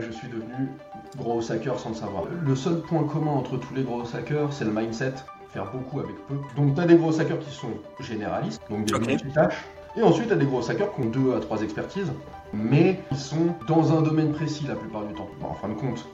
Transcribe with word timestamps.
Je 0.00 0.10
suis 0.12 0.28
devenu 0.28 0.68
gros 1.18 1.50
hacker 1.52 1.78
sans 1.78 1.90
le 1.90 1.94
savoir. 1.94 2.24
Le 2.44 2.56
seul 2.56 2.80
point 2.80 3.04
commun 3.04 3.32
entre 3.32 3.56
tous 3.58 3.74
les 3.74 3.82
gros 3.82 4.02
hackers, 4.14 4.52
c'est 4.52 4.64
le 4.64 4.70
mindset, 4.72 5.14
faire 5.52 5.70
beaucoup 5.72 6.00
avec 6.00 6.14
peu. 6.26 6.34
Donc 6.56 6.74
tu 6.74 6.80
as 6.80 6.86
des 6.86 6.96
gros 6.96 7.18
hackers 7.20 7.38
qui 7.40 7.50
sont 7.50 7.68
généralistes, 8.00 8.62
donc 8.70 8.84
des 8.86 8.94
Ok. 8.94 9.06
multitâches. 9.06 9.64
Et 9.96 10.02
ensuite, 10.02 10.28
tu 10.28 10.32
as 10.32 10.36
des 10.36 10.46
gros 10.46 10.68
hackers 10.70 10.94
qui 10.94 11.00
ont 11.02 11.06
deux 11.06 11.34
à 11.34 11.40
trois 11.40 11.60
expertises, 11.62 12.12
mais 12.52 13.00
ils 13.10 13.16
sont 13.18 13.54
dans 13.66 13.92
un 13.96 14.02
domaine 14.02 14.32
précis 14.32 14.64
la 14.68 14.76
plupart 14.76 15.02
du 15.04 15.14
temps. 15.14 15.28
Bon, 15.40 15.48
en 15.48 15.54
fin 15.54 15.68
de 15.68 15.74
compte, 15.74 16.06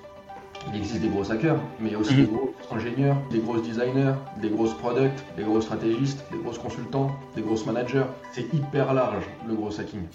il 0.73 0.77
existe 0.79 1.03
des 1.03 1.09
gros 1.09 1.31
hackers, 1.31 1.59
mais 1.79 1.91
il 1.91 1.93
y 1.93 1.95
a 1.95 1.99
aussi 1.99 2.15
Mhm. 2.15 2.21
des 2.27 2.33
gros 2.33 2.53
ingénieurs, 2.73 3.17
des 3.31 3.39
gros 3.39 3.59
designers, 3.59 4.15
des 4.41 4.49
grosses 4.49 4.75
products, 4.75 5.23
des 5.37 5.45
gros 5.45 5.61
stratégistes, 5.61 6.25
des 6.33 6.39
gros 6.39 6.53
consultants, 6.53 7.11
des 7.37 7.43
grosses 7.43 7.67
managers. 7.67 8.07
C'est 8.33 8.53
hyper 8.55 8.95
large 8.95 9.25
le 9.47 9.55
gros 9.55 9.79
hacking. 9.79 10.07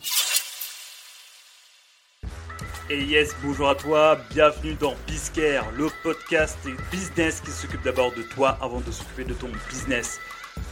Et 2.93 3.05
yes, 3.05 3.33
bonjour 3.41 3.69
à 3.69 3.75
toi, 3.75 4.17
bienvenue 4.31 4.73
dans 4.73 4.95
Bizcare, 5.07 5.71
le 5.77 5.87
podcast 6.03 6.57
business 6.91 7.39
qui 7.39 7.49
s'occupe 7.49 7.81
d'abord 7.83 8.11
de 8.11 8.21
toi 8.21 8.57
avant 8.59 8.81
de 8.81 8.91
s'occuper 8.91 9.23
de 9.23 9.33
ton 9.33 9.47
business. 9.69 10.19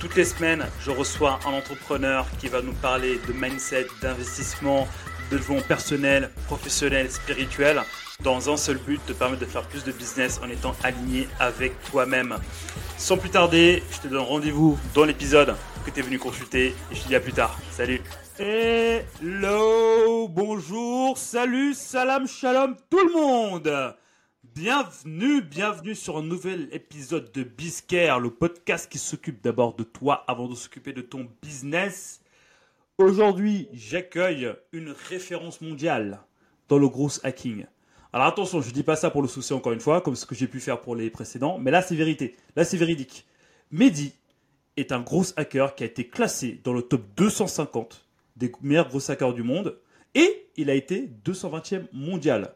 Toutes 0.01 0.17
les 0.17 0.25
semaines, 0.25 0.65
je 0.81 0.91
reçois 0.91 1.39
un 1.47 1.51
entrepreneur 1.51 2.27
qui 2.37 2.49
va 2.49 2.61
nous 2.61 2.73
parler 2.73 3.21
de 3.25 3.31
mindset, 3.31 3.87
d'investissement, 4.01 4.85
de 5.31 5.37
développement 5.37 5.65
personnel, 5.65 6.29
professionnel, 6.47 7.09
spirituel, 7.09 7.81
dans 8.21 8.49
un 8.49 8.57
seul 8.57 8.79
but, 8.79 8.99
te 9.05 9.13
permettre 9.13 9.39
de 9.39 9.45
faire 9.45 9.65
plus 9.65 9.85
de 9.85 9.93
business 9.93 10.41
en 10.43 10.49
étant 10.49 10.75
aligné 10.83 11.25
avec 11.39 11.71
toi-même. 11.83 12.35
Sans 12.97 13.15
plus 13.15 13.29
tarder, 13.29 13.81
je 13.93 13.99
te 13.99 14.07
donne 14.09 14.25
rendez-vous 14.25 14.77
dans 14.93 15.05
l'épisode 15.05 15.55
que 15.85 15.89
tu 15.89 16.01
es 16.01 16.03
venu 16.03 16.19
consulter 16.19 16.75
et 16.91 16.95
je 16.95 17.01
te 17.01 17.07
dis 17.07 17.15
à 17.15 17.21
plus 17.21 17.31
tard. 17.31 17.57
Salut 17.71 18.01
Hello, 18.41 20.29
bonjour, 20.29 21.17
salut, 21.17 21.73
salam, 21.73 22.25
shalom 22.25 22.77
tout 22.89 23.05
le 23.05 23.11
monde 23.11 23.97
Bienvenue, 24.55 25.41
bienvenue 25.41 25.93
sur 25.93 26.17
un 26.17 26.23
nouvel 26.23 26.69
épisode 26.71 27.33
de 27.33 27.43
Bizcare, 27.43 28.21
le 28.21 28.29
podcast 28.29 28.89
qui 28.89 28.97
s'occupe 28.97 29.43
d'abord 29.43 29.75
de 29.75 29.83
toi 29.83 30.23
avant 30.25 30.47
de 30.47 30.55
s'occuper 30.55 30.93
de 30.93 31.01
ton 31.01 31.27
business. 31.41 32.21
Aujourd'hui, 32.97 33.67
j'accueille 33.73 34.53
une 34.71 34.95
référence 35.09 35.59
mondiale 35.59 36.21
dans 36.69 36.77
le 36.77 36.87
gros 36.87 37.09
hacking. 37.23 37.65
Alors 38.13 38.27
attention, 38.27 38.61
je 38.61 38.71
dis 38.71 38.83
pas 38.83 38.95
ça 38.95 39.09
pour 39.09 39.21
le 39.21 39.27
souci 39.27 39.51
encore 39.51 39.73
une 39.73 39.81
fois, 39.81 39.99
comme 39.99 40.15
ce 40.15 40.25
que 40.25 40.33
j'ai 40.33 40.47
pu 40.47 40.61
faire 40.61 40.79
pour 40.79 40.95
les 40.95 41.09
précédents, 41.09 41.57
mais 41.59 41.71
là 41.71 41.81
c'est 41.81 41.95
vérité, 41.95 42.37
là 42.55 42.63
c'est 42.63 42.77
véridique. 42.77 43.27
Mehdi 43.69 44.13
est 44.77 44.93
un 44.93 45.01
gros 45.01 45.25
hacker 45.35 45.75
qui 45.75 45.83
a 45.83 45.87
été 45.87 46.07
classé 46.07 46.61
dans 46.63 46.71
le 46.71 46.83
top 46.83 47.01
250 47.17 48.05
des 48.39 48.51
meilleurs 48.61 48.87
gros 48.87 49.11
hackers 49.11 49.33
du 49.33 49.43
monde 49.43 49.77
et 50.15 50.49
il 50.55 50.69
a 50.69 50.73
été 50.73 51.11
220e 51.25 51.83
mondial. 51.93 52.55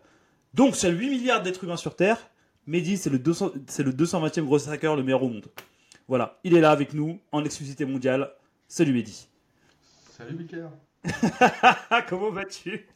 Donc 0.54 0.76
sur 0.76 0.90
8 0.90 1.10
milliards 1.10 1.44
d'êtres 1.44 1.64
humains 1.64 1.78
sur 1.78 1.96
Terre, 1.96 2.18
Mehdi 2.66 2.98
c'est 2.98 3.10
le, 3.10 3.20
200 3.20 3.52
c'est 3.68 3.84
le 3.84 3.92
220e 3.92 4.44
gros 4.44 4.70
hacker 4.70 4.96
le 4.96 5.04
meilleur 5.04 5.24
au 5.24 5.30
monde. 5.30 5.52
Voilà, 6.08 6.40
il 6.44 6.56
est 6.56 6.62
là 6.62 6.72
avec 6.72 6.94
nous 6.94 7.20
en 7.32 7.44
exclusivité 7.44 7.86
mondiale. 7.86 8.32
Salut 8.68 8.94
Mehdi. 8.94 9.28
Salut 10.18 10.36
Biker 10.36 10.70
Comment 12.08 12.32
vas-tu? 12.32 12.88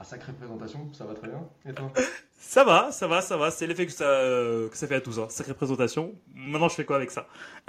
Ah, 0.00 0.04
sacrée 0.04 0.32
présentation, 0.32 0.88
ça 0.92 1.04
va 1.04 1.14
très 1.14 1.28
bien. 1.28 1.40
Et 1.68 1.72
toi 1.72 1.92
Ça 2.40 2.62
va, 2.62 2.92
ça 2.92 3.08
va, 3.08 3.20
ça 3.20 3.36
va. 3.36 3.50
C'est 3.50 3.66
l'effet 3.66 3.84
que 3.84 3.92
ça, 3.92 4.04
euh, 4.04 4.68
que 4.68 4.76
ça 4.76 4.86
fait 4.86 4.94
à 4.94 5.00
tous. 5.00 5.18
Hein. 5.18 5.26
Sacrée 5.28 5.54
présentation. 5.54 6.14
Maintenant, 6.34 6.68
je 6.68 6.76
fais 6.76 6.84
quoi 6.84 6.96
avec 6.96 7.10
ça 7.10 7.26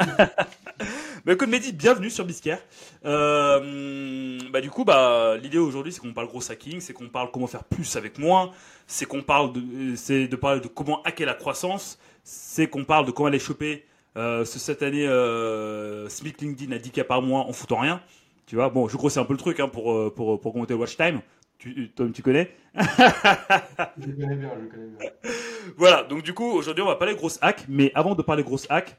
Bah 1.26 1.34
écoute, 1.34 1.50
Mehdi, 1.50 1.74
bienvenue 1.74 2.10
sur 2.10 2.24
Biscare. 2.24 2.60
Euh, 3.04 4.40
bah 4.52 4.62
du 4.62 4.70
coup, 4.70 4.86
bah 4.86 5.38
l'idée 5.38 5.58
aujourd'hui, 5.58 5.92
c'est 5.92 6.00
qu'on 6.00 6.14
parle 6.14 6.28
gros 6.28 6.50
hacking, 6.50 6.80
c'est 6.80 6.94
qu'on 6.94 7.10
parle 7.10 7.32
comment 7.32 7.48
faire 7.48 7.64
plus 7.64 7.96
avec 7.98 8.20
moins, 8.20 8.52
c'est 8.88 9.06
qu'on 9.06 9.24
parle 9.24 9.52
de, 9.52 9.60
euh, 9.60 10.28
de 10.28 10.36
parler 10.36 10.62
de 10.62 10.68
comment 10.68 11.02
hacker 11.04 11.28
la 11.28 11.34
croissance, 11.34 12.00
c'est 12.24 12.68
qu'on 12.68 12.86
parle 12.86 13.06
de 13.06 13.12
comment 13.12 13.28
aller 13.28 13.40
choper 13.40 13.86
ce 14.16 14.46
cette 14.46 14.84
année 14.84 15.08
euh, 15.08 16.08
Smith 16.10 16.40
LinkedIn 16.42 16.74
a 16.74 16.78
10 16.78 17.04
par 17.04 17.22
mois 17.22 17.42
en 17.42 17.54
foutant 17.54 17.80
rien. 17.80 18.02
Tu 18.50 18.56
vois, 18.56 18.70
bon, 18.70 18.88
je 18.88 18.98
grossis 18.98 19.20
un 19.20 19.26
peu 19.26 19.34
le 19.34 19.38
truc 19.38 19.60
hein, 19.60 19.68
pour, 19.68 19.94
euh, 19.94 20.12
pour, 20.14 20.42
pour 20.42 20.56
augmenter 20.56 20.73
le 20.73 20.80
watch 20.80 20.98
time. 20.98 21.22
Tu, 21.59 21.89
Tom, 21.89 22.14
tu 22.14 22.21
connais 22.23 22.55
Je 22.73 24.11
connais 24.11 24.36
bien, 24.36 24.52
je 24.61 24.67
connais 24.67 24.87
bien. 24.97 25.11
Voilà, 25.75 26.03
donc 26.03 26.23
du 26.23 26.33
coup, 26.33 26.49
aujourd'hui, 26.49 26.81
on 26.81 26.87
va 26.87 26.95
parler 26.95 27.15
grosses 27.15 27.37
hacks, 27.42 27.65
mais 27.67 27.92
avant 27.95 28.15
de 28.15 28.21
parler 28.21 28.43
grosses 28.43 28.65
hacks, 28.70 28.95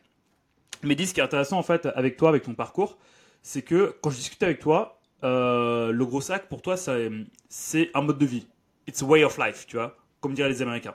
Mehdi, 0.82 1.06
ce 1.06 1.14
qui 1.14 1.20
est 1.20 1.22
intéressant 1.22 1.58
en 1.58 1.62
fait 1.62 1.86
avec 1.94 2.16
toi, 2.16 2.28
avec 2.28 2.42
ton 2.42 2.54
parcours, 2.54 2.98
c'est 3.42 3.62
que 3.62 3.96
quand 4.02 4.10
je 4.10 4.16
discute 4.16 4.42
avec 4.42 4.60
toi, 4.60 5.00
euh, 5.24 5.90
le 5.90 6.06
gros 6.06 6.30
hack 6.30 6.48
pour 6.48 6.60
toi, 6.62 6.76
c'est 6.76 7.90
un 7.94 8.02
mode 8.02 8.18
de 8.18 8.26
vie. 8.26 8.46
It's 8.86 9.02
a 9.02 9.06
way 9.06 9.24
of 9.24 9.38
life, 9.38 9.66
tu 9.66 9.76
vois, 9.76 9.96
comme 10.20 10.34
diraient 10.34 10.48
les 10.50 10.62
Américains. 10.62 10.94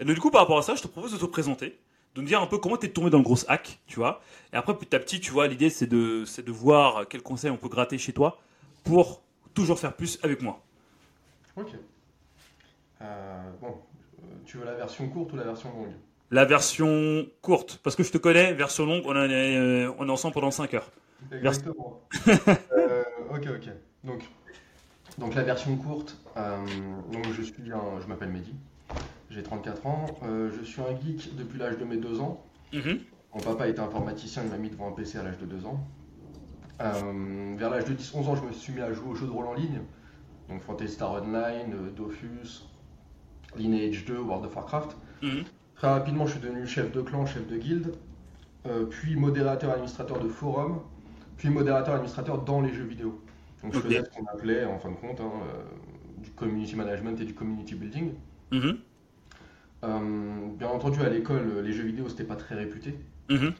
Et 0.00 0.04
donc 0.04 0.14
du 0.14 0.20
coup, 0.20 0.30
par 0.30 0.42
rapport 0.42 0.58
à 0.58 0.62
ça, 0.62 0.74
je 0.74 0.82
te 0.82 0.88
propose 0.88 1.12
de 1.12 1.18
te 1.18 1.26
présenter, 1.26 1.78
de 2.14 2.20
me 2.20 2.26
dire 2.26 2.40
un 2.40 2.46
peu 2.46 2.58
comment 2.58 2.76
t'es 2.76 2.88
tombé 2.88 3.10
dans 3.10 3.18
le 3.18 3.24
gros 3.24 3.38
hack, 3.48 3.80
tu 3.86 3.96
vois. 3.96 4.20
Et 4.52 4.56
après, 4.56 4.76
petit 4.76 4.94
à 4.94 4.98
petit, 4.98 5.20
tu 5.20 5.30
vois, 5.30 5.46
l'idée 5.46 5.70
c'est 5.70 5.86
de, 5.86 6.24
c'est 6.26 6.44
de 6.44 6.52
voir 6.52 7.08
quels 7.08 7.22
conseils 7.22 7.50
on 7.50 7.56
peut 7.56 7.68
gratter 7.68 7.96
chez 7.96 8.12
toi 8.12 8.38
pour 8.84 9.22
toujours 9.54 9.78
faire 9.78 9.94
plus 9.94 10.18
avec 10.22 10.42
moi. 10.42 10.62
Ok. 11.58 11.74
Euh, 13.00 13.50
bon, 13.60 13.68
euh, 13.68 14.26
tu 14.44 14.58
veux 14.58 14.64
la 14.64 14.74
version 14.74 15.08
courte 15.08 15.32
ou 15.32 15.36
la 15.36 15.44
version 15.44 15.70
longue? 15.70 15.92
La 16.30 16.44
version 16.44 17.26
courte, 17.40 17.80
parce 17.82 17.96
que 17.96 18.02
je 18.02 18.12
te 18.12 18.18
connais, 18.18 18.52
version 18.52 18.86
longue, 18.86 19.02
on, 19.06 19.16
est, 19.16 19.56
euh, 19.56 19.92
on 19.98 20.08
est 20.08 20.10
ensemble 20.10 20.34
pendant 20.34 20.50
5 20.50 20.74
heures. 20.74 20.90
Exactement. 21.32 22.00
Euh, 22.72 23.02
ok, 23.30 23.48
ok. 23.56 23.70
Donc, 24.04 24.22
donc 25.18 25.34
la 25.34 25.42
version 25.42 25.76
courte, 25.76 26.16
euh, 26.36 26.64
donc 27.12 27.26
je 27.32 27.42
suis 27.42 27.72
un, 27.72 28.00
je 28.00 28.06
m'appelle 28.06 28.28
Mehdi, 28.28 28.54
j'ai 29.30 29.42
34 29.42 29.86
ans, 29.86 30.06
euh, 30.22 30.50
je 30.56 30.64
suis 30.64 30.80
un 30.80 30.98
geek 31.00 31.34
depuis 31.36 31.58
l'âge 31.58 31.78
de 31.78 31.84
mes 31.84 31.96
2 31.96 32.20
ans. 32.20 32.44
Mhm. 32.72 33.00
Mon 33.34 33.40
papa 33.40 33.68
était 33.68 33.80
informaticien, 33.80 34.42
il 34.44 34.50
m'a 34.50 34.58
mis 34.58 34.70
devant 34.70 34.88
un 34.88 34.92
PC 34.92 35.18
à 35.18 35.22
l'âge 35.22 35.38
de 35.38 35.46
2 35.46 35.66
ans. 35.66 35.86
Vers 36.78 37.70
l'âge 37.70 37.84
de 37.86 37.94
10-11 37.94 38.28
ans, 38.28 38.36
je 38.36 38.42
me 38.42 38.52
suis 38.52 38.72
mis 38.72 38.80
à 38.80 38.92
jouer 38.92 39.10
aux 39.10 39.14
jeux 39.14 39.26
de 39.26 39.32
rôle 39.32 39.46
en 39.46 39.54
ligne. 39.54 39.80
Donc 40.48 40.62
Fantasy 40.62 40.94
Star 40.94 41.12
Online, 41.12 41.72
euh, 41.74 41.90
Dofus, 41.94 42.64
Lineage 43.56 44.04
2, 44.04 44.18
World 44.18 44.46
of 44.46 44.56
Warcraft. 44.56 44.96
Mhm. 45.22 45.44
Très 45.74 45.88
rapidement, 45.88 46.26
je 46.26 46.32
suis 46.32 46.40
devenu 46.40 46.66
chef 46.66 46.90
de 46.90 47.00
clan, 47.00 47.24
chef 47.24 47.46
de 47.46 47.56
guilde, 47.56 47.94
euh, 48.66 48.86
puis 48.86 49.14
modérateur 49.14 49.70
administrateur 49.70 50.18
de 50.18 50.28
forum, 50.28 50.80
puis 51.36 51.50
modérateur 51.50 51.94
administrateur 51.94 52.42
dans 52.42 52.60
les 52.60 52.72
jeux 52.72 52.84
vidéo. 52.84 53.22
Donc 53.62 53.74
je 53.74 53.80
faisais 53.80 54.02
ce 54.04 54.10
qu'on 54.10 54.26
appelait, 54.26 54.64
en 54.64 54.78
fin 54.78 54.90
de 54.90 54.96
compte, 54.96 55.20
hein, 55.20 55.30
euh, 55.42 55.62
du 56.22 56.30
community 56.30 56.74
management 56.74 57.20
et 57.20 57.24
du 57.24 57.34
community 57.34 57.74
building. 57.76 58.12
Mhm. 58.50 58.78
Euh, 59.84 60.48
bien 60.58 60.68
entendu, 60.68 61.00
à 61.02 61.08
l'école, 61.08 61.60
les 61.60 61.72
jeux 61.72 61.84
vidéo, 61.84 62.08
c'était 62.08 62.24
pas 62.24 62.36
très 62.36 62.56
réputé. 62.56 62.94
Mhm. 63.30 63.52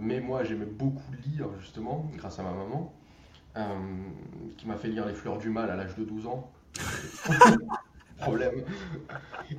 Mais 0.00 0.20
moi, 0.20 0.44
j'aimais 0.44 0.66
beaucoup 0.66 1.12
lire, 1.26 1.46
justement, 1.60 2.10
grâce 2.16 2.38
à 2.38 2.42
ma 2.42 2.52
maman, 2.52 2.92
qui 4.56 4.66
m'a 4.66 4.76
fait 4.76 4.88
lire 4.88 5.06
Les 5.06 5.14
Fleurs 5.14 5.38
du 5.38 5.50
Mal 5.50 5.70
à 5.70 5.76
l'âge 5.76 5.94
de 5.96 6.04
12 6.04 6.26
ans. 6.26 6.50
Problème. 8.18 8.64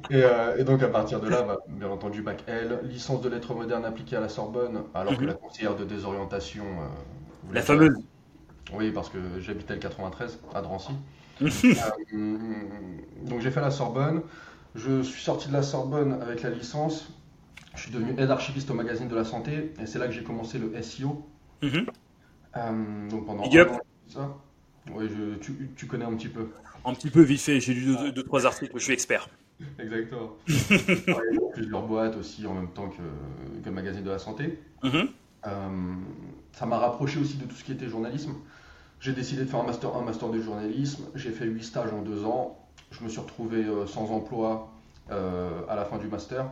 Et, 0.09 0.23
euh, 0.23 0.57
et 0.57 0.63
donc, 0.65 0.83
à 0.83 0.89
partir 0.89 1.21
de 1.21 1.29
là, 1.29 1.43
bah, 1.43 1.59
bien 1.69 1.87
entendu, 1.89 2.21
bac 2.21 2.43
L, 2.47 2.79
licence 2.83 3.21
de 3.21 3.29
lettres 3.29 3.53
modernes 3.53 3.85
appliquée 3.85 4.17
à 4.17 4.19
la 4.19 4.27
Sorbonne, 4.29 4.83
alors 4.93 5.15
que 5.15 5.21
Mhm. 5.21 5.27
la 5.27 5.33
conseillère 5.33 5.75
de 5.75 5.85
désorientation. 5.85 6.65
euh, 6.65 7.53
La 7.53 7.61
fameuse. 7.61 7.97
Oui, 8.73 8.91
parce 8.91 9.09
que 9.09 9.17
j'habitais 9.39 9.73
le 9.75 9.79
93, 9.79 10.39
à 10.53 10.61
Drancy. 10.61 10.93
Euh, 12.13 12.37
donc 13.25 13.39
j'ai 13.41 13.51
fait 13.51 13.61
la 13.61 13.71
Sorbonne. 13.71 14.21
Je 14.75 15.01
suis 15.01 15.21
sorti 15.23 15.47
de 15.47 15.53
la 15.53 15.63
Sorbonne 15.63 16.21
avec 16.21 16.41
la 16.43 16.49
licence. 16.49 17.09
Je 17.75 17.81
suis 17.83 17.91
devenu 17.91 18.13
aide 18.19 18.29
archiviste 18.31 18.69
au 18.71 18.73
magazine 18.73 19.07
de 19.07 19.15
la 19.15 19.23
santé 19.23 19.73
et 19.81 19.85
c'est 19.85 19.99
là 19.99 20.07
que 20.07 20.11
j'ai 20.13 20.23
commencé 20.23 20.59
le 20.59 20.75
SEO. 20.75 21.25
Mhm. 21.61 21.85
Euh, 22.57 23.09
donc 23.09 23.25
pendant 23.25 23.43
Big 23.43 23.57
un 23.57 23.61
up. 23.61 23.71
an, 23.71 23.79
ça. 24.07 24.37
Oui, 24.93 25.05
je- 25.09 25.35
tu, 25.37 25.69
tu 25.75 25.85
connais 25.87 26.05
un 26.05 26.15
petit 26.15 26.29
peu. 26.29 26.49
Un 26.85 26.93
petit 26.93 27.09
peu 27.09 27.21
vite 27.21 27.41
fait, 27.41 27.59
j'ai 27.59 27.73
lu 27.73 27.85
deux, 27.85 27.95
deux, 27.97 28.11
deux, 28.11 28.23
trois 28.23 28.45
articles, 28.45 28.71
je 28.75 28.83
suis 28.83 28.93
expert. 28.93 29.29
Exactement. 29.79 30.31
Dans 31.07 31.49
plusieurs 31.53 31.81
boîtes 31.85 32.15
aussi 32.15 32.45
en 32.47 32.53
même 32.53 32.69
temps 32.71 32.89
que, 32.89 32.97
que 33.61 33.65
le 33.65 33.71
magazine 33.71 34.03
de 34.03 34.09
la 34.09 34.19
santé. 34.19 34.59
Mhm. 34.83 35.09
Euh, 35.47 35.69
ça 36.53 36.65
m'a 36.65 36.77
rapproché 36.79 37.19
aussi 37.19 37.37
de 37.37 37.45
tout 37.45 37.55
ce 37.55 37.63
qui 37.63 37.71
était 37.73 37.87
journalisme. 37.87 38.33
J'ai 38.99 39.13
décidé 39.13 39.43
de 39.43 39.49
faire 39.49 39.59
un 39.61 39.65
master, 39.65 39.95
un 39.95 40.01
master 40.01 40.29
de 40.29 40.41
journalisme. 40.41 41.05
J'ai 41.15 41.31
fait 41.31 41.45
8 41.45 41.63
stages 41.63 41.93
en 41.93 42.01
2 42.01 42.25
ans. 42.25 42.57
Je 42.91 43.03
me 43.03 43.09
suis 43.09 43.19
retrouvé 43.19 43.63
euh, 43.63 43.85
sans 43.85 44.09
emploi 44.11 44.71
euh, 45.11 45.61
à 45.69 45.75
la 45.75 45.85
fin 45.85 45.97
du 45.97 46.07
master. 46.07 46.43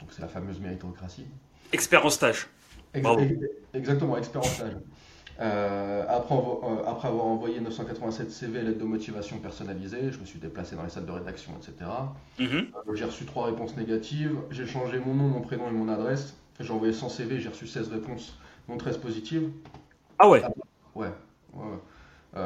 Donc 0.00 0.10
c'est 0.12 0.22
la 0.22 0.28
fameuse 0.28 0.60
méritocratie. 0.60 1.26
Expert 1.72 2.04
en 2.06 2.10
stage. 2.10 2.46
Ex- 2.94 3.02
Bravo. 3.02 3.20
ex- 3.20 3.34
exactement, 3.74 4.16
expert 4.16 4.40
en 4.40 4.44
stage. 4.44 4.76
Euh, 5.40 6.04
après, 6.08 6.34
euh, 6.34 6.84
après 6.86 7.08
avoir 7.08 7.26
envoyé 7.26 7.60
987 7.60 8.30
CV 8.32 8.58
et 8.58 8.62
lettres 8.62 8.78
de 8.80 8.84
motivation 8.84 9.38
personnalisées, 9.38 10.10
je 10.10 10.18
me 10.18 10.24
suis 10.24 10.40
déplacé 10.40 10.74
dans 10.74 10.82
les 10.82 10.88
salles 10.90 11.06
de 11.06 11.12
rédaction, 11.12 11.52
etc. 11.56 11.88
Mhm. 12.40 12.46
Euh, 12.88 12.94
J'ai 12.94 13.04
reçu 13.04 13.24
trois 13.24 13.46
réponses 13.46 13.76
négatives. 13.76 14.36
J'ai 14.50 14.66
changé 14.66 14.98
mon 14.98 15.14
nom, 15.14 15.28
mon 15.28 15.40
prénom 15.40 15.68
et 15.68 15.72
mon 15.72 15.88
adresse. 15.88 16.36
J'ai 16.58 16.72
envoyé 16.72 16.92
100 16.92 17.08
CV, 17.08 17.38
j'ai 17.38 17.50
reçu 17.50 17.68
16 17.68 17.88
réponses, 17.92 18.36
dont 18.68 18.76
13 18.76 18.98
positives. 18.98 19.48
Ah 20.18 20.28
ouais, 20.28 20.42
Ouais. 20.96 21.06
ouais, 21.54 21.62
ouais. 21.62 22.40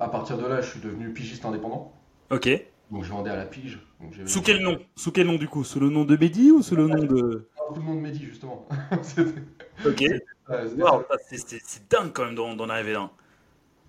À 0.00 0.08
partir 0.08 0.38
de 0.38 0.46
là, 0.46 0.60
je 0.60 0.70
suis 0.70 0.80
devenu 0.80 1.12
pigiste 1.12 1.44
indépendant. 1.44 1.92
ok. 2.30 2.48
Donc 2.92 3.02
je 3.02 3.10
vendais 3.10 3.30
à 3.30 3.36
la 3.36 3.46
pige. 3.46 3.80
Donc, 4.00 4.14
Sous 4.26 4.42
quel 4.42 4.62
nom? 4.62 4.78
Sous 4.94 5.10
quel 5.10 5.26
nom 5.26 5.34
du 5.34 5.48
coup? 5.48 5.64
Sous 5.64 5.80
le 5.80 5.88
nom 5.90 6.04
de 6.04 6.16
Mehdi 6.16 6.52
ou 6.52 6.62
sous 6.62 6.76
le 6.76 6.86
nom 6.86 7.02
de. 7.02 7.48
Ah, 7.58 7.62
Tout 7.74 7.80
le 7.80 7.86
monde 7.86 8.00
m'a 8.00 8.10
dit 8.10 8.24
justement. 8.24 8.68
Ok. 9.84 10.02
ça, 10.48 11.16
c'est- 11.28 11.88
dingue 11.90 12.12
quand 12.12 12.24
même 12.24 12.34
d'en 12.34 12.68
arriver 12.68 12.92
là. 12.92 13.10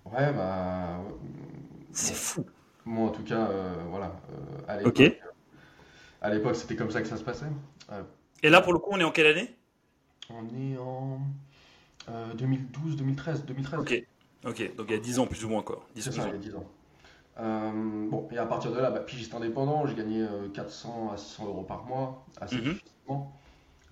Ouais, 0.04 0.32
bah. 0.32 1.00
C'est 1.92 2.14
fou. 2.14 2.44
Moi, 2.84 3.08
en 3.08 3.12
tout 3.12 3.22
cas, 3.24 3.48
euh, 3.50 3.74
voilà. 3.90 4.20
euh, 4.32 4.62
à 4.68 4.76
l'époque, 4.78 4.98
Ok. 4.98 5.20
à 6.20 6.30
l'époque, 6.30 6.56
c'était 6.56 6.76
comme 6.76 6.90
ça 6.90 7.00
que 7.02 7.08
ça 7.08 7.16
se 7.16 7.24
passait. 7.24 7.46
Euh, 7.92 8.02
Et 8.42 8.50
là, 8.50 8.60
pour 8.60 8.72
le 8.72 8.78
coup, 8.78 8.90
on 8.92 9.00
est 9.00 9.04
en 9.04 9.10
quelle 9.12 9.26
année? 9.26 9.54
on 10.30 10.46
est 10.48 10.76
en 10.78 11.20
euh, 12.08 12.34
2012, 12.34 12.96
2013, 12.96 13.44
2013. 13.44 13.80
Ok. 13.80 14.02
Ok, 14.46 14.76
donc 14.76 14.86
il 14.88 14.92
y 14.92 14.96
a 14.96 15.00
10 15.00 15.18
ans 15.18 15.26
plus 15.26 15.44
ou 15.44 15.48
moins 15.48 15.62
quoi. 15.62 15.84
10 15.94 16.02
C'est 16.02 16.10
plus 16.10 16.20
ça, 16.20 16.26
ans. 16.26 16.30
il 16.30 16.34
y 16.34 16.36
a 16.36 16.38
10 16.38 16.54
ans. 16.54 16.64
Euh, 17.40 18.08
bon, 18.10 18.28
et 18.32 18.38
à 18.38 18.46
partir 18.46 18.72
de 18.72 18.78
là, 18.80 18.90
bah, 18.90 19.00
pigiste 19.00 19.34
indépendant, 19.34 19.86
j'ai 19.86 19.94
gagné 19.94 20.22
euh, 20.22 20.48
400 20.50 21.10
à 21.12 21.16
600 21.16 21.46
euros 21.46 21.64
par 21.64 21.84
mois, 21.84 22.26
assez 22.40 22.56
Mhm. 22.56 22.62
difficilement. 22.74 23.32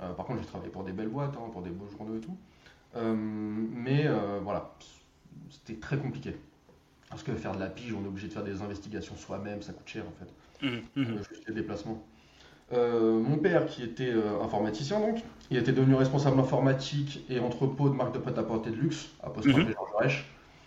Euh, 0.00 0.12
par 0.12 0.26
contre, 0.26 0.40
j'ai 0.40 0.46
travaillé 0.46 0.70
pour 0.70 0.84
des 0.84 0.93
belles 0.93 1.08
boîtes, 1.08 1.34
hein, 1.37 1.48
pour 1.52 1.62
des 1.62 1.70
beaux 1.70 1.88
journaux 1.88 2.16
et 2.16 2.20
tout. 2.20 2.37
Euh, 2.96 3.14
mais 3.16 4.06
euh, 4.06 4.40
voilà, 4.43 4.75
c'était 5.50 5.78
très 5.78 5.96
compliqué. 5.96 6.37
Parce 7.10 7.22
que 7.22 7.32
faire 7.32 7.54
de 7.54 7.60
la 7.60 7.66
pige, 7.69 7.94
on 7.94 8.04
est 8.04 8.08
obligé 8.08 8.28
de 8.28 8.32
faire 8.32 8.43
des 8.44 8.62
investigations 8.62 9.16
soi-même, 9.16 9.62
ça 9.62 9.72
coûte 9.72 9.87
cher 9.87 10.04
en 10.06 10.12
fait. 10.19 10.66
Euh, 10.66 11.19
juste 11.31 11.46
les 11.48 11.54
déplacements. 11.54 12.02
Mon 12.72 13.38
père, 13.38 13.66
qui 13.66 13.84
était 13.84 14.12
informaticien, 14.43 14.98
donc, 14.98 15.22
il 15.50 15.56
était 15.56 15.72
devenu 15.72 15.94
responsable 15.94 16.40
informatique 16.40 17.25
et 17.31 17.38
entrepôt 17.38 17.88
de 17.88 17.94
marque 17.94 18.12
de 18.12 18.19
prêt-à-porter 18.19 18.70
de 18.70 18.76
luxe 18.76 19.10
à 19.22 19.28
Mhm. 19.28 19.69
et 19.69 19.72
Georges. 19.72 20.26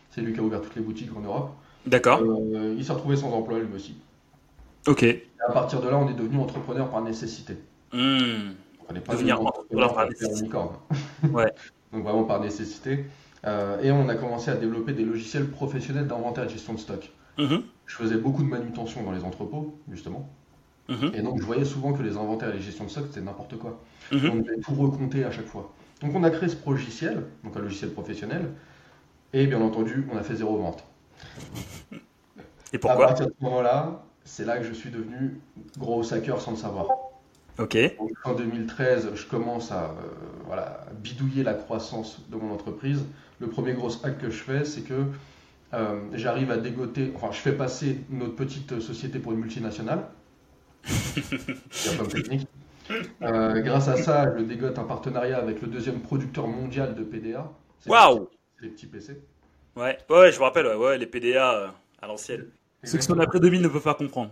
C'est 0.09 0.21
lui 0.21 0.33
qui 0.33 0.39
a 0.39 0.43
ouvert 0.43 0.61
toutes 0.61 0.75
les 0.75 0.81
boutiques 0.81 1.15
en 1.15 1.19
Europe. 1.19 1.51
D'accord. 1.85 2.21
Il 2.77 2.83
s'est 2.85 2.93
retrouvé 2.93 3.17
sans 3.17 3.31
emploi 3.33 3.59
lui 3.59 3.75
aussi. 3.75 3.95
Ok. 4.87 5.03
Et 5.03 5.27
à 5.45 5.51
partir 5.51 5.81
de 5.81 5.89
là, 5.89 5.97
on 5.97 6.07
est 6.09 6.13
devenu 6.13 6.37
entrepreneur 6.37 6.89
par 6.89 7.01
nécessité. 7.01 7.57
On 8.89 8.93
n'est 8.93 8.99
pas 9.01 9.13
Devenir 9.13 9.39
entrepreneur 9.41 9.93
par 9.93 10.09
nécessité. 10.09 10.49
Ouais. 11.31 11.53
Donc 11.93 12.03
vraiment 12.03 12.23
par 12.23 12.39
nécessité. 12.41 13.05
Euh, 13.45 13.79
et 13.81 13.91
on 13.91 14.09
a 14.09 14.15
commencé 14.15 14.51
à 14.51 14.55
développer 14.55 14.93
des 14.93 15.05
logiciels 15.05 15.49
professionnels 15.49 16.07
d'inventaire 16.07 16.43
et 16.43 16.47
de 16.47 16.51
gestion 16.51 16.73
de 16.73 16.79
stock. 16.79 17.11
Mhm, 17.37 17.63
Je 17.85 17.95
faisais 17.95 18.17
beaucoup 18.17 18.43
de 18.43 18.49
manutention 18.49 19.03
dans 19.03 19.11
les 19.11 19.23
entrepôts, 19.23 19.77
justement. 19.89 20.29
mhm, 20.89 21.11
Et 21.13 21.21
donc 21.21 21.39
je 21.39 21.45
voyais 21.45 21.65
souvent 21.65 21.93
que 21.93 22.03
les 22.03 22.17
inventaires 22.17 22.49
et 22.49 22.53
les 22.53 22.61
gestions 22.61 22.85
de 22.85 22.89
stock, 22.89 23.05
c'était 23.07 23.21
n'importe 23.21 23.57
quoi. 23.57 23.79
mhm. 24.11 24.29
On 24.31 24.35
devait 24.37 24.57
tout 24.59 24.73
recompter 24.75 25.23
à 25.23 25.31
chaque 25.31 25.47
fois. 25.47 25.71
Donc 26.01 26.15
on 26.15 26.23
a 26.23 26.29
créé 26.31 26.49
ce 26.49 26.57
logiciel, 26.69 27.23
donc 27.43 27.55
un 27.55 27.61
logiciel 27.61 27.91
professionnel. 27.91 28.49
Et 29.33 29.45
bien 29.47 29.61
entendu, 29.61 30.07
on 30.11 30.17
a 30.17 30.23
fait 30.23 30.35
zéro 30.35 30.57
vente. 30.57 30.83
Et 32.73 32.77
À 32.77 32.79
pourquoi 32.79 33.07
partir 33.07 33.27
de 33.27 33.33
ce 33.39 33.43
moment-là, 33.43 34.03
c'est 34.23 34.45
là 34.45 34.57
que 34.57 34.63
je 34.63 34.73
suis 34.73 34.89
devenu 34.91 35.39
gros 35.77 36.13
hacker 36.13 36.39
sans 36.41 36.51
le 36.51 36.57
savoir. 36.57 36.87
Ok. 37.59 37.77
Donc, 37.97 38.11
en 38.23 38.33
2013, 38.33 39.11
je 39.15 39.25
commence 39.25 39.71
à 39.71 39.85
euh, 39.85 39.89
voilà, 40.45 40.85
bidouiller 41.01 41.43
la 41.43 41.53
croissance 41.53 42.21
de 42.29 42.35
mon 42.35 42.53
entreprise. 42.53 43.05
Le 43.39 43.47
premier 43.47 43.73
gros 43.73 43.91
hack 44.03 44.17
que 44.17 44.29
je 44.29 44.37
fais, 44.37 44.65
c'est 44.65 44.81
que 44.81 45.05
euh, 45.73 45.99
j'arrive 46.13 46.51
à 46.51 46.57
dégoter, 46.57 47.11
enfin, 47.15 47.29
je 47.31 47.37
fais 47.37 47.51
passer 47.51 47.99
notre 48.09 48.35
petite 48.35 48.79
société 48.79 49.19
pour 49.19 49.33
une 49.33 49.39
multinationale. 49.39 50.05
Il 50.87 50.91
y 51.85 51.89
a 51.89 51.95
plein 51.95 52.03
de 52.03 52.09
techniques. 52.09 52.47
Euh, 53.21 53.61
grâce 53.61 53.87
à 53.87 53.97
ça, 53.97 54.35
je 54.35 54.43
dégote 54.43 54.79
un 54.79 54.83
partenariat 54.83 55.37
avec 55.37 55.61
le 55.61 55.67
deuxième 55.67 55.99
producteur 55.99 56.47
mondial 56.47 56.95
de 56.95 57.03
PDA. 57.03 57.51
C'est 57.79 57.89
Waouh 57.89 58.29
les 58.61 58.69
petits 58.69 58.87
PC. 58.87 59.21
Ouais, 59.75 59.97
ouais, 60.09 60.31
je 60.31 60.39
me 60.39 60.43
rappelle, 60.43 60.65
ouais, 60.67 60.75
ouais, 60.75 60.97
les 60.97 61.05
PDA 61.05 61.55
euh, 61.55 61.67
à 62.01 62.07
l'ancienne. 62.07 62.47
Ceux 62.83 62.97
qui 62.97 63.05
sont 63.05 63.17
après 63.19 63.39
2000 63.39 63.61
ne 63.61 63.67
peuvent 63.67 63.81
pas 63.81 63.93
comprendre. 63.93 64.31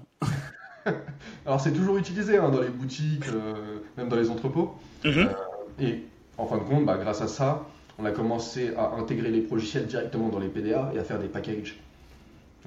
Alors 1.46 1.62
c'est 1.62 1.72
toujours 1.72 1.98
utilisé 1.98 2.38
hein, 2.38 2.50
dans 2.50 2.62
les 2.62 2.70
boutiques, 2.70 3.28
euh, 3.28 3.80
même 3.98 4.10
dans 4.10 4.16
les 4.16 4.30
entrepôts. 4.30 4.76
Mhm. 5.04 5.30
Et 5.80 6.04
en 6.38 6.46
fin 6.46 6.58
de 6.58 6.64
compte, 6.64 6.86
bah, 6.86 6.98
grâce 7.00 7.22
à 7.22 7.28
ça, 7.28 7.66
on 8.00 8.06
a 8.06 8.12
commencé 8.12 8.74
à 8.78 8.94
intégrer 8.98 9.30
les 9.30 9.42
logiciels 9.42 9.88
directement 9.88 10.30
dans 10.30 10.40
les 10.40 10.50
PDA 10.50 10.92
et 10.96 11.00
à 11.00 11.04
faire 11.04 11.20
des 11.20 11.28
packages. 11.28 11.80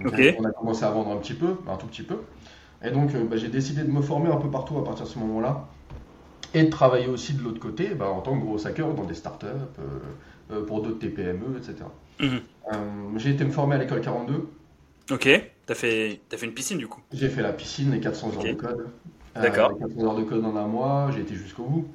Donc. 0.02 0.14
On 0.38 0.44
a 0.44 0.50
commencé 0.52 0.84
à 0.84 0.90
vendre 0.90 1.10
un 1.10 1.16
petit 1.16 1.34
peu, 1.34 1.56
un 1.68 1.76
tout 1.76 1.86
petit 1.86 2.02
peu. 2.02 2.16
Et 2.82 2.90
donc 2.90 3.14
euh, 3.14 3.24
bah, 3.24 3.36
j'ai 3.36 3.48
décidé 3.48 3.82
de 3.82 3.90
me 3.90 4.00
former 4.00 4.30
un 4.30 4.36
peu 4.36 4.50
partout 4.50 4.78
à 4.78 4.84
partir 4.84 5.04
de 5.04 5.10
ce 5.10 5.18
moment-là. 5.18 5.66
Et 6.52 6.64
de 6.64 6.70
travailler 6.70 7.06
aussi 7.06 7.34
de 7.34 7.42
l'autre 7.42 7.60
côté 7.60 7.88
bah, 7.88 8.08
en 8.08 8.20
tant 8.20 8.36
que 8.36 8.44
gros 8.44 8.66
hacker 8.66 8.92
dans 8.94 9.04
des 9.04 9.14
startups, 9.14 9.46
euh, 9.46 9.82
euh, 10.52 10.64
pour 10.64 10.82
d'autres 10.82 10.98
TPME, 10.98 11.56
etc. 11.58 11.84
Mhm. 12.18 12.40
Euh, 12.72 12.76
j'ai 13.16 13.30
été 13.30 13.44
me 13.44 13.50
former 13.50 13.76
à 13.76 13.78
l'école 13.78 14.00
42. 14.00 14.48
Ok, 15.12 15.28
t'as 15.70 15.76
fait, 15.76 16.20
fait 16.32 16.46
une 16.46 16.52
piscine 16.52 16.78
du 16.78 16.88
coup. 16.88 17.00
J'ai 17.12 17.28
fait 17.28 17.42
la 17.42 17.52
piscine, 17.52 17.92
les 17.92 18.00
400 18.00 18.32
heures 18.34 18.42
de 18.42 18.52
code. 18.54 18.88
Euh, 19.36 19.40
D'accord. 19.40 19.70
les 19.74 19.78
400 19.78 20.04
heures 20.04 20.16
de 20.16 20.24
code 20.24 20.44
en 20.44 20.56
un 20.56 20.66
mois, 20.66 21.10
j'ai 21.14 21.20
été 21.20 21.36
jusqu'au 21.36 21.62
bout. 21.62 21.88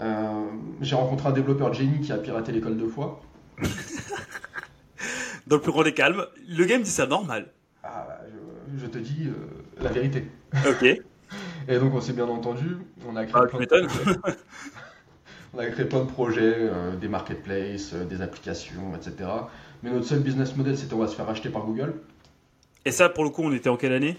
Euh, 0.00 0.44
j'ai 0.82 0.94
rencontré 0.94 1.30
un 1.30 1.32
développeur 1.32 1.72
génie 1.72 2.00
qui 2.00 2.12
a 2.12 2.18
piraté 2.18 2.52
l'école 2.52 2.76
deux 2.76 2.88
fois. 2.88 3.22
Dans 5.46 5.56
le 5.56 5.62
plus 5.62 5.72
grand 5.72 5.84
des 5.84 5.94
calmes, 5.94 6.26
le 6.46 6.64
game 6.66 6.82
dit 6.82 6.90
ça 6.90 7.06
normal. 7.06 7.50
Ah, 7.82 8.04
bah, 8.06 8.20
je, 8.76 8.82
je 8.82 8.86
te 8.88 8.98
dis 8.98 9.26
euh, 9.26 9.32
la 9.82 9.88
vérité. 9.88 10.28
Ok. 10.68 10.82
Et 11.68 11.78
donc 11.78 11.94
on 11.94 12.02
s'est 12.02 12.12
bien 12.12 12.28
entendu, 12.28 12.76
on 13.08 13.16
a 13.16 13.24
créé, 13.24 13.42
Ah, 13.42 13.46
plein, 13.46 13.58
de, 13.60 13.86
on 15.54 15.58
a 15.60 15.66
créé 15.68 15.86
plein 15.86 16.00
de 16.00 16.10
projets, 16.10 16.70
des 17.00 17.08
marketplaces, 17.08 17.94
des 17.94 18.20
applications, 18.20 18.94
etc. 18.94 19.30
Mais 19.82 19.90
notre 19.90 20.04
seul 20.04 20.18
business 20.18 20.54
model 20.56 20.76
c'était 20.76 20.92
on 20.92 20.98
va 20.98 21.08
se 21.08 21.16
faire 21.16 21.30
acheter 21.30 21.48
par 21.48 21.64
Google. 21.64 21.94
Et 22.84 22.92
ça, 22.92 23.08
pour 23.08 23.24
le 23.24 23.30
coup, 23.30 23.42
on 23.42 23.52
était 23.52 23.68
en 23.68 23.76
quelle 23.76 23.92
année? 23.92 24.16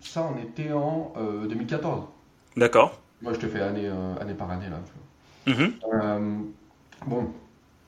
Ça 0.00 0.22
on 0.32 0.38
était 0.40 0.72
en 0.72 1.12
euh, 1.16 1.46
2014. 1.48 2.04
D'accord. 2.56 3.00
Moi 3.20 3.32
je 3.32 3.40
te 3.40 3.46
fais 3.48 3.60
année, 3.60 3.86
euh, 3.86 4.14
année 4.20 4.34
par 4.34 4.50
année 4.50 4.66
là. 4.70 4.80
Mhm. 5.52 5.72
Euh, 5.92 6.38
bon, 7.06 7.32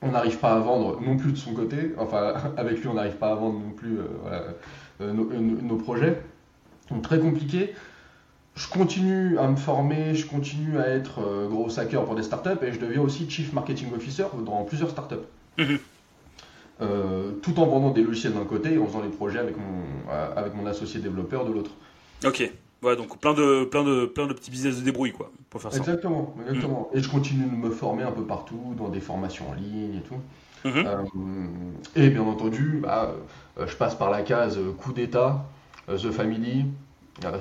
on 0.02 0.10
n'arrive 0.10 0.38
pas 0.38 0.54
à 0.54 0.58
vendre 0.58 1.00
non 1.00 1.16
plus 1.16 1.32
de 1.32 1.36
son 1.36 1.54
côté. 1.54 1.92
Enfin, 1.98 2.34
avec 2.56 2.80
lui, 2.80 2.88
on 2.88 2.94
n'arrive 2.94 3.16
pas 3.16 3.30
à 3.30 3.34
vendre 3.36 3.60
non 3.60 3.70
plus 3.70 3.98
euh, 4.00 4.04
voilà, 4.22 5.12
nos, 5.12 5.24
nos- 5.24 5.62
nos 5.62 5.76
projets. 5.76 6.20
Donc, 6.90 7.02
très 7.02 7.20
compliqué. 7.20 7.74
Je 8.56 8.68
continue 8.68 9.38
à 9.38 9.46
me 9.46 9.56
former, 9.56 10.14
je 10.14 10.26
continue 10.26 10.78
à 10.80 10.88
être 10.88 11.46
gros 11.48 11.78
hacker 11.78 12.04
pour 12.04 12.16
des 12.16 12.24
startups 12.24 12.62
et 12.62 12.72
je 12.72 12.80
deviens 12.80 13.00
aussi 13.00 13.30
Chief 13.30 13.52
Marketing 13.52 13.94
Officer 13.94 14.26
dans 14.44 14.64
plusieurs 14.64 14.90
startups. 14.90 15.14
Mhm. 15.58 15.78
Euh, 16.82 17.32
tout 17.42 17.58
en 17.60 17.66
vendant 17.66 17.90
des 17.90 18.02
logiciels 18.02 18.32
d'un 18.32 18.44
côté 18.44 18.72
et 18.72 18.78
en 18.78 18.86
faisant 18.86 19.02
les 19.02 19.10
projets 19.10 19.38
avec 19.38 19.56
mon, 19.56 20.10
euh, 20.10 20.34
avec 20.34 20.54
mon 20.54 20.66
associé 20.66 21.00
développeur 21.00 21.44
de 21.44 21.52
l'autre. 21.52 21.70
Ok. 22.24 22.50
Ouais, 22.82 22.96
donc 22.96 23.18
plein 23.18 23.34
de, 23.34 23.64
plein 23.64 23.84
de, 23.84 24.06
plein 24.06 24.26
de 24.26 24.32
petits 24.32 24.50
business 24.50 24.78
de 24.78 24.82
débrouille, 24.82 25.12
quoi, 25.12 25.30
pour 25.50 25.60
faire 25.60 25.70
ça. 25.70 25.78
Exactement, 25.78 26.34
exactement. 26.40 26.88
Et 26.94 27.00
je 27.02 27.10
continue 27.10 27.44
de 27.44 27.54
me 27.54 27.68
former 27.68 28.04
un 28.04 28.12
peu 28.12 28.22
partout, 28.22 28.74
dans 28.78 28.88
des 28.88 29.00
formations 29.00 29.50
en 29.50 29.52
ligne 29.52 29.96
et 29.96 30.00
tout. 30.00 30.14
Mhm. 30.64 30.86
Euh, 30.86 31.04
et 31.96 32.08
bien 32.08 32.22
entendu, 32.22 32.78
bah, 32.82 33.14
je 33.58 33.76
passe 33.76 33.94
par 33.94 34.10
la 34.10 34.22
case 34.22 34.58
coup 34.78 34.94
d'État, 34.94 35.44
The 35.88 36.10
Family, 36.10 36.64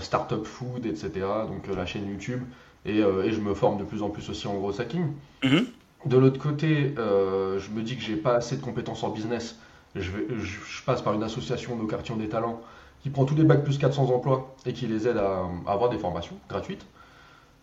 Startup 0.01 0.45
Food, 0.45 0.85
etc. 0.85 1.11
Donc 1.47 1.73
la 1.73 1.85
chaîne 1.85 2.09
YouTube. 2.09 2.41
Et, 2.85 2.99
et 2.99 3.31
je 3.31 3.39
me 3.39 3.53
forme 3.53 3.77
de 3.77 3.83
plus 3.85 4.01
en 4.01 4.09
plus 4.09 4.29
aussi 4.29 4.47
en 4.47 4.55
gros 4.55 4.81
hacking. 4.81 5.07
Mhm. 5.43 5.65
De 6.05 6.17
l'autre 6.17 6.39
côté, 6.39 6.93
euh, 6.97 7.59
je 7.59 7.69
me 7.71 7.81
dis 7.81 7.95
que 7.97 8.01
j'ai 8.01 8.15
pas 8.15 8.35
assez 8.35 8.55
de 8.55 8.61
compétences 8.61 9.03
en 9.03 9.09
business. 9.09 9.57
Je, 9.95 10.11
vais- 10.11 10.27
je, 10.37 10.43
je 10.45 10.83
passe 10.85 11.01
par 11.01 11.13
une 11.13 11.23
association, 11.23 11.75
nos 11.75 11.87
quartiers 11.87 12.13
ont 12.13 12.17
des 12.17 12.29
talents, 12.29 12.61
qui 13.03 13.09
prend 13.09 13.25
tous 13.25 13.35
les 13.35 13.43
bacs 13.43 13.63
plus 13.63 13.77
400 13.77 14.09
emplois 14.09 14.55
et 14.65 14.73
qui 14.73 14.87
les 14.87 15.07
aide 15.07 15.17
à, 15.17 15.41
à 15.67 15.71
avoir 15.73 15.89
des 15.89 15.97
formations 15.97 16.35
gratuites. 16.47 16.85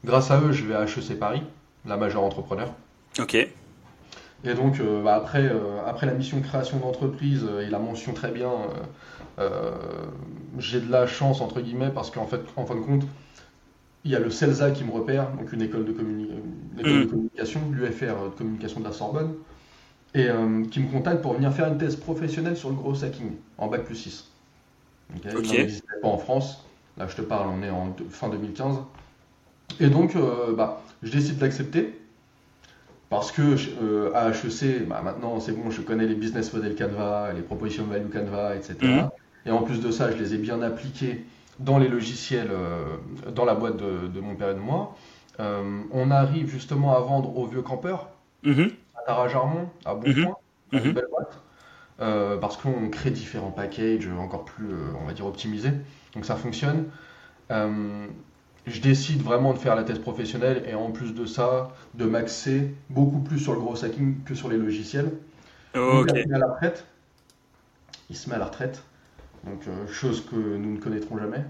Grâce 0.04 0.30
à 0.30 0.40
eux, 0.40 0.52
je 0.52 0.64
vais 0.64 0.74
à 0.74 0.82
HEC 0.84 1.18
Paris, 1.18 1.42
la 1.86 1.96
majeure 1.96 2.24
entrepreneur. 2.24 2.68
Ok. 3.18 3.34
Et 4.44 4.54
donc, 4.54 4.80
euh, 4.80 5.02
bah, 5.02 5.14
après, 5.16 5.44
euh, 5.44 5.80
après 5.86 6.04
la 6.06 6.12
mission 6.12 6.40
création 6.42 6.76
d'entreprise 6.78 7.46
et 7.62 7.70
la 7.70 7.78
mention 7.78 8.12
très 8.12 8.30
bien, 8.30 8.50
j'ai 10.58 10.80
de 10.80 10.90
la 10.90 11.06
chance, 11.06 11.40
entre 11.40 11.60
guillemets, 11.60 11.90
parce 11.90 12.10
qu'en 12.10 12.26
fait, 12.26 12.40
en 12.56 12.64
fin 12.66 12.74
de 12.74 12.80
compte, 12.80 13.02
il 14.06 14.12
y 14.12 14.16
a 14.16 14.20
le 14.20 14.30
CELSA 14.30 14.70
qui 14.70 14.84
me 14.84 14.92
repère, 14.92 15.30
donc 15.32 15.52
une 15.52 15.62
école 15.62 15.84
de, 15.84 15.92
communi- 15.92 16.30
une 16.74 16.80
école 16.80 17.00
de 17.00 17.04
Mm. 17.04 17.08
communication, 17.10 17.60
l'UFR 17.72 18.30
de 18.30 18.38
communication 18.38 18.80
de 18.80 18.84
la 18.86 18.92
Sorbonne, 18.92 19.34
et 20.14 20.28
euh, 20.28 20.64
qui 20.70 20.80
me 20.80 20.90
contacte 20.90 21.22
pour 21.22 21.34
venir 21.34 21.52
faire 21.52 21.66
une 21.68 21.76
thèse 21.78 21.96
professionnelle 21.96 22.56
sur 22.56 22.70
le 22.70 22.76
gros 22.76 23.04
hacking, 23.04 23.32
en 23.58 23.66
bac 23.68 23.84
plus 23.84 23.96
6. 23.96 24.30
Ok, 25.16 25.22
Il 25.24 25.34
Ok. 25.38 25.46
n'en 25.46 25.52
existait 25.54 26.00
pas 26.02 26.08
en 26.08 26.18
France. 26.18 26.64
Là, 26.96 27.06
je 27.08 27.16
te 27.16 27.22
parle, 27.22 27.48
on 27.48 27.62
est 27.62 27.70
en 27.70 27.94
fin 28.10 28.28
2015. 28.28 28.78
Et 29.80 29.88
donc, 29.88 30.16
euh, 30.16 30.54
bah, 30.54 30.80
je 31.02 31.10
décide 31.12 31.38
d'accepter. 31.38 31.98
Parce 33.08 33.30
que 33.30 33.42
euh, 33.82 34.10
à 34.14 34.30
HEC, 34.30 34.86
bah, 34.88 35.00
maintenant 35.04 35.38
c'est 35.38 35.52
bon, 35.52 35.70
je 35.70 35.80
connais 35.80 36.06
les 36.06 36.14
business 36.16 36.52
model 36.52 36.74
Canva, 36.74 37.32
les 37.34 37.42
propositions 37.42 37.84
value 37.84 38.10
Canva, 38.10 38.56
etc. 38.56 38.76
Mhm. 38.82 39.10
Et 39.46 39.50
en 39.52 39.62
plus 39.62 39.80
de 39.80 39.90
ça, 39.92 40.10
je 40.10 40.16
les 40.16 40.34
ai 40.34 40.38
bien 40.38 40.60
appliqués 40.62 41.24
dans 41.58 41.78
les 41.78 41.88
logiciels, 41.88 42.50
euh, 42.50 42.96
dans 43.34 43.44
la 43.44 43.54
boîte 43.54 43.76
de, 43.76 44.08
de 44.08 44.20
mon 44.20 44.34
père 44.36 44.50
et 44.50 44.54
de 44.54 44.58
moi. 44.60 44.96
Euh, 45.40 45.80
on 45.92 46.10
arrive 46.10 46.48
justement 46.50 46.96
à 46.96 47.00
vendre 47.00 47.36
aux 47.36 47.46
vieux 47.46 47.62
campeurs, 47.62 48.08
Mhm. 48.42 48.70
à 48.96 49.02
Tara 49.06 49.28
Jarmon, 49.28 49.68
à 49.84 49.94
Bonpoint, 49.94 50.36
à 50.72 50.76
Mhm. 50.76 50.86
une 50.86 50.92
belle 50.92 51.06
boîte. 51.10 51.38
parce 52.40 52.56
qu'on 52.58 52.88
crée 52.90 53.10
différents 53.10 53.50
packages 53.50 54.08
encore 54.18 54.44
plus, 54.44 54.68
on 55.00 55.06
va 55.06 55.12
dire, 55.14 55.26
optimisés. 55.26 55.72
Donc 56.14 56.24
ça 56.26 56.36
fonctionne. 56.36 56.86
je 58.66 58.80
décide 58.80 59.22
vraiment 59.22 59.52
de 59.52 59.58
faire 59.58 59.76
la 59.76 59.84
thèse 59.84 59.98
professionnelle 60.00 60.64
et 60.68 60.74
en 60.74 60.90
plus 60.90 61.14
de 61.14 61.24
ça, 61.26 61.70
de 61.94 62.04
m'axer 62.04 62.74
beaucoup 62.90 63.20
plus 63.20 63.38
sur 63.38 63.52
le 63.52 63.60
gros 63.60 63.84
hacking 63.84 64.22
que 64.24 64.34
sur 64.34 64.48
les 64.48 64.56
logiciels. 64.56 65.12
Ok. 65.74 66.10
Il 66.14 66.22
se 66.22 66.28
met 66.28 66.34
à 66.34 66.38
la 66.38 66.48
retraite. 66.48 66.86
Il 68.10 68.16
se 68.16 68.28
met 68.28 68.36
à 68.36 68.38
la 68.38 68.46
retraite. 68.46 68.82
Donc, 69.46 69.62
chose 69.88 70.24
que 70.28 70.36
nous 70.36 70.74
ne 70.74 70.78
connaîtrons 70.78 71.18
jamais. 71.18 71.44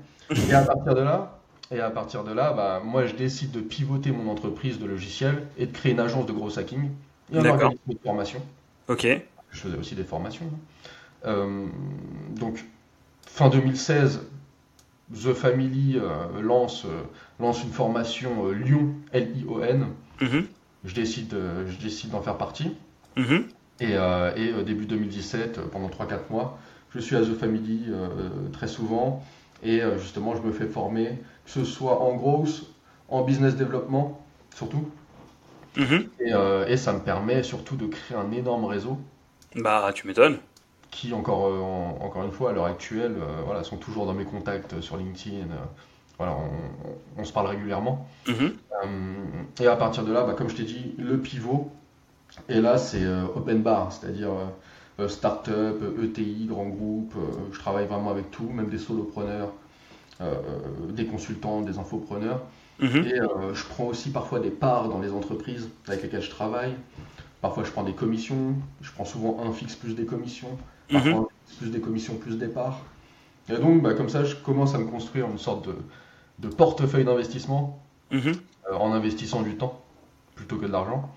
Et 0.48 0.52
à 0.52 0.62
partir 0.62 0.94
de 0.94 1.00
là, 1.00 1.38
et 1.70 1.80
à 1.80 1.90
partir 1.90 2.22
de 2.24 2.32
là, 2.32 2.52
bah, 2.52 2.80
moi, 2.84 3.06
je 3.06 3.14
décide 3.14 3.50
de 3.50 3.60
pivoter 3.60 4.12
mon 4.12 4.30
entreprise 4.30 4.78
de 4.78 4.86
logiciels 4.86 5.46
et 5.58 5.66
de 5.66 5.72
créer 5.72 5.92
une 5.92 6.00
agence 6.00 6.26
de 6.26 6.32
gros 6.32 6.58
hacking 6.58 6.90
et 7.32 7.38
un 7.38 7.44
organisme 7.44 7.80
de 7.88 7.98
formation. 7.98 8.40
Ok. 8.88 9.06
Je 9.50 9.60
faisais 9.60 9.76
aussi 9.76 9.94
des 9.94 10.04
formations. 10.04 10.46
Hein. 10.46 10.58
Euh, 11.26 11.66
donc, 12.36 12.64
fin 13.26 13.48
2016, 13.48 14.20
The 15.12 15.32
Family 15.32 15.98
euh, 15.98 16.40
lance, 16.40 16.84
euh, 16.84 17.02
lance 17.40 17.62
une 17.64 17.72
formation 17.72 18.50
Lyon, 18.50 18.94
L-I-O-N. 19.12 19.86
Mm-hmm. 20.20 20.44
Je 20.84 20.94
décide, 20.94 21.34
je 21.66 21.76
décide 21.78 22.10
d'en 22.10 22.22
faire 22.22 22.38
partie. 22.38 22.76
Mm-hmm. 23.16 23.42
Et, 23.80 23.92
et 24.40 24.64
début 24.64 24.86
2017, 24.86 25.60
pendant 25.72 25.88
3-4 25.88 26.30
mois, 26.30 26.58
je 26.96 27.00
suis 27.00 27.16
à 27.16 27.20
The 27.20 27.34
Family 27.38 27.92
très 28.52 28.66
souvent. 28.66 29.22
Et 29.62 29.80
justement, 29.98 30.34
je 30.34 30.42
me 30.42 30.52
fais 30.52 30.66
former 30.66 31.18
que 31.44 31.50
ce 31.50 31.64
soit 31.64 32.02
en 32.02 32.14
grosse, 32.16 32.66
en 33.08 33.22
business 33.22 33.54
développement, 33.56 34.20
surtout. 34.54 34.90
Mhm. 35.76 36.08
Euh, 36.32 36.66
et, 36.66 36.76
ça 36.76 36.92
me 36.92 37.00
permet 37.00 37.42
surtout 37.42 37.76
de 37.76 37.86
créer 37.86 38.16
un 38.16 38.32
énorme 38.32 38.64
réseau. 38.64 38.98
Bah, 39.54 39.90
tu 39.94 40.06
m'étonnes. 40.06 40.38
Qui, 40.90 41.12
encore, 41.12 41.46
euh, 41.46 42.04
encore 42.04 42.24
une 42.24 42.32
fois, 42.32 42.50
à 42.50 42.52
l'heure 42.52 42.64
actuelle, 42.64 43.16
euh, 43.18 43.42
voilà, 43.44 43.62
sont 43.62 43.76
toujours 43.76 44.06
dans 44.06 44.14
mes 44.14 44.24
contacts 44.24 44.80
sur 44.80 44.96
LinkedIn. 44.96 45.48
voilà, 46.18 46.36
on, 47.18 47.24
se 47.24 47.32
parle 47.32 47.48
régulièrement. 47.48 48.08
Mhm. 48.26 48.52
et 49.60 49.66
à 49.66 49.76
partir 49.76 50.04
de 50.04 50.12
là, 50.12 50.24
bah, 50.24 50.34
comme 50.36 50.48
je 50.48 50.56
t'ai 50.56 50.64
dit, 50.64 50.94
le 50.98 51.18
pivot. 51.18 51.70
Et 52.48 52.60
là, 52.60 52.78
c'est 52.78 53.06
open 53.34 53.62
bar, 53.62 53.92
c'est-à-dire 53.92 54.30
start-up, 55.08 55.82
ETI, 56.02 56.46
grand 56.46 56.66
groupe. 56.66 57.14
je 57.52 57.58
travaille 57.58 57.86
vraiment 57.86 58.10
avec 58.10 58.30
tout, 58.30 58.48
même 58.48 58.68
des 58.68 58.78
solopreneurs. 58.78 59.52
Euh, 60.22 60.32
des 60.88 61.04
consultants, 61.04 61.60
des 61.60 61.78
infopreneurs. 61.78 62.40
Mhm. 62.78 63.04
Et 63.04 63.20
euh, 63.20 63.52
je 63.52 63.64
prends 63.66 63.84
aussi 63.84 64.10
parfois 64.10 64.40
des 64.40 64.48
parts 64.48 64.88
dans 64.88 64.98
les 64.98 65.12
entreprises 65.12 65.68
avec 65.86 66.02
lesquelles 66.02 66.22
je 66.22 66.30
travaille. 66.30 66.72
Parfois, 67.42 67.64
je 67.64 67.70
prends 67.70 67.82
des 67.82 67.92
commissions. 67.92 68.54
Je 68.80 68.90
prends 68.92 69.04
souvent 69.04 69.44
un 69.44 69.52
fixe 69.52 69.74
plus 69.74 69.94
des 69.94 70.06
commissions. 70.06 70.56
Mhm. 70.90 70.92
Parfois, 70.92 71.12
un 71.12 71.28
fixe 71.46 71.58
plus 71.58 71.70
des 71.70 71.80
commissions 71.80 72.14
plus 72.14 72.38
des 72.38 72.48
parts. 72.48 72.80
Et 73.50 73.58
donc, 73.58 73.82
bah, 73.82 73.92
comme 73.92 74.08
ça, 74.08 74.24
je 74.24 74.36
commence 74.36 74.74
à 74.74 74.78
me 74.78 74.86
construire 74.86 75.26
une 75.26 75.38
sorte 75.38 75.68
de, 76.38 76.48
portefeuille 76.48 77.04
d'investissement 77.04 77.78
mhm. 78.10 78.32
euh, 78.70 78.74
en 78.74 78.92
investissant 78.92 79.42
du 79.42 79.56
temps 79.56 79.82
plutôt 80.34 80.56
que 80.56 80.64
de 80.64 80.72
l'argent. 80.72 81.10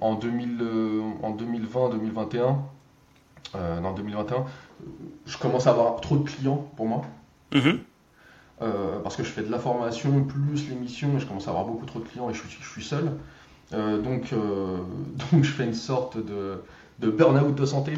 En, 0.00 0.14
2000, 0.14 0.64
en 1.22 1.30
2020, 1.30 1.90
2021, 1.90 2.58
dans 3.54 3.92
2021, 3.92 4.44
je 5.24 5.38
commence 5.38 5.66
à 5.66 5.70
avoir 5.70 6.00
trop 6.00 6.16
de 6.16 6.28
clients 6.28 6.68
pour 6.76 6.86
moi. 6.86 7.02
Mhm. 7.54 7.80
Euh, 8.62 9.00
parce 9.00 9.16
que 9.16 9.22
je 9.22 9.28
fais 9.28 9.42
de 9.42 9.50
la 9.50 9.58
formation 9.58 10.24
plus 10.24 10.68
l'émission 10.70 11.14
et 11.16 11.20
je 11.20 11.26
commence 11.26 11.46
à 11.46 11.50
avoir 11.50 11.66
beaucoup 11.66 11.84
trop 11.84 11.98
de 11.98 12.08
clients 12.08 12.30
et 12.30 12.34
je 12.34 12.40
suis, 12.40 12.58
je 12.60 12.68
suis 12.68 12.82
seul. 12.82 13.12
Euh, 13.74 14.00
donc, 14.00 14.32
euh, 14.32 14.78
donc 15.32 15.44
je 15.44 15.50
fais 15.50 15.64
une 15.64 15.74
sorte 15.74 16.16
de, 16.16 16.62
de 16.98 17.10
burn-out 17.10 17.54
de 17.54 17.66
santé. 17.66 17.92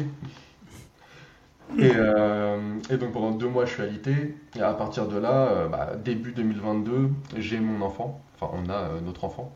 Et, 1.77 1.91
et, 2.89 2.97
donc 2.97 3.11
pendant 3.11 3.29
deux 3.29 3.47
mois 3.47 3.65
je 3.65 3.73
suis 3.73 3.83
alité 3.83 4.35
et 4.55 4.61
à 4.61 4.73
partir 4.73 5.07
de 5.07 5.19
là, 5.19 5.67
bah, 5.67 5.91
début 6.03 6.31
2022, 6.31 7.11
j'ai 7.37 7.59
mon 7.59 7.85
enfant, 7.85 8.23
enfin 8.33 8.51
on 8.57 8.67
a 8.71 8.99
notre 9.05 9.23
enfant 9.23 9.55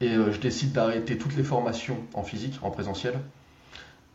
et 0.00 0.10
je 0.10 0.38
décide 0.40 0.72
d'arrêter 0.72 1.18
toutes 1.18 1.36
les 1.36 1.42
formations 1.42 1.98
en 2.14 2.22
physique, 2.22 2.58
en 2.62 2.70
présentiel 2.70 3.14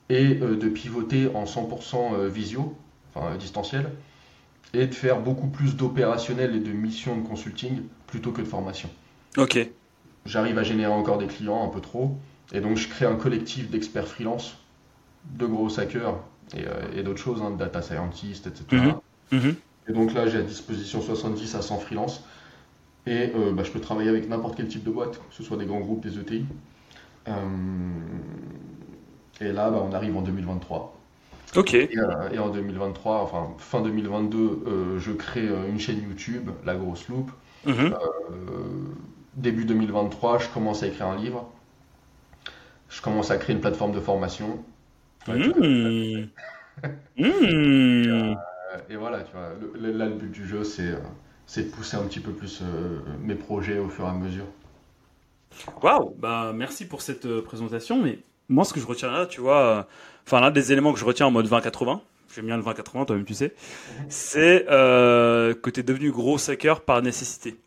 et 0.09 0.35
de 0.35 0.69
pivoter 0.69 1.29
en 1.35 1.45
100% 1.45 2.27
visio, 2.27 2.75
enfin 3.13 3.35
distanciel, 3.37 3.91
et 4.73 4.87
de 4.87 4.93
faire 4.93 5.19
beaucoup 5.19 5.47
plus 5.47 5.75
d'opérationnel 5.75 6.55
et 6.55 6.59
de 6.59 6.71
missions 6.71 7.17
de 7.17 7.27
consulting 7.27 7.83
plutôt 8.07 8.31
que 8.31 8.41
de 8.41 8.47
formation. 8.47 8.89
Ok. 9.37 9.59
J'arrive 10.25 10.57
à 10.57 10.63
générer 10.63 10.91
encore 10.91 11.17
des 11.17 11.27
clients 11.27 11.63
un 11.63 11.69
peu 11.69 11.81
trop, 11.81 12.17
et 12.53 12.61
donc 12.61 12.77
je 12.77 12.87
crée 12.87 13.05
un 13.05 13.15
collectif 13.15 13.69
d'experts 13.69 14.07
freelance, 14.07 14.57
de 15.25 15.45
gros 15.45 15.79
hackers 15.79 16.15
et, 16.55 16.65
euh, 16.65 17.03
d'autres 17.03 17.19
choses, 17.19 17.41
hein, 17.41 17.51
de 17.51 17.57
data 17.57 17.81
scientists, 17.81 18.47
etc. 18.47 18.63
Mhm. 18.71 19.39
Mhm. 19.39 19.55
Et 19.87 19.93
donc 19.93 20.13
là, 20.13 20.27
j'ai 20.27 20.39
à 20.39 20.41
disposition 20.41 21.01
70 21.01 21.55
à 21.55 21.61
100 21.61 21.79
freelance, 21.79 22.23
et 23.05 23.31
euh, 23.35 23.51
bah, 23.53 23.63
je 23.63 23.71
peux 23.71 23.79
travailler 23.79 24.09
avec 24.09 24.27
n'importe 24.29 24.55
quel 24.55 24.67
type 24.67 24.83
de 24.83 24.91
boîte, 24.91 25.17
que 25.17 25.33
ce 25.35 25.43
soit 25.43 25.57
des 25.57 25.65
grands 25.65 25.79
groupes, 25.79 26.01
des 26.01 26.19
ETI. 26.19 26.45
Euh, 27.27 27.31
et 29.41 29.51
là, 29.51 29.69
bah, 29.69 29.83
on 29.87 29.93
arrive 29.93 30.17
en 30.17 30.21
2023. 30.21 30.99
Ok. 31.55 31.73
Euh, 31.73 32.29
et, 32.31 32.39
en 32.39 32.49
2023, 32.49 33.21
enfin 33.21 33.49
fin 33.57 33.81
2022, 33.81 34.37
euh, 34.37 34.99
je 34.99 35.11
crée 35.11 35.47
euh, 35.47 35.67
une 35.67 35.79
chaîne 35.79 36.01
YouTube, 36.01 36.49
La 36.65 36.75
Grosse 36.75 37.07
Loupe. 37.07 37.31
Mhm. 37.65 37.93
début 39.35 39.65
2023, 39.65 40.39
je 40.39 40.47
commence 40.47 40.81
à 40.81 40.87
écrire 40.87 41.07
un 41.07 41.17
livre. 41.17 41.51
Je 42.87 43.01
commence 43.01 43.31
à 43.31 43.37
créer 43.37 43.53
une 43.53 43.61
plateforme 43.61 43.91
de 43.91 43.99
formation. 43.99 44.63
Mmh. 45.27 46.25
Mmh. 47.17 48.35
et, 48.89 48.95
voilà, 48.95 49.19
tu 49.23 49.33
vois, 49.33 49.49
là, 49.77 50.05
le 50.05 50.13
but 50.13 50.31
du 50.31 50.47
jeu, 50.47 50.63
c'est 50.63 50.95
de 51.57 51.63
pousser 51.63 51.97
un 51.97 52.03
petit 52.03 52.19
peu 52.19 52.31
plus 52.31 52.61
mes 53.21 53.35
projets 53.35 53.79
au 53.79 53.89
fur 53.89 54.05
et 54.05 54.09
à 54.09 54.13
mesure. 54.13 54.45
Waouh, 55.81 56.15
bah 56.17 56.51
merci 56.53 56.87
pour 56.87 57.01
cette 57.01 57.41
présentation. 57.41 58.01
Mais 58.01 58.19
moi, 58.47 58.63
ce 58.65 58.73
que 58.73 58.79
je 58.79 58.85
retiens 58.85 59.11
là, 59.11 59.25
tu 59.25 59.41
vois, 59.41 59.87
enfin 60.25 60.39
l'un 60.39 60.51
des 60.51 60.71
éléments 60.71 60.93
que 60.93 60.99
je 60.99 61.05
retiens 61.05 61.25
en 61.25 61.31
mode 61.31 61.47
20-80, 61.47 61.99
j'aime 62.33 62.45
bien 62.45 62.57
le 62.57 62.63
20-80, 62.63 63.05
toi-même 63.05 63.25
tu 63.25 63.33
sais, 63.33 63.53
c'est 64.07 64.65
euh, 64.69 65.53
que 65.53 65.69
tu 65.69 65.79
es 65.79 65.83
devenu 65.83 66.11
gros 66.11 66.37
hacker 66.49 66.81
par 66.81 67.01
nécessité. 67.01 67.57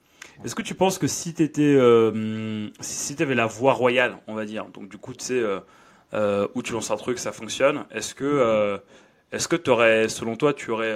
Est-ce 0.45 0.55
que 0.55 0.62
tu 0.62 0.75
penses 0.75 0.99
que 0.99 1.07
si 1.07 1.35
tu 1.35 1.43
étais, 1.43 1.75
euh, 1.75 2.69
si 2.81 3.21
avais 3.21 3.35
la 3.35 3.47
voie 3.47 3.75
royale, 3.75 4.19
on 4.27 4.35
va 4.35 4.45
dire, 4.45 4.67
donc 4.67 4.89
du 4.89 4.99
coup 4.99 5.12
tu 5.15 5.25
sais 5.25 5.43
euh, 6.15 6.49
où 6.55 6.62
tu 6.62 6.73
lances 6.73 6.91
un 6.91 6.97
truc, 6.97 7.19
ça 7.19 7.33
fonctionne, 7.33 7.85
est-ce 7.91 8.15
que, 8.15 8.81
est-ce 9.31 9.49
que 9.49 9.71
aurais, 9.71 10.09
selon 10.09 10.37
toi, 10.37 10.53
tu 10.55 10.71
aurais, 10.71 10.95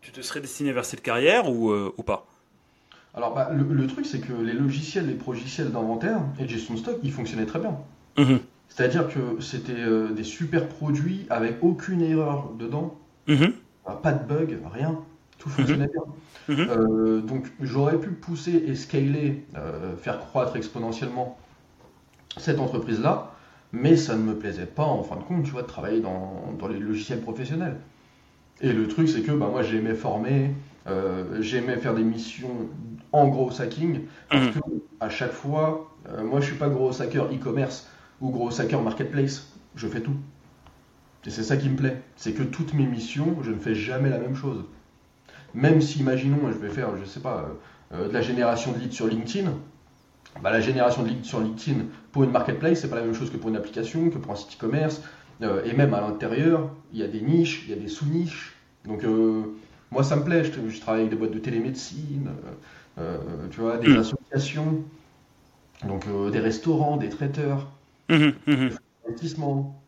te, 0.00 0.20
serais 0.22 0.40
destiné 0.40 0.72
vers 0.72 0.84
cette 0.84 1.02
carrière 1.02 1.50
ou, 1.50 1.72
ou 1.72 2.02
pas 2.02 2.26
alors, 3.12 3.34
bah, 3.34 3.50
le, 3.52 3.86
truc, 3.88 4.06
c'est 4.06 4.20
que 4.20 4.32
les 4.32 4.52
logiciels, 4.52 5.08
les 5.08 5.14
progiciels 5.14 5.72
d'inventaire 5.72 6.20
et 6.38 6.44
de 6.44 6.48
gestion 6.48 6.74
de 6.74 6.78
stock, 6.78 6.96
ils 7.02 7.12
fonctionnaient 7.12 7.46
très 7.46 7.58
bien. 7.58 7.76
Mhm. 8.16 8.38
C'est-à-dire 8.68 9.08
que 9.08 9.40
c'était 9.42 9.72
euh, 9.72 10.10
des 10.10 10.22
super 10.22 10.68
produits 10.68 11.26
avec 11.28 11.56
aucune 11.62 12.02
erreur 12.02 12.50
dedans, 12.58 12.96
mhm. 13.26 13.52
pas 14.02 14.12
de 14.12 14.24
bug, 14.26 14.58
rien, 14.72 15.00
tout 15.38 15.48
fonctionnait 15.48 15.88
mhm. 15.88 15.92
bien. 15.92 16.68
Euh, 16.68 17.20
donc 17.20 17.46
j'aurais 17.60 17.98
pu 17.98 18.10
pousser 18.10 18.64
et 18.66 18.74
scaler, 18.74 19.44
euh, 19.56 19.96
faire 19.96 20.20
croître 20.20 20.56
exponentiellement 20.56 21.38
cette 22.36 22.60
entreprise-là, 22.60 23.32
mais 23.72 23.96
ça 23.96 24.16
ne 24.16 24.22
me 24.22 24.34
plaisait 24.34 24.66
pas 24.66 24.84
en 24.84 25.02
fin 25.02 25.16
de 25.16 25.22
compte, 25.22 25.44
tu 25.44 25.50
vois, 25.50 25.62
de 25.62 25.66
travailler 25.66 26.00
dans, 26.00 26.56
les 26.68 26.78
logiciels 26.78 27.20
professionnels. 27.20 27.76
Et 28.60 28.72
le 28.72 28.88
truc, 28.88 29.08
c'est 29.08 29.22
que 29.22 29.32
bah, 29.32 29.48
moi 29.50 29.62
j'aimais 29.62 29.94
former, 29.94 30.50
j'aimais 31.40 31.76
faire 31.76 31.94
des 31.94 32.02
missions 32.02 32.68
en 33.12 33.28
gros 33.28 33.50
hacking, 33.60 34.02
parce 34.28 34.48
que 34.48 34.58
à 35.00 35.08
chaque 35.08 35.32
fois, 35.32 35.94
moi 36.22 36.40
je 36.40 36.46
suis 36.46 36.56
pas 36.56 36.68
gros 36.68 37.00
hacker 37.00 37.26
e-commerce, 37.32 37.88
ou 38.20 38.30
gros 38.30 38.60
hacker 38.60 38.82
marketplace, 38.82 39.52
je 39.76 39.86
fais 39.88 40.00
tout. 40.00 40.16
Et 41.26 41.30
c'est 41.30 41.42
ça 41.42 41.56
qui 41.56 41.68
me 41.68 41.76
plaît, 41.76 42.00
c'est 42.16 42.32
que 42.32 42.42
toutes 42.42 42.72
mes 42.74 42.86
missions, 42.86 43.36
je 43.42 43.50
ne 43.50 43.58
fais 43.58 43.74
jamais 43.74 44.08
la 44.08 44.18
même 44.18 44.34
chose. 44.34 44.64
Même 45.52 45.80
si, 45.80 45.98
imaginons, 46.00 46.50
je 46.50 46.58
vais 46.58 46.70
faire, 46.70 46.96
je 46.96 47.04
sais 47.04 47.20
pas, 47.20 47.50
euh, 47.92 48.08
de 48.08 48.12
la 48.12 48.22
génération 48.22 48.72
de 48.72 48.78
leads 48.78 48.94
sur 48.94 49.06
LinkedIn, 49.06 49.52
bah, 50.42 50.50
la 50.50 50.60
génération 50.60 51.02
de 51.02 51.08
leads 51.08 51.24
sur 51.24 51.40
LinkedIn 51.40 51.80
pour 52.12 52.24
une 52.24 52.30
marketplace, 52.30 52.80
c'est 52.80 52.88
pas 52.88 52.96
la 52.96 53.02
même 53.02 53.14
chose 53.14 53.30
que 53.30 53.36
pour 53.36 53.50
une 53.50 53.56
application, 53.56 54.08
que 54.10 54.18
pour 54.18 54.32
un 54.32 54.36
site 54.36 54.56
e-commerce. 54.56 55.02
Euh, 55.42 55.64
et 55.64 55.72
même 55.72 55.94
à 55.94 56.00
l'intérieur, 56.00 56.70
il 56.92 56.98
y 56.98 57.02
a 57.02 57.08
des 57.08 57.20
niches, 57.20 57.64
il 57.64 57.70
y 57.70 57.72
a 57.72 57.76
des 57.76 57.88
sous-niches. 57.88 58.54
Donc, 58.84 59.04
euh, 59.04 59.42
moi, 59.90 60.04
ça 60.04 60.16
me 60.16 60.24
plaît. 60.24 60.44
Je, 60.44 60.80
travaille 60.80 61.02
avec 61.02 61.10
des 61.10 61.16
boîtes 61.16 61.32
de 61.32 61.38
télémédecine, 61.38 62.30
tu 63.50 63.60
vois, 63.60 63.78
des 63.78 63.88
hmm. 63.88 63.98
associations, 63.98 64.84
donc 65.86 66.04
des 66.30 66.40
restaurants, 66.40 66.96
des 66.96 67.08
traiteurs. 67.08 67.70
Mmh, 68.10 68.30
Investissement. 69.08 69.82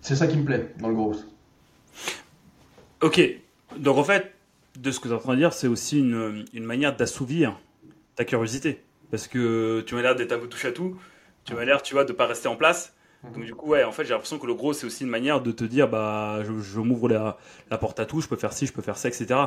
C'est 0.00 0.16
ça 0.16 0.26
qui 0.26 0.38
me 0.38 0.44
plaît 0.44 0.72
dans 0.78 0.88
le 0.88 0.94
gros. 0.94 1.14
Ok. 3.02 3.20
Donc 3.76 3.98
en 3.98 4.04
fait, 4.04 4.32
de 4.78 4.90
ce 4.90 5.00
que 5.00 5.08
tu 5.08 5.14
es 5.14 5.16
en 5.16 5.20
train 5.20 5.34
de 5.34 5.38
dire, 5.38 5.52
c'est 5.52 5.66
aussi 5.66 5.98
une, 5.98 6.44
une 6.54 6.64
manière 6.64 6.96
d'assouvir 6.96 7.58
ta 8.16 8.24
curiosité. 8.24 8.82
Parce 9.10 9.26
que 9.26 9.82
tu 9.86 9.94
m'as 9.94 10.02
l'air 10.02 10.14
d'être 10.14 10.32
un 10.32 10.38
peu 10.38 10.48
touche 10.48 10.64
à 10.64 10.72
tout. 10.72 10.96
Tu 11.44 11.54
m'as 11.54 11.64
l'air, 11.64 11.82
tu 11.82 11.94
vois, 11.94 12.04
de 12.04 12.12
pas 12.12 12.26
rester 12.26 12.48
en 12.48 12.56
place. 12.56 12.94
Mhm. 13.24 13.32
Donc 13.32 13.44
du 13.44 13.54
coup, 13.54 13.68
ouais, 13.68 13.84
en 13.84 13.92
fait, 13.92 14.04
j'ai 14.04 14.10
l'impression 14.12 14.38
que 14.38 14.46
le 14.46 14.54
gros, 14.54 14.72
c'est 14.72 14.86
aussi 14.86 15.04
une 15.04 15.10
manière 15.10 15.40
de 15.42 15.52
te 15.52 15.64
dire, 15.64 15.88
bah, 15.88 16.42
je, 16.44 16.58
je 16.60 16.80
m'ouvre 16.80 17.08
la, 17.08 17.38
la 17.70 17.78
porte 17.78 18.00
à 18.00 18.06
tout, 18.06 18.20
je 18.20 18.28
peux 18.28 18.36
faire 18.36 18.52
ci, 18.52 18.66
je 18.66 18.72
peux 18.72 18.82
faire 18.82 18.96
ça, 18.98 19.08
etc. 19.08 19.40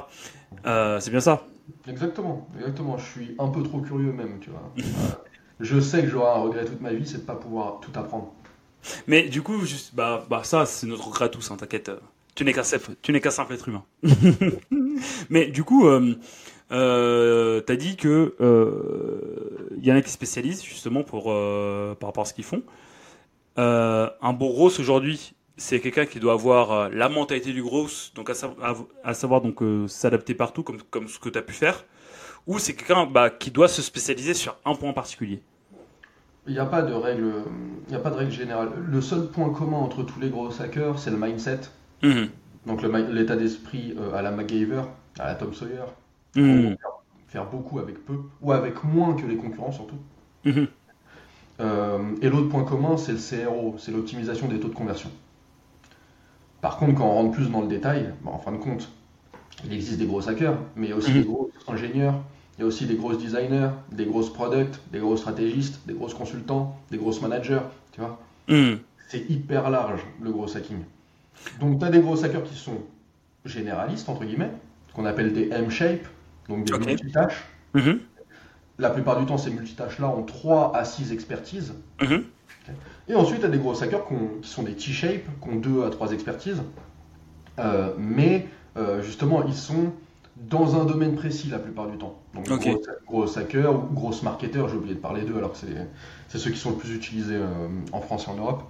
Euh, 0.65 0.99
c'est 0.99 1.11
bien 1.11 1.19
ça. 1.19 1.47
Exactement, 1.87 2.47
exactement. 2.57 2.97
Je 2.97 3.05
suis 3.05 3.35
un 3.39 3.47
peu 3.47 3.63
trop 3.63 3.81
curieux 3.81 4.11
même, 4.11 4.39
tu 4.39 4.49
vois. 4.49 4.71
Euh, 4.83 5.15
je 5.59 5.79
sais 5.79 6.01
que 6.01 6.07
j'aurai 6.09 6.31
un 6.31 6.41
regret 6.41 6.65
toute 6.65 6.81
ma 6.81 6.91
vie, 6.93 7.05
c'est 7.05 7.19
de 7.19 7.23
pas 7.23 7.35
pouvoir 7.35 7.79
tout 7.79 7.91
apprendre. 7.97 8.33
Mais 9.07 9.29
du 9.29 9.41
coup, 9.41 9.61
juste, 9.65 9.93
bah, 9.95 10.25
bah 10.29 10.41
ça, 10.43 10.65
c'est 10.65 10.87
notre 10.87 11.07
regret 11.07 11.25
à 11.25 11.29
tous, 11.29 11.51
hein, 11.51 11.57
t'inquiète. 11.57 11.91
Tu 12.35 12.43
n'es 12.43 12.53
qu'un 12.53 12.63
simple, 12.63 12.91
tu 13.01 13.11
n'es 13.11 13.21
qu'un 13.21 13.29
simple 13.31 13.53
être 13.53 13.69
humain. 13.69 13.83
Mais 15.29 15.45
du 15.47 15.63
coup, 15.63 15.87
euh, 15.87 16.15
euh, 16.71 17.61
t'as 17.61 17.75
dit 17.75 17.95
que 17.95 18.33
euh, 18.41 19.69
il 19.77 19.85
y 19.85 19.91
en 19.91 19.95
a 19.95 20.01
qui 20.01 20.09
spécialisent 20.09 20.63
justement 20.63 21.03
pour 21.03 21.25
euh, 21.31 21.93
par 21.95 22.09
rapport 22.09 22.23
à 22.23 22.25
ce 22.25 22.33
qu'ils 22.33 22.43
font. 22.43 22.63
Euh, 23.57 24.09
un 24.21 24.33
bon 24.33 24.49
gros 24.49 24.67
aujourd'hui, 24.79 25.33
c'est 25.57 25.79
quelqu'un 25.79 26.05
qui 26.05 26.19
doit 26.19 26.33
avoir 26.33 26.71
euh, 26.71 26.89
la 26.91 27.09
mentalité 27.09 27.53
du 27.53 27.61
gros, 27.63 27.87
donc 28.15 28.29
à, 28.29 28.33
sa- 28.33 28.55
à- 28.61 28.75
à 29.03 29.13
savoir 29.13 29.41
donc 29.41 29.61
euh, 29.61 29.87
s'adapter 29.87 30.33
partout 30.33 30.63
comme 30.63 30.81
comme 30.89 31.07
ce 31.07 31.19
que 31.19 31.29
tu 31.29 31.37
as 31.37 31.41
pu 31.43 31.53
faire, 31.53 31.85
ou 32.47 32.59
c'est 32.59 32.75
quelqu'un 32.75 33.05
bah, 33.07 33.29
qui 33.29 33.51
doit 33.51 33.67
se 33.69 33.81
spécialiser 33.81 34.33
sur 34.35 34.57
un 34.65 34.75
point 34.75 34.93
particulier. 34.93 35.41
Il 36.47 36.53
n'y 36.53 36.59
a 36.59 36.65
pas 36.65 36.81
de 36.81 36.93
règle, 36.93 37.33
il 37.87 37.93
y 37.93 37.95
a 37.95 37.99
pas 37.99 38.09
de 38.09 38.15
règle 38.15 38.31
générale. 38.31 38.69
Le 38.77 39.01
seul 39.01 39.27
point 39.29 39.49
commun 39.53 39.77
entre 39.77 40.03
tous 40.03 40.19
les 40.19 40.29
gros 40.29 40.49
hackers, 40.61 40.99
c'est 40.99 41.11
le 41.11 41.17
mindset. 41.17 41.61
Mhm. 42.01 42.29
Donc 42.65 42.81
l'état 42.83 43.35
d'esprit 43.35 43.95
à 44.13 44.21
la 44.21 44.31
MacGyver, 44.31 44.83
à 45.19 45.27
la 45.27 45.35
Tom 45.35 45.53
Sawyer. 45.53 45.85
Mhm. 46.35 46.77
Faire, 46.81 46.91
faire 47.27 47.49
beaucoup 47.49 47.79
avec 47.79 48.05
peu, 48.05 48.15
ou 48.41 48.51
avec 48.51 48.83
moins 48.83 49.15
que 49.15 49.25
les 49.25 49.37
concurrents 49.37 49.71
surtout. 49.71 49.97
Mhm. 50.45 50.67
Euh, 51.63 51.99
et 52.21 52.29
l'autre 52.29 52.49
point 52.49 52.63
commun, 52.63 52.97
c'est 52.97 53.13
le 53.13 53.17
CRO, 53.17 53.75
c'est 53.77 53.91
l'optimisation 53.91 54.47
des 54.47 54.59
taux 54.59 54.67
de 54.67 54.73
conversion. 54.75 55.09
Par 56.61 56.77
contre, 56.77 56.95
quand 56.95 57.05
on 57.05 57.13
rentre 57.13 57.31
plus 57.31 57.49
dans 57.49 57.61
le 57.61 57.67
détail, 57.67 58.13
bah, 58.23 58.31
en 58.33 58.39
fin 58.39 58.51
de 58.51 58.57
compte, 58.57 58.89
il 59.65 59.73
existe 59.73 59.99
des 59.99 60.05
gros 60.05 60.27
hackers, 60.27 60.57
mais 60.75 60.87
il 60.87 60.89
y 60.89 60.93
a 60.93 60.95
aussi 60.95 61.11
Mhm. 61.11 61.21
des 61.21 61.27
gros 61.27 61.51
ingénieurs, 61.67 62.15
il 62.57 62.61
y 62.61 62.63
a 62.63 62.67
aussi 62.67 62.85
des 62.85 62.95
grosses 62.95 63.17
designers, 63.17 63.69
des 63.91 64.05
grosses 64.05 64.31
products, 64.31 64.79
des 64.91 64.99
gros 64.99 65.17
stratégistes, 65.17 65.81
des 65.87 65.93
grosses 65.93 66.13
consultants, 66.13 66.77
des 66.91 66.97
grosses 66.97 67.21
managers, 67.21 67.61
tu 67.91 68.01
vois. 68.01 68.19
Mhm. 68.47 68.79
C'est 69.07 69.29
hyper 69.29 69.69
large, 69.69 70.01
le 70.21 70.31
gros 70.31 70.55
hacking. 70.55 70.79
Donc, 71.59 71.79
tu 71.79 71.85
as 71.85 71.89
des 71.89 71.99
gros 71.99 72.23
hackers 72.23 72.43
qui 72.43 72.55
sont 72.55 72.77
généralistes, 73.45 74.09
entre 74.09 74.25
guillemets, 74.25 74.51
qu'on 74.93 75.05
appelle 75.05 75.33
des 75.33 75.49
M-shape, 75.51 76.05
donc 76.49 76.65
des 76.65 76.73
Ok. 76.73 76.85
multitâches. 76.87 77.43
Mhm. 77.73 77.99
La 78.79 78.89
plupart 78.89 79.19
du 79.19 79.25
temps, 79.25 79.37
ces 79.37 79.51
multitâches-là 79.51 80.07
ont 80.09 80.23
3 80.23 80.75
à 80.75 80.83
6 80.85 81.11
expertises. 81.11 81.73
Mhm. 82.01 82.23
Et 83.07 83.15
ensuite, 83.15 83.41
tu 83.41 83.45
as 83.45 83.49
des 83.49 83.57
gros 83.57 83.81
hackers 83.83 84.07
qui, 84.07 84.13
ont- 84.13 84.39
qui 84.41 84.49
sont 84.49 84.63
des 84.63 84.73
T-shape, 84.73 85.23
qui 85.41 85.49
ont 85.49 85.57
2 85.57 85.83
à 85.83 85.89
3 85.89 86.11
expertises. 86.11 86.61
Euh, 87.59 87.89
mais 87.97 88.47
euh, 88.77 89.01
justement, 89.03 89.43
ils 89.45 89.53
sont 89.53 89.91
dans 90.49 90.79
un 90.81 90.85
domaine 90.85 91.15
précis 91.15 91.49
la 91.49 91.59
plupart 91.59 91.87
du 91.87 91.97
temps. 91.97 92.19
Donc, 92.33 92.49
gros, 92.71 92.81
gros 93.05 93.37
hackers 93.37 93.75
ou 93.75 93.93
gros 93.93 94.13
marketeurs, 94.23 94.67
j'ai 94.69 94.75
oublié 94.77 94.95
de 94.95 94.99
parler 94.99 95.21
d'eux 95.21 95.37
alors 95.37 95.51
que 95.51 95.59
c'est 96.29 96.37
ceux 96.39 96.49
qui 96.49 96.57
sont 96.57 96.71
le 96.71 96.77
plus 96.77 96.95
utilisés 96.95 97.35
euh, 97.35 97.67
en 97.91 98.01
France 98.01 98.25
et 98.27 98.31
en 98.31 98.35
Europe. 98.37 98.63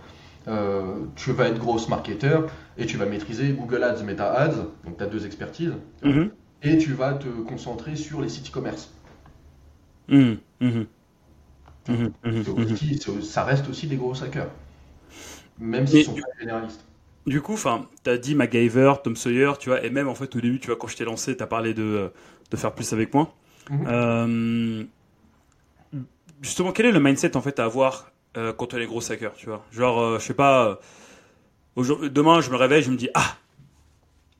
Euh, 0.50 0.81
tu 1.15 1.31
vas 1.31 1.48
être 1.48 1.57
gros 1.60 1.79
marketeur 1.88 2.48
et 2.77 2.86
tu 2.86 2.98
vas 2.98 3.05
maîtriser 3.05 3.53
Google 3.53 3.81
Ads, 3.83 4.03
Meta 4.03 4.29
Ads, 4.33 4.57
donc 4.83 4.98
tu 4.98 5.03
as 5.03 5.07
deux 5.07 5.25
expertises, 5.25 5.72
Mhm. 6.03 6.31
et 6.63 6.77
tu 6.77 6.91
vas 6.91 7.13
te 7.13 7.29
concentrer 7.48 7.95
sur 7.95 8.19
les 8.19 8.27
sites 8.27 8.50
e-commerce. 8.50 8.91
Aussi- 12.57 13.00
ça 13.22 13.43
reste 13.43 13.67
aussi 13.69 13.88
des 13.88 13.95
gros 13.98 14.22
hackers, 14.24 14.50
même 15.60 15.88
s'ils 15.88 16.03
sont 16.05 16.13
du- 16.13 16.22
pas 16.22 16.27
généralistes. 16.39 16.86
Du 17.25 17.41
coup, 17.41 17.53
enfin, 17.53 17.88
t'as 18.03 18.17
dit 18.17 18.36
MacGyver, 18.36 18.95
Tom 19.03 19.15
Sawyer, 19.15 19.53
tu 19.60 19.69
vois, 19.69 19.83
et 19.83 19.89
même 19.89 20.10
en 20.10 20.15
fait 20.15 20.36
au 20.36 20.41
début, 20.41 20.60
tu 20.60 20.67
vois, 20.67 20.75
quand 20.75 20.88
je 20.88 20.98
t'ai 20.98 21.05
lancé, 21.05 21.38
t'as 21.38 21.48
parlé 21.48 21.74
de, 21.74 22.12
de 22.51 22.57
faire 22.57 22.74
plus 22.74 22.91
avec 22.91 23.13
moi. 23.13 23.33
Mhm. 23.69 23.88
Euh, 23.88 24.83
justement, 26.41 26.71
quel 26.71 26.86
est 26.88 26.91
le 26.91 26.99
mindset 26.99 27.36
en 27.38 27.41
fait 27.41 27.60
à 27.60 27.65
avoir 27.65 28.12
euh, 28.38 28.54
quand 28.54 28.73
on 28.73 28.77
est 28.77 28.86
gros 28.86 29.12
hacker, 29.12 29.34
tu 29.36 29.45
vois? 29.47 29.63
Genre, 29.71 29.99
euh, 30.01 30.19
je 30.19 30.25
sais 30.25 30.34
pas, 30.34 30.80
euh, 31.77 32.10
demain 32.10 32.41
je 32.41 32.49
me 32.51 32.56
réveille, 32.56 32.84
je 32.84 32.91
me 32.91 32.97
dis 32.97 33.10
ah, 33.13 33.36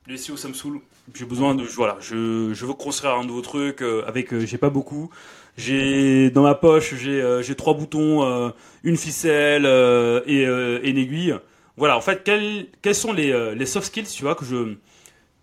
le 0.06 0.14
SEO 0.14 0.36
ça 0.36 0.48
me 0.48 0.54
saoule, 0.54 0.80
j'ai 1.14 1.24
besoin 1.24 1.54
de, 1.54 1.64
voilà, 1.64 1.96
je, 2.00 2.52
je 2.52 2.66
veux 2.66 2.74
construire 2.74 3.14
un 3.14 3.24
nouveau 3.24 3.40
truc 3.40 3.82
euh, 3.82 4.04
avec, 4.06 4.32
euh, 4.34 4.44
j'ai 4.44 4.58
pas 4.58 4.70
beaucoup, 4.70 5.10
j'ai 5.56 6.30
dans 6.30 6.42
ma 6.42 6.54
poche 6.54 6.94
j'ai 6.96 7.20
euh, 7.22 7.42
j'ai 7.42 7.54
trois 7.54 7.74
boutons, 7.74 8.24
euh, 8.24 8.50
une 8.82 8.96
ficelle 8.96 9.64
euh, 9.66 10.20
et, 10.26 10.42
et 10.42 10.90
une 10.90 10.98
aiguille. 10.98 11.34
Voilà, 11.76 11.96
en 11.96 12.00
fait, 12.00 12.22
quels 12.24 12.66
quels 12.82 12.94
sont 12.94 13.12
les, 13.12 13.54
les 13.54 13.66
soft 13.66 13.86
skills, 13.88 14.06
tu 14.06 14.22
vois, 14.22 14.34
que 14.34 14.44
je 14.44 14.76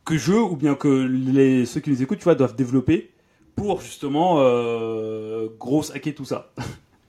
que 0.05 0.17
je 0.17 0.33
ou 0.33 0.55
bien 0.55 0.75
que 0.75 0.87
les 0.87 1.65
ceux 1.65 1.79
qui 1.81 1.89
nous 1.91 2.01
écoutent, 2.03 2.19
tu 2.19 2.23
vois, 2.25 2.35
doivent 2.35 2.55
développer 2.55 3.11
pour 3.55 3.81
justement 3.81 4.37
euh, 4.39 5.47
grosse 5.59 5.91
hacker 5.95 6.15
tout 6.15 6.25
ça? 6.25 6.51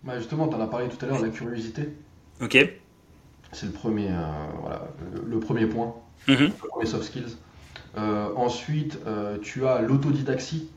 Bah, 0.05 0.19
justement, 0.19 0.49
tu 0.49 0.57
en 0.57 0.61
as 0.61 0.67
parlé 0.67 0.89
tout 0.89 1.05
à 1.05 1.09
l'heure, 1.09 1.21
la 1.23 1.29
curiosité, 1.29 1.89
Ok. 2.41 2.57
c'est 3.53 3.67
le 3.67 3.73
premier, 3.73 4.09
euh, 4.11 4.15
voilà, 4.61 4.89
le, 5.15 5.23
le 5.31 5.41
premier 5.41 5.67
point, 5.67 5.95
le 6.27 6.49
premier 6.51 6.87
soft 6.87 7.05
skills. 7.05 7.37
Euh, 7.97 8.29
ensuite, 8.37 8.99
tu 9.43 9.67
as 9.67 9.81
l'autodidaxie, 9.83 10.71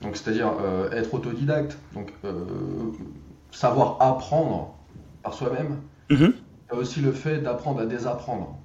donc 0.00 0.16
c'est-à-dire 0.16 0.52
euh, 0.60 0.90
être 0.92 1.14
autodidacte, 1.14 1.78
donc 1.94 2.12
euh, 2.24 2.44
savoir 3.50 3.96
apprendre 4.00 4.74
par 5.22 5.34
soi-même. 5.34 5.78
Mhm. 6.10 6.32
Il 6.70 6.74
y 6.74 6.78
a 6.78 6.80
aussi 6.80 7.00
le 7.00 7.12
fait 7.12 7.38
d'apprendre 7.40 7.80
à 7.80 7.86
désapprendre. 7.86 8.58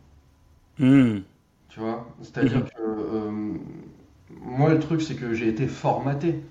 Mhm. 0.79 1.25
Tu 1.69 1.79
vois? 1.79 2.07
C'est-à-dire 2.21 2.59
Mhm. 2.59 2.65
que 2.65 2.81
euh, 2.81 3.31
moi, 4.29 4.69
le 4.69 4.79
truc, 4.79 5.01
c'est 5.01 5.15
que 5.15 5.33
j'ai 5.33 5.47
été 5.47 5.67
formaté, 5.67 6.43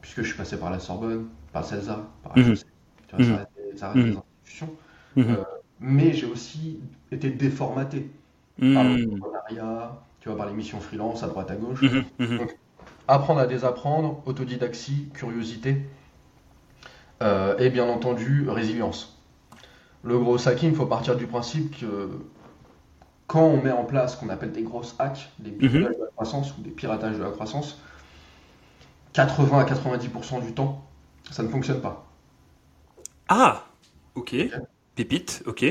puisque 0.00 0.22
je 0.22 0.28
suis 0.28 0.36
passé 0.38 0.58
par 0.58 0.70
la 0.70 0.80
Sorbonne, 0.80 1.28
par 1.52 1.64
CELSA, 1.64 2.08
par 2.22 2.36
Mhm. 2.36 2.52
HEC. 2.52 2.66
Tu 3.08 3.16
vois, 3.16 3.24
Mhm. 3.24 3.26
ça 3.26 3.36
reste, 3.38 3.50
des- 3.56 4.00
Mhm. 4.00 4.04
des 4.12 4.16
institutions. 4.16 4.70
Mhm. 5.16 5.36
Mais 5.80 6.12
j'ai 6.12 6.26
aussi 6.26 6.80
été 7.12 7.30
déformaté 7.30 8.10
par 8.72 8.84
Mhm. 8.84 9.06
l'entrepreneuriat, 9.20 10.02
tu 10.20 10.28
vois, 10.28 10.38
par 10.38 10.46
les 10.48 10.54
missions 10.54 10.80
freelance 10.80 11.22
à 11.22 11.28
droite 11.28 11.50
à 11.50 11.56
gauche. 11.56 11.80
Mhm. 12.18 12.48
Mhm. 13.10 13.16
Apprendre 13.16 13.40
à 13.40 13.46
désapprendre, 13.46 14.22
autodidaxie, 14.26 15.08
curiosité, 15.12 15.82
euh, 17.22 17.58
et 17.58 17.70
bien 17.70 17.88
entendu, 17.88 18.48
résilience. 18.48 19.18
Le 20.02 20.18
gros 20.18 20.48
hacking, 20.48 20.70
il 20.70 20.76
faut 20.76 20.86
partir 20.86 21.16
du 21.16 21.26
principe 21.26 21.78
que 21.78 22.08
quand 23.26 23.44
on 23.44 23.62
met 23.62 23.72
en 23.72 23.84
place 23.84 24.14
ce 24.14 24.20
qu'on 24.20 24.28
appelle 24.30 24.52
des 24.52 24.62
grosses 24.62 24.94
hacks, 24.98 25.30
des 25.38 25.50
piratage 25.50 25.96
de 25.96 26.02
la 26.02 26.10
croissance 26.16 26.56
ou 26.56 26.62
des 26.62 26.70
piratages 26.70 27.18
de 27.18 27.22
la 27.22 27.30
croissance, 27.30 27.78
80 29.12 29.58
à 29.58 29.64
90% 29.64 30.44
du 30.44 30.52
temps, 30.52 30.84
ça 31.30 31.42
ne 31.42 31.48
fonctionne 31.48 31.80
pas. 31.80 32.06
Ah, 33.28 33.66
ok. 34.14 34.34
Pépite, 34.94 35.42
ok. 35.46 35.64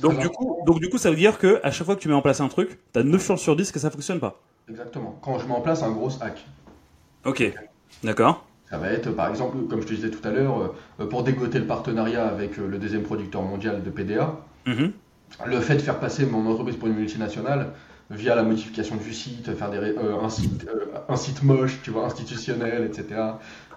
Donc, 0.00 0.18
du, 0.18 0.28
coup, 0.28 0.58
donc 0.66 0.80
du 0.80 0.88
coup, 0.90 0.98
ça 0.98 1.10
veut 1.10 1.16
dire 1.16 1.38
que 1.38 1.60
à 1.62 1.70
chaque 1.70 1.86
fois 1.86 1.96
que 1.96 2.00
tu 2.00 2.08
mets 2.08 2.14
en 2.14 2.22
place 2.22 2.40
un 2.40 2.48
truc, 2.48 2.80
t'as 2.92 3.02
9 3.02 3.24
chances 3.24 3.40
sur 3.40 3.56
10 3.56 3.72
que 3.72 3.78
ça 3.78 3.90
fonctionne 3.90 4.20
pas. 4.20 4.40
Exactement. 4.70 5.18
Quand 5.22 5.38
je 5.38 5.46
mets 5.46 5.54
en 5.54 5.60
place 5.60 5.82
un 5.82 5.90
gros 5.90 6.10
hack, 6.22 6.44
Ok. 7.24 7.52
D'accord. 8.04 8.46
ça 8.70 8.78
va 8.78 8.88
être 8.92 9.10
par 9.10 9.28
exemple, 9.28 9.58
comme 9.68 9.82
je 9.82 9.86
te 9.86 9.92
disais 9.94 10.10
tout 10.10 10.26
à 10.26 10.30
l'heure, 10.30 10.72
euh, 11.00 11.06
pour 11.06 11.22
dégoter 11.24 11.58
le 11.58 11.66
partenariat 11.66 12.26
avec 12.26 12.58
euh, 12.58 12.66
le 12.68 12.78
deuxième 12.78 13.02
producteur 13.02 13.42
mondial 13.42 13.82
de 13.82 13.90
PDA, 13.90 14.36
Mhm. 14.66 14.92
le 15.46 15.60
fait 15.60 15.74
de 15.74 15.80
faire 15.80 15.98
passer 15.98 16.24
mon 16.26 16.48
entreprise 16.50 16.76
pour 16.76 16.88
une 16.88 16.94
multinationale 16.94 17.72
via 18.10 18.34
la 18.34 18.42
modification 18.42 18.96
du 18.96 19.12
site, 19.12 19.54
faire 19.54 19.70
des, 19.70 19.78
euh, 19.78 20.20
un, 20.20 20.28
site, 20.28 20.66
euh, 20.68 20.86
un 21.08 21.16
site 21.16 21.42
moche, 21.42 21.78
tu 21.82 21.90
vois, 21.90 22.06
institutionnel, 22.06 22.84
etc., 22.84 23.20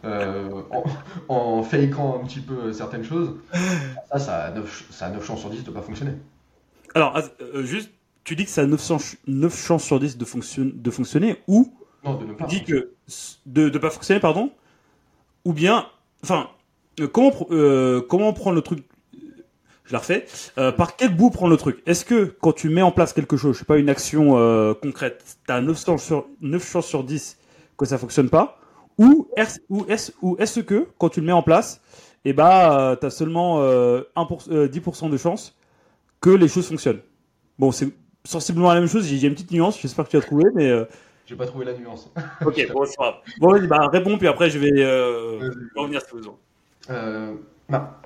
euh, 0.06 0.50
en, 0.72 0.84
en 1.34 1.64
fakeant 1.64 2.20
un 2.22 2.26
petit 2.26 2.40
peu 2.42 2.74
certaines 2.74 3.04
choses, 3.04 3.36
ça, 4.12 4.20
ça 4.20 4.38
a 4.46 4.52
9, 4.52 4.86
ça 4.92 5.06
a 5.08 5.10
9 5.10 5.26
chances 5.26 5.40
sur 5.40 5.50
10 5.50 5.64
de 5.64 5.70
ne 5.70 5.76
pas 5.76 5.82
fonctionner. 5.82 6.14
Alors, 6.96 7.20
juste, 7.62 7.90
tu 8.24 8.36
dis 8.36 8.46
que 8.46 8.52
ça 8.52 8.62
a 8.62 8.66
900 8.66 9.00
ch- 9.00 9.18
9 9.28 9.56
chances 9.56 9.84
sur 9.84 10.00
10 10.00 10.18
de, 10.18 10.26
fonction- 10.26 10.72
de 10.74 10.92
fonctionner 10.92 11.38
ou 11.48 11.74
Non, 12.04 12.16
de 12.16 12.26
ne 12.26 12.32
tu 12.32 12.36
pas. 12.38 12.46
dis 12.46 12.64
que 12.64 12.92
de 13.46 13.70
ne 13.70 13.78
pas 13.78 13.90
fonctionner, 13.90 14.20
pardon, 14.20 14.52
ou 15.46 15.54
bien, 15.54 15.86
enfin, 16.24 16.50
euh, 17.00 17.08
comment 17.08 17.32
euh, 17.52 18.02
comment 18.02 18.32
prendre 18.34 18.56
le 18.56 18.62
truc 18.62 18.86
Je 19.86 19.92
la 19.94 20.00
refais. 20.00 20.26
Euh, 20.58 20.72
par 20.72 20.96
quel 20.96 21.16
bout 21.16 21.30
prendre 21.32 21.52
le 21.52 21.58
truc? 21.58 21.82
Est-ce 21.86 22.06
que 22.06 22.36
quand 22.42 22.54
tu 22.54 22.70
mets 22.70 22.82
en 22.82 22.92
place 22.92 23.12
quelque 23.14 23.36
chose, 23.36 23.54
je 23.56 23.60
sais 23.60 23.66
pas, 23.66 23.78
une 23.78 23.90
action 23.90 24.38
euh, 24.38 24.74
concrète, 24.74 25.38
tu 25.46 25.52
as 25.52 25.60
9 25.62 25.84
chances 25.84 26.04
sur 26.04 26.28
9 26.42 26.66
chances 26.70 26.88
sur 26.88 27.04
10 27.04 27.38
que 27.78 27.86
ça 27.86 27.98
fonctionne 27.98 28.30
pas? 28.30 28.58
Ou 29.00 29.28
est-ce 29.36 29.60
ou 29.70 29.86
est-ce 29.90 30.12
ou 30.22 30.36
est-ce 30.40 30.60
que 30.62 30.88
quand 31.00 31.10
tu 31.10 31.20
le 31.20 31.26
mets 31.26 31.32
en 31.34 31.42
place, 31.44 31.82
et 32.26 32.30
eh 32.30 32.34
bah 32.34 32.96
tu 33.00 33.06
as 33.06 33.10
seulement 33.10 33.60
euh, 33.62 34.04
1%, 34.16 34.50
euh, 34.52 34.68
10% 34.70 35.10
de 35.10 35.18
chances 35.18 35.56
que 36.22 36.30
les 36.30 36.48
choses 36.48 36.68
fonctionnent? 36.68 37.02
Bon, 37.60 37.72
c'est 37.72 37.90
sensiblement 38.26 38.74
la 38.74 38.80
même 38.80 38.90
chose, 38.90 39.06
j'ai 39.06 39.28
une 39.28 39.34
petite 39.34 39.52
nuance, 39.52 39.80
j'espère 39.82 40.06
que 40.06 40.12
tu 40.12 40.18
as 40.18 40.22
trouvé 40.22 40.46
mais 40.56 40.70
euh, 40.70 40.86
J'ai 41.26 41.36
pas 41.36 41.46
trouvé 41.46 41.66
la 41.66 41.74
nuance. 41.74 42.12
Ok, 42.46 42.68
bon, 42.72 42.86
c'est 42.86 42.98
pas. 42.98 43.22
Bon, 43.40 43.52
vas-y, 43.52 43.68
bah, 43.68 43.88
réponds, 43.92 44.18
puis 44.18 44.28
après, 44.28 44.50
je 44.50 44.60
vais 44.60 44.72
euh, 44.78 45.52
revenir 45.76 46.02
si 46.02 46.16
besoin. 46.16 46.36
Euh, 46.90 47.34
bah, 47.70 48.02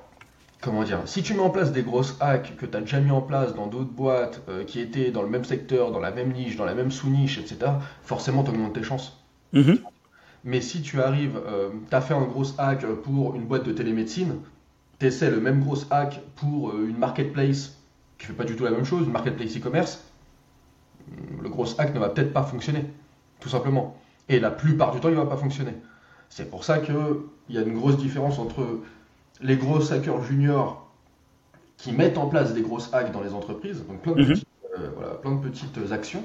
comment 0.60 0.82
dire, 0.82 1.02
si 1.06 1.22
tu 1.22 1.34
mets 1.34 1.40
en 1.40 1.50
place 1.50 1.72
des 1.72 1.82
grosses 1.82 2.16
hacks 2.20 2.56
que 2.56 2.66
tu 2.66 2.76
as 2.76 2.80
déjà 2.80 3.00
mis 3.00 3.10
en 3.10 3.22
place 3.22 3.54
dans 3.54 3.66
d'autres 3.66 3.90
boîtes 3.90 4.42
euh, 4.48 4.64
qui 4.64 4.80
étaient 4.80 5.10
dans 5.10 5.22
le 5.22 5.28
même 5.28 5.44
secteur, 5.44 5.92
dans 5.92 6.00
la 6.00 6.10
même 6.10 6.32
niche, 6.32 6.56
dans 6.56 6.64
la 6.64 6.74
même 6.74 6.90
sous-niche, 6.90 7.38
etc., 7.38 7.72
forcément, 8.02 8.42
tu 8.44 8.50
augmentes 8.50 8.74
tes 8.74 8.82
chances. 8.82 9.24
Mhm. 9.52 9.78
Mais 10.44 10.60
si 10.60 10.82
tu 10.82 11.00
arrives, 11.00 11.40
tu 11.90 11.94
as 11.94 12.00
fait 12.00 12.14
un 12.14 12.24
gros 12.24 12.44
hack 12.58 12.86
pour 13.02 13.34
une 13.34 13.44
boîte 13.44 13.64
de 13.64 13.72
télémédecine, 13.72 14.36
tu 14.98 15.06
essaies 15.06 15.30
le 15.30 15.40
même 15.40 15.60
gros 15.60 15.76
hack 15.90 16.20
pour 16.36 16.70
euh, 16.70 16.86
une 16.88 16.98
marketplace 16.98 17.76
qui 18.18 18.26
fait 18.26 18.32
pas 18.32 18.44
du 18.44 18.56
tout 18.56 18.64
la 18.64 18.70
même 18.70 18.84
chose, 18.84 19.06
une 19.06 19.12
marketplace 19.12 19.56
e-commerce, 19.56 20.04
hmm, 20.04 20.07
le 21.42 21.48
gros 21.48 21.66
hack 21.78 21.94
ne 21.94 21.98
va 22.00 22.08
peut-être 22.08 22.32
pas 22.32 22.42
fonctionner, 22.42 22.84
tout 23.40 23.48
simplement. 23.48 23.96
Et 24.28 24.40
la 24.40 24.50
plupart 24.50 24.92
du 24.92 25.00
temps, 25.00 25.08
il 25.08 25.14
ne 25.14 25.20
va 25.20 25.26
pas 25.26 25.36
fonctionner. 25.36 25.72
C'est 26.28 26.50
pour 26.50 26.64
ça 26.64 26.78
qu'il 26.78 26.94
y 27.48 27.58
a 27.58 27.62
une 27.62 27.74
grosse 27.78 27.96
différence 27.96 28.38
entre 28.38 28.80
les 29.40 29.56
gros 29.56 29.92
hackers 29.92 30.22
juniors 30.22 30.90
qui 31.76 31.92
mettent 31.92 32.18
en 32.18 32.26
place 32.26 32.52
des 32.54 32.60
grosses 32.62 32.92
hacks 32.92 33.12
dans 33.12 33.22
les 33.22 33.32
entreprises, 33.32 33.84
donc 33.86 34.00
plein 34.02 34.12
de, 34.12 34.22
Mhm. 34.22 34.28
petites, 34.32 34.46
euh, 34.78 34.90
voilà, 34.96 35.14
plein 35.14 35.32
de 35.36 35.40
petites 35.48 35.78
actions, 35.92 36.24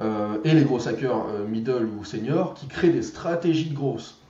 euh, 0.00 0.38
et 0.44 0.52
les 0.52 0.64
gros 0.64 0.86
hackers 0.86 1.26
euh, 1.30 1.46
middle 1.46 1.88
ou 1.98 2.04
seniors 2.04 2.54
qui 2.54 2.66
créent 2.66 2.90
des 2.90 3.02
stratégies 3.02 3.70
de 3.70 3.74
grosses. 3.74 4.20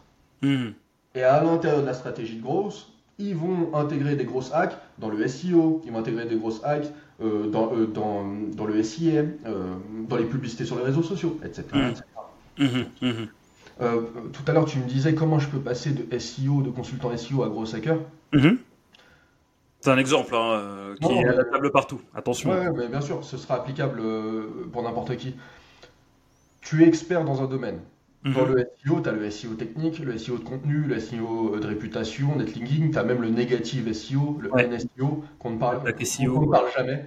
Mhm. 0.43 0.75
Et 1.15 1.23
à 1.23 1.43
l'intérieur 1.43 1.81
de 1.81 1.87
la 1.87 1.95
stratégie 1.95 2.37
de 2.37 2.43
grosse, 2.43 2.93
ils 3.19 3.35
vont 3.35 3.75
intégrer 3.75 4.17
des 4.17 4.25
grosses 4.25 4.53
hacks 4.53 4.77
dans 4.99 5.09
le 5.09 5.27
SEO, 5.27 5.81
ils 5.85 5.93
vont 5.93 5.99
intégrer 6.01 6.27
des 6.27 6.37
grosses 6.37 6.61
hacks 6.65 6.93
euh, 7.23 7.49
dans, 7.49 7.73
euh, 7.75 7.87
dans, 7.87 8.25
dans 8.55 8.67
le 8.67 8.83
SIM, 8.83 9.27
euh, 9.47 9.75
dans 10.09 10.17
les 10.17 10.25
publicités 10.25 10.65
sur 10.65 10.77
les 10.77 10.83
réseaux 10.83 11.03
sociaux, 11.03 11.39
etc. 11.45 11.63
Etc. 11.91 12.03
Mhm. 12.59 12.87
Mhm. 13.03 13.29
Euh, 13.81 14.01
tout 14.33 14.43
à 14.47 14.53
l'heure, 14.53 14.65
tu 14.65 14.79
me 14.79 14.85
disais 14.85 15.15
comment 15.15 15.39
je 15.39 15.49
peux 15.49 15.59
passer 15.59 15.91
de 15.91 16.19
SEO, 16.19 16.63
de 16.63 16.71
consultant 16.71 17.17
SEO 17.17 17.43
à 17.43 17.49
gros 17.49 17.73
hacker? 17.75 17.99
Mhm. 18.33 18.59
C'est 19.81 19.91
un 19.91 19.99
exemple 19.99 20.35
hein, 20.35 20.95
qui 21.01 21.09
Non, 21.09 21.21
est 21.21 21.29
adaptable 21.29 21.71
partout. 21.71 22.01
Attention. 22.15 22.51
Ouais, 22.51 22.71
mais 22.75 22.89
bien 22.89 23.03
sûr, 23.03 23.23
ce 23.23 23.37
sera 23.37 23.57
applicable 23.57 24.01
pour 24.73 24.83
n'importe 24.83 25.17
qui. 25.17 25.35
Tu 26.63 26.83
es 26.83 26.89
expert 26.89 27.25
dans 27.25 27.43
un 27.43 27.47
domaine. 27.47 27.81
Dans 28.25 28.47
Mhm. 28.47 28.55
le 28.55 28.61
SEO, 28.85 29.01
tu 29.03 29.09
as 29.09 29.13
le 29.13 29.25
SEO 29.31 29.55
technique, 29.55 29.99
le 29.99 30.17
SEO 30.17 30.39
de 30.39 30.45
contenu, 30.45 30.85
le 30.87 30.99
SEO 30.99 31.59
de 31.59 31.67
réputation, 31.67 32.37
netlinking, 32.37 32.91
tu 32.91 32.99
as 32.99 33.05
même 33.05 33.21
le 33.21 33.29
négative 33.29 33.87
SEO, 33.93 34.39
le 34.41 34.51
Ouais. 34.51 34.67
NSEO, 34.67 35.23
qu'on 35.39 35.51
ne 35.51 35.59
parle, 35.59 35.77
Attaque 35.83 36.01
SEO. 36.07 36.33
qu'on 36.35 36.47
ne 36.47 36.51
parle 36.51 36.71
jamais. 36.75 37.05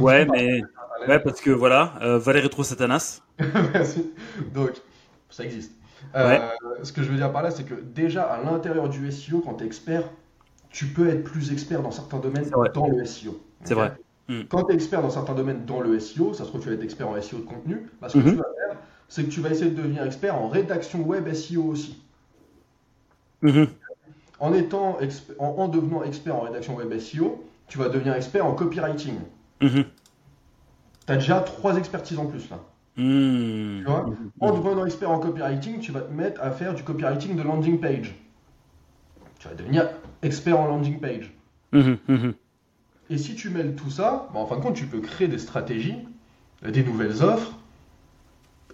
Ouais, 0.00 0.24
mais 0.26 0.62
ouais, 1.08 1.18
parce 1.18 1.40
que 1.40 1.50
voilà, 1.50 1.94
euh, 2.02 2.18
Valet 2.18 2.40
Rétro 2.40 2.62
Satanas. 2.62 3.20
Merci. 3.72 4.12
Donc, 4.54 4.70
ça 5.28 5.44
existe. 5.44 5.72
Euh, 6.14 6.38
ce 6.84 6.92
que 6.92 7.02
je 7.02 7.10
veux 7.10 7.16
dire 7.16 7.32
par 7.32 7.42
là, 7.42 7.50
c'est 7.50 7.64
que 7.64 7.74
déjà 7.74 8.22
à 8.22 8.40
l'intérieur 8.42 8.88
du 8.88 9.10
SEO, 9.10 9.40
quand 9.40 9.54
tu 9.54 9.64
es 9.64 9.66
expert, 9.66 10.04
tu 10.70 10.86
peux 10.86 11.08
être 11.08 11.24
plus 11.24 11.50
expert 11.52 11.82
dans 11.82 11.90
certains 11.90 12.18
domaines 12.20 12.48
dans 12.74 12.86
le 12.86 13.04
SEO. 13.04 13.40
C'est 13.64 13.74
vrai. 13.74 13.92
Mm. 14.28 14.42
Quand 14.48 14.62
tu 14.64 14.72
es 14.72 14.74
expert 14.76 15.02
dans 15.02 15.10
certains 15.10 15.34
domaines 15.34 15.64
dans 15.66 15.80
le 15.80 15.98
SEO, 15.98 16.32
ça 16.32 16.44
se 16.44 16.48
trouve 16.48 16.62
tu 16.62 16.68
vas 16.68 16.74
être 16.74 16.84
expert 16.84 17.08
en 17.08 17.16
SEO 17.20 17.38
de 17.38 17.44
contenu, 17.44 17.86
bah, 18.00 18.08
ce 18.08 18.14
que 18.14 18.18
Mhm. 18.22 18.30
tu 18.30 18.36
vas 18.36 18.44
faire, 18.68 18.76
c'est 19.10 19.24
que 19.24 19.30
tu 19.30 19.40
vas 19.40 19.50
essayer 19.50 19.70
de 19.70 19.76
devenir 19.76 20.04
expert 20.04 20.34
en 20.36 20.48
rédaction 20.48 21.02
web 21.02 21.28
SEO 21.34 21.64
aussi. 21.64 21.98
Mhm. 23.42 23.66
En, 24.38 24.54
étant 24.54 24.98
en, 25.38 25.46
en 25.46 25.68
devenant 25.68 26.04
expert 26.04 26.34
en 26.34 26.42
rédaction 26.42 26.76
web 26.76 26.96
SEO, 26.98 27.44
tu 27.66 27.76
vas 27.76 27.88
devenir 27.88 28.14
expert 28.14 28.46
en 28.46 28.54
copywriting. 28.54 29.16
Mhm. 29.60 29.84
Tu 31.06 31.12
as 31.12 31.16
déjà 31.16 31.40
trois 31.40 31.76
expertises 31.76 32.18
en 32.18 32.26
plus 32.26 32.48
là. 32.50 32.60
Mhm. 32.96 33.78
Tu 33.80 33.84
vois? 33.84 34.06
En 34.38 34.56
devenant 34.56 34.86
expert 34.86 35.10
en 35.10 35.18
copywriting, 35.18 35.80
tu 35.80 35.90
vas 35.90 36.02
te 36.02 36.12
mettre 36.12 36.40
à 36.40 36.52
faire 36.52 36.72
du 36.72 36.84
copywriting 36.84 37.36
de 37.36 37.42
landing 37.42 37.80
page. 37.80 38.14
Tu 39.40 39.48
vas 39.48 39.54
devenir 39.54 39.88
expert 40.22 40.58
en 40.58 40.68
landing 40.68 41.00
page. 41.00 41.34
Mhm. 41.72 42.34
Et 43.10 43.18
si 43.18 43.34
tu 43.34 43.50
mêles 43.50 43.74
tout 43.74 43.90
ça, 43.90 44.28
bah, 44.32 44.38
en 44.38 44.46
fin 44.46 44.56
de 44.56 44.62
compte, 44.62 44.76
tu 44.76 44.86
peux 44.86 45.00
créer 45.00 45.26
des 45.26 45.38
stratégies, 45.38 45.96
des 46.62 46.84
nouvelles 46.84 47.24
offres, 47.24 47.52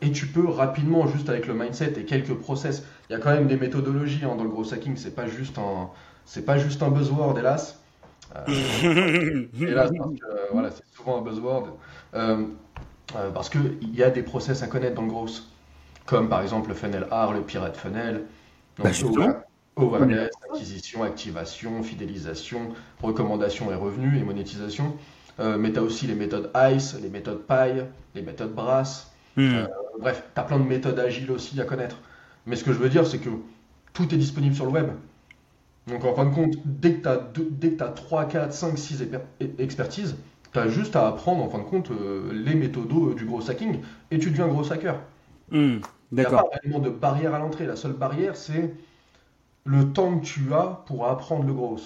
et 0.03 0.13
tu 0.13 0.27
peux 0.27 0.49
rapidement, 0.49 1.07
juste 1.07 1.29
avec 1.29 1.47
le 1.47 1.55
mindset 1.55 1.95
et 1.99 2.05
quelques 2.05 2.35
process, 2.35 2.85
il 3.09 3.13
y 3.13 3.17
a 3.17 3.19
quand 3.19 3.31
même 3.31 3.47
des 3.47 3.57
méthodologies 3.57 4.25
hein, 4.25 4.35
dans 4.37 4.45
le 4.45 4.51
gros 4.51 4.73
hacking, 4.73 4.97
c'est 4.97 5.15
pas 5.15 5.27
juste 5.27 5.59
un, 5.59 5.89
c'est 6.25 6.45
pas 6.45 6.59
juste 6.59 6.83
un 6.83 6.91
buzzword, 6.91 7.39
hélas. 7.39 7.81
Hélas, 8.47 9.91
parce 9.97 10.11
que 10.11 10.25
euh, 10.25 10.47
voilà, 10.53 10.71
c'est 10.71 10.85
souvent 10.95 11.19
un 11.19 11.23
buzzword. 11.23 11.69
Euh, 12.15 12.45
euh, 13.15 13.31
parce 13.31 13.49
qu'il 13.49 13.95
y 13.95 14.03
a 14.03 14.11
des 14.11 14.23
process 14.23 14.63
à 14.63 14.67
connaître 14.67 14.97
dans 14.97 15.03
le 15.03 15.09
gros, 15.09 15.27
comme 16.05 16.29
par 16.29 16.43
exemple 16.43 16.69
le 16.69 16.75
funnel 16.75 17.07
R, 17.11 17.33
le 17.33 17.41
pirate 17.43 17.77
funnel. 17.77 18.25
Bah, 18.79 18.91
justement. 18.91 19.37
awareness, 19.77 20.31
acquisition, 20.51 21.03
activation, 21.03 21.83
fidélisation, 21.83 22.71
recommandation 23.03 23.71
et 23.71 23.75
revenus 23.75 24.21
et 24.21 24.25
monétisation. 24.25 24.97
Euh, 25.39 25.57
mais 25.59 25.73
tu 25.73 25.79
as 25.79 25.83
aussi 25.83 26.07
les 26.07 26.15
méthodes 26.15 26.51
ICE, 26.55 26.97
les 27.01 27.11
méthodes 27.11 27.43
PI, 27.47 27.83
les 28.15 28.23
méthodes 28.23 28.55
BRASS. 28.55 29.13
Mhm. 29.37 29.69
Bref, 30.01 30.23
tu 30.35 30.41
as 30.41 30.45
plein 30.45 30.59
de 30.59 30.65
méthodes 30.65 30.99
agiles 30.99 31.31
aussi 31.31 31.61
à 31.61 31.65
connaître. 31.65 31.97
Mais 32.47 32.57
ce 32.57 32.65
que 32.65 32.73
je 32.73 32.79
veux 32.79 32.89
dire, 32.89 33.07
c'est 33.07 33.19
que 33.19 33.31
tout 33.93 34.13
est 34.15 34.19
disponible 34.19 34.55
sur 34.55 34.67
le 34.67 34.73
web. 34.73 34.89
Donc 35.89 36.05
en 36.05 36.15
fin 36.15 36.27
de 36.27 36.35
compte, 36.35 36.55
dès 36.65 36.95
que 36.97 37.03
tu 37.03 37.09
as, 37.09 37.19
dès 37.51 37.71
que 37.73 37.77
tu 37.77 37.83
as 37.85 37.89
3, 37.89 38.27
4, 38.27 38.53
5, 38.53 38.79
6 38.79 39.03
éper- 39.03 39.21
e- 39.43 39.51
expertises, 39.59 40.17
tu 40.53 40.59
as 40.59 40.69
juste 40.69 40.97
à 40.97 41.09
apprendre 41.09 41.43
en 41.45 41.49
fin 41.49 41.59
de 41.59 41.65
compte 41.65 41.91
euh, 41.91 42.33
les 42.33 42.55
méthodos 42.55 43.11
euh, 43.13 43.15
du 43.15 43.25
gros 43.27 43.49
hacking 43.51 43.81
et 44.11 44.19
tu 44.19 44.31
deviens 44.31 44.49
gros 44.49 44.71
hacker. 44.73 45.01
Il 46.17 46.21
n'y 46.21 46.25
a 46.27 46.31
pas 46.31 46.45
réellement 46.53 46.81
de 46.81 46.91
barrière 46.91 47.35
à 47.35 47.39
l'entrée. 47.39 47.67
La 47.67 47.77
seule 47.77 47.93
barrière, 47.93 48.37
c'est 48.37 48.75
le 49.65 49.93
temps 49.93 50.19
que 50.21 50.27
tu 50.27 50.53
as 50.55 50.85
pour 50.87 51.07
apprendre 51.09 51.45
le 51.47 51.55
gros 51.55 51.79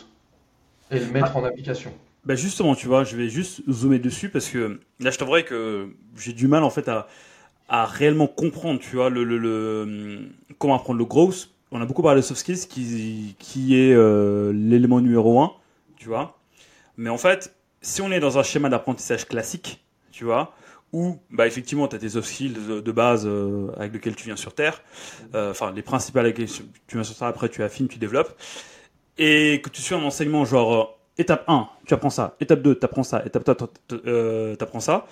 et 0.90 1.00
le 1.00 1.06
mettre 1.06 1.36
en 1.36 1.44
application. 1.44 1.92
Bah 2.24 2.34
justement, 2.34 2.74
tu 2.74 2.86
vois, 2.86 3.04
je 3.04 3.16
vais 3.16 3.30
juste 3.30 3.62
zoomer 3.70 3.98
dessus 3.98 4.28
parce 4.28 4.48
que 4.48 4.80
là, 5.00 5.10
je 5.10 5.16
t'avouerai 5.18 5.44
que 5.44 5.94
j'ai 6.18 6.34
du 6.34 6.48
mal 6.48 6.64
en 6.64 6.70
fait 6.70 6.86
à, 6.88 7.06
à 7.70 7.86
réellement 7.86 8.26
comprendre, 8.26 8.80
tu 8.80 8.96
vois, 8.96 9.08
le, 9.08 10.28
comment 10.58 10.74
apprendre 10.74 10.98
le 10.98 11.04
growth. 11.04 11.50
On 11.70 11.80
a 11.80 11.86
beaucoup 11.86 12.02
parlé 12.02 12.20
de 12.20 12.26
soft 12.26 12.40
skills 12.40 12.66
qui, 12.68 13.36
qui 13.38 13.80
est 13.80 13.94
euh, 13.94 14.52
l'élément 14.52 15.00
numéro 15.00 15.40
un, 15.40 15.52
tu 15.96 16.08
vois. 16.08 16.36
Mais 16.96 17.10
en 17.10 17.16
fait, 17.16 17.54
si 17.80 18.02
on 18.02 18.10
est 18.10 18.18
dans 18.18 18.38
un 18.38 18.42
schéma 18.42 18.68
d'apprentissage 18.68 19.24
classique, 19.24 19.84
tu 20.10 20.24
vois, 20.24 20.52
où 20.92 21.20
bah, 21.30 21.46
effectivement 21.46 21.86
tu 21.86 21.94
as 21.94 22.00
tes 22.00 22.08
soft 22.08 22.28
skills 22.28 22.54
de, 22.82 22.92
base 22.92 23.24
euh, 23.24 23.68
avec 23.76 23.92
lesquels 23.92 24.16
tu 24.16 24.24
viens 24.24 24.36
sur 24.36 24.52
Terre, 24.52 24.82
euh, 25.36 25.52
enfin 25.52 25.70
les 25.70 25.82
principales 25.82 26.26
avec 26.26 26.38
lesquelles 26.38 26.66
tu 26.88 26.96
viens 26.96 27.04
sur 27.04 27.14
Terre, 27.14 27.28
après 27.28 27.48
tu 27.48 27.62
affines, 27.62 27.86
tu 27.86 27.98
développes, 27.98 28.36
et 29.16 29.60
que 29.62 29.70
tu 29.70 29.80
suis 29.80 29.94
un 29.94 30.02
enseignement 30.02 30.44
genre 30.44 30.98
étape 31.18 31.44
1, 31.46 31.68
tu 31.86 31.94
apprends 31.94 32.10
ça, 32.10 32.34
étape 32.40 32.62
2, 32.62 32.80
tu 32.80 32.84
apprends 32.84 33.04
ça, 33.04 33.24
étape 33.24 33.44
3, 33.44 33.56
tu 33.86 34.56
apprends 34.60 34.80
ça, 34.80 35.06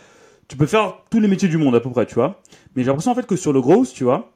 tu 0.49 0.57
peux 0.57 0.67
faire 0.67 1.03
tous 1.11 1.21
les 1.21 1.29
métiers 1.29 1.49
du 1.49 1.59
monde 1.59 1.75
à 1.75 1.81
peu 1.81 1.91
près, 1.91 2.07
tu 2.07 2.15
vois. 2.15 2.41
Mais 2.75 2.83
j'ai 2.83 2.89
l'impression 2.89 3.13
en 3.13 3.15
fait 3.15 3.27
que 3.27 3.37
sur 3.37 3.53
le 3.53 3.61
growth, 3.61 3.93
tu 3.95 4.05
vois, 4.05 4.33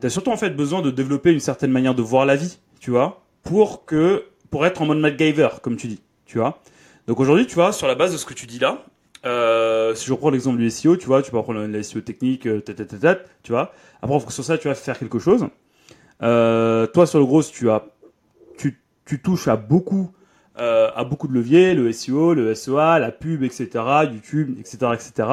tu 0.00 0.06
as 0.06 0.10
surtout 0.10 0.30
en 0.30 0.36
fait 0.36 0.50
besoin 0.50 0.82
de 0.82 0.90
développer 0.90 1.32
une 1.32 1.40
certaine 1.40 1.70
manière 1.70 1.94
de 1.94 2.02
voir 2.02 2.26
la 2.26 2.36
vie, 2.36 2.58
tu 2.80 2.90
vois, 2.90 3.22
pour 3.42 3.84
que 3.86 4.24
pour 4.50 4.66
être 4.66 4.82
en 4.82 4.86
mode 4.86 4.98
MacGyver, 4.98 5.48
comme 5.62 5.76
tu 5.76 5.88
dis, 5.88 6.00
tu 6.26 6.38
vois. 6.38 6.60
Donc 7.06 7.18
aujourd'hui, 7.18 7.46
tu 7.46 7.54
vois, 7.54 7.72
sur 7.72 7.86
la 7.86 7.94
base 7.94 8.12
de 8.12 8.18
ce 8.18 8.26
que 8.26 8.34
tu 8.34 8.46
dis 8.46 8.58
là, 8.58 8.84
euh, 9.24 9.94
si 9.94 10.06
je 10.06 10.12
reprends 10.12 10.30
l'exemple 10.30 10.58
du 10.58 10.70
SEO, 10.70 10.96
tu 10.96 11.06
vois, 11.06 11.22
tu 11.22 11.30
peux 11.30 11.38
apprendre 11.38 11.64
le 11.64 11.82
SEO 11.82 12.00
technique, 12.00 12.46
euh, 12.46 12.60
tat, 12.60 12.74
tu 13.42 13.52
vois. 13.52 13.72
Après, 14.02 14.14
en 14.14 14.20
fonction 14.20 14.42
de 14.42 14.46
ça, 14.46 14.58
tu 14.58 14.68
vas 14.68 14.74
faire 14.74 14.98
quelque 14.98 15.18
chose. 15.18 15.46
Euh, 16.22 16.86
toi, 16.86 17.06
sur 17.06 17.18
le 17.18 17.24
gros, 17.24 17.42
tu 17.42 17.70
as, 17.70 17.84
tu, 18.58 18.80
tu 19.06 19.20
touches 19.20 19.48
à 19.48 19.56
beaucoup, 19.56 20.10
euh, 20.58 20.90
à 20.94 21.04
beaucoup 21.04 21.26
de 21.28 21.32
leviers, 21.34 21.74
le 21.74 21.90
SEO, 21.92 22.34
le 22.34 22.54
SEA, 22.54 22.98
la 22.98 23.10
pub, 23.10 23.42
etc., 23.42 23.68
YouTube, 24.12 24.56
etc., 24.58 24.76
etc. 24.94 25.28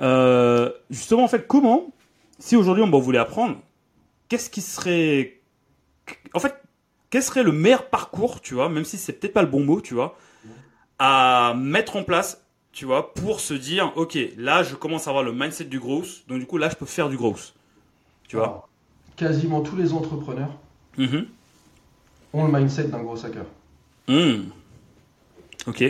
Euh, 0.00 0.70
justement, 0.90 1.24
en 1.24 1.28
fait, 1.28 1.46
comment, 1.46 1.92
si 2.38 2.56
aujourd'hui 2.56 2.82
on 2.82 2.98
voulait 2.98 3.18
apprendre, 3.18 3.56
qu'est-ce 4.28 4.50
qui 4.50 4.60
serait, 4.62 5.40
en 6.34 6.40
fait, 6.40 6.54
quel 7.10 7.22
serait 7.22 7.42
le 7.42 7.52
meilleur 7.52 7.88
parcours, 7.90 8.40
tu 8.40 8.54
vois, 8.54 8.68
même 8.68 8.84
si 8.84 8.96
c'est 8.96 9.12
peut-être 9.12 9.34
pas 9.34 9.42
le 9.42 9.48
bon 9.48 9.64
mot, 9.64 9.80
tu 9.80 9.94
vois, 9.94 10.16
à 10.98 11.54
mettre 11.56 11.96
en 11.96 12.02
place, 12.04 12.42
tu 12.72 12.86
vois, 12.86 13.12
pour 13.12 13.40
se 13.40 13.52
dire, 13.54 13.92
ok, 13.96 14.18
là, 14.38 14.62
je 14.62 14.74
commence 14.74 15.06
à 15.06 15.10
avoir 15.10 15.22
le 15.22 15.32
mindset 15.32 15.64
du 15.64 15.78
growth, 15.78 16.24
donc 16.26 16.40
du 16.40 16.46
coup, 16.46 16.56
là, 16.56 16.70
je 16.70 16.76
peux 16.76 16.86
faire 16.86 17.10
du 17.10 17.16
growth, 17.18 17.54
tu 18.28 18.36
vois. 18.36 18.46
Alors, 18.46 18.68
quasiment 19.16 19.60
tous 19.60 19.76
les 19.76 19.92
entrepreneurs 19.92 20.50
Mhm. 20.96 21.26
ont 22.32 22.46
le 22.46 22.52
mindset 22.58 22.84
d'un 22.84 23.02
gros 23.02 23.24
hacker. 23.24 23.44
Hmm. 24.12 24.50
Ok. 25.66 25.82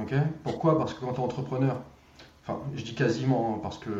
Ok 0.00 0.14
Pourquoi? 0.42 0.78
Parce 0.78 0.94
que 0.94 1.00
quand 1.00 1.12
tu 1.12 1.20
es 1.20 1.24
entrepreneur, 1.24 1.76
enfin, 2.42 2.58
je 2.74 2.82
dis 2.82 2.94
quasiment 2.94 3.54
hein, 3.56 3.60
parce 3.62 3.78
que 3.78 3.90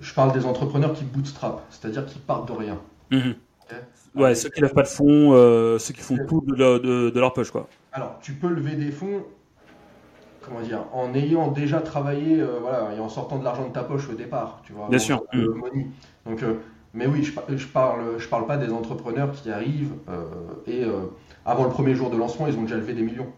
je 0.00 0.14
parle 0.14 0.32
des 0.32 0.44
entrepreneurs 0.44 0.92
qui 0.92 1.04
bootstrap, 1.04 1.64
c'est-à-dire 1.70 2.04
qui 2.06 2.18
partent 2.18 2.48
de 2.48 2.52
rien. 2.52 2.78
Ok? 3.12 3.76
Ouais, 4.14 4.34
ceux 4.34 4.48
qui 4.50 4.60
lèvent 4.60 4.74
pas 4.74 4.82
de 4.82 4.88
fonds, 4.88 5.32
euh, 5.32 5.78
ceux 5.78 5.94
qui 5.94 6.00
font 6.00 6.18
tout 6.28 6.42
de, 6.46 6.54
leur- 6.54 6.80
de- 6.80 7.10
de 7.10 7.20
leur 7.20 7.32
poche, 7.32 7.50
quoi. 7.50 7.68
Alors, 7.92 8.18
tu 8.20 8.32
peux 8.32 8.48
lever 8.48 8.74
des 8.74 8.90
fonds, 8.90 9.22
comment 10.42 10.60
dire, 10.60 10.84
en 10.92 11.14
ayant 11.14 11.50
déjà 11.50 11.80
travaillé, 11.80 12.40
euh, 12.40 12.58
voilà, 12.60 12.94
et 12.94 13.00
en 13.00 13.08
sortant 13.08 13.38
de 13.38 13.44
l'argent 13.44 13.66
de 13.68 13.72
ta 13.72 13.82
poche 13.82 14.08
au 14.08 14.14
départ, 14.14 14.60
tu 14.64 14.72
vois. 14.72 14.88
Bien 14.88 14.98
sûr. 14.98 15.22
le 15.32 15.52
money. 15.54 15.86
Donc, 16.26 16.42
euh, 16.42 16.54
Mais 16.94 17.06
oui, 17.06 17.22
je, 17.22 17.32
je 17.56 17.66
parle, 17.66 18.18
je 18.18 18.28
parle 18.28 18.46
pas 18.46 18.56
des 18.56 18.70
entrepreneurs 18.72 19.32
qui 19.32 19.50
arrivent 19.50 19.92
euh, 20.08 20.24
et 20.66 20.84
euh, 20.84 21.02
avant 21.48 21.64
le 21.64 21.70
premier 21.70 21.94
jour 21.94 22.10
de 22.10 22.16
lancement, 22.16 22.46
ils 22.46 22.56
ont 22.58 22.62
déjà 22.62 22.76
levé 22.76 22.92
des 22.92 23.02
millions. 23.02 23.32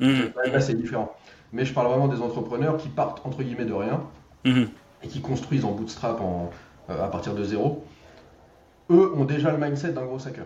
Là, 0.00 0.60
c'est 0.60 0.74
différent. 0.74 1.12
Mais 1.52 1.64
je 1.64 1.72
parle 1.72 1.86
vraiment 1.88 2.08
des 2.08 2.20
entrepreneurs 2.20 2.76
qui 2.76 2.88
partent 2.88 3.24
entre 3.24 3.42
guillemets 3.42 3.64
de 3.64 3.72
rien 3.72 4.00
Mhm. 4.44 4.68
et 5.04 5.08
qui 5.08 5.20
construisent 5.20 5.64
en 5.64 5.72
bootstrap 5.72 6.20
en, 6.20 6.50
euh, 6.90 7.04
à 7.04 7.08
partir 7.08 7.34
de 7.34 7.44
zéro. 7.44 7.84
Eux 8.90 9.12
ont 9.14 9.24
déjà 9.24 9.52
le 9.52 9.58
mindset 9.58 9.92
d'un 9.92 10.04
gros 10.04 10.26
hacker. 10.26 10.44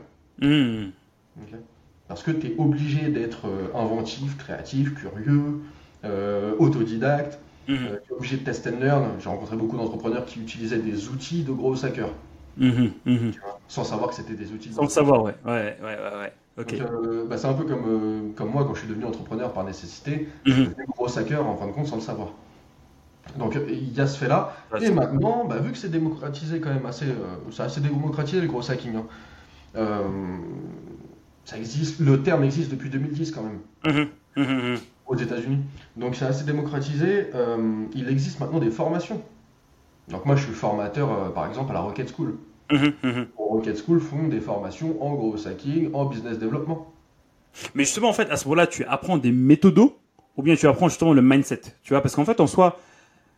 Ok 1.40 1.58
Parce 2.08 2.22
que 2.22 2.30
tu 2.30 2.48
es 2.48 2.54
obligé 2.58 3.08
d'être 3.08 3.46
euh, 3.46 3.68
inventif, 3.74 4.36
créatif, 4.36 4.94
curieux, 4.94 5.60
euh, 6.04 6.54
autodidacte. 6.58 7.38
Tu 7.66 7.74
es 7.74 8.14
obligé 8.14 8.36
de 8.36 8.44
test 8.44 8.66
and 8.66 8.78
learn. 8.80 9.04
J'ai 9.18 9.28
rencontré 9.28 9.56
beaucoup 9.56 9.76
d'entrepreneurs 9.76 10.26
qui 10.26 10.40
utilisaient 10.40 10.78
des 10.78 11.08
outils 11.08 11.42
de 11.42 11.52
gros 11.52 11.84
hackers 11.84 12.12
sans 13.68 13.84
savoir 13.84 14.10
que 14.10 14.14
c'était 14.14 14.34
des 14.34 14.52
outils 14.52 14.68
de 14.70 14.74
Sans 14.74 14.82
le 14.82 14.88
savoir, 14.88 15.22
ouais. 15.22 15.34
Ouais, 15.44 15.76
ouais, 15.82 15.96
ouais, 15.96 16.32
euh, 16.58 17.26
bah, 17.28 17.36
c'est 17.36 17.46
un 17.46 17.52
peu 17.54 17.64
comme, 17.64 17.84
euh, 17.86 18.20
comme 18.34 18.50
moi 18.50 18.64
quand 18.64 18.74
je 18.74 18.80
suis 18.80 18.88
devenu 18.88 19.04
entrepreneur 19.04 19.52
par 19.52 19.64
nécessité, 19.64 20.12
Mhm. 20.16 20.26
je 20.44 20.52
suis 20.52 20.62
devenu 20.64 20.86
gros 20.96 21.18
hacker 21.18 21.46
en 21.46 21.56
fin 21.56 21.66
de 21.66 21.72
compte 21.72 21.86
sans 21.86 21.96
le 21.96 22.02
savoir. 22.02 22.28
Donc 23.38 23.58
il 23.68 23.92
y 23.92 24.00
a 24.00 24.06
ce 24.06 24.16
fait-là. 24.18 24.54
Et 24.80 24.90
maintenant, 24.94 25.44
bah, 25.44 25.58
vu 25.58 25.72
que 25.72 25.78
c'est 25.78 25.90
démocratisé 25.90 26.60
quand 26.60 26.72
même 26.72 26.86
assez, 26.86 27.06
euh, 27.06 27.36
c'est 27.50 27.62
assez 27.64 27.80
démocratisé 27.80 28.40
le 28.40 28.46
gros 28.46 28.68
hacking. 28.70 28.96
hein. 28.96 29.04
Euh, 29.76 30.00
ça 31.44 31.58
existe, 31.58 32.00
le 32.00 32.22
terme 32.22 32.44
existe 32.44 32.70
depuis 32.70 32.88
2010 32.88 33.32
quand 33.32 33.42
même 33.42 33.60
Mhm. 33.84 34.08
Mhm. 34.36 34.78
Aux 35.06 35.16
États-Unis. 35.16 35.58
Donc 35.96 36.14
c'est 36.16 36.24
assez 36.24 36.44
démocratisé. 36.44 37.30
Il 37.94 38.08
existe 38.08 38.40
maintenant 38.40 38.58
des 38.58 38.70
formations. 38.70 39.20
Donc 40.08 40.24
moi 40.24 40.36
je 40.36 40.44
suis 40.44 40.52
formateur 40.54 41.32
par 41.34 41.46
exemple 41.46 41.70
à 41.72 41.74
la 41.74 41.80
Rocket 41.80 42.08
School. 42.14 42.34
Mhm. 42.70 43.26
Rocket 43.36 43.76
School 43.78 44.00
font 44.00 44.28
des 44.28 44.40
formations 44.40 45.02
en 45.02 45.14
gros 45.14 45.46
hacking, 45.46 45.90
en 45.94 46.06
business 46.06 46.38
développement. 46.38 46.92
Mais 47.74 47.84
justement, 47.84 48.08
en 48.08 48.12
fait, 48.12 48.30
à 48.30 48.36
ce 48.36 48.44
moment-là, 48.46 48.66
tu 48.66 48.84
apprends 48.84 49.16
des 49.18 49.32
méthodos 49.32 49.96
ou 50.36 50.42
bien 50.42 50.56
tu 50.56 50.66
apprends 50.66 50.88
justement 50.88 51.12
le 51.12 51.22
mindset. 51.22 51.62
Tu 51.82 51.92
vois, 51.92 52.02
parce 52.02 52.14
qu'en 52.14 52.24
fait, 52.24 52.40
en 52.40 52.46
soi, 52.46 52.78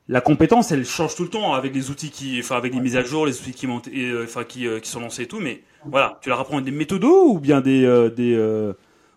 la 0.09 0.21
compétence, 0.21 0.73
elle 0.73 0.85
change 0.85 1.15
tout 1.15 1.23
le 1.23 1.29
temps 1.29 1.53
avec 1.53 1.75
les 1.75 1.91
outils 1.91 2.11
qui, 2.11 2.41
enfin, 2.41 2.57
avec 2.57 2.75
les 2.75 2.81
mises 2.81 2.97
à 2.97 3.03
jour, 3.03 3.27
les 3.27 3.39
outils 3.41 3.53
qui 3.53 3.67
montent, 3.67 3.89
et, 3.89 4.09
euh, 4.09 4.25
enfin, 4.25 4.45
qui, 4.45 4.67
euh, 4.67 4.81
qui 4.81 4.89
sont 4.89 5.01
lancés 5.01 5.23
et 5.23 5.29
tout. 5.29 5.39
Mais 5.39 5.63
voilà, 5.85 6.19
tu 6.23 6.31
leur 6.31 6.41
apprends 6.41 6.61
des 6.61 6.71
méthodos 6.71 7.29
ou 7.29 7.39
bien 7.39 7.61
des, 7.61 7.85
euh, 7.85 8.09
des, 8.11 8.35
euh, 8.35 8.73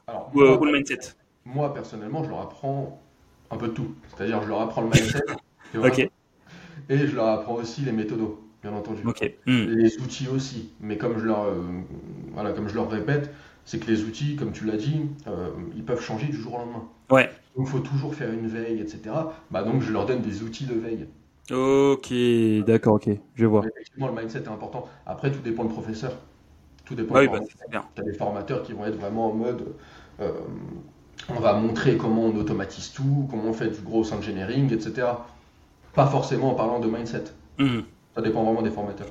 Alors, 0.08 0.30
ou, 0.34 0.40
moi, 0.40 0.60
ou 0.62 0.66
le 0.66 0.74
mindset? 0.74 1.00
Moi, 1.46 1.74
personnellement, 1.74 2.24
je 2.24 2.30
leur 2.30 2.42
apprends 2.42 3.02
un 3.50 3.58
peu 3.58 3.70
de 3.70 3.74
tout. 3.74 3.96
C'est-à-dire, 4.16 4.44
je 4.44 4.50
leur 4.50 4.62
apprends 4.62 4.82
le 4.82 4.90
mindset. 4.90 5.24
Ok. 5.76 6.00
Et 6.90 6.98
je 7.08 7.16
leur 7.16 7.28
apprends 7.28 7.54
aussi 7.54 7.80
les 7.82 7.94
méthodos, 7.94 8.44
bien 8.62 8.74
entendu. 8.74 9.04
Les 9.46 9.98
outils 10.00 10.28
aussi. 10.28 10.72
Mais 10.80 10.98
comme 10.98 11.20
je 11.20 11.26
leur, 11.26 11.44
euh, 11.44 11.62
voilà, 12.34 12.52
comme 12.52 12.68
je 12.68 12.76
leur 12.76 12.90
répète, 12.90 13.34
c'est 13.66 13.80
que 13.80 13.90
les 13.90 14.04
outils, 14.04 14.36
comme 14.36 14.52
tu 14.52 14.66
l'as 14.66 14.78
dit, 14.78 15.02
euh, 15.28 15.50
ils 15.76 15.84
peuvent 15.84 16.02
changer 16.02 16.28
du 16.28 16.38
jour 16.38 16.56
au 16.56 16.58
lendemain. 16.58 16.84
Ouais. 17.10 17.30
Donc, 17.56 17.68
il 17.68 17.72
faut 17.72 17.80
toujours 17.80 18.16
faire 18.16 18.32
une 18.32 18.48
veille, 18.48 18.80
etc. 18.80 19.02
Bah, 19.52 19.64
donc, 19.64 19.82
je 19.82 19.92
leur 19.92 20.06
donne 20.06 20.22
des 20.22 20.44
outils 20.44 20.66
de 20.66 20.74
veille. 20.74 21.08
Ok, 21.52 22.14
d'accord, 22.66 22.96
ok, 22.96 23.10
je 23.36 23.46
vois. 23.46 23.66
Effectivement, 23.66 24.08
le 24.08 24.14
mindset 24.14 24.44
est 24.44 24.48
important. 24.48 24.88
Après, 25.06 25.32
tout 25.32 25.42
dépend 25.42 25.66
du 25.66 25.74
professeur. 25.74 26.14
Tout 26.86 26.96
dépend 26.96 27.16
Ah 27.16 27.20
oui, 27.22 27.28
bah. 27.28 27.40
Tu 27.96 28.02
as 28.02 28.06
des 28.06 28.14
formateurs 28.14 28.64
qui 28.64 28.74
vont 28.74 28.86
être 28.86 28.96
vraiment 28.96 29.32
en 29.32 29.34
mode 29.34 29.76
euh, 30.22 30.32
on 31.30 31.40
va 31.40 31.54
montrer 31.54 31.98
comment 31.98 32.24
on 32.24 32.36
automatise 32.36 32.92
tout, 32.94 33.28
comment 33.30 33.46
on 33.50 33.54
fait 33.54 33.70
du 33.70 33.82
gros 33.82 34.12
engineering, 34.14 34.74
etc. 34.74 35.08
Pas 35.94 36.08
forcément 36.08 36.52
en 36.52 36.56
parlant 36.56 36.80
de 36.80 36.88
mindset. 36.88 37.26
Mhm. 37.58 37.84
Ça 38.16 38.22
dépend 38.22 38.44
vraiment 38.44 38.62
des 38.62 38.72
formateurs. 38.72 39.08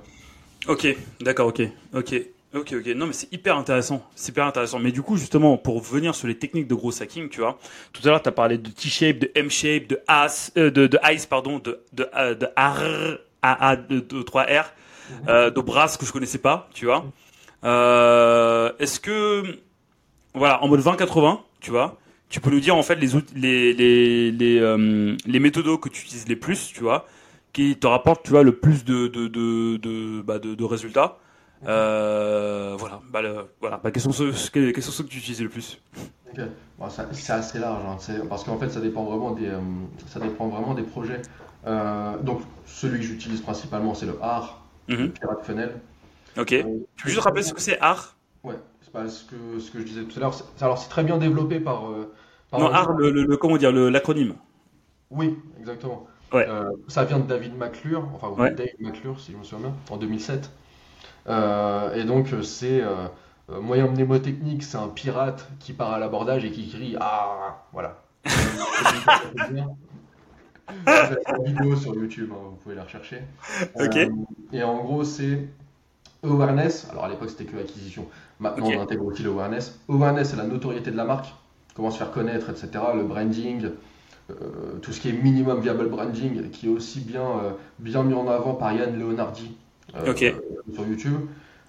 Ok, 0.68 0.86
d'accord, 1.20 1.48
ok, 1.48 1.62
ok, 1.94 2.14
ok, 2.54 2.74
ok. 2.78 2.86
Non, 2.94 3.06
mais 3.06 3.12
c'est 3.14 3.32
hyper 3.32 3.56
intéressant, 3.56 4.04
c'est 4.14 4.30
hyper 4.32 4.46
intéressant. 4.46 4.78
Mais 4.78 4.92
du 4.92 5.00
coup, 5.02 5.16
justement, 5.16 5.56
pour 5.56 5.80
venir 5.80 6.14
sur 6.14 6.28
les 6.28 6.36
techniques 6.36 6.68
de 6.68 6.74
gros 6.74 7.02
hacking, 7.02 7.28
tu 7.30 7.40
vois, 7.40 7.58
tout 7.92 8.02
à 8.06 8.10
l'heure, 8.10 8.22
tu 8.22 8.28
as 8.28 8.32
parlé 8.32 8.58
de 8.58 8.68
T-shape, 8.68 9.18
de 9.18 9.30
M-shape, 9.34 9.86
de 9.86 10.00
AS, 10.06 10.52
euh, 10.58 10.70
de, 10.70 10.86
de 10.86 10.98
ICE, 11.02 11.26
pardon, 11.26 11.58
de, 11.58 11.80
de, 11.94 12.06
euh, 12.14 12.34
de 12.34 12.46
R, 12.56 13.18
AA, 13.42 13.76
de, 13.76 14.00
de 14.00 14.22
3R, 14.22 14.66
euh, 15.28 15.50
de 15.50 15.60
Brass 15.60 15.96
que 15.96 16.04
je 16.04 16.12
connaissais 16.12 16.38
pas, 16.38 16.68
tu 16.74 16.84
vois. 16.84 17.06
Euh, 17.64 18.70
Est-ce 18.78 19.00
que, 19.00 19.42
voilà, 20.34 20.62
en 20.62 20.68
mode 20.68 20.80
20-80, 20.80 21.38
tu 21.60 21.70
vois, 21.70 21.98
tu 22.28 22.40
peux 22.40 22.50
nous 22.50 22.60
dire 22.60 22.76
en 22.76 22.82
fait 22.82 22.96
les, 22.96 23.08
les, 23.34 23.72
les, 23.72 24.30
les, 24.30 24.58
euh, 24.60 25.16
les 25.26 25.38
méthodos 25.40 25.78
que 25.78 25.88
tu 25.88 26.02
utilises 26.02 26.28
les 26.28 26.36
plus, 26.36 26.72
tu 26.72 26.80
vois, 26.80 27.06
qui 27.52 27.76
te 27.78 27.86
rapportent, 27.86 28.22
tu 28.24 28.30
vois, 28.30 28.42
le 28.42 28.52
plus 28.56 28.84
de, 28.84 29.08
de, 29.08 29.28
de, 29.28 29.76
de, 29.76 30.22
bah, 30.22 30.38
de, 30.38 30.54
de 30.54 30.64
résultats. 30.64 31.18
Euh, 31.66 32.74
voilà, 32.78 33.00
bah, 33.10 33.22
le- 33.22 33.46
voilà. 33.60 33.80
Bah, 33.82 33.90
quels, 33.90 34.02
sont 34.02 34.12
ceux, 34.12 34.32
quels, 34.52 34.82
sont 34.82 34.92
ceux 34.92 35.04
que 35.04 35.08
tu 35.08 35.18
utilises 35.18 35.42
le 35.42 35.48
plus? 35.48 35.80
Bon, 36.78 36.86
c'est 36.88 37.32
assez 37.32 37.58
large, 37.58 37.82
hein, 37.86 37.96
parce 38.28 38.44
qu'en 38.44 38.56
fait, 38.56 38.70
ça 38.70 38.80
dépend 38.80 39.04
vraiment 39.04 39.32
des, 39.32 39.48
euh, 39.48 39.58
ça 40.06 40.20
dépend 40.20 40.48
vraiment 40.48 40.74
des 40.74 40.82
projets. 40.82 41.20
Euh, 41.66 42.16
donc, 42.18 42.40
celui 42.64 42.98
que 43.00 43.04
j'utilise 43.04 43.42
principalement, 43.42 43.94
c'est 43.94 44.06
le 44.06 44.12
R, 44.12 44.62
le 44.88 44.96
Mhm. 44.96 45.08
Pirate 45.10 45.44
Funnel. 45.44 45.80
Ok. 46.38 46.46
Tu 46.48 47.04
peux 47.04 47.10
juste 47.10 47.20
rappeler 47.20 47.42
ce 47.42 47.52
que 47.52 47.60
c'est 47.60 47.78
art? 47.80 48.16
Ouais, 48.44 48.54
c'est 48.80 48.92
pas 48.92 49.08
ce 49.08 49.24
que, 49.24 49.58
ce 49.58 49.70
que 49.70 49.80
je 49.80 49.84
disais 49.84 50.04
tout 50.04 50.16
à 50.16 50.20
l'heure. 50.20 50.34
Alors, 50.60 50.78
c'est 50.78 50.88
très 50.88 51.04
bien 51.04 51.18
développé 51.18 51.60
par. 51.60 51.82
par 52.50 52.60
Non, 52.60 52.66
art, 52.72 52.92
le, 52.92 53.10
le, 53.10 53.24
le- 53.24 53.36
comment 53.36 53.58
dire, 53.58 53.72
le- 53.72 53.90
l'acronyme. 53.90 54.34
Oui, 55.10 55.36
exactement. 55.58 56.06
Ouais. 56.32 56.46
Euh, 56.48 56.70
ça 56.88 57.04
vient 57.04 57.18
de 57.18 57.26
David 57.26 57.56
McClure, 57.56 58.06
enfin 58.14 58.28
ou 58.28 58.40
Ouais. 58.40 58.52
Dave 58.52 58.68
McClure 58.78 59.18
si 59.18 59.32
je 59.32 59.36
me 59.36 59.42
souviens 59.42 59.68
bien, 59.68 59.76
en 59.90 59.96
2007. 59.96 60.50
Euh, 61.28 61.94
et 61.94 62.04
donc 62.04 62.32
euh, 62.32 62.42
c'est 62.42 62.80
euh, 62.82 63.08
moyen 63.60 63.86
mnémotechnique, 63.88 64.62
c'est 64.62 64.78
un 64.78 64.88
pirate 64.88 65.48
qui 65.58 65.72
part 65.72 65.92
à 65.92 65.98
l'abordage 65.98 66.44
et 66.44 66.50
qui 66.50 66.68
crie 66.68 66.96
Ah 67.00 67.62
voilà. 67.72 68.02
Avez 70.86 71.16
la 71.26 71.38
vidéo 71.44 71.74
sur 71.74 71.94
YouTube, 71.94 72.30
hein, 72.32 72.38
vous 72.50 72.56
pouvez 72.56 72.76
la 72.76 72.84
rechercher. 72.84 73.22
Et 74.52 74.62
en 74.62 74.78
gros 74.78 75.04
c'est 75.04 75.48
awareness. 76.22 76.88
Alors 76.90 77.04
à 77.04 77.08
l'époque 77.08 77.30
c'était 77.30 77.44
que 77.44 77.56
acquisition. 77.58 78.06
Maintenant 78.38 78.68
on 78.68 78.80
intègre 78.80 79.06
aussi 79.06 79.22
le 79.22 79.30
awareness. 79.30 79.80
Awareness 79.88 80.30
c'est 80.30 80.36
la 80.36 80.44
notoriété 80.44 80.90
de 80.90 80.96
la 80.96 81.04
marque, 81.04 81.34
comment 81.74 81.90
se 81.90 81.98
faire 81.98 82.12
connaître, 82.12 82.50
etc. 82.50 82.70
Le 82.94 83.02
branding, 83.02 83.70
euh, 84.42 84.78
tout 84.80 84.92
ce 84.92 85.00
qui 85.00 85.08
est 85.08 85.12
minimum 85.12 85.60
viable 85.60 85.88
branding, 85.88 86.50
qui 86.50 86.66
est 86.66 86.70
aussi 86.70 87.00
bien, 87.00 87.22
euh, 87.22 87.50
bien 87.78 88.02
mis 88.02 88.14
en 88.14 88.28
avant 88.28 88.54
par 88.54 88.72
Yann 88.72 88.98
Leonardi 88.98 89.56
euh, 89.96 90.14
sur 90.14 90.86
YouTube. 90.86 91.20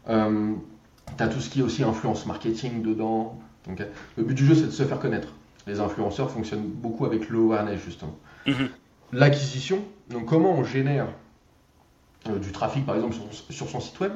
Tu 0.06 1.24
as 1.24 1.28
tout 1.28 1.42
ce 1.42 1.50
qui 1.50 1.60
est 1.60 1.64
aussi 1.64 1.84
influence 1.84 2.26
marketing 2.26 2.82
dedans. 2.82 3.40
Donc, 3.68 3.84
le 4.18 4.24
but 4.24 4.34
du 4.34 4.46
jeu, 4.46 4.56
c'est 4.56 4.66
de 4.66 4.72
se 4.72 4.84
faire 4.84 5.00
connaître. 5.00 5.30
Les 5.68 5.80
influenceurs 5.80 6.32
fonctionnent 6.32 6.68
beaucoup 6.68 7.06
avec 7.06 7.30
l'awareness, 7.30 7.82
justement. 7.84 8.18
Mhm. 8.48 8.70
L'acquisition, 9.14 9.84
donc 10.10 10.26
comment 10.26 10.54
on 10.54 10.64
génère 10.64 11.08
du 12.26 12.52
trafic, 12.52 12.86
par 12.86 12.96
exemple, 12.96 13.14
sur, 13.14 13.54
sur 13.54 13.70
son 13.70 13.80
site 13.80 14.00
web? 14.00 14.14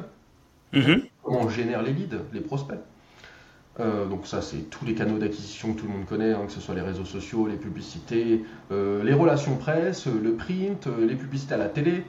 Mhm. 0.74 1.04
comment 1.24 1.42
on 1.42 1.50
génère 1.50 1.82
les 1.84 1.94
leads, 1.94 2.18
les 2.34 2.42
prospects? 2.42 2.80
Euh, 3.80 4.06
donc 4.06 4.26
ça, 4.26 4.42
c'est 4.42 4.70
tous 4.70 4.86
les 4.86 4.94
canaux 4.94 5.18
d'acquisition 5.18 5.74
que 5.74 5.80
tout 5.82 5.86
le 5.88 5.92
monde 5.94 6.06
connaît, 6.06 6.32
hein, 6.32 6.44
que 6.46 6.52
ce 6.52 6.62
soit 6.62 6.76
les 6.76 6.82
réseaux 6.82 7.04
sociaux, 7.06 7.48
les 7.48 7.58
publicités, 7.58 8.46
euh, 8.72 9.04
les 9.04 9.14
relations 9.14 9.58
presse, 9.58 10.08
le 10.08 10.34
print, 10.34 10.88
euh, 10.88 11.06
les 11.06 11.16
publicités 11.16 11.56
à 11.56 11.58
la 11.58 11.68
télé. 11.70 12.04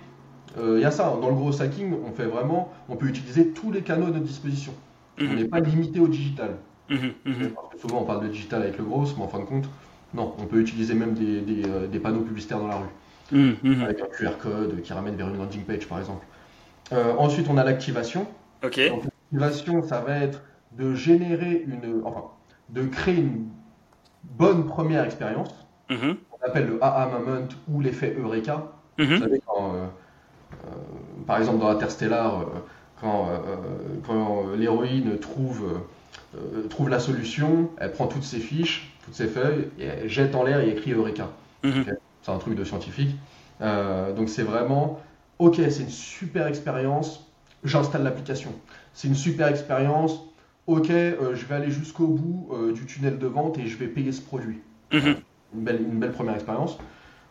Il 0.59 0.81
y 0.81 0.87
a 0.87 0.91
ça, 0.91 1.09
hein. 1.09 1.19
dans 1.21 1.29
le 1.29 1.35
gros 1.35 1.61
hacking, 1.61 1.93
on 2.09 2.13
fait 2.13 2.25
vraiment, 2.25 2.73
on 2.89 2.97
peut 2.97 3.09
utiliser 3.09 3.49
tous 3.49 3.73
les 3.73 3.83
canaux 3.83 4.07
à 4.07 4.11
notre 4.11 4.25
disposition. 4.25 4.73
On 5.21 5.25
Mhm. 5.25 5.35
n'est 5.37 5.45
pas 5.45 5.61
limité 5.61 6.01
au 6.01 6.09
digital. 6.09 6.57
Mhm. 6.89 7.13
Mhm. 7.27 7.51
Parce 7.51 7.75
que 7.75 7.79
souvent 7.81 8.01
on 8.01 8.05
parle 8.05 8.23
de 8.23 8.29
digital 8.29 8.63
avec 8.63 8.79
le 8.79 8.85
gros, 8.85 9.05
mais 9.19 9.23
en 9.25 9.29
fin 9.29 9.41
de 9.41 9.45
compte, 9.45 9.69
non, 10.15 10.35
on 10.39 10.47
peut 10.47 10.59
utiliser 10.59 10.95
même 10.95 11.13
des, 11.13 11.43
des, 11.43 11.63
des 11.93 11.99
panneaux 11.99 12.23
publicitaires 12.23 12.61
dans 12.61 12.69
la 12.69 12.77
rue 12.77 13.57
avec 13.83 14.01
un 14.01 14.07
QR 14.07 14.39
code 14.41 14.81
qui 14.83 14.93
ramène 14.95 15.17
vers 15.17 15.29
une 15.29 15.37
landing 15.37 15.63
page 15.63 15.87
par 15.89 15.99
exemple. 15.99 16.25
Ensuite, 17.19 17.49
on 17.51 17.59
a 17.59 17.65
l'activation. 17.65 18.27
Ok. 18.65 18.81
L'activation, 19.33 19.83
ça 19.83 20.01
va 20.01 20.17
être 20.21 20.41
de 20.73 20.95
générer 20.95 21.65
une, 21.67 22.03
enfin, 22.05 22.25
de 22.71 22.85
créer 22.87 23.17
une 23.19 23.49
bonne 24.25 24.67
première 24.67 25.05
expérience. 25.05 25.67
Mhm. 25.91 26.17
On 26.33 26.47
appelle 26.47 26.67
le 26.67 26.83
AA 26.83 27.07
moment 27.09 27.47
ou 27.69 27.81
l'effet 27.81 28.15
Eureka. 28.19 28.65
Vous 28.99 29.05
Mhm. 29.05 29.19
savez, 29.19 29.41
quand, 29.47 29.75
euh, 29.75 29.87
euh, 30.67 30.69
par 31.27 31.39
exemple, 31.39 31.59
dans 31.59 31.69
Interstellar, 31.69 32.41
euh, 32.41 32.45
quand, 33.01 33.29
euh, 33.29 33.37
quand 34.07 34.55
l'héroïne 34.57 35.19
trouve, 35.19 35.81
trouve 36.71 36.89
la 36.91 36.99
solution, 36.99 37.71
elle 37.79 37.93
prend 37.93 38.07
toutes 38.07 38.25
ses 38.25 38.41
fiches, 38.41 38.93
toutes 39.05 39.15
ses 39.15 39.27
feuilles, 39.27 39.69
et 39.79 39.85
elle 39.85 40.09
jette 40.09 40.35
en 40.35 40.43
l'air 40.45 40.61
et 40.61 40.71
écrit 40.71 40.93
Eureka. 40.93 41.29
Mhm. 41.63 41.85
C'est 42.23 42.31
un 42.33 42.39
truc 42.39 42.55
de 42.57 42.65
scientifique. 42.65 43.15
Donc 43.61 44.29
c'est 44.29 44.43
vraiment, 44.43 45.01
ok, 45.39 45.57
c'est 45.57 45.83
une 45.83 45.89
super 45.89 46.47
expérience, 46.47 47.31
j'installe 47.65 48.03
l'application. 48.03 48.53
C'est 48.93 49.09
une 49.09 49.15
super 49.15 49.49
expérience, 49.49 50.21
ok, 50.67 50.91
euh, 50.91 51.35
je 51.35 51.47
vais 51.47 51.55
aller 51.55 51.71
jusqu'au 51.71 52.07
bout 52.07 52.49
euh, 52.53 52.73
du 52.73 52.87
tunnel 52.87 53.19
de 53.19 53.27
vente 53.27 53.59
et 53.59 53.67
je 53.67 53.77
vais 53.77 53.87
payer 53.87 54.13
ce 54.13 54.21
produit. 54.21 54.61
Mhm. 54.93 55.17
Une 55.55 55.61
belle, 55.63 55.83
une 55.83 55.99
belle 55.99 56.13
première 56.13 56.35
expérience. 56.35 56.79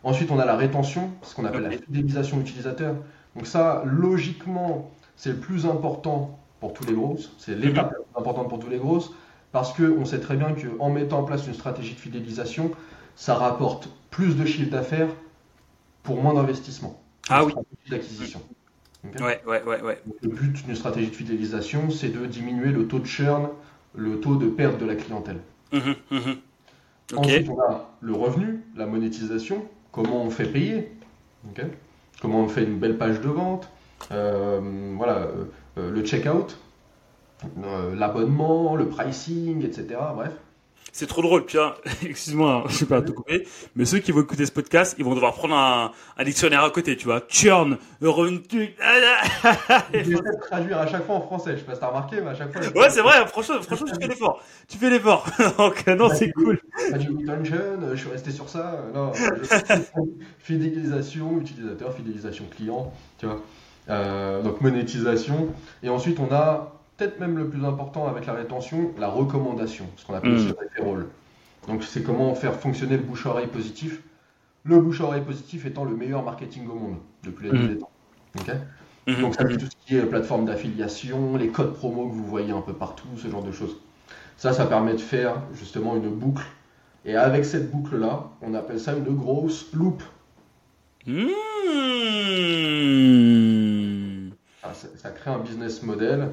Ensuite, 0.02 0.30
on 0.30 0.38
a 0.38 0.44
la 0.44 0.56
rétention, 0.56 1.10
ce 1.22 1.34
qu'on 1.34 1.44
appelle 1.44 1.62
la 1.62 1.70
fidélisation 1.70 2.40
utilisateur. 2.40 2.94
Donc 3.34 3.46
ça, 3.46 3.82
logiquement, 3.84 4.90
c'est 5.16 5.30
le 5.30 5.36
plus 5.36 5.66
important 5.66 6.38
pour 6.60 6.72
tous 6.72 6.86
les 6.86 6.94
grosses, 6.94 7.32
c'est 7.38 7.54
l'étape 7.54 7.92
la 7.92 7.98
plus 7.98 8.18
importante 8.18 8.48
pour 8.48 8.58
tous 8.58 8.70
les 8.70 8.78
grosses, 8.78 9.12
parce 9.52 9.72
qu'on 9.72 10.04
sait 10.04 10.20
très 10.20 10.36
bien 10.36 10.54
qu'en 10.54 10.90
mettant 10.90 11.20
en 11.20 11.24
place 11.24 11.46
une 11.46 11.54
stratégie 11.54 11.94
de 11.94 11.98
fidélisation, 11.98 12.70
ça 13.14 13.34
rapporte 13.34 13.88
plus 14.10 14.36
de 14.36 14.44
chiffre 14.44 14.70
d'affaires 14.70 15.08
pour 16.02 16.22
moins 16.22 16.34
d'investissement. 16.34 17.02
Ah 17.28 17.44
oui. 17.44 17.52
D'acquisition. 17.90 18.40
Okay 19.14 19.22
Ouais, 19.22 19.42
ouais, 19.46 19.62
ouais, 19.62 19.80
ouais. 19.82 19.98
Donc, 20.06 20.16
le 20.22 20.28
but 20.28 20.64
d'une 20.64 20.74
stratégie 20.74 21.10
de 21.10 21.14
fidélisation, 21.14 21.90
c'est 21.90 22.08
de 22.08 22.26
diminuer 22.26 22.70
le 22.70 22.86
taux 22.86 22.98
de 22.98 23.06
churn, 23.06 23.48
le 23.94 24.20
taux 24.20 24.36
de 24.36 24.48
perte 24.48 24.78
de 24.78 24.86
la 24.86 24.94
clientèle. 24.94 25.38
Mhm, 25.72 25.94
mhm. 26.10 26.36
Ok. 27.12 27.18
Ensuite, 27.18 27.48
on 27.48 27.60
a 27.60 27.90
le 28.00 28.12
revenu, 28.14 28.60
la 28.76 28.86
monétisation, 28.86 29.64
comment 29.92 30.22
on 30.22 30.30
fait 30.30 30.46
payer, 30.46 30.90
comment 32.20 32.40
on 32.40 32.48
fait 32.48 32.64
une 32.64 32.78
belle 32.78 32.98
page 32.98 33.20
de 33.20 33.28
vente, 33.28 33.68
euh, 34.12 34.60
voilà, 34.96 35.18
euh, 35.18 35.44
euh, 35.78 35.90
le 35.90 36.04
checkout, 36.04 36.58
euh, 37.62 37.94
l'abonnement, 37.94 38.76
le 38.76 38.88
pricing, 38.88 39.64
etc. 39.64 39.98
Bref. 40.14 40.32
C'est 40.92 41.06
trop 41.06 41.20
drôle, 41.20 41.44
Pierre. 41.44 41.74
Excuse-moi, 42.02 42.62
hein, 42.64 42.68
je 42.68 42.76
sais 42.76 42.86
pas 42.86 43.02
te 43.02 43.10
couper, 43.10 43.46
mais 43.74 43.84
ceux 43.84 43.98
qui 43.98 44.12
vont 44.12 44.22
écouter 44.22 44.46
ce 44.46 44.52
podcast, 44.52 44.94
ils 44.98 45.04
vont 45.04 45.14
devoir 45.14 45.34
prendre 45.34 45.54
un, 45.54 45.92
un 46.16 46.24
dictionnaire 46.24 46.62
à 46.62 46.70
côté, 46.70 46.96
tu 46.96 47.04
vois. 47.04 47.22
Churn, 47.28 47.76
revenu. 48.00 48.40
Je 48.50 49.98
vais 49.98 50.16
traduire 50.40 50.78
à 50.78 50.86
chaque 50.86 51.04
fois 51.04 51.16
en 51.16 51.20
français, 51.20 51.52
je 51.52 51.58
sais 51.58 51.64
pas 51.64 51.74
si 51.74 51.80
t'as 51.80 51.88
remarqué, 51.88 52.20
mais 52.22 52.30
à 52.30 52.34
chaque 52.34 52.52
fois. 52.52 52.80
Ouais, 52.80 52.90
c'est 52.90 53.02
vrai, 53.02 53.26
franchement, 53.26 53.60
franchement, 53.60 53.86
tu 53.92 54.00
fais 54.00 54.08
l'effort. 54.08 54.42
Tu 54.68 54.78
fais 54.78 54.90
l'effort. 54.90 55.26
Donc, 55.58 55.84
euh, 55.86 55.94
non, 55.96 56.08
c'est 56.08 56.32
cool. 56.32 56.60
Je 56.94 57.96
suis 57.96 58.10
resté 58.10 58.30
sur 58.30 58.48
ça. 58.48 58.80
Non, 58.94 59.12
fidélisation, 60.38 61.38
utilisateur, 61.38 61.92
fidélisation 61.94 62.44
client, 62.54 62.92
tu 63.18 63.26
vois. 63.26 63.42
Euh, 63.88 64.42
donc 64.42 64.60
monétisation. 64.60 65.48
Et 65.82 65.88
ensuite, 65.88 66.18
on 66.18 66.32
a 66.34 66.75
peut-être 66.96 67.20
même 67.20 67.36
le 67.36 67.48
plus 67.48 67.64
important 67.64 68.06
avec 68.08 68.26
la 68.26 68.32
rétention, 68.32 68.92
la 68.98 69.08
recommandation, 69.08 69.86
ce 69.96 70.06
qu'on 70.06 70.14
appelle 70.14 70.32
Mm. 70.32 70.36
aussi 70.36 70.48
le 70.48 70.54
referral. 70.84 71.06
Donc 71.68 71.82
c'est 71.84 72.02
comment 72.02 72.34
faire 72.34 72.54
fonctionner 72.54 72.96
le 72.96 73.02
bouche-oreille 73.02 73.48
positif. 73.48 74.00
Le 74.64 74.80
bouche-oreille 74.80 75.22
positif 75.22 75.66
étant 75.66 75.84
le 75.84 75.94
meilleur 75.96 76.22
marketing 76.22 76.68
au 76.68 76.74
monde 76.74 76.96
depuis 77.22 77.48
la 77.48 77.54
nuit 77.54 77.64
Mm. 77.64 77.68
des 77.68 77.78
temps. 77.78 77.90
Mhm. 79.06 79.20
donc 79.20 79.34
ça 79.36 79.46
fait 79.46 79.56
tout 79.56 79.66
ce 79.66 79.86
qui 79.86 79.96
est 79.96 80.02
plateforme 80.04 80.44
d'affiliation, 80.46 81.36
les 81.36 81.48
codes 81.48 81.74
promo 81.74 82.08
que 82.08 82.14
vous 82.14 82.24
voyez 82.26 82.50
un 82.52 82.60
peu 82.60 82.72
partout, 82.72 83.06
ce 83.16 83.28
genre 83.28 83.42
de 83.44 83.52
choses. 83.52 83.76
Ça, 84.36 84.52
ça 84.52 84.66
permet 84.66 84.92
de 84.94 84.98
faire 85.00 85.40
justement 85.54 85.96
une 85.96 86.08
boucle. 86.10 86.42
Et 87.04 87.14
avec 87.16 87.44
cette 87.44 87.70
boucle-là, 87.70 88.24
on 88.42 88.52
appelle 88.54 88.80
ça 88.80 88.94
une 88.94 89.14
grosse 89.16 89.72
loupe. 89.72 90.02
Mmh. 91.06 91.26
Ah, 94.62 94.74
ça, 94.74 94.88
ça 94.96 95.10
crée 95.10 95.30
un 95.30 95.38
business 95.38 95.82
model 95.82 96.28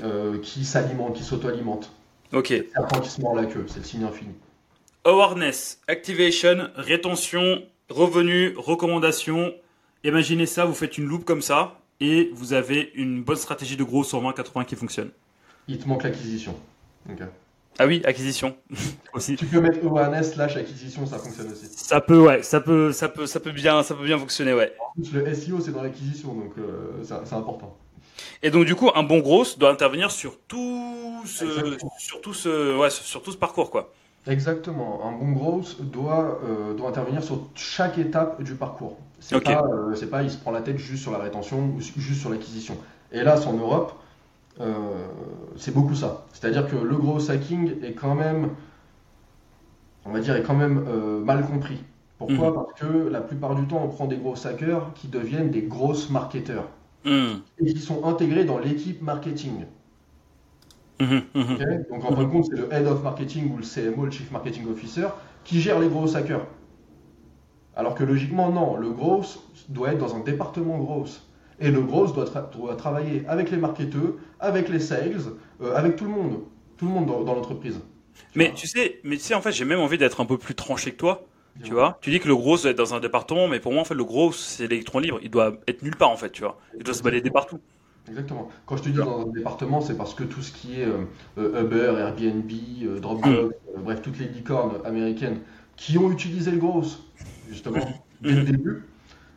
euh, 0.00 0.38
qui 0.38 0.64
s'alimente, 0.64 1.14
qui 1.14 1.22
s'auto-alimente. 1.22 1.92
Ok. 2.32 2.48
C'est 2.48 2.72
point 2.72 3.00
qui 3.00 3.10
se 3.10 3.20
mord 3.20 3.34
la 3.34 3.44
queue, 3.44 3.66
c'est 3.68 3.78
le 3.78 3.84
signe 3.84 4.04
infini. 4.04 4.32
Awareness, 5.04 5.80
activation, 5.88 6.68
rétention, 6.76 7.62
revenu, 7.88 8.54
recommandation. 8.56 9.52
Imaginez 10.04 10.46
ça, 10.46 10.64
vous 10.64 10.74
faites 10.74 10.96
une 10.96 11.06
loupe 11.06 11.24
comme 11.24 11.42
ça 11.42 11.78
et 12.00 12.30
vous 12.34 12.52
avez 12.52 12.90
une 12.94 13.22
bonne 13.22 13.36
stratégie 13.36 13.76
de 13.76 13.84
gros 13.84 14.04
sur 14.04 14.22
20-80 14.22 14.64
qui 14.64 14.76
fonctionne. 14.76 15.10
Il 15.68 15.78
te 15.78 15.86
manque 15.88 16.04
l'acquisition. 16.04 16.56
Ah 17.78 17.86
oui, 17.86 18.02
acquisition 18.04 18.56
aussi. 19.14 19.36
Tu 19.36 19.46
peux 19.46 19.60
mettre 19.60 19.84
awareness 19.84 20.34
slash 20.34 20.56
acquisition, 20.56 21.06
ça 21.06 21.18
fonctionne 21.18 21.50
aussi. 21.50 21.66
Ça 21.68 22.00
peut, 22.00 22.20
ouais, 22.20 22.42
ça 22.42 22.60
peut, 22.60 22.92
ça 22.92 23.08
peut, 23.08 23.26
ça 23.26 23.40
peut 23.40 23.52
bien, 23.52 23.82
ça 23.82 23.94
peut 23.94 24.04
bien 24.04 24.18
fonctionner, 24.18 24.52
ouais. 24.52 24.74
En 24.80 24.92
plus, 24.92 25.12
le 25.12 25.34
SEO, 25.34 25.60
c'est 25.60 25.72
dans 25.72 25.82
l'acquisition, 25.82 26.34
donc 26.34 26.52
euh, 26.58 27.02
c'est 27.02 27.34
important. 27.34 27.76
Et 28.42 28.50
donc 28.50 28.64
du 28.64 28.74
coup, 28.74 28.90
un 28.94 29.02
bon 29.02 29.20
gros 29.20 29.44
doit 29.58 29.70
intervenir 29.70 30.10
sur 30.10 30.38
tout 30.48 31.22
ce, 31.24 31.44
Exactement. 31.44 31.92
sur 31.98 32.20
tout 32.20 32.34
ce, 32.34 32.78
ouais, 32.78 32.90
sur 32.90 33.22
tout 33.22 33.32
ce 33.32 33.36
parcours, 33.36 33.70
quoi. 33.70 33.92
Exactement. 34.26 35.00
Un 35.04 35.12
bon 35.12 35.32
gros 35.32 35.62
doit, 35.80 36.38
euh, 36.44 36.74
doit 36.74 36.88
intervenir 36.88 37.24
sur 37.24 37.48
chaque 37.54 37.98
étape 37.98 38.42
du 38.42 38.54
parcours. 38.54 38.96
C'est 39.18 39.40
pas, 39.40 39.64
euh, 39.64 39.94
c'est 39.94 40.10
pas 40.10 40.22
il 40.22 40.30
se 40.30 40.38
prend 40.38 40.50
la 40.50 40.62
tête 40.62 40.78
juste 40.78 41.02
sur 41.02 41.12
la 41.12 41.18
rétention 41.18 41.58
ou 41.58 41.80
juste 41.80 42.20
sur 42.20 42.30
l'acquisition. 42.30 42.76
Là, 43.12 43.36
en 43.46 43.52
Europe, 43.52 43.94
euh, 44.60 44.72
c'est 45.56 45.74
beaucoup 45.74 45.94
ça. 45.94 46.24
C'est-à-dire 46.32 46.66
que 46.66 46.76
le 46.76 46.96
gros 46.96 47.30
hacking 47.30 47.84
est 47.84 47.92
quand 47.92 48.14
même, 48.14 48.50
on 50.04 50.12
va 50.12 50.20
dire, 50.20 50.36
est 50.36 50.42
quand 50.42 50.54
même 50.54 50.84
mal 51.24 51.44
compris. 51.44 51.82
Pourquoi? 52.18 52.50
Mhm. 52.50 52.54
Parce 52.54 52.72
que 52.80 53.08
la 53.08 53.20
plupart 53.20 53.54
du 53.56 53.66
temps, 53.66 53.82
on 53.84 53.88
prend 53.88 54.06
des 54.06 54.16
gros 54.16 54.34
hackers 54.46 54.92
qui 54.94 55.08
deviennent 55.08 55.50
des 55.50 55.62
grosses 55.62 56.10
marketeurs 56.10 56.68
Hum, 57.04 57.42
et 57.58 57.72
qui 57.72 57.80
sont 57.80 58.04
intégrés 58.04 58.44
dans 58.44 58.58
l'équipe 58.58 59.00
marketing. 59.00 59.64
hum. 61.00 61.22
Ok 61.34 61.58
Donc 61.90 62.04
en 62.04 62.12
fin 62.14 62.24
de 62.24 62.28
compte, 62.30 62.46
c'est 62.50 62.56
le 62.56 62.72
Head 62.72 62.86
of 62.86 63.02
Marketing 63.02 63.52
ou 63.52 63.56
le 63.58 63.62
CMO, 63.64 64.04
le 64.06 64.10
Chief 64.10 64.30
Marketing 64.30 64.68
Officer, 64.70 65.08
qui 65.44 65.60
gère 65.60 65.80
les 65.80 65.88
gros 65.88 66.14
hackers. 66.16 66.46
Alors 67.76 67.94
que 67.94 68.02
logiquement, 68.04 68.50
non, 68.50 68.76
le 68.76 68.90
gros 68.90 69.22
doit 69.68 69.92
être 69.92 69.98
dans 69.98 70.14
un 70.16 70.20
département 70.20 70.78
gros. 70.78 71.04
Et 71.60 71.70
le 71.70 71.80
gros 71.82 72.06
doit, 72.06 72.24
tra- 72.24 72.50
doit 72.50 72.76
travailler 72.76 73.24
avec 73.28 73.50
les 73.50 73.56
marketeurs, 73.58 74.14
avec 74.40 74.68
les 74.68 74.80
sales, 74.80 75.20
euh, 75.60 75.74
avec 75.76 75.96
tout 75.96 76.04
le 76.04 76.10
monde. 76.10 76.40
Tout 76.76 76.86
le 76.86 76.92
monde 76.92 77.06
dans, 77.06 77.22
dans 77.24 77.34
l'entreprise. 77.34 77.80
Mais 78.34 78.52
tu 78.54 78.66
sais, 78.66 79.00
mais 79.04 79.16
tu 79.16 79.22
sais, 79.24 79.34
en 79.34 79.42
fait, 79.42 79.52
j'ai 79.52 79.64
même 79.64 79.80
envie 79.80 79.98
d'être 79.98 80.20
un 80.20 80.26
peu 80.26 80.38
plus 80.38 80.54
tranché 80.54 80.92
que 80.92 80.96
toi. 80.96 81.31
Tu 81.62 81.72
vois, 81.72 81.98
tu 82.00 82.10
dis 82.10 82.18
que 82.18 82.28
le 82.28 82.34
gros 82.36 82.56
doit 82.56 82.70
être 82.70 82.78
dans 82.78 82.94
un 82.94 83.00
département, 83.00 83.46
mais 83.46 83.60
pour 83.60 83.72
moi, 83.72 83.82
en 83.82 83.84
fait, 83.84 83.94
le 83.94 84.04
gros, 84.04 84.32
c'est 84.32 84.66
l'électron 84.66 84.98
libre. 84.98 85.18
Il 85.22 85.30
doit 85.30 85.52
être 85.68 85.82
nulle 85.82 85.96
part, 85.96 86.10
en 86.10 86.16
fait, 86.16 86.30
tu 86.30 86.42
vois. 86.42 86.58
Il 86.76 86.82
doit 86.82 86.94
se 86.94 87.02
balader 87.02 87.30
partout. 87.30 87.60
Exactement. 88.08 88.48
Quand 88.66 88.76
je 88.78 88.82
te 88.84 88.88
dis 88.88 88.96
dans 88.96 89.20
un 89.20 89.30
département, 89.30 89.80
c'est 89.80 89.96
parce 89.96 90.14
que 90.14 90.24
tout 90.24 90.42
ce 90.42 90.50
qui 90.50 90.80
est 90.80 90.86
euh, 90.86 91.04
euh, 91.38 91.62
Uber, 91.62 91.94
Airbnb, 92.00 92.50
euh, 92.82 92.98
Dropbox, 92.98 93.28
euh, 93.28 93.50
bref, 93.78 94.02
toutes 94.02 94.18
les 94.18 94.26
licornes 94.26 94.80
américaines 94.84 95.40
qui 95.76 95.98
ont 95.98 96.10
utilisé 96.10 96.50
le 96.50 96.58
gros, 96.58 96.82
justement, 97.48 97.78
dès 98.20 98.32
le 98.32 98.42
début, 98.44 98.82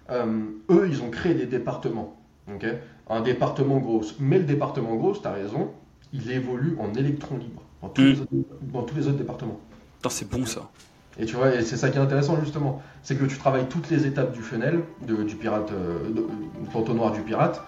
euh, 0.10 0.45
eux, 0.71 0.88
ils 0.89 1.04
ont 1.04 1.10
créé 1.12 1.36
des 1.36 1.45
départements. 1.45 2.17
ok? 2.51 2.65
Un 3.10 3.21
département 3.21 3.78
gros. 3.80 4.01
Mais 4.19 4.39
le 4.39 4.45
département 4.45 4.95
gros, 4.95 5.13
tu 5.15 5.28
as 5.28 5.32
raison, 5.34 5.71
il 6.13 6.32
évolue 6.32 6.75
en 6.80 6.93
électron 6.95 7.38
libre 7.38 7.62
dans 7.82 7.89
tous, 7.89 8.01
Mm. 8.01 8.06
les, 8.06 8.21
autres, 8.21 8.30
dans 8.62 8.84
tous 8.84 8.95
les 8.95 9.08
autres 9.08 9.17
départements. 9.17 9.60
Putain, 9.99 10.10
c'est 10.10 10.30
bon, 10.30 10.45
ça. 10.45 10.71
Et 11.19 11.25
tu 11.25 11.36
vois, 11.36 11.54
et 11.56 11.63
c'est 11.63 11.78
ça 11.78 11.89
qui 11.89 11.97
est 11.97 12.01
intéressant 12.01 12.38
justement, 12.41 12.82
c'est 13.04 13.15
que 13.17 13.25
tu 13.25 13.38
travailles 13.38 13.67
toutes 13.69 13.89
les 13.89 14.06
étapes 14.06 14.34
du 14.34 14.41
funnel, 14.41 14.82
de- 15.08 15.23
du 15.23 15.36
pirate, 15.36 15.71
euh, 15.71 16.10
de- 16.10 16.28
du 16.69 16.75
entonnoir 16.78 17.12
du 17.12 17.21
pirate, 17.21 17.62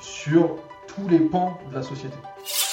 sur 0.00 0.56
tous 0.88 1.08
les 1.08 1.20
pans 1.20 1.58
de 1.70 1.74
la 1.74 1.82
société. 1.82 2.14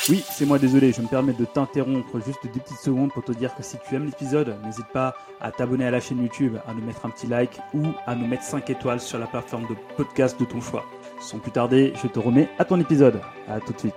Oui, 0.09 0.23
c'est 0.31 0.45
moi 0.45 0.57
désolé, 0.57 0.91
je 0.91 1.01
me 1.01 1.07
permets 1.07 1.33
de 1.33 1.45
t'interrompre 1.45 2.19
juste 2.25 2.39
des 2.43 2.59
petites 2.59 2.79
secondes 2.79 3.11
pour 3.13 3.23
te 3.23 3.31
dire 3.31 3.55
que 3.55 3.61
si 3.63 3.77
tu 3.87 3.95
aimes 3.95 4.05
l'épisode, 4.05 4.55
n'hésite 4.65 4.87
pas 4.87 5.15
à 5.39 5.51
t'abonner 5.51 5.85
à 5.85 5.91
la 5.91 5.99
chaîne 5.99 6.21
YouTube, 6.21 6.57
à 6.67 6.73
nous 6.73 6.83
mettre 6.83 7.05
un 7.05 7.09
petit 7.09 7.27
like 7.27 7.59
ou 7.75 7.83
à 8.07 8.15
nous 8.15 8.25
mettre 8.27 8.43
5 8.43 8.67
étoiles 8.71 8.99
sur 8.99 9.19
la 9.19 9.27
plateforme 9.27 9.67
de 9.67 9.75
podcast 9.97 10.39
de 10.39 10.45
ton 10.45 10.59
choix. 10.59 10.83
Sans 11.19 11.37
plus 11.37 11.51
tarder, 11.51 11.93
je 12.01 12.07
te 12.07 12.17
remets 12.17 12.49
à 12.57 12.65
ton 12.65 12.79
épisode. 12.79 13.21
À 13.47 13.59
tout 13.59 13.73
de 13.73 13.79
suite. 13.79 13.93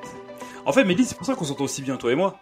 En 0.66 0.72
fait, 0.72 0.84
Mehdi, 0.84 1.04
c'est 1.06 1.16
pour 1.16 1.26
ça 1.26 1.34
qu'on 1.34 1.44
s'entend 1.46 1.64
aussi 1.64 1.80
bien, 1.80 1.96
toi 1.96 2.12
et 2.12 2.14
moi. 2.14 2.38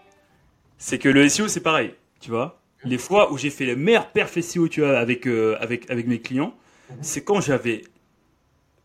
C'est 0.79 0.98
que 0.98 1.09
le 1.09 1.29
SEO, 1.29 1.46
c'est 1.46 1.61
pareil. 1.61 1.94
Tu 2.20 2.31
vois, 2.31 2.61
les 2.85 2.99
fois 2.99 3.33
où 3.33 3.38
j'ai 3.38 3.51
fait 3.51 3.64
les 3.64 3.77
meilleurs 3.77 4.11
perfs 4.11 4.40
SEO, 4.40 4.68
tu 4.68 4.81
vois, 4.81 4.99
avec, 4.99 5.27
euh, 5.27 5.57
avec, 5.61 5.90
avec 5.90 6.07
mes 6.07 6.21
clients, 6.21 6.55
c'est 7.01 7.23
quand 7.23 7.40
j'avais 7.40 7.83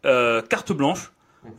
euh, 0.06 0.42
carte 0.42 0.72
blanche. 0.72 1.12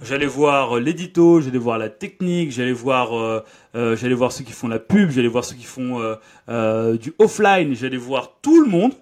J'allais 0.03 0.27
voir 0.27 0.77
euh, 0.77 0.81
l'édito, 0.81 1.40
j'allais 1.40 1.59
voir 1.59 1.79
la 1.79 1.88
technique, 1.88 2.51
j'allais 2.51 2.72
voir, 2.72 3.18
euh, 3.18 3.40
euh, 3.74 3.96
j'allais 3.96 4.14
voir 4.14 4.33
ceux 4.33 4.44
qui 4.44 4.53
font 4.53 4.68
la 4.68 4.79
pub, 4.79 5.11
j'allais 5.11 5.29
voir 5.29 5.44
ceux 5.44 5.57
qui 5.57 5.64
font 5.64 6.01
euh, 6.48 6.96
du 6.96 7.12
offline, 7.18 7.74
j'allais 7.74 7.96
voir 7.96 8.38
tout 8.42 8.62
le 8.62 8.68
monde. 8.68 8.92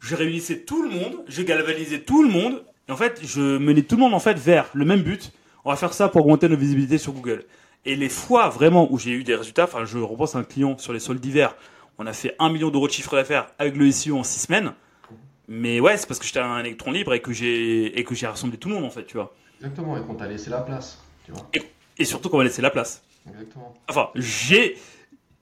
Je 0.00 0.14
réunissais 0.14 0.60
tout 0.60 0.82
le 0.82 0.90
monde, 0.90 1.24
je 1.26 1.42
galvanisais 1.42 2.00
tout 2.00 2.22
le 2.22 2.28
monde. 2.28 2.64
Et 2.88 2.92
en 2.92 2.96
fait, 2.96 3.20
je 3.22 3.58
menais 3.58 3.82
tout 3.82 3.96
le 3.96 4.02
monde 4.02 4.14
en 4.14 4.20
fait 4.20 4.38
vers 4.38 4.70
le 4.74 4.84
même 4.84 5.02
but. 5.02 5.32
On 5.64 5.70
va 5.70 5.76
faire 5.76 5.92
ça 5.92 6.08
pour 6.08 6.22
augmenter 6.22 6.48
notre 6.48 6.60
visibilité 6.60 6.98
sur 6.98 7.12
Google. 7.12 7.44
Et 7.84 7.96
les 7.96 8.08
fois 8.08 8.48
vraiment 8.48 8.92
où 8.92 8.98
j'ai 8.98 9.12
eu 9.12 9.24
des 9.24 9.34
résultats, 9.34 9.64
enfin, 9.64 9.84
je 9.84 9.98
repense 9.98 10.34
à 10.34 10.38
un 10.38 10.44
client 10.44 10.78
sur 10.78 10.92
les 10.92 11.00
soldes 11.00 11.20
d'hiver. 11.20 11.54
On 11.98 12.06
a 12.06 12.12
fait 12.12 12.34
1 12.38 12.50
million 12.50 12.70
d'euros 12.70 12.86
de 12.86 12.92
chiffre 12.92 13.14
d'affaires 13.16 13.48
avec 13.58 13.76
le 13.76 13.90
SEO 13.90 14.18
en 14.18 14.22
6 14.22 14.40
semaines. 14.46 14.72
Mais 15.48 15.80
ouais, 15.80 15.96
c'est 15.96 16.06
parce 16.06 16.20
que 16.20 16.26
j'étais 16.26 16.40
un 16.40 16.58
électron 16.60 16.92
libre 16.92 17.14
et 17.14 17.20
que 17.20 17.32
j'ai 17.32 17.98
et 17.98 18.04
que 18.04 18.14
j'ai 18.14 18.26
rassemblé 18.26 18.58
tout 18.58 18.68
le 18.68 18.74
monde 18.74 18.84
en 18.84 18.90
fait, 18.90 19.04
tu 19.06 19.16
vois. 19.16 19.34
Exactement, 19.56 19.96
et 19.96 20.02
qu'on 20.02 20.14
t'a 20.14 20.26
laissé 20.28 20.50
la 20.50 20.60
place, 20.60 21.02
tu 21.24 21.32
vois. 21.32 21.48
Et 21.96 22.04
surtout 22.04 22.28
qu'on 22.28 22.38
m'a 22.38 22.44
laissé 22.44 22.62
la 22.62 22.70
place. 22.70 23.02
Exactement. 23.28 23.74
Enfin, 23.88 24.10
j'ai 24.14 24.76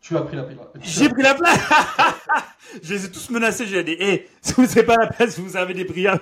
Tu 0.00 0.16
as 0.16 0.22
pris 0.22 0.36
la 0.36 0.44
prise. 0.44 0.58
j'ai 0.80 1.08
pris 1.08 1.22
la 1.22 1.34
place. 1.34 1.58
je 2.82 2.94
les 2.94 3.04
ai 3.04 3.10
tous 3.10 3.28
menacés. 3.30 3.66
J'ai 3.66 3.82
dit, 3.84 3.96
hé, 3.98 4.28
si 4.40 4.54
vous 4.54 4.62
n'avez 4.62 4.84
pas 4.84 4.96
la 4.96 5.08
place, 5.08 5.38
vous 5.38 5.56
avez 5.56 5.74
des 5.74 5.84
prières. 5.84 6.18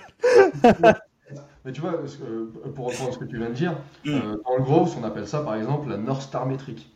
Mais 1.65 1.73
tu 1.73 1.81
vois, 1.81 1.95
pour 2.75 2.87
reprendre 2.89 3.13
ce 3.15 3.19
que 3.19 3.25
tu 3.25 3.37
viens 3.39 3.49
de 3.51 3.55
dire, 3.55 3.77
Mm. 4.05 4.11
euh, 4.11 4.37
dans 4.45 4.57
le 4.57 4.63
gros, 4.63 4.89
on 4.99 5.05
appelle 5.05 5.27
ça 5.29 5.41
par 5.41 5.55
exemple 5.57 5.89
la 5.89 5.97
North 5.97 6.23
Star 6.23 6.47
métrique. 6.47 6.91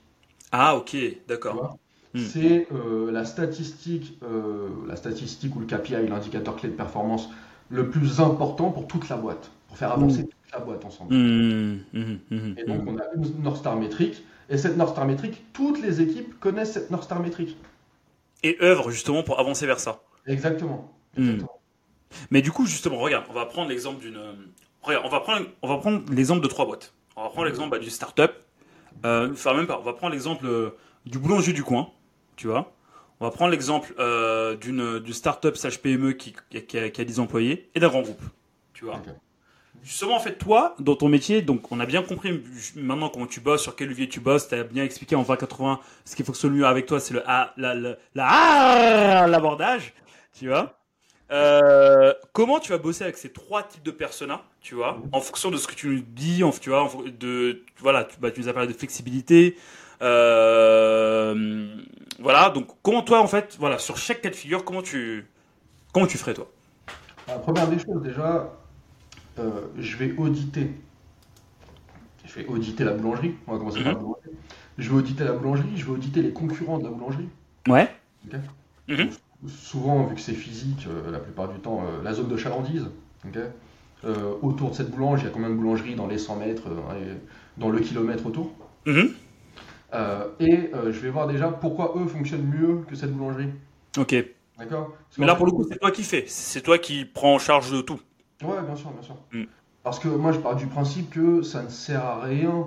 Ah, 0.52 0.76
ok, 0.76 0.96
d'accord. 1.26 1.78
Vois 2.14 2.20
Mm. 2.20 2.26
C'est 2.26 2.68
euh, 2.72 3.11
la 3.11 3.24
statistique, 3.24 4.18
euh, 4.22 4.68
la 4.86 4.96
statistique 4.96 5.54
ou 5.56 5.61
le 5.61 5.66
KPI, 5.66 6.09
l'indicateur 6.09 6.56
clé 6.56 6.68
de 6.68 6.74
performance 6.74 7.28
le 7.70 7.90
plus 7.90 8.20
important 8.20 8.70
pour 8.70 8.86
toute 8.86 9.09
la 9.09 9.16
boîte, 9.16 9.50
pour 9.68 9.76
faire 9.76 9.92
avancer 9.92 10.22
toute 10.22 10.52
la 10.52 10.61
boîte 10.61 10.84
ensemble. 10.84 11.14
Mmh, 11.14 11.80
et 12.56 12.64
donc, 12.64 12.82
on 12.86 12.96
a 12.96 13.02
une 13.14 13.42
North 13.42 13.59
Star 13.59 13.76
métrique. 13.76 14.24
Et 14.48 14.56
cette 14.56 14.78
North 14.78 14.92
Star 14.92 15.04
métrique, 15.04 15.44
toutes 15.52 15.82
les 15.82 16.00
équipes 16.00 16.40
connaissent 16.40 16.72
cette 16.72 16.90
North 16.90 17.04
Star 17.04 17.20
métrique. 17.20 17.59
Et 18.42 18.56
œuvrent 18.62 18.90
justement 18.90 19.22
pour 19.22 19.38
avancer 19.38 19.66
vers 19.66 19.78
ça. 19.78 20.00
Exactement. 20.26 20.90
Exactement. 21.18 21.61
Mais 22.30 22.40
du 22.40 22.50
coup, 22.50 22.64
justement, 22.64 22.96
regarde, 22.96 23.26
on 23.28 23.34
va 23.34 23.44
prendre 23.44 23.68
l'exemple 23.68 24.00
d'une. 24.00 24.18
Regarde, 24.80 25.04
on 25.04 25.11
va 25.11 25.20
prendre, 25.20 25.46
on 25.61 25.68
va 25.68 25.76
prendre 25.76 26.11
l'exemple 26.11 26.40
de 26.40 26.48
trois 26.48 26.64
boîtes. 26.64 26.94
On 27.16 27.22
va 27.24 27.28
prendre 27.28 27.46
l'exemple 27.46 27.70
bah, 27.70 27.78
d'une 27.78 27.90
start-up. 27.90 28.32
Euh, 29.04 29.30
enfin, 29.32 29.52
même 29.52 29.66
pas. 29.66 29.78
On 29.78 29.82
va 29.82 29.92
prendre 29.92 30.14
l'exemple 30.14 30.46
euh, 30.46 30.70
du 31.04 31.18
boulanger 31.18 31.52
du 31.52 31.62
coin, 31.62 31.90
tu 32.39 32.47
vois. 32.47 32.72
On 33.20 33.26
va 33.26 33.30
prendre 33.32 33.51
l'exemple 33.51 33.93
euh, 33.99 34.55
d'une 34.55 35.12
start-up 35.12 35.57
slash 35.57 35.78
PME 35.78 36.12
qui, 36.12 36.34
qui, 36.66 36.78
a, 36.78 36.89
qui 36.89 37.01
a 37.01 37.05
10 37.05 37.18
employés 37.20 37.68
et 37.74 37.80
d'un 37.80 37.89
grand 37.89 38.03
groupe, 38.03 38.22
tu 38.72 38.84
vois. 38.84 39.03
Justement, 39.82 40.16
en 40.16 40.20
fait, 40.20 40.39
toi, 40.39 40.74
dans 40.78 40.95
ton 40.97 41.09
métier, 41.09 41.43
donc 41.43 41.70
on 41.72 41.80
a 41.80 41.86
bien 41.86 42.03
compris 42.03 42.43
maintenant 42.76 43.09
comment 43.09 43.26
tu 43.26 43.41
bosses, 43.41 43.62
sur 43.62 43.76
quel 43.76 43.89
levier 43.89 44.09
tu 44.09 44.20
bosses, 44.20 44.49
tu 44.49 44.55
as 44.55 44.64
bien 44.64 44.84
expliqué 44.84 45.16
en 45.16 45.22
2080 45.22 45.80
ce 46.05 46.16
qui 46.16 46.22
fonctionne 46.22 46.53
mieux 46.53 46.66
avec 46.66 46.86
toi, 46.86 47.01
c'est 47.01 47.14
le 47.14 47.28
A, 47.28 47.53
la, 47.57 47.74
la, 47.74 47.97
la 48.14 49.26
l'abordage, 49.26 49.95
tu 50.39 50.49
vois. 50.49 50.78
Euh, 51.30 52.14
comment 52.32 52.59
tu 52.59 52.70
vas 52.70 52.78
bosser 52.78 53.05
avec 53.05 53.18
ces 53.18 53.32
trois 53.32 53.62
types 53.62 53.82
de 53.82 53.91
personas, 53.91 54.43
tu 54.61 54.74
vois, 54.74 55.03
en 55.12 55.20
fonction 55.20 55.51
de 55.51 55.57
ce 55.57 55.66
que 55.66 55.74
tu 55.74 55.89
nous 55.89 56.01
dis, 56.01 56.43
en, 56.43 56.51
tu 56.51 56.70
vois, 56.70 56.84
en, 56.84 57.03
de, 57.03 57.62
voilà, 57.78 58.05
tu, 58.05 58.18
bah, 58.18 58.30
tu 58.30 58.41
nous 58.41 58.49
as 58.49 58.53
parlé 58.53 58.68
de 58.68 58.72
flexibilité, 58.72 59.57
voilà, 62.20 62.51
donc 62.51 62.68
comment 62.82 63.03
toi, 63.03 63.20
en 63.20 63.26
fait, 63.26 63.57
voilà, 63.59 63.78
sur 63.78 63.96
chaque 63.96 64.20
cas 64.20 64.30
de 64.30 64.36
figure, 64.36 64.64
comment 64.64 64.82
tu, 64.82 65.26
comment 65.92 66.07
tu 66.07 66.18
ferais 66.18 66.34
toi? 66.34 66.51
La 67.26 67.38
première 67.38 67.68
des 67.68 67.78
choses, 67.78 68.03
déjà, 68.03 68.53
euh, 69.38 69.62
je 69.78 69.96
vais 69.96 70.14
auditer. 70.16 70.70
Je 72.24 72.34
vais 72.34 72.46
auditer 72.46 72.84
la 72.84 72.92
boulangerie. 72.92 73.34
On 73.46 73.53
va 73.53 73.59
commencer 73.59 73.82
par 73.82 73.92
la 73.92 73.99
boulangerie. 73.99 74.30
Je 74.78 74.90
vais 74.90 74.96
auditer 74.96 75.24
la 75.24 75.32
boulangerie, 75.32 75.76
je 75.76 75.84
vais 75.84 75.92
auditer 75.92 76.22
les 76.22 76.32
concurrents 76.32 76.78
de 76.78 76.84
la 76.84 76.90
boulangerie. 76.90 77.28
Ouais. 77.66 77.90
Mhm. 78.88 79.11
Souvent, 79.46 80.07
vu 80.07 80.14
que 80.14 80.20
c'est 80.20 80.34
physique, 80.34 80.86
euh, 80.88 81.11
la 81.11 81.18
plupart 81.18 81.49
du 81.49 81.59
temps, 81.61 81.82
euh, 81.82 82.03
la 82.03 82.12
zone 82.12 82.28
de 82.28 82.36
chalandise. 82.36 82.88
Euh, 84.05 84.34
autour 84.42 84.70
de 84.70 84.76
cette 84.76 84.90
boulange, 84.90 85.22
il 85.22 85.24
y 85.24 85.28
a 85.28 85.30
combien 85.30 85.51
de 85.51 85.55
boulangeries 85.55 85.96
dans 85.96 86.07
les 86.07 86.18
100 86.18 86.36
mètres, 86.36 86.68
euh, 86.68 87.14
dans 87.57 87.68
le 87.68 87.80
kilomètre 87.80 88.26
autour? 88.26 88.53
Mhm. 88.86 89.11
Euh, 89.95 90.28
Et 90.39 90.70
euh, 90.74 90.93
je 90.93 91.01
vais 91.01 91.11
voir 91.11 91.26
déjà 91.26 91.49
pourquoi 91.49 91.95
eux 91.97 92.07
fonctionnent 92.07 92.47
mieux 92.47 92.82
que 92.89 92.95
cette 92.95 93.12
boulangerie. 93.12 93.51
Ok. 93.97 94.14
D'accord? 94.59 94.95
Mais 95.16 95.26
là, 95.26 95.34
pour 95.34 95.47
le 95.47 95.53
coup, 95.53 95.64
c'est 95.68 95.78
toi 95.78 95.91
qui 95.91 96.03
fais. 96.03 96.24
C'est 96.26 96.61
toi 96.61 96.78
qui 96.78 97.05
prends 97.05 97.34
en 97.34 97.39
charge 97.39 97.70
de 97.70 97.80
tout. 97.80 98.01
Ouais, 98.43 98.61
bien 98.64 98.76
sûr, 98.76 98.91
bien 98.91 99.03
sûr. 99.03 99.16
Mm. 99.32 99.45
Parce 99.82 99.99
que 99.99 100.09
moi, 100.09 100.32
je 100.32 100.39
pars 100.39 100.57
du 100.57 100.66
principe 100.66 101.11
que 101.11 101.43
ça 101.43 101.62
ne 101.62 101.68
sert 101.68 102.05
à 102.05 102.20
rien 102.20 102.66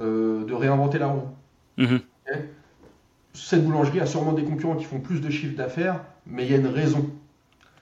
euh, 0.00 0.44
de 0.44 0.52
réinventer 0.52 0.98
la 0.98 1.06
roue. 1.08 1.28
Mhm. 1.76 2.00
Cette 3.32 3.64
boulangerie 3.64 4.00
a 4.00 4.06
sûrement 4.06 4.32
des 4.32 4.42
concurrents 4.42 4.76
qui 4.76 4.84
font 4.84 5.00
plus 5.00 5.20
de 5.20 5.30
chiffre 5.30 5.56
d'affaires, 5.56 6.00
mais 6.26 6.44
il 6.44 6.50
y 6.50 6.54
a 6.54 6.58
une 6.58 6.66
raison. 6.66 7.08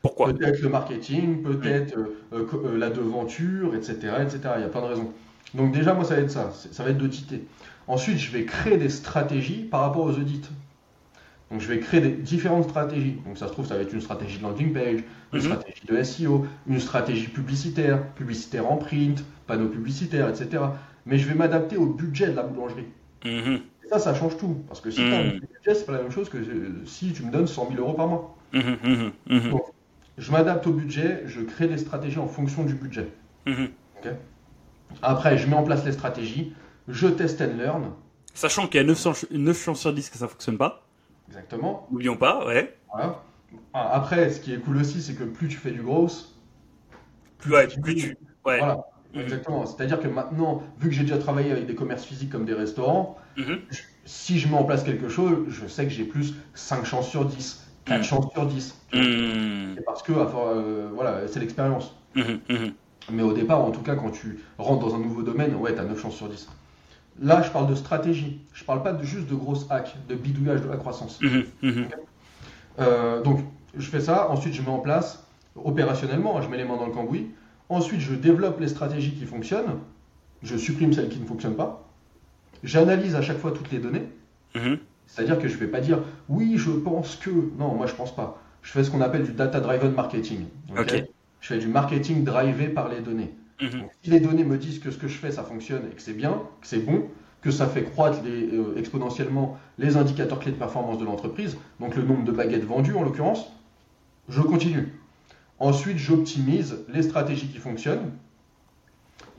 Pourquoi? 0.03 0.32
Peut-être 0.32 0.61
le 0.61 0.68
marketing, 0.68 1.43
peut-être 1.43 1.97
euh, 1.97 2.16
euh, 2.32 2.47
euh, 2.64 2.78
la 2.78 2.91
devanture, 2.91 3.74
etc., 3.74 3.95
etc. 4.22 4.39
Il 4.57 4.62
y 4.62 4.64
a 4.64 4.68
plein 4.68 4.82
de 4.82 4.87
raisons. 4.87 5.12
Donc 5.55 5.72
déjà, 5.72 5.95
moi, 5.95 6.05
ça 6.05 6.14
va 6.14 6.20
être 6.20 6.30
ça. 6.30 6.53
Ça 6.53 6.84
va 6.84 6.91
être 6.91 6.99
d'auditer. 6.99 7.45
Ensuite, 7.89 8.18
je 8.18 8.30
vais 8.32 8.45
créer 8.45 8.76
des 8.76 8.89
stratégies 8.89 9.62
par 9.62 9.80
rapport 9.80 10.05
aux 10.05 10.12
audits. 10.12 10.43
Donc 11.51 11.61
je 11.61 11.68
vais 11.68 11.78
créer 11.78 12.01
des 12.01 12.11
différentes 12.11 12.64
stratégies. 12.64 13.16
Donc 13.24 13.39
ça 13.39 13.47
se 13.47 13.53
trouve, 13.53 13.66
ça 13.66 13.76
va 13.76 13.82
être 13.82 13.93
une 13.93 14.01
stratégie 14.01 14.39
de 14.39 14.43
landing 14.43 14.72
page, 14.72 15.05
une 15.32 15.39
Mhm. 15.39 15.41
stratégie 15.41 15.87
de 15.87 15.97
SEO, 15.97 16.47
une 16.66 16.80
stratégie 16.80 17.28
publicitaire, 17.28 18.03
publicitaire 18.14 18.70
en 18.70 18.76
print, 18.76 19.24
panneaux 19.47 19.68
publicitaires, 19.68 20.28
etc. 20.28 20.62
Mais 21.05 21.18
je 21.18 21.28
vais 21.28 21.34
m'adapter 21.34 21.76
au 21.76 21.87
budget 21.87 22.28
de 22.28 22.32
la 22.34 22.43
boulangerie. 22.43 22.87
Mhm. 23.24 23.61
Et 23.84 23.89
ça, 23.89 24.01
ça 24.01 24.12
change 24.14 24.37
tout. 24.37 24.57
Parce 24.66 24.80
que 24.80 24.91
si 24.91 25.03
Mhm. 25.03 25.09
tu 25.09 25.14
as 25.14 25.18
un 25.18 25.22
budget, 25.24 25.74
c'est 25.74 25.87
pas 25.87 25.93
la 25.93 26.03
même 26.03 26.11
chose 26.11 26.28
que 26.28 26.39
euh, 26.39 26.82
si 26.84 27.12
tu 27.12 27.22
me 27.22 27.30
donnes 27.30 27.47
100 27.47 27.68
000 27.70 27.80
euros 27.80 27.93
par 27.95 28.09
mois. 28.09 28.37
Mhm. 28.53 28.76
Mhm. 28.82 29.12
Mhm. 29.30 29.51
Donc, 29.51 29.62
je 30.18 30.32
m'adapte 30.32 30.66
au 30.66 30.72
budget, 30.72 31.22
je 31.26 31.41
crée 31.43 31.68
des 31.68 31.78
stratégies 31.78 32.18
en 32.18 32.26
fonction 32.26 32.64
du 32.64 32.74
budget. 32.74 33.07
Mhm. 33.47 33.68
Après, 35.03 35.37
je 35.39 35.47
mets 35.47 35.57
en 35.57 35.62
place 35.62 35.84
les 35.84 35.93
stratégies, 35.93 36.55
je 36.89 37.07
teste 37.09 37.41
and 37.41 37.57
learn. 37.59 37.91
Sachant 38.34 38.66
qu'il 38.66 38.76
y 38.80 38.84
a 38.84 38.87
900 38.87 39.14
ch- 39.14 39.30
9 39.32 39.62
chances 39.62 39.80
sur 39.80 39.93
10 39.93 40.11
que 40.11 40.18
ça 40.18 40.28
fonctionne 40.28 40.59
pas. 40.59 40.82
Exactement. 41.28 41.87
N'oublions 41.91 42.16
pas, 42.16 42.47
ouais. 42.47 42.76
Voilà. 42.93 43.22
Ah, 43.72 43.91
Après, 43.95 44.30
ce 44.30 44.41
qui 44.41 44.53
est 44.53 44.59
cool 44.59 44.76
aussi, 44.78 45.01
c'est 45.03 45.14
que 45.14 45.24
plus 45.24 45.49
tu 45.49 45.57
fais 45.57 45.70
du 45.70 45.82
gros, 45.82 46.09
Plus, 47.39 47.53
ouais, 47.53 47.66
plus 47.68 47.95
tu. 47.95 48.09
Ouais. 48.45 48.59
voilà. 48.59 48.78
Mhm. 49.14 49.22
Exactement. 49.22 49.64
C'est-à-dire 49.66 50.01
que 50.01 50.09
maintenant, 50.09 50.62
vu 50.78 50.89
que 50.91 50.95
j'ai 50.95 51.03
déjà 51.03 51.18
travaillé 51.18 51.51
avec 51.53 51.66
des 51.66 51.74
commerces 51.74 52.05
physiques 52.05 52.30
comme 52.30 52.45
des 52.45 52.55
restaurants, 52.55 53.16
Mhm. 53.37 53.59
je- 53.70 53.80
si 54.05 54.39
je 54.39 54.49
mets 54.49 54.57
en 54.57 54.64
place 54.64 54.84
quelque 54.84 55.09
chose, 55.09 55.45
je 55.49 55.66
sais 55.66 55.84
que 55.84 55.91
j'ai 55.91 56.05
plus 56.05 56.34
5 56.55 56.84
chances 56.84 57.09
sur 57.09 57.24
10, 57.24 57.66
4 57.87 57.99
Mhm. 57.99 58.05
chances 58.05 58.32
sur 58.32 58.47
10. 58.47 58.74
Mhm. 58.93 59.74
C'est 59.76 59.84
parce 59.84 60.03
que 60.03 60.12
euh, 60.12 60.89
voilà, 60.95 61.26
c'est 61.28 61.41
l'expérience. 61.41 61.95
Mhm. 62.14 62.41
Mhm. 62.51 62.72
Mais 63.12 63.22
au 63.22 63.32
départ, 63.32 63.61
en 63.61 63.70
tout 63.70 63.82
cas, 63.82 63.95
quand 63.95 64.11
tu 64.11 64.41
rentres 64.59 64.87
dans 64.87 64.95
un 64.95 64.99
nouveau 64.99 65.22
domaine, 65.22 65.55
ouais, 65.55 65.72
tu 65.74 65.80
as 65.80 65.84
9 65.84 66.01
chances 66.01 66.16
sur 66.16 66.28
10. 66.28 66.49
Là, 67.20 67.42
je 67.42 67.50
parle 67.50 67.68
de 67.68 67.74
stratégie. 67.74 68.40
Je 68.52 68.64
parle 68.64 68.82
pas 68.82 68.92
de, 68.92 69.02
juste 69.02 69.26
de 69.28 69.34
grosses 69.34 69.66
hacks, 69.70 69.96
de 70.08 70.14
bidouillage 70.14 70.62
de 70.62 70.68
la 70.68 70.76
croissance. 70.76 71.20
Mhm. 71.20 71.44
Mhm. 71.62 71.88
Euh, 72.78 73.22
donc, 73.22 73.40
je 73.76 73.88
fais 73.88 74.00
ça. 74.00 74.30
Ensuite, 74.30 74.54
je 74.54 74.62
mets 74.62 74.68
en 74.68 74.78
place 74.78 75.24
opérationnellement, 75.56 76.40
je 76.42 76.48
mets 76.48 76.58
les 76.58 76.64
mains 76.64 76.76
dans 76.76 76.86
le 76.86 76.92
cambouis. 76.92 77.28
Ensuite, 77.68 78.00
je 78.00 78.14
développe 78.14 78.60
les 78.60 78.68
stratégies 78.68 79.12
qui 79.12 79.24
fonctionnent. 79.24 79.78
Je 80.42 80.56
supprime 80.56 80.92
celles 80.92 81.08
qui 81.08 81.18
ne 81.18 81.24
fonctionnent 81.24 81.56
pas. 81.56 81.88
J'analyse 82.62 83.14
à 83.14 83.22
chaque 83.22 83.38
fois 83.38 83.52
toutes 83.52 83.70
les 83.70 83.78
données. 83.78 84.08
Mhm. 84.54 84.78
C'est-à-dire 85.06 85.38
que 85.38 85.48
je 85.48 85.54
ne 85.54 85.60
vais 85.60 85.68
pas 85.68 85.80
dire 85.80 86.00
oui, 86.28 86.54
je 86.56 86.70
pense 86.70 87.16
que. 87.16 87.30
Non, 87.58 87.74
moi, 87.74 87.86
je 87.86 87.94
pense 87.94 88.14
pas. 88.14 88.42
Je 88.62 88.72
fais 88.72 88.84
ce 88.84 88.90
qu'on 88.90 89.00
appelle 89.00 89.22
du 89.22 89.32
data-driven 89.32 89.92
marketing. 89.92 90.44
Je 91.40 91.54
fais 91.54 91.58
du 91.58 91.68
marketing 91.68 92.24
drivé 92.24 92.68
par 92.68 92.88
les 92.88 93.00
données. 93.00 93.32
Mhm. 93.61 93.80
Donc, 93.80 93.90
si 94.02 94.11
les 94.11 94.20
données 94.20 94.44
me 94.44 94.59
disent 94.59 94.78
que 94.78 94.90
ce 94.90 94.98
que 94.98 95.09
je 95.09 95.16
fais, 95.18 95.30
ça 95.30 95.42
fonctionne 95.42 95.82
et 95.90 95.94
que 95.94 96.02
c'est 96.02 96.12
bien, 96.12 96.42
que 96.61 96.66
c'est 96.66 96.78
bon, 96.78 97.04
que 97.42 97.50
ça 97.50 97.66
fait 97.68 97.84
croître 97.84 98.18
les- 98.24 98.48
euh, 98.54 98.74
exponentiellement 98.76 99.59
les 99.78 99.96
indicateurs 99.96 100.40
clés 100.40 100.52
de 100.52 100.57
performance 100.57 100.98
de 100.98 101.04
l'entreprise, 101.04 101.57
donc 101.80 101.96
le 101.96 102.02
nombre 102.02 102.24
de 102.24 102.32
baguettes 102.32 102.64
vendues 102.64 102.94
en 102.94 103.02
l'occurrence, 103.02 103.46
je 104.28 104.40
continue. 104.42 104.88
Ensuite, 105.59 105.98
j'optimise 105.98 106.84
les 106.88 107.02
stratégies 107.02 107.48
qui 107.48 107.59
fonctionnent. 107.59 108.12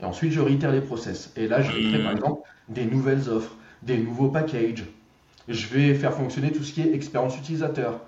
Et 0.00 0.04
ensuite, 0.04 0.32
je 0.32 0.40
réitère 0.40 0.72
les 0.72 0.80
process. 0.80 1.32
Et 1.36 1.48
là, 1.48 1.60
je 1.62 1.72
vais 1.72 1.82
créer 1.82 1.98
Mhm. 1.98 2.04
par 2.04 2.12
exemple 2.12 2.42
des 2.68 2.86
nouvelles 2.86 3.28
offres, 3.28 3.56
des 3.82 3.98
nouveaux 3.98 4.28
packages. 4.28 4.84
Je 5.48 5.66
vais 5.68 5.94
faire 5.94 6.12
fonctionner 6.14 6.52
tout 6.52 6.62
ce 6.62 6.72
qui 6.72 6.82
est 6.82 6.92
expérience 6.94 7.36
utilisateur. 7.38 8.00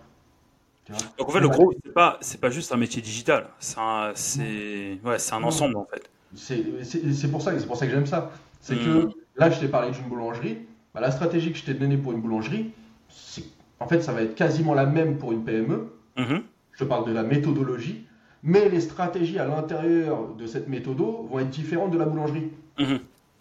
Tu 0.91 1.05
vois 1.05 1.13
Donc 1.19 1.29
en 1.29 1.33
fait, 1.33 1.41
le 1.41 1.49
gros, 1.49 1.73
c'est 1.85 1.93
pas, 1.95 2.19
c'est 2.21 2.41
pas 2.41 2.51
juste 2.51 2.73
un 2.73 2.77
métier 2.77 3.01
digital. 3.03 3.47
C'est 3.59 3.79
un, 3.79 4.13
c'est, 4.15 4.99
ouais, 5.05 5.19
c'est 5.19 5.35
un 5.35 5.43
ensemble 5.43 5.77
en 5.77 5.85
fait. 5.87 6.11
C'est 6.35 6.65
c'est- 6.85 7.13
c'est 7.13 7.29
pour 7.31 7.43
ça, 7.43 7.59
c'est 7.59 7.67
pour 7.67 7.77
ça 7.77 7.87
que 7.87 7.93
j'aime 7.93 8.07
ça. 8.07 8.31
C'est 8.61 8.77
que 8.77 9.09
là, 9.37 9.51
je 9.51 9.59
t'ai 9.59 9.69
parlé 9.69 9.91
d'une 9.91 10.05
boulangerie. 10.09 10.59
Bah, 10.95 11.01
la 11.01 11.11
stratégie 11.11 11.53
que 11.53 11.59
je 11.59 11.65
t'ai 11.65 11.75
donnée 11.75 11.97
pour 11.97 12.13
une 12.13 12.21
boulangerie, 12.21 12.73
c'est- 13.09 13.45
en 13.79 13.87
fait, 13.87 14.03
ça 14.03 14.13
va 14.13 14.23
être 14.23 14.35
quasiment 14.35 14.75
la 14.75 14.87
même 14.87 15.19
pour 15.19 15.33
une 15.33 15.45
PME. 15.45 15.93
Mhm. 16.17 16.43
Je 16.73 16.79
te 16.79 16.85
parle 16.85 17.07
de 17.07 17.13
la 17.13 17.23
méthodologie, 17.23 18.05
mais 18.43 18.69
les 18.69 18.81
stratégies 18.81 19.39
à 19.39 19.47
l'intérieur 19.47 20.35
de 20.35 20.47
cette 20.47 20.69
méthodo 20.69 21.27
vont 21.31 21.39
être 21.39 21.51
différentes 21.51 21.91
de 21.93 21.99
la 21.99 22.05
boulangerie. 22.07 22.51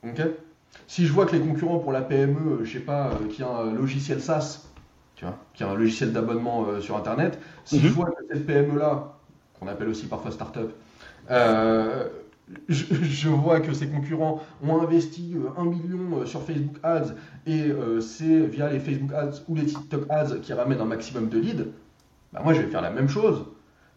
Ok? 0.04 0.22
Si 0.88 1.06
je 1.06 1.12
vois 1.14 1.26
que 1.26 1.36
les 1.36 1.42
concurrents 1.42 1.80
pour 1.80 1.92
la 1.92 2.02
PME, 2.02 2.64
je 2.64 2.74
sais 2.74 2.80
pas, 2.80 3.08
euh, 3.10 3.28
qui 3.30 3.44
a 3.44 3.50
un 3.50 3.74
logiciel 3.74 4.22
SaaS, 4.22 4.69
tu 5.20 5.26
vois, 5.26 5.36
qui 5.54 5.66
a 5.66 5.70
un 5.70 5.76
logiciel 5.76 6.14
d'abonnement 6.14 6.66
euh, 6.66 6.80
sur 6.80 6.96
Internet, 6.96 7.38
si 7.66 7.76
Mhm. 7.76 7.82
je 7.82 7.88
vois 7.90 8.06
que 8.06 8.24
cette 8.32 8.46
PME-là, 8.48 9.16
qu'on 9.60 9.68
appelle 9.68 9.90
aussi 9.90 10.06
parfois 10.08 10.32
startup, 10.32 10.72
euh, 11.30 12.08
je, 12.70 12.86
je 13.04 13.28
vois 13.28 13.60
que 13.60 13.74
ses 13.74 13.90
concurrents 13.90 14.42
ont 14.64 14.82
investi 14.82 15.36
euh, 15.36 15.62
1 15.62 15.66
million 15.66 16.20
euh, 16.22 16.26
sur 16.26 16.42
Facebook 16.42 16.78
Ads 16.84 17.16
et 17.46 17.70
c'est 18.00 18.40
via 18.48 18.70
les 18.72 18.80
Facebook 18.80 19.12
Ads 19.14 19.42
ou 19.50 19.56
les 19.56 19.66
TikTok 19.66 20.06
Ads 20.10 20.40
qui 20.42 20.54
ramènent 20.54 20.80
un 20.80 20.86
maximum 20.86 21.28
de 21.28 21.38
leads, 21.38 21.66
bah 22.32 22.40
moi 22.42 22.54
je 22.54 22.62
vais 22.62 22.68
faire 22.68 22.82
la 22.82 22.90
même 22.92 23.10
chose, 23.10 23.44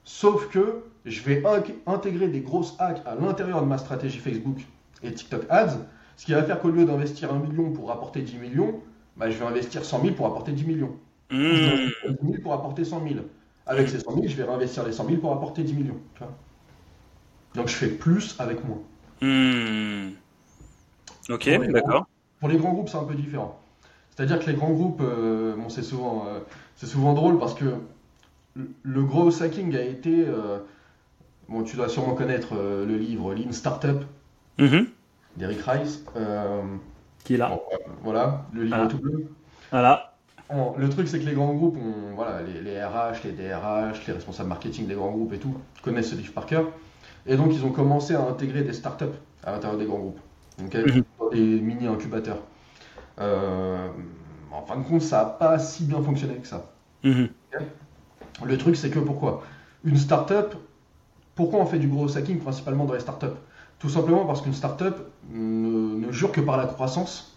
sauf 0.03 0.49
que 0.49 0.83
je 1.05 1.23
vais 1.23 1.45
intégrer 1.87 2.27
des 2.27 2.41
grosses 2.41 2.75
hacks 2.81 3.03
à 3.07 3.15
l'intérieur 3.15 3.63
de 3.63 3.67
ma 3.69 3.79
stratégie 3.79 4.19
Facebook 4.19 4.59
et 5.05 5.13
TikTok 5.15 5.43
Ads, 5.51 5.79
ce 6.17 6.27
qui 6.27 6.33
va 6.33 6.43
faire 6.43 6.59
qu'au 6.61 6.71
lieu 6.71 6.85
d'investir 6.85 7.33
1 7.33 7.39
million 7.39 7.71
pour 7.71 7.89
rapporter 7.91 8.23
10 8.23 8.39
millions, 8.39 8.81
bah, 9.17 9.31
je 9.31 9.39
vais 9.39 9.45
investir 9.45 9.85
100 9.85 10.03
000 10.03 10.15
pour 10.15 10.27
apporter 10.27 10.53
10 10.53 10.65
millions. 10.65 10.97
Investir 11.33 12.13
10 12.21 12.27
000 12.33 12.43
pour 12.43 12.53
apporter 12.53 12.85
100 12.85 13.03
000. 13.03 13.15
Avec 13.67 13.89
ces 13.89 14.01
100 14.01 14.15
000, 14.15 14.27
je 14.29 14.37
vais 14.37 14.45
réinvestir 14.45 14.85
les 14.85 14.93
100 14.93 15.07
000 15.07 15.19
pour 15.19 15.33
apporter 15.33 15.63
10 15.63 15.75
millions. 15.75 15.99
tu 16.15 16.19
vois. 16.21 16.33
Donc 17.55 17.69
je 17.69 17.75
fais 17.75 17.89
plus 17.89 18.37
avec 18.39 18.65
moins. 18.65 18.79
Mhm. 19.21 20.13
Ok, 21.29 21.49
d'accord. 21.71 22.07
Pour 22.41 22.49
les 22.49 22.57
grands 22.57 22.73
groupes, 22.73 22.89
c'est 22.89 22.97
un 22.97 23.05
peu 23.05 23.15
différent. 23.15 23.59
C'est-à-dire 24.11 24.39
que 24.41 24.47
les 24.51 24.55
grands 24.57 24.73
groupes, 24.73 25.01
euh, 25.01 25.55
bon, 25.57 25.69
c'est 25.69 25.83
souvent, 25.83 26.27
euh, 26.27 26.41
c'est 26.77 26.87
souvent 26.87 27.15
drôle 27.15 27.39
parce 27.39 27.55
que 27.55 27.77
le- 28.83 29.03
gros 29.05 29.43
hacking 29.43 29.75
a 29.77 29.83
été. 29.83 30.25
euh, 30.27 30.59
bon, 31.49 31.63
tu 31.63 31.77
dois 31.77 31.89
sûrement 31.89 32.15
connaître 32.15 32.55
le 32.55 32.97
livre 32.97 33.35
Lean 33.35 33.53
Startup. 33.53 34.03
Mhm. 34.59 34.87
d'Eric 35.37 35.61
Rice. 35.63 36.05
Qui 37.25 37.35
est 37.35 37.39
là. 37.39 37.49
bon, 37.49 37.63
voilà, 38.03 38.45
le 38.53 38.65
livre 38.65 38.89
tout 38.89 38.99
bleu. 38.99 39.27
Voilà. 39.71 40.12
Le 40.77 40.89
truc, 40.89 41.09
c'est 41.09 41.19
que 41.19 41.25
les 41.25 41.33
grands 41.35 41.55
groupes, 41.55 41.79
voilà, 42.15 42.43
les, 42.43 42.61
les 42.61 42.83
RH, 42.85 43.25
les 43.25 43.33
DRH, 43.33 44.07
les 44.07 44.13
responsables 44.13 44.49
marketing 44.49 44.87
des 44.87 44.95
grands 44.95 45.11
groupes 45.11 45.33
et 45.33 45.39
tout, 45.39 45.55
connaissent 45.83 46.11
ce 46.11 46.15
livre 46.15 46.33
par 46.33 46.47
cœur. 46.47 46.67
Et 47.27 47.37
donc, 47.37 47.53
ils 47.55 47.65
ont 47.65 47.71
commencé 47.71 48.15
à 48.15 48.23
intégrer 48.23 48.63
des 48.63 48.73
startups 48.73 49.05
à 49.45 49.53
l'intérieur 49.53 49.79
des 49.79 49.87
grands 49.87 49.99
groupes, 49.99 50.21
ok, 50.65 50.75
Mhm. 50.75 51.05
des 51.33 51.61
mini-incubateurs. 51.61 52.39
Euh, 53.21 53.89
en 54.53 54.63
fin 54.63 54.77
de 54.79 54.85
compte, 54.85 55.03
ça 55.03 55.19
n'a 55.19 55.25
pas 55.31 55.59
si 55.59 55.85
bien 55.85 56.03
fonctionné 56.03 56.35
que 56.37 56.47
ça. 56.49 56.71
Mhm. 57.05 57.29
Le 58.45 58.59
truc, 58.59 58.77
c'est 58.77 58.91
que 58.91 58.99
pourquoi? 58.99 59.43
Une 59.85 59.97
startup, 59.97 60.55
pourquoi 61.35 61.61
on 61.61 61.67
fait 61.67 61.79
du 61.79 61.89
gros 61.89 62.17
hacking 62.17 62.39
principalement 62.39 62.85
dans 62.85 62.95
les 62.95 63.01
startups? 63.01 63.39
Tout 63.79 63.89
simplement 63.89 64.25
parce 64.27 64.43
qu'une 64.43 64.55
startup 64.55 64.97
ne, 65.31 66.07
ne 66.07 66.13
jure 66.13 66.33
que 66.33 66.41
par 66.41 66.57
la 66.57 66.67
croissance. 66.67 67.37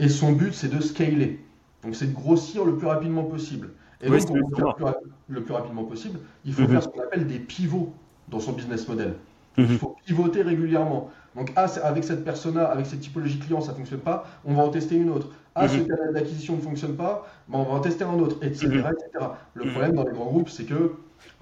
et 0.00 0.08
son 0.08 0.32
but, 0.32 0.54
c'est 0.54 0.68
de 0.68 0.80
scaler. 0.80 1.44
Donc, 1.88 1.96
c'est 1.96 2.08
de 2.08 2.14
grossir 2.14 2.66
le 2.66 2.76
plus 2.76 2.86
rapidement 2.86 3.24
possible. 3.24 3.70
Et 4.02 4.10
Oui, 4.10 4.18
donc, 4.18 4.28
pour 4.28 4.50
grossir 4.50 4.66
le 4.78 4.92
plus, 4.92 5.34
le 5.36 5.42
plus 5.42 5.54
rapidement 5.54 5.84
possible, 5.84 6.18
il 6.44 6.52
faut 6.52 6.60
Mhm. 6.62 6.68
faire 6.68 6.82
ce 6.82 6.88
qu'on 6.88 7.00
appelle 7.00 7.26
des 7.26 7.38
pivots 7.38 7.94
dans 8.28 8.40
son 8.40 8.52
business 8.52 8.86
model. 8.86 9.14
Mhm. 9.56 9.66
Il 9.70 9.78
faut 9.78 9.96
pivoter 10.04 10.42
régulièrement. 10.42 11.08
Donc, 11.34 11.50
ah, 11.56 11.64
avec 11.84 12.04
cette 12.04 12.24
persona, 12.26 12.66
avec 12.66 12.84
cette 12.84 13.00
typologie 13.00 13.38
client, 13.38 13.62
ça 13.62 13.72
ne 13.72 13.78
fonctionne 13.78 14.00
pas, 14.00 14.26
on 14.44 14.52
va 14.52 14.64
en 14.64 14.68
tester 14.68 14.96
une 14.96 15.08
autre. 15.08 15.28
Ah, 15.54 15.66
ce 15.66 15.78
Mhm. 15.78 15.86
canal 15.88 16.12
d'acquisition 16.12 16.56
ne 16.56 16.60
fonctionne 16.60 16.94
pas, 16.94 17.26
ben, 17.48 17.58
on 17.60 17.62
va 17.62 17.70
en 17.72 17.80
tester 17.80 18.04
un 18.04 18.18
autre, 18.18 18.36
etc. 18.42 18.66
Etc. 18.66 19.24
Le 19.54 19.70
problème 19.70 19.94
dans 19.94 20.04
les 20.04 20.12
grands 20.12 20.26
groupes, 20.26 20.50
c'est 20.50 20.64
que 20.64 20.92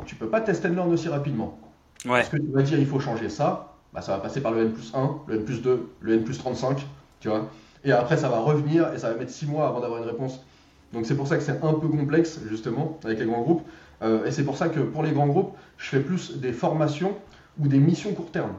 tu 0.04 0.14
peux 0.14 0.28
pas 0.28 0.40
tester 0.42 0.68
and 0.68 0.74
learn 0.74 0.92
aussi 0.92 1.08
rapidement. 1.08 1.58
Ouais. 2.04 2.20
Parce 2.20 2.28
que 2.28 2.36
tu 2.36 2.46
vas 2.52 2.62
dire 2.62 2.78
il 2.78 2.86
faut 2.86 3.00
changer 3.00 3.28
ça, 3.28 3.74
bah, 3.92 4.00
ça 4.00 4.12
va 4.12 4.18
passer 4.22 4.40
par 4.40 4.52
le 4.52 4.60
N 4.62 4.72
plus 4.72 4.92
1, 4.94 5.10
le 5.26 5.34
N 5.38 5.44
plus 5.44 5.60
2, 5.60 5.88
le 6.02 6.14
N 6.14 6.22
plus 6.22 6.38
35, 6.38 6.86
tu 7.18 7.28
vois. 7.30 7.48
Et 7.86 7.92
après, 7.92 8.16
ça 8.16 8.28
va 8.28 8.40
revenir 8.40 8.92
et 8.92 8.98
ça 8.98 9.10
va 9.10 9.16
mettre 9.16 9.30
6 9.30 9.46
mois 9.46 9.68
avant 9.68 9.80
d'avoir 9.80 10.02
une 10.02 10.08
réponse. 10.08 10.44
Donc 10.92 11.06
c'est 11.06 11.14
pour 11.14 11.28
ça 11.28 11.36
que 11.36 11.42
c'est 11.42 11.62
un 11.62 11.72
peu 11.72 11.88
complexe, 11.88 12.40
justement, 12.48 12.98
avec 13.04 13.20
les 13.20 13.26
grands 13.26 13.42
groupes. 13.42 13.62
Euh, 14.02 14.26
et 14.26 14.32
c'est 14.32 14.44
pour 14.44 14.56
ça 14.56 14.68
que 14.68 14.80
pour 14.80 15.04
les 15.04 15.12
grands 15.12 15.28
groupes, 15.28 15.54
je 15.78 15.88
fais 15.88 16.00
plus 16.00 16.36
des 16.38 16.52
formations 16.52 17.14
ou 17.60 17.68
des 17.68 17.78
missions 17.78 18.12
court 18.12 18.30
terme. 18.32 18.52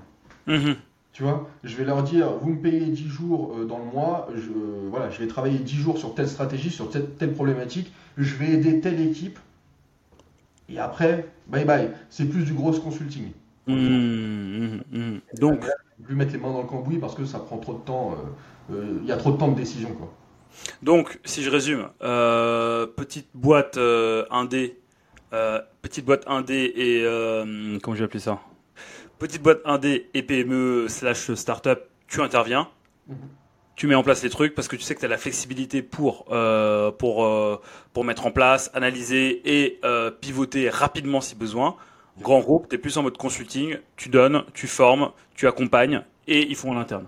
Mhm. 0.47 0.75
Tu 1.11 1.23
vois, 1.23 1.49
je 1.63 1.75
vais 1.75 1.83
leur 1.83 2.03
dire, 2.03 2.31
vous 2.41 2.51
me 2.51 2.61
payez 2.61 2.85
10 2.85 3.09
jours 3.09 3.53
euh, 3.57 3.65
dans 3.65 3.79
le 3.79 3.83
mois, 3.85 4.29
je, 4.33 4.49
euh, 4.49 4.87
voilà, 4.89 5.09
je 5.09 5.19
vais 5.19 5.27
travailler 5.27 5.59
10 5.59 5.75
jours 5.75 5.97
sur 5.97 6.15
telle 6.15 6.29
stratégie, 6.29 6.69
sur 6.69 6.89
telle, 6.89 7.09
telle 7.09 7.33
problématique, 7.33 7.91
je 8.17 8.33
vais 8.35 8.51
aider 8.51 8.79
telle 8.79 9.01
équipe. 9.01 9.39
Et 10.69 10.79
après, 10.79 11.27
bye 11.47 11.65
bye. 11.65 11.91
C'est 12.09 12.25
plus 12.25 12.45
du 12.45 12.53
gros 12.53 12.71
consulting. 12.71 13.31
Mhm. 13.67 13.77
Mhm. 13.77 14.83
Mhm. 14.91 15.21
Donc, 15.39 15.61
Je 15.63 15.67
vais 16.03 16.05
plus 16.07 16.15
mettre 16.15 16.31
les 16.33 16.39
mains 16.39 16.51
dans 16.51 16.61
le 16.61 16.67
cambouis 16.67 16.97
parce 16.99 17.15
que 17.15 17.25
ça 17.25 17.39
prend 17.39 17.57
trop 17.57 17.73
de 17.73 17.79
temps. 17.79 18.15
euh, 18.71 18.73
euh, 18.75 18.99
Il 19.01 19.07
y 19.07 19.11
a 19.11 19.17
trop 19.17 19.31
de 19.31 19.37
temps 19.37 19.49
de 19.49 19.55
décision. 19.55 19.89
Quoi. 19.93 20.11
Donc, 20.81 21.19
si 21.25 21.43
je 21.43 21.49
résume, 21.49 21.89
euh, 22.01 22.87
petite 22.87 23.27
boîte 23.33 23.77
indé, 24.29 24.77
petite 25.81 26.05
boîte 26.05 26.23
indé 26.27 26.71
et 26.75 27.03
comment 27.81 27.95
je 27.95 27.99
vais 28.01 28.05
appeler 28.05 28.19
ça? 28.19 28.39
Petite 29.19 29.41
boîte 29.41 29.61
indé 29.65 30.09
et 30.13 30.23
PME 30.23 30.87
slash 30.89 31.33
startup, 31.33 31.79
tu 32.07 32.21
interviens, 32.21 32.69
Mhm. 33.07 33.17
tu 33.75 33.87
mets 33.87 33.95
en 33.95 34.03
place 34.03 34.23
les 34.23 34.29
trucs 34.29 34.55
parce 34.55 34.67
que 34.67 34.75
tu 34.75 34.81
sais 34.81 34.95
que 34.95 34.99
tu 34.99 35.05
as 35.05 35.09
la 35.09 35.17
flexibilité 35.17 35.81
pour 35.81 36.25
euh, 36.31 36.91
pour 36.91 37.25
euh, 37.25 37.61
pour 37.93 38.03
mettre 38.03 38.25
en 38.25 38.31
place, 38.31 38.71
analyser 38.73 39.41
et 39.45 39.79
euh, 39.85 40.09
pivoter 40.11 40.69
rapidement 40.69 41.21
si 41.21 41.35
besoin. 41.35 41.75
Grand 42.21 42.39
groupe, 42.39 42.67
tu 42.69 42.75
es 42.75 42.77
plus 42.77 42.97
en 42.97 43.03
mode 43.03 43.17
consulting, 43.17 43.77
tu 43.95 44.09
donnes, 44.09 44.43
tu 44.53 44.67
formes, 44.67 45.11
tu 45.35 45.47
accompagnes 45.47 46.01
et 46.27 46.47
ils 46.49 46.55
font 46.55 46.71
en 46.71 46.77
interne. 46.77 47.05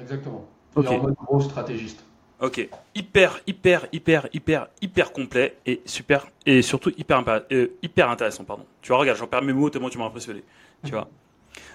Exactement. 0.00 0.46
Ok. 0.76 0.84
Et 0.84 0.88
en 0.88 0.98
mode 0.98 1.14
gros 1.14 1.40
stratégiste. 1.40 2.04
Ok, 2.40 2.66
hyper, 2.94 3.40
hyper, 3.46 3.86
hyper, 3.92 4.26
hyper, 4.32 4.68
hyper 4.80 5.12
complet 5.12 5.56
et 5.66 5.82
super 5.84 6.26
et 6.46 6.62
surtout 6.62 6.90
hyper, 6.96 7.22
euh, 7.52 7.66
hyper 7.82 8.08
intéressant, 8.08 8.44
pardon. 8.44 8.64
Tu 8.80 8.88
vois, 8.88 8.98
regarde, 8.98 9.18
j'en 9.18 9.26
perds 9.26 9.42
mes 9.42 9.52
mots 9.52 9.68
tellement 9.68 9.90
tu 9.90 9.98
m'as 9.98 10.06
impressionné. 10.06 10.42
Tu 10.84 10.92
vois. 10.92 11.08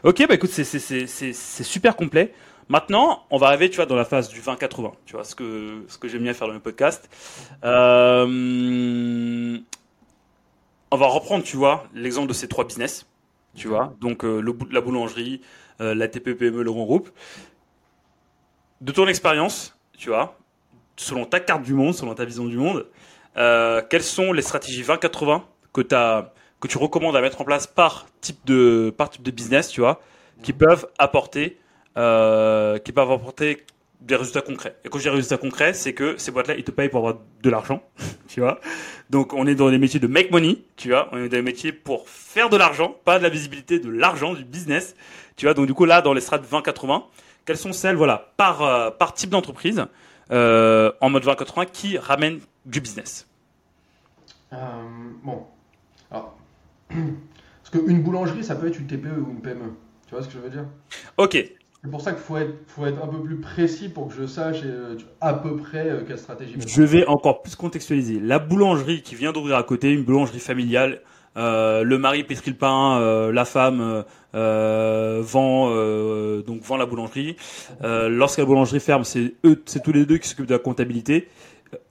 Ok, 0.03 0.25
bah 0.27 0.33
écoute, 0.35 0.49
c'est 0.49 0.63
c'est- 0.63 0.79
c'est- 0.79 1.05
c'est- 1.07 1.33
c'est 1.33 1.63
super 1.63 1.95
complet. 1.95 2.33
Maintenant, 2.67 3.25
on 3.29 3.37
va 3.37 3.47
arriver, 3.47 3.69
tu 3.69 3.75
vois, 3.75 3.85
dans 3.85 3.95
la 3.95 4.05
phase 4.05 4.27
du 4.29 4.39
20-80. 4.41 4.93
Tu 5.05 5.13
vois, 5.13 5.23
ce 5.23 5.35
que 5.35 5.83
ce 5.87 5.99
que 5.99 6.07
j'aime 6.07 6.23
bien 6.23 6.33
faire 6.33 6.47
dans 6.47 6.53
mes 6.55 6.59
podcasts. 6.59 7.09
Euh, 7.63 9.57
on 10.91 10.97
va 10.97 11.07
reprendre, 11.07 11.43
tu 11.43 11.57
vois, 11.57 11.85
l'exemple 11.93 12.27
de 12.27 12.33
ces 12.33 12.47
trois 12.47 12.65
business. 12.65 13.05
Tu 13.55 13.69
vois, 13.69 13.93
donc 14.01 14.25
euh, 14.25 14.41
le, 14.41 14.53
la 14.69 14.81
boulangerie, 14.81 15.41
euh, 15.79 15.95
la 15.95 16.09
TPPME, 16.09 16.61
le 16.61 16.71
grand 16.71 16.83
groupe. 16.83 17.09
De 18.81 18.91
ton 18.91 19.07
expérience, 19.07 19.77
tu 19.97 20.09
vois, 20.09 20.37
selon 20.97 21.25
ta 21.25 21.39
carte 21.39 21.63
du 21.63 21.73
monde, 21.73 21.93
selon 21.93 22.13
ta 22.13 22.25
vision 22.25 22.45
du 22.45 22.57
monde, 22.57 22.85
euh, 23.37 23.81
quelles 23.89 24.03
sont 24.03 24.33
les 24.33 24.41
stratégies 24.41 24.83
20-80 24.83 25.43
que, 25.71 26.67
tu 26.67 26.77
recommandes 26.77 27.15
à 27.15 27.21
mettre 27.21 27.39
en 27.41 27.45
place 27.45 27.65
par 27.65 28.07
type 28.19 28.39
de, 28.45 28.93
par 28.97 29.09
type 29.09 29.23
de 29.23 29.31
business, 29.31 29.69
tu 29.69 29.79
vois, 29.79 30.01
qui 30.41 30.51
peuvent 30.51 30.87
apporter, 30.97 31.59
qui 31.95 32.91
peuvent 32.91 33.11
apporter 33.11 33.65
des 34.01 34.15
résultats 34.15 34.41
concrets. 34.41 34.75
Et 34.83 34.89
quand 34.89 34.99
je 34.99 35.03
dis 35.03 35.09
résultats 35.09 35.37
concrets, 35.37 35.73
c'est 35.73 35.93
que 35.93 36.17
ces 36.17 36.31
boîtes-là, 36.31 36.55
ils 36.55 36.63
te 36.63 36.71
payent 36.71 36.89
pour 36.89 36.99
avoir 36.99 37.21
de 37.41 37.49
l'argent, 37.49 37.81
tu 38.27 38.39
vois. 38.39 38.59
Donc, 39.09 39.33
on 39.33 39.47
est 39.47 39.55
dans 39.55 39.69
des 39.69 39.77
métiers 39.77 39.99
de 39.99 40.07
make 40.07 40.31
money, 40.31 40.59
tu 40.75 40.89
vois. 40.89 41.09
On 41.11 41.17
est 41.17 41.29
dans 41.29 41.37
des 41.37 41.41
métiers 41.41 41.71
pour 41.71 42.07
faire 42.09 42.49
de 42.49 42.57
l'argent, 42.57 42.95
pas 43.05 43.17
de 43.17 43.23
la 43.23 43.29
visibilité, 43.29 43.79
de 43.79 43.89
l'argent, 43.89 44.33
du 44.33 44.45
business, 44.45 44.95
tu 45.35 45.45
vois. 45.45 45.53
Donc, 45.53 45.67
du 45.67 45.73
coup, 45.73 45.85
là, 45.85 46.01
dans 46.01 46.13
les 46.13 46.21
strates 46.21 46.45
20-80, 46.49 47.03
quelles 47.45 47.57
sont 47.57 47.73
celles, 47.73 47.95
voilà, 47.95 48.31
par, 48.37 48.61
euh, 48.63 48.91
par 48.91 49.13
type 49.13 49.29
d'entreprise, 49.29 49.85
euh, 50.31 50.91
en 51.01 51.09
mode 51.09 51.23
20-80, 51.23 51.67
qui 51.71 51.97
ramènent 51.97 52.39
du 52.65 52.81
business? 52.81 53.27
Euh, 54.53 54.57
bon. 55.23 55.45
Alors. 56.11 56.37
Parce 56.89 57.83
qu'une 57.83 58.03
boulangerie, 58.03 58.43
ça 58.43 58.55
peut 58.55 58.67
être 58.67 58.79
une 58.79 58.85
TPE 58.85 59.07
ou 59.07 59.31
une 59.31 59.41
PME. 59.41 59.73
Tu 60.07 60.13
vois 60.13 60.21
ce 60.21 60.27
que 60.27 60.33
je 60.33 60.39
veux 60.39 60.51
dire? 60.51 60.65
Ok, 61.17 61.35
C'est 61.85 61.91
pour 61.91 62.01
ça 62.01 62.13
qu'il 62.13 62.23
faut 62.23 62.37
être, 62.37 62.55
faut 62.65 62.83
être 62.87 62.99
un 63.03 63.07
peu 63.07 63.21
plus 63.21 63.39
précis 63.39 63.89
pour 63.89 64.07
que 64.07 64.15
je 64.15 64.25
sache 64.25 64.61
euh, 64.65 64.97
à 65.21 65.35
peu 65.35 65.55
près 65.55 65.87
euh, 65.87 66.01
quelle 66.07 66.17
stratégie. 66.17 66.55
Je 66.65 66.81
vais 66.81 67.05
encore 67.05 67.43
plus 67.43 67.55
contextualiser. 67.55 68.19
La 68.19 68.39
boulangerie 68.39 69.03
qui 69.03 69.13
vient 69.13 69.31
d'ouvrir 69.31 69.55
à 69.55 69.61
côté, 69.61 69.91
une 69.91 70.03
boulangerie 70.03 70.39
familiale, 70.39 71.01
euh, 71.37 71.83
le 71.83 71.99
mari 71.99 72.23
pétrit 72.23 72.49
le 72.49 72.57
pain, 72.57 72.99
la 73.31 73.45
femme 73.45 74.03
vend 74.33 75.69
donc 76.41 76.61
vend 76.63 76.77
la 76.77 76.87
boulangerie. 76.87 77.35
Lorsque 77.83 78.39
la 78.39 78.45
boulangerie 78.45 78.79
ferme, 78.79 79.03
c'est 79.03 79.35
eux, 79.45 79.61
c'est 79.65 79.83
tous 79.83 79.91
les 79.91 80.07
deux 80.07 80.17
qui 80.17 80.27
s'occupent 80.27 80.47
de 80.47 80.53
la 80.53 80.59
comptabilité. 80.59 81.27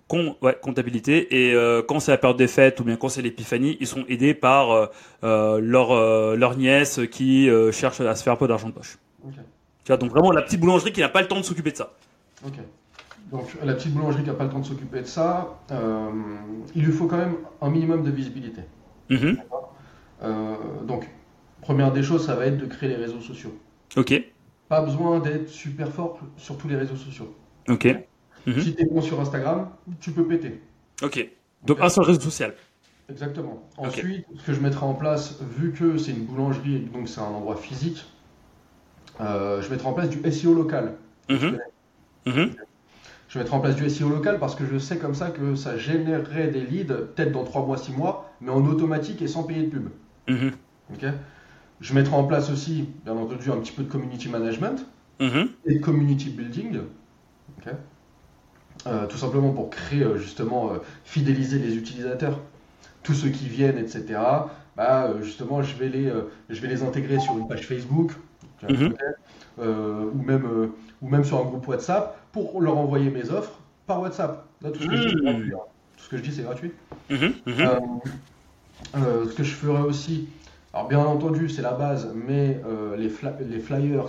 Con, 0.09 0.37
ouais, 0.43 0.57
comptabilité. 0.61 1.35
Et 1.35 1.55
euh, 1.55 1.83
quand 1.87 2.01
c'est 2.01 2.11
la 2.11 2.19
période 2.19 2.37
des 2.37 2.49
fêtes 2.49 2.81
ou 2.81 2.85
bien 2.85 2.97
quand 2.97 3.09
c'est 3.09 3.23
l'épiphanie, 3.23 3.77
ils 3.81 3.87
sont 3.87 4.05
aidés 4.09 4.35
par 4.35 4.91
euh, 5.23 5.61
leur 5.61 5.93
euh, 5.93 6.37
leur 6.37 6.57
nièce 6.57 7.01
qui 7.13 7.49
cherche 7.71 8.01
à 8.01 8.15
se 8.17 8.25
faire 8.25 8.33
un 8.33 8.37
peu 8.37 8.49
d'argent 8.49 8.69
de 8.69 8.75
poche. 8.75 8.99
Tu 9.85 9.89
vois, 9.93 9.97
donc 9.99 10.11
vraiment 10.11 10.31
la 10.33 10.43
petite 10.43 10.61
boulangerie 10.61 10.93
qui 10.93 11.01
n'a 11.01 11.09
pas 11.09 11.21
le 11.23 11.29
temps 11.29 11.39
de 11.39 11.45
s'occuper 11.45 11.71
de 11.73 11.77
ça. 11.77 11.93
Ok. 12.47 12.55
Donc 13.31 13.55
la 13.63 13.75
petite 13.75 13.93
boulangerie 13.93 14.23
qui 14.23 14.29
n'a 14.29 14.35
pas 14.35 14.45
le 14.45 14.51
temps 14.51 14.61
de 14.61 14.65
s'occuper 14.67 15.01
de 15.03 15.07
ça, 15.07 15.59
euh, 15.71 16.11
il 16.75 16.85
lui 16.85 16.93
faut 16.93 17.07
quand 17.07 17.17
même 17.19 17.37
un 17.61 17.71
minimum 17.71 18.03
de 18.03 18.11
visibilité. 18.11 18.63
Mhm. 19.11 19.39
Euh, 20.23 20.55
donc, 20.87 21.09
première 21.61 21.93
des 21.93 22.03
choses, 22.03 22.25
ça 22.27 22.35
va 22.35 22.47
être 22.47 22.57
de 22.59 22.67
créer 22.67 22.89
les 22.89 22.97
réseaux 22.97 23.21
sociaux. 23.21 23.55
ok, 23.97 24.15
Pas 24.69 24.81
besoin 24.81 25.19
d'être 25.21 25.49
super 25.49 25.91
fort 25.91 26.19
sur 26.37 26.57
tous 26.57 26.69
les 26.69 26.77
réseaux 26.77 26.97
sociaux. 26.97 27.35
ok, 27.69 27.97
Mhm. 28.47 28.61
Si 28.61 28.75
tu 28.75 28.83
es 28.83 28.85
bon 28.85 29.01
sur 29.01 29.19
Instagram, 29.21 29.71
tu 30.01 30.11
peux 30.13 30.27
péter. 30.27 30.61
ok. 31.03 31.29
Donc 31.65 31.81
un 31.81 31.89
seul 31.89 32.05
réseau 32.05 32.21
social. 32.21 32.55
Exactement. 33.09 33.63
Ensuite, 33.79 34.27
ce 34.37 34.47
que 34.47 34.53
je 34.53 34.61
mettrai 34.61 34.85
en 34.85 34.93
place, 34.95 35.39
vu 35.59 35.73
que 35.73 35.97
c'est 35.97 36.13
une 36.13 36.25
boulangerie 36.25 36.77
et 36.77 36.79
donc 36.81 37.09
c'est 37.09 37.21
un 37.21 37.25
endroit 37.25 37.57
physique, 37.57 38.05
euh, 39.21 39.63
je 39.63 39.71
mettrai 39.71 39.89
en 39.89 39.93
place 39.93 40.09
du 40.09 40.21
SEO 40.31 40.55
local. 40.55 40.95
Mhm. 41.29 41.59
Mhm. 42.27 42.51
Je 43.29 43.39
mettrai 43.39 43.57
en 43.57 43.61
place 43.61 43.77
du 43.77 43.85
SEO 43.89 44.09
local 44.09 44.39
parce 44.39 44.55
que 44.55 44.65
je 44.67 44.79
sais 44.79 44.99
comme 44.99 45.15
ça 45.15 45.31
que 45.31 45.55
ça 45.57 45.77
générerait 45.77 46.49
des 46.49 46.61
leads, 46.61 46.95
peut-être 47.15 47.33
dans 47.33 47.45
3 47.45 47.65
mois, 47.67 47.77
6 47.77 47.93
mois, 47.93 48.31
mais 48.41 48.51
en 48.51 48.65
automatique 48.67 49.23
et 49.23 49.29
sans 49.29 49.43
payer 49.43 49.65
de 49.65 49.71
pub. 49.71 49.89
Mhm. 50.29 50.53
Ok 50.95 51.05
je 51.81 51.93
mettrai 51.93 52.15
en 52.15 52.25
place 52.25 52.51
aussi, 52.51 52.89
bien 53.05 53.15
entendu, 53.15 53.51
un 53.51 53.57
petit 53.57 53.73
peu 53.73 53.83
de 53.83 53.91
community 53.91 54.29
management 54.29 54.87
Mhm. 55.21 55.49
et 55.67 55.75
de 55.75 55.81
community 55.81 56.31
building. 56.31 56.79
Ok 57.59 57.73
Euh, 58.87 59.07
tout 59.07 59.17
simplement 59.17 59.51
pour 59.53 59.71
créer, 59.71 60.03
euh, 60.03 60.19
justement, 60.19 60.71
euh, 60.73 60.79
fidéliser 61.05 61.59
les 61.59 61.77
utilisateurs. 61.77 62.41
Tous 63.03 63.15
ceux 63.15 63.31
qui 63.31 63.49
viennent, 63.49 63.79
etc. 63.79 64.51
Bah, 64.77 65.15
justement, 65.23 65.63
je 65.63 65.75
vais, 65.77 65.89
les, 65.89 66.13
je 66.51 66.61
vais 66.61 66.69
les 66.69 66.83
intégrer 66.83 67.19
sur 67.21 67.39
une 67.39 67.47
page 67.49 67.67
Facebook, 67.67 68.13
vois, 68.67 68.77
Mhm. 68.89 68.95
euh, 69.61 70.05
ou, 70.15 70.23
même, 70.23 70.45
euh, 70.47 70.67
ou 71.03 71.09
même 71.09 71.25
sur 71.25 71.39
un 71.39 71.45
groupe 71.45 71.67
WhatsApp, 71.69 72.17
pour 72.33 72.61
leur 72.61 72.77
envoyer 72.77 73.11
mes 73.11 73.31
offres 73.31 73.59
par 73.87 74.01
WhatsApp. 74.01 74.45
Là, 74.63 74.71
tout 74.71 74.81
ce 74.83 74.87
que 74.89 74.97
je 74.97 75.03
dis, 75.09 75.15
c'est 75.17 75.23
gratuit. 75.25 75.53
hein. 75.55 75.59
Tout 75.97 76.05
ce 76.05 76.09
que 76.09 76.17
je 76.17 76.23
dis, 76.23 76.33
c'est 76.33 76.43
gratuit. 76.43 76.73
Mhm. 77.11 77.33
Mhm. 77.47 77.69
Euh, 78.97 79.29
ce 79.29 79.35
que 79.35 79.43
je 79.45 79.55
ferai 79.55 79.83
aussi, 79.83 80.29
alors 80.73 80.89
bien 80.89 80.99
entendu 80.99 81.49
c'est 81.49 81.63
la 81.63 81.73
base, 81.73 82.13
mais 82.15 82.61
les, 82.99 83.11
les 83.49 83.59
flyers, 83.61 84.07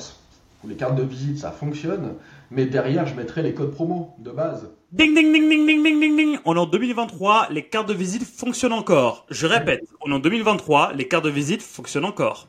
où 0.63 0.67
les 0.67 0.75
cartes 0.75 0.95
de 0.95 1.03
visite 1.03 1.37
ça 1.39 1.51
fonctionne, 1.51 2.13
mais 2.51 2.65
derrière 2.65 3.05
je 3.07 3.15
mettrai 3.15 3.41
les 3.43 3.53
codes 3.53 3.71
promo 3.71 4.15
de 4.19 4.31
base. 4.31 4.69
Ding 4.91 5.13
ding 5.13 5.31
ding 5.33 5.49
ding 5.49 5.65
ding 5.67 5.83
ding 5.83 5.99
ding 5.99 6.15
ding. 6.17 6.37
On 6.45 6.55
est 6.55 6.59
en 6.59 6.65
2023, 6.65 7.47
les 7.51 7.63
cartes 7.63 7.87
de 7.89 7.93
visite 7.93 8.23
fonctionnent 8.23 8.73
encore. 8.73 9.25
Je 9.29 9.45
répète, 9.45 9.83
on 10.05 10.11
est 10.11 10.15
en 10.15 10.19
2023, 10.19 10.93
les 10.93 11.07
cartes 11.07 11.25
de 11.25 11.29
visite 11.29 11.61
fonctionnent 11.61 12.05
encore. 12.05 12.47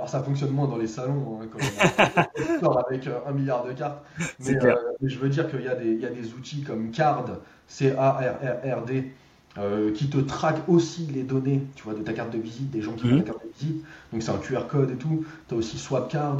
Alors 0.00 0.08
ça 0.08 0.22
fonctionne 0.22 0.50
moins 0.50 0.66
dans 0.66 0.78
les 0.78 0.86
salons 0.86 1.38
hein, 1.42 1.46
quand 1.52 1.58
on 1.60 2.58
sort 2.60 2.82
avec 2.88 3.06
euh, 3.06 3.18
un 3.26 3.32
milliard 3.32 3.64
de 3.66 3.72
cartes. 3.72 4.02
Mais, 4.38 4.56
euh, 4.56 4.74
mais 5.02 5.10
je 5.10 5.18
veux 5.18 5.28
dire 5.28 5.50
qu'il 5.50 5.60
y, 5.62 5.68
a 5.68 5.74
des- 5.74 5.92
il 5.92 6.00
y 6.00 6.06
a 6.06 6.10
des 6.10 6.32
outils 6.32 6.62
comme 6.62 6.90
Card, 6.90 7.26
C-A-R-R-R-D, 7.68 9.12
euh, 9.58 9.92
qui 9.92 10.08
te 10.08 10.16
traquent 10.18 10.66
aussi 10.68 11.06
les 11.06 11.22
données 11.22 11.62
tu 11.76 11.82
vois, 11.82 11.92
de 11.94 12.02
ta 12.02 12.14
carte 12.14 12.30
de 12.32 12.38
visite, 12.38 12.70
des 12.70 12.80
gens 12.80 12.94
qui 12.94 13.04
ont 13.04 13.08
Mhm. 13.08 13.18
ta 13.18 13.24
carte 13.24 13.44
de 13.44 13.50
visite. 13.58 13.84
Donc 14.12 14.22
c'est 14.22 14.30
un 14.30 14.38
QR 14.38 14.66
code 14.68 14.90
et 14.90 14.96
tout. 14.96 15.24
Tu 15.48 15.54
as 15.54 15.58
aussi 15.58 15.76
SwapCard 15.78 16.38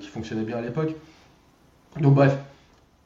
qui 0.00 0.08
fonctionnait 0.08 0.44
bien 0.44 0.58
à 0.58 0.60
l'époque. 0.62 0.94
Donc 2.00 2.14
bref, 2.14 2.36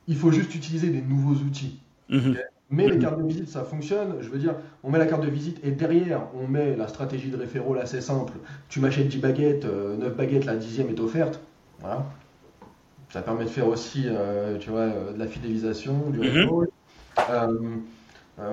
il 0.09 0.17
faut 0.17 0.33
juste 0.33 0.55
utiliser 0.55 0.91
des 0.91 1.03
nouveaux 1.03 1.35
outils. 1.45 1.81
Mhm. 2.09 2.35
Mais 2.71 2.87
les 2.87 2.97
Mhm. 2.97 3.01
cartes 3.03 3.19
de 3.19 3.27
visite, 3.27 3.49
ça 3.49 3.65
fonctionne. 3.65 4.17
Je 4.21 4.29
veux 4.29 4.39
dire, 4.39 4.55
on 4.85 4.91
met 4.91 4.99
la 4.99 5.07
carte 5.07 5.25
de 5.25 5.31
visite 5.31 5.59
et 5.65 5.71
derrière, 5.71 6.23
on 6.35 6.47
met 6.47 6.77
la 6.77 6.87
stratégie 6.87 7.31
de 7.31 7.37
référol 7.37 7.79
assez 7.79 8.01
simple. 8.03 8.35
Tu 8.69 8.81
m'achètes 8.81 9.09
10 9.09 9.19
baguettes, 9.19 9.65
euh, 9.65 9.97
9 9.97 10.15
baguettes, 10.17 10.45
la 10.45 10.57
dixième 10.57 10.89
est 10.91 11.01
offerte. 11.01 11.41
Voilà. 11.81 12.05
Ça 13.11 13.23
permet 13.23 13.45
de 13.45 13.49
faire 13.49 13.67
aussi, 13.69 14.05
euh, 14.07 14.59
tu 14.59 14.69
vois, 14.69 14.81
euh, 14.81 15.13
de 15.15 15.19
la 15.19 15.27
fidélisation, 15.27 16.11
du 16.11 16.19
Mhm. 16.19 16.27
référol. 16.27 16.69
Euh, 17.31 17.47
euh, 18.39 18.53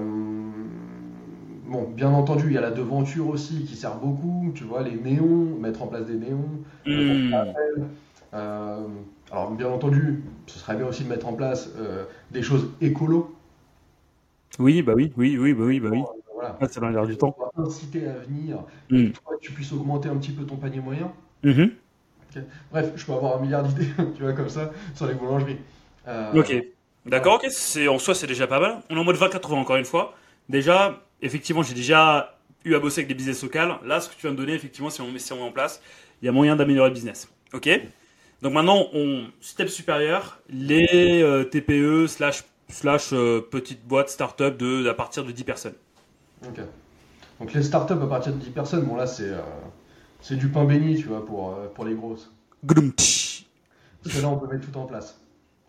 bon, 1.66 1.89
bien 1.89 2.09
entendu, 2.09 2.45
il 2.47 2.53
y 2.53 2.57
a 2.57 2.61
la 2.61 2.72
devanture 2.72 3.28
aussi 3.28 3.66
qui 3.66 3.76
sert 3.76 3.95
beaucoup. 3.97 4.51
Tu 4.55 4.63
vois, 4.63 4.82
les 4.82 4.95
néons, 4.95 5.57
mettre 5.59 5.84
en 5.84 5.88
place 5.88 6.05
des 6.05 6.16
néons. 6.16 6.49
Euh, 8.34 8.88
alors, 9.32 9.51
bien 9.51 9.68
entendu, 9.68 10.24
ce 10.47 10.59
serait 10.59 10.76
bien 10.78 10.88
aussi 10.88 11.03
de 11.03 11.09
mettre 11.09 11.28
en 11.28 11.34
place 11.34 11.70
euh, 11.78 12.05
des 12.32 12.41
choses 12.41 12.70
écolo. 12.82 13.35
Oui, 14.60 14.82
bah 14.82 14.93
oui, 14.96 15.12
oui, 15.18 15.38
oui, 15.38 15.54
bah 15.54 15.64
oui, 15.66 15.80
bah 15.80 15.89
oui. 15.91 16.02
Voilà. 16.34 16.58
Ah, 16.62 16.68
ça 16.68 16.80
va 16.80 16.91
l'air 16.91 17.06
du 17.08 17.18
temps. 17.18 17.36
Inciter 17.58 18.08
à 18.08 18.14
venir, 18.28 18.60
Mm. 18.89 18.96
et 18.98 19.12
que 19.12 19.18
toi, 19.18 19.34
tu 19.41 19.52
puisses 19.52 19.72
augmenter 19.74 20.10
un 20.10 20.18
petit 20.18 20.32
peu 20.32 20.43
ton 20.46 20.58
panier 20.58 20.80
moyen. 20.80 21.12
Mhm. 21.43 21.72
Bref, 22.72 22.91
je 22.96 23.06
peux 23.06 23.14
avoir 23.14 23.38
un 23.38 23.41
milliard 23.41 23.64
d'idées, 23.64 23.88
tu 24.16 24.24
vois, 24.24 24.34
comme 24.34 24.50
ça, 24.50 24.72
sur 24.93 25.08
les 25.08 25.14
boulangeries. 25.14 25.58
Euh, 26.08 26.34
Ok. 26.34 26.54
D'accord, 27.06 27.36
ok. 27.36 27.46
C'est, 27.50 27.88
en 27.88 28.00
soi, 28.00 28.16
c'est 28.16 28.28
déjà 28.28 28.48
pas 28.48 28.60
mal. 28.60 28.80
On 28.89 28.96
est 28.96 29.00
en 29.00 29.04
mode 29.04 29.16
20-80 29.16 29.54
encore 29.60 29.76
une 29.78 29.86
fois. 29.86 30.16
Déjà, 30.50 31.02
effectivement, 31.22 31.62
j'ai 31.64 31.74
déjà 31.76 32.38
eu 32.66 32.74
à 32.76 32.80
bosser 32.80 33.02
avec 33.02 33.08
des 33.10 33.14
business 33.14 33.41
locales. 33.43 33.76
Là, 33.86 34.02
ce 34.02 34.10
que 34.10 34.16
tu 34.16 34.22
viens 34.22 34.32
de 34.32 34.38
donner, 34.38 34.54
effectivement, 34.54 34.89
si 34.89 35.02
on 35.02 35.12
met, 35.12 35.20
si 35.20 35.32
on 35.32 35.38
met 35.38 35.43
en 35.43 35.52
place, 35.52 35.82
il 36.22 36.26
y 36.26 36.30
a 36.30 36.32
moyen 36.32 36.56
d'améliorer 36.56 36.89
le 36.89 36.93
business. 36.96 37.32
Ok 37.54 37.70
Donc 38.41 38.54
maintenant, 38.54 38.88
on 38.93 39.26
step 39.39 39.70
supérieur, 39.70 40.39
les 40.50 41.22
euh, 41.24 41.43
TPE 41.43 42.08
slash, 42.08 42.43
slash 42.70 43.09
euh, 43.13 43.41
petites 43.41 43.86
boîtes 43.86 44.09
start-up 44.09 44.57
de, 44.57 44.88
à 44.88 44.93
partir 44.93 45.24
de 45.24 45.32
10 45.32 45.43
personnes. 45.43 45.76
ok. 46.45 46.61
Donc 47.39 47.53
les 47.53 47.63
startups 47.63 47.93
à 48.01 48.07
partir 48.07 48.34
de 48.34 48.38
10 48.38 48.49
personnes, 48.51 48.86
bon 48.86 48.95
là, 48.95 49.07
c'est 49.07 49.30
euh, 49.30 49.41
c'est 50.22 50.38
du 50.38 50.47
pain 50.47 50.63
béni, 50.63 50.95
tu 50.95 51.07
vois, 51.07 51.26
pour, 51.26 51.51
euh, 51.51 51.68
pour 51.74 51.86
les 51.86 51.93
grosses. 51.93 52.32
Parce 52.66 54.16
que 54.16 54.22
là, 54.22 54.30
on 54.30 54.38
peut 54.38 54.47
mettre 54.47 54.70
tout 54.70 54.78
en 54.78 54.86
place. 54.86 55.20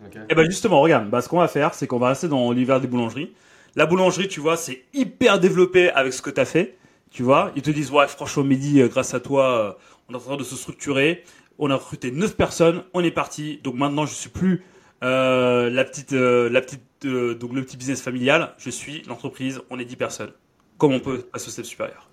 Ok. 0.04 0.18
Eh 0.28 0.34
ben 0.34 0.44
justement, 0.46 0.80
regarde, 0.80 1.10
bah, 1.10 1.20
ce 1.20 1.28
qu'on 1.28 1.38
va 1.38 1.48
faire, 1.48 1.74
c'est 1.74 1.86
qu'on 1.86 1.98
va 1.98 2.08
rester 2.08 2.28
dans 2.28 2.52
l'univers 2.52 2.80
des 2.80 2.86
boulangeries. 2.86 3.34
La 3.74 3.86
boulangerie, 3.86 4.28
tu 4.28 4.40
vois, 4.40 4.56
c'est 4.56 4.84
hyper 4.94 5.40
développé 5.40 5.90
avec 5.90 6.12
ce 6.12 6.22
que 6.22 6.30
tu 6.30 6.40
as 6.40 6.44
fait. 6.44 6.78
Tu 7.10 7.22
vois, 7.22 7.52
ils 7.56 7.62
te 7.62 7.70
disent, 7.70 7.90
ouais, 7.90 8.06
franchement, 8.08 8.44
Mehdi, 8.44 8.80
grâce 8.88 9.14
à 9.14 9.20
toi, 9.20 9.78
on 10.08 10.12
est 10.12 10.16
en 10.16 10.20
train 10.20 10.36
de 10.36 10.44
se 10.44 10.56
structurer. 10.56 11.24
On 11.58 11.70
a 11.70 11.76
recruté 11.76 12.10
9 12.10 12.36
personnes, 12.36 12.82
on 12.94 13.02
est 13.02 13.10
parti. 13.10 13.60
Donc 13.64 13.74
maintenant, 13.74 14.06
je 14.06 14.14
suis 14.14 14.30
plus 14.30 14.64
euh, 15.02 15.70
la 15.70 15.84
petite, 15.84 16.12
euh, 16.12 16.48
la 16.48 16.60
petite, 16.60 16.82
euh, 17.04 17.34
donc 17.34 17.52
le 17.52 17.62
petit 17.62 17.76
business 17.76 18.00
familial. 18.02 18.54
Je 18.58 18.70
suis 18.70 19.02
l'entreprise, 19.02 19.60
on 19.70 19.78
est 19.78 19.84
10 19.84 19.96
personnes. 19.96 20.30
Comment 20.78 20.96
on 20.96 21.00
peut 21.00 21.18
passer 21.32 21.48
au 21.48 21.50
step 21.50 21.64
supérieur 21.64 22.08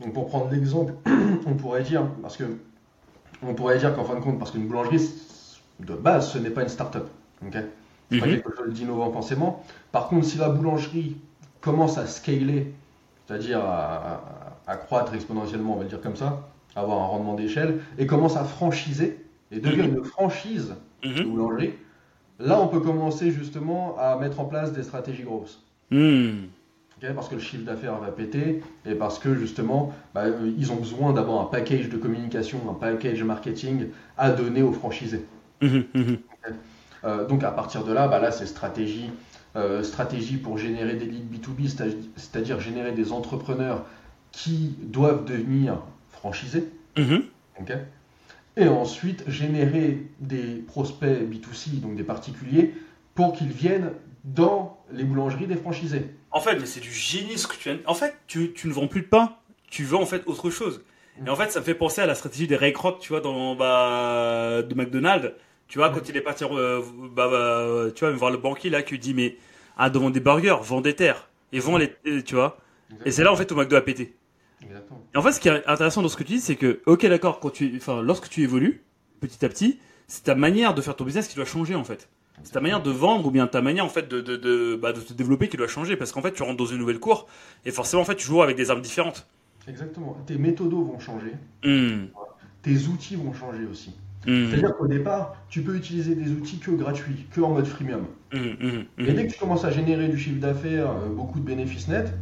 Donc 0.00 0.12
pour 0.14 0.26
prendre 0.28 0.50
l'exemple, 0.50 0.94
on 1.46 1.54
pourrait 1.54 1.82
dire, 1.82 2.06
parce 2.22 2.36
que 2.36 2.44
on 3.42 3.54
pourrait 3.54 3.78
dire 3.78 3.94
qu'en 3.94 4.04
fin 4.04 4.14
de 4.14 4.20
compte, 4.20 4.38
parce 4.38 4.50
qu'une 4.50 4.66
boulangerie, 4.66 5.00
de 5.80 5.94
base, 5.94 6.32
ce 6.32 6.38
n'est 6.38 6.50
pas 6.50 6.62
une 6.62 6.68
start-up. 6.68 7.06
ok? 7.46 7.56
C'est 8.10 8.18
pas 8.20 8.26
Mhm. 8.26 8.32
quelque 8.36 8.56
chose 8.56 8.72
d'innovant 8.72 9.12
forcément. 9.12 9.64
Par 9.92 10.08
contre, 10.08 10.26
si 10.26 10.38
la 10.38 10.48
boulangerie 10.48 11.16
commence 11.60 11.98
à 11.98 12.06
scaler, 12.06 12.72
c'est-à-dire 13.26 13.60
à, 13.60 14.20
à- 14.66 14.72
à 14.72 14.76
croître 14.76 15.12
exponentiellement, 15.14 15.74
on 15.74 15.76
va 15.76 15.82
le 15.82 15.88
dire 15.88 16.00
comme 16.00 16.16
ça, 16.16 16.48
avoir 16.76 16.98
un 17.02 17.06
rendement 17.06 17.34
d'échelle, 17.34 17.80
et 17.98 18.06
commence 18.06 18.36
à 18.36 18.44
franchiser, 18.44 19.18
et 19.50 19.58
devient 19.60 19.86
une 19.88 20.04
franchise 20.04 20.74
de 21.02 21.08
Mhm. 21.08 21.30
boulangerie, 21.30 21.74
là 22.38 22.60
on 22.60 22.68
peut 22.68 22.80
commencer 22.80 23.30
justement 23.30 23.96
à 23.98 24.16
mettre 24.16 24.40
en 24.40 24.44
place 24.44 24.72
des 24.72 24.82
stratégies 24.82 25.22
grosses. 25.22 25.62
Hmm. 25.90 26.46
Parce 27.14 27.28
que 27.28 27.34
le 27.34 27.40
chiffre 27.40 27.64
d'affaires 27.64 27.98
va 28.00 28.08
péter 28.08 28.62
et 28.86 28.94
parce 28.94 29.18
que 29.18 29.34
justement 29.34 29.92
bah, 30.14 30.24
euh, 30.24 30.50
ils 30.56 30.72
ont 30.72 30.76
besoin 30.76 31.12
d'avoir 31.12 31.42
un 31.42 31.44
package 31.44 31.88
de 31.90 31.98
communication, 31.98 32.58
un 32.70 32.74
package 32.74 33.22
marketing 33.22 33.88
à 34.16 34.30
donner 34.30 34.62
aux 34.62 34.72
franchisés. 34.72 35.24
Mhm, 35.60 35.84
mhm. 35.94 36.18
Euh, 37.04 37.26
donc 37.26 37.44
à 37.44 37.50
partir 37.50 37.84
de 37.84 37.92
là, 37.92 38.08
bah, 38.08 38.18
là 38.18 38.32
c'est 38.32 38.46
stratégie, 38.46 39.10
euh, 39.54 39.82
stratégie 39.82 40.38
pour 40.38 40.58
générer 40.58 40.94
des 40.96 41.04
leads 41.04 41.26
B2B, 41.30 41.68
c'est-à- 41.68 41.90
c'est-à-dire 42.16 42.60
générer 42.60 42.92
des 42.92 43.12
entrepreneurs 43.12 43.84
qui 44.32 44.74
doivent 44.82 45.24
devenir 45.24 45.78
franchisés. 46.10 46.68
Et 48.56 48.68
ensuite 48.68 49.28
générer 49.28 50.06
des 50.20 50.64
prospects 50.66 51.08
B2C, 51.08 51.80
donc 51.80 51.96
des 51.96 52.04
particuliers, 52.04 52.74
pour 53.14 53.32
qu'ils 53.32 53.52
viennent 53.52 53.92
dans 54.24 54.78
les 54.92 55.04
boulangeries 55.04 55.46
des 55.46 55.56
franchisés. 55.56 56.10
En 56.30 56.40
fait, 56.40 56.58
mais 56.58 56.66
c'est 56.66 56.80
du 56.80 56.90
génie 56.90 57.38
ce 57.38 57.46
que 57.46 57.56
tu 57.56 57.70
viens. 57.70 57.78
En 57.86 57.94
fait, 57.94 58.16
tu, 58.26 58.52
tu 58.52 58.68
ne 58.68 58.72
vends 58.72 58.88
plus 58.88 59.02
de 59.02 59.06
pain, 59.06 59.36
tu 59.70 59.84
vends 59.84 60.02
en 60.02 60.06
fait 60.06 60.22
autre 60.26 60.50
chose. 60.50 60.82
Et 61.24 61.30
en 61.30 61.36
fait, 61.36 61.50
ça 61.50 61.60
me 61.60 61.64
fait 61.64 61.74
penser 61.74 62.00
à 62.02 62.06
la 62.06 62.14
stratégie 62.14 62.46
des 62.46 62.56
Ray 62.56 62.72
Kroc, 62.72 62.98
tu 62.98 63.08
vois, 63.08 63.20
dans 63.20 63.54
bah, 63.54 64.62
de 64.62 64.74
McDonald's. 64.74 65.32
Tu 65.68 65.78
vois, 65.78 65.90
quand 65.90 66.08
il 66.08 66.16
est 66.16 66.20
parti, 66.20 66.44
euh, 66.44 66.82
bah, 67.14 67.28
bah, 67.30 67.90
tu 67.94 68.04
vois, 68.04 68.12
voir 68.12 68.30
le 68.30 68.36
banquier 68.36 68.70
là, 68.70 68.82
qui 68.82 68.98
dit 68.98 69.14
mais 69.14 69.36
ah, 69.76 69.90
devant 69.90 70.10
des 70.10 70.20
burgers, 70.20 70.58
vends 70.62 70.80
des 70.80 70.94
terres 70.94 71.28
et 71.52 71.58
vends 71.58 71.78
les, 71.78 71.94
tu 72.24 72.34
vois. 72.34 72.58
Et 73.04 73.10
c'est 73.10 73.24
là 73.24 73.32
en 73.32 73.36
fait 73.36 73.50
où 73.50 73.56
McDo 73.56 73.76
a 73.76 73.80
pété. 73.80 74.14
Exactement. 74.62 75.02
En 75.14 75.22
fait, 75.22 75.32
ce 75.32 75.40
qui 75.40 75.48
est 75.48 75.66
intéressant 75.66 76.02
dans 76.02 76.08
ce 76.08 76.16
que 76.16 76.24
tu 76.24 76.34
dis, 76.34 76.40
c'est 76.40 76.56
que, 76.56 76.80
ok, 76.86 77.06
d'accord, 77.06 77.40
quand 77.40 77.50
tu, 77.50 77.72
enfin, 77.76 78.02
lorsque 78.02 78.28
tu 78.28 78.42
évolues, 78.42 78.82
petit 79.20 79.44
à 79.44 79.48
petit, 79.48 79.78
c'est 80.08 80.24
ta 80.24 80.34
manière 80.34 80.74
de 80.74 80.80
faire 80.80 80.96
ton 80.96 81.04
business 81.04 81.28
qui 81.28 81.36
doit 81.36 81.44
changer, 81.44 81.74
en 81.74 81.84
fait. 81.84 82.08
C'est 82.42 82.52
ta 82.52 82.60
manière 82.60 82.82
de 82.82 82.90
vendre 82.90 83.26
ou 83.26 83.30
bien 83.30 83.46
ta 83.46 83.62
manière, 83.62 83.84
en 83.84 83.88
fait, 83.88 84.08
de, 84.08 84.20
de, 84.20 84.36
de, 84.36 84.76
bah, 84.76 84.92
de 84.92 85.00
te 85.00 85.12
développer 85.14 85.48
qui 85.48 85.56
doit 85.56 85.68
changer. 85.68 85.96
Parce 85.96 86.12
qu'en 86.12 86.20
fait, 86.20 86.32
tu 86.32 86.42
rentres 86.42 86.58
dans 86.58 86.66
une 86.66 86.78
nouvelle 86.78 86.98
cour 86.98 87.26
et 87.64 87.70
forcément, 87.70 88.02
en 88.02 88.04
fait, 88.04 88.16
tu 88.16 88.26
joues 88.26 88.42
avec 88.42 88.56
des 88.56 88.70
armes 88.70 88.82
différentes. 88.82 89.26
Exactement. 89.68 90.16
Tes 90.26 90.36
méthodos 90.36 90.84
vont 90.84 90.98
changer, 90.98 91.32
Hmm. 91.64 92.06
tes 92.62 92.86
outils 92.86 93.16
vont 93.16 93.32
changer 93.32 93.64
aussi. 93.70 93.90
Hmm. 94.26 94.48
C'est-à-dire 94.50 94.76
qu'au 94.76 94.86
départ, 94.86 95.36
tu 95.48 95.62
peux 95.62 95.76
utiliser 95.76 96.14
des 96.14 96.30
outils 96.30 96.58
que 96.58 96.70
gratuits, 96.70 97.26
que 97.32 97.40
en 97.40 97.50
mode 97.50 97.66
freemium. 97.66 98.06
Et 98.32 98.38
hmm. 98.38 98.84
dès 98.98 99.26
que 99.26 99.32
tu 99.32 99.38
commences 99.38 99.64
à 99.64 99.70
générer 99.70 100.08
du 100.08 100.18
chiffre 100.18 100.40
d'affaires, 100.40 100.90
euh, 100.90 101.08
beaucoup 101.08 101.40
de 101.40 101.44
bénéfices 101.44 101.88
nets, 101.88 102.12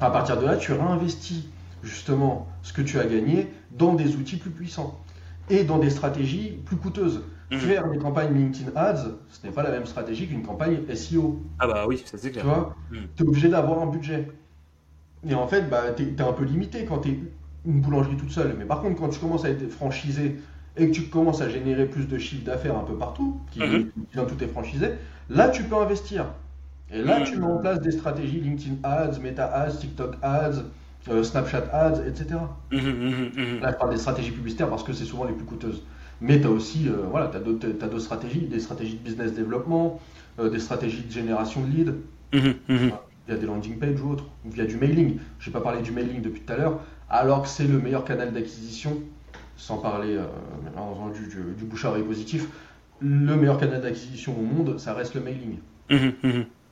à 0.00 0.10
partir 0.10 0.38
de 0.40 0.46
là, 0.46 0.56
tu 0.56 0.72
réinvestis 0.72 1.48
justement 1.82 2.48
ce 2.62 2.72
que 2.72 2.82
tu 2.82 2.98
as 2.98 3.06
gagné 3.06 3.48
dans 3.72 3.94
des 3.94 4.16
outils 4.16 4.36
plus 4.36 4.50
puissants 4.50 4.98
et 5.50 5.64
dans 5.64 5.78
des 5.78 5.90
stratégies 5.90 6.58
plus 6.64 6.76
coûteuses. 6.76 7.22
Mhm. 7.50 7.58
Faire 7.60 7.88
des 7.90 7.98
campagnes 7.98 8.34
LinkedIn 8.34 8.70
Ads, 8.76 9.06
ce 9.30 9.46
n'est 9.46 9.52
pas 9.52 9.62
la 9.62 9.70
même 9.70 9.86
stratégie 9.86 10.28
qu'une 10.28 10.42
campagne 10.42 10.80
SEO. 10.94 11.40
Ah 11.58 11.66
bah 11.66 11.86
oui, 11.88 12.02
ça 12.04 12.18
c'est 12.18 12.28
Tu 12.30 12.34
clair. 12.40 12.44
vois, 12.44 12.76
Mhm. 12.90 13.06
tu 13.16 13.22
es 13.22 13.26
obligé 13.28 13.48
d'avoir 13.48 13.80
un 13.80 13.86
budget. 13.86 14.28
Et 15.26 15.34
en 15.34 15.48
fait, 15.48 15.62
bah, 15.68 15.92
tu 15.96 16.02
es, 16.16 16.20
un 16.20 16.32
peu 16.32 16.44
limité 16.44 16.84
quand 16.84 16.98
tu 16.98 17.08
es 17.10 17.18
une 17.66 17.80
boulangerie 17.80 18.16
toute 18.16 18.30
seule. 18.30 18.54
Mais 18.58 18.66
par 18.66 18.82
contre, 18.82 19.00
quand 19.00 19.08
tu 19.08 19.18
commences 19.18 19.44
à 19.44 19.50
être 19.50 19.68
franchisé 19.70 20.36
et 20.76 20.86
que 20.88 20.92
tu 20.92 21.08
commences 21.08 21.40
à 21.40 21.48
générer 21.48 21.86
plus 21.86 22.06
de 22.06 22.18
chiffre 22.18 22.44
d'affaires 22.44 22.76
un 22.76 22.84
peu 22.84 22.94
partout, 22.94 23.40
qui, 23.50 23.60
qui 23.60 24.16
dans 24.16 24.26
tout 24.26 24.42
est 24.44 24.46
franchisé, 24.48 24.90
là, 25.28 25.48
tu 25.48 25.64
peux 25.64 25.76
investir. 25.76 26.26
Et 26.90 27.02
là, 27.02 27.20
tu 27.20 27.36
mets 27.36 27.46
en 27.46 27.58
place 27.58 27.80
des 27.80 27.90
stratégies 27.90 28.40
LinkedIn 28.40 28.76
Ads, 28.82 29.18
Meta 29.20 29.46
Ads, 29.46 29.78
TikTok 29.80 30.16
Ads, 30.22 30.64
euh, 31.08 31.22
Snapchat 31.22 31.64
Ads, 31.72 32.00
etc. 32.06 32.40
Mhm, 32.70 32.80
mhm, 32.80 33.30
mhm. 33.36 33.60
Là, 33.60 33.72
je 33.72 33.76
parle 33.76 33.90
des 33.90 33.98
stratégies 33.98 34.30
publicitaires 34.30 34.68
parce 34.70 34.82
que 34.82 34.92
c'est 34.92 35.04
souvent 35.04 35.24
les 35.24 35.34
plus 35.34 35.44
coûteuses. 35.44 35.82
Mais 36.20 36.40
tu 36.40 36.46
as 36.46 36.50
aussi 36.50 36.88
euh, 36.88 37.02
voilà, 37.10 37.28
t'as 37.28 37.38
d'autres 37.40 37.98
stratégies, 37.98 38.40
des 38.46 38.60
stratégies 38.60 38.94
de 38.96 39.02
business 39.02 39.32
développement, 39.34 40.00
euh, 40.38 40.48
des 40.50 40.58
stratégies 40.58 41.02
de 41.04 41.10
génération 41.12 41.62
de 41.62 41.68
leads 41.70 41.92
via 43.26 43.36
des 43.36 43.46
landing 43.46 43.78
pages 43.78 44.00
ou 44.00 44.10
autres, 44.10 44.24
ou 44.44 44.50
via 44.50 44.64
du 44.64 44.76
mailing. 44.76 45.18
Je 45.38 45.48
n'ai 45.48 45.52
pas 45.52 45.60
parlé 45.60 45.82
du 45.82 45.92
mailing 45.92 46.22
depuis 46.22 46.40
tout 46.40 46.52
à 46.52 46.56
l'heure, 46.56 46.80
alors 47.10 47.42
que 47.42 47.48
c'est 47.48 47.66
le 47.66 47.78
meilleur 47.78 48.04
canal 48.04 48.32
d'acquisition, 48.32 48.96
sans 49.56 49.78
parler 49.78 50.16
euh, 50.16 50.24
entendu 50.76 51.28
du, 51.28 51.54
du 51.56 51.64
bouche 51.64 51.84
à 51.84 51.90
positif. 51.90 52.46
Le 53.00 53.36
meilleur 53.36 53.58
canal 53.58 53.80
d'acquisition 53.80 54.36
au 54.38 54.42
monde, 54.42 54.78
ça 54.78 54.94
reste 54.94 55.14
le 55.14 55.20
mailing. 55.20 55.58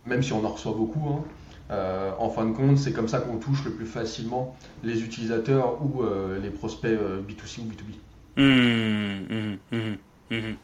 Même 0.07 0.23
si 0.23 0.33
on 0.33 0.45
en 0.45 0.49
reçoit 0.49 0.73
beaucoup, 0.73 1.09
hein. 1.09 1.25
Euh, 1.71 2.13
en 2.19 2.31
fin 2.31 2.47
de 2.47 2.53
compte, 2.53 2.79
c'est 2.79 2.93
comme 2.93 3.09
ça 3.09 3.19
qu'on 3.19 3.39
touche 3.39 3.65
le 3.65 3.73
plus 3.73 3.87
facilement 3.87 4.57
les 4.85 5.03
utilisateurs 5.03 5.83
ou 5.83 6.03
euh, 6.03 6.39
les 6.39 6.51
prospects 6.51 6.91
euh, 6.91 7.21
B2C 7.23 7.61
ou 7.61 7.65
B2B. 7.65 7.97
Mhm, 8.37 9.27
mhm, 9.29 9.59
mhm. 9.73 9.97
Mhm. 10.31 10.57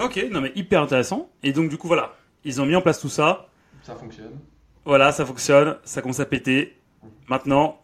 Ok, 0.00 0.26
non 0.30 0.40
mais 0.40 0.52
hyper 0.54 0.82
intéressant. 0.82 1.30
Et 1.42 1.52
donc 1.52 1.70
du 1.70 1.78
coup 1.78 1.86
voilà, 1.88 2.14
ils 2.44 2.60
ont 2.60 2.66
mis 2.66 2.76
en 2.76 2.82
place 2.82 3.00
tout 3.00 3.08
ça. 3.08 3.48
Ça 3.82 3.94
fonctionne. 3.94 4.38
Voilà, 4.84 5.12
ça 5.12 5.24
fonctionne, 5.24 5.76
ça 5.84 6.02
commence 6.02 6.20
à 6.20 6.26
péter. 6.26 6.76
Maintenant, 7.28 7.80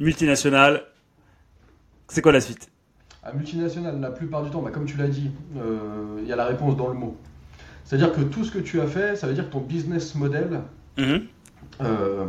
multinationale, 0.00 0.82
c'est 2.08 2.22
quoi 2.22 2.32
la 2.32 2.40
suite? 2.40 2.70
À 3.22 3.32
multinationale, 3.34 4.00
la 4.00 4.10
plupart 4.10 4.42
du 4.42 4.50
temps, 4.50 4.62
bah, 4.62 4.70
comme 4.70 4.86
tu 4.86 4.96
l'as 4.96 5.08
dit, 5.08 5.30
il 5.54 6.26
y 6.26 6.32
a 6.32 6.36
la 6.36 6.46
réponse 6.46 6.76
dans 6.76 6.88
le 6.88 6.94
mot. 6.94 7.18
C'est-à-dire 7.86 8.12
que 8.12 8.20
tout 8.20 8.44
ce 8.44 8.50
que 8.50 8.58
tu 8.58 8.80
as 8.80 8.86
fait, 8.88 9.14
ça 9.16 9.26
veut 9.28 9.32
dire 9.34 9.46
que 9.46 9.52
ton 9.52 9.60
business 9.60 10.14
model 10.16 10.60
Mhm. 10.98 11.22
euh, 11.80 12.26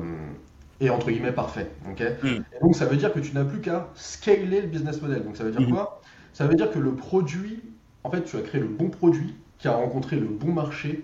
est 0.79 0.89
entre 0.89 1.09
guillemets 1.09 1.31
parfait. 1.31 1.71
ok 1.89 2.01
Mm. 2.23 2.27
Et 2.27 2.59
donc 2.61 2.75
ça 2.75 2.85
veut 2.85 2.95
dire 2.95 3.11
que 3.11 3.19
tu 3.19 3.33
n'as 3.33 3.43
plus 3.43 3.59
qu'à 3.59 3.89
scaler 3.95 4.61
le 4.61 4.67
business 4.67 5.01
model. 5.01 5.23
Donc 5.23 5.35
ça 5.35 5.43
veut 5.43 5.51
dire 5.51 5.61
Mhm. 5.61 5.71
quoi? 5.73 6.01
Ça 6.33 6.45
veut 6.45 6.53
dire 6.55 6.69
que 6.71 6.77
le 6.79 6.91
produit, 6.93 7.59
en 8.03 8.11
fait, 8.11 8.23
tu 8.23 8.37
as 8.37 8.41
créé 8.41 8.61
le 8.61 8.67
bon 8.67 8.89
produit 8.89 9.33
qui 9.57 9.67
a 9.67 9.71
rencontré 9.75 10.15
le 10.17 10.27
bon 10.27 10.53
marché, 10.53 11.03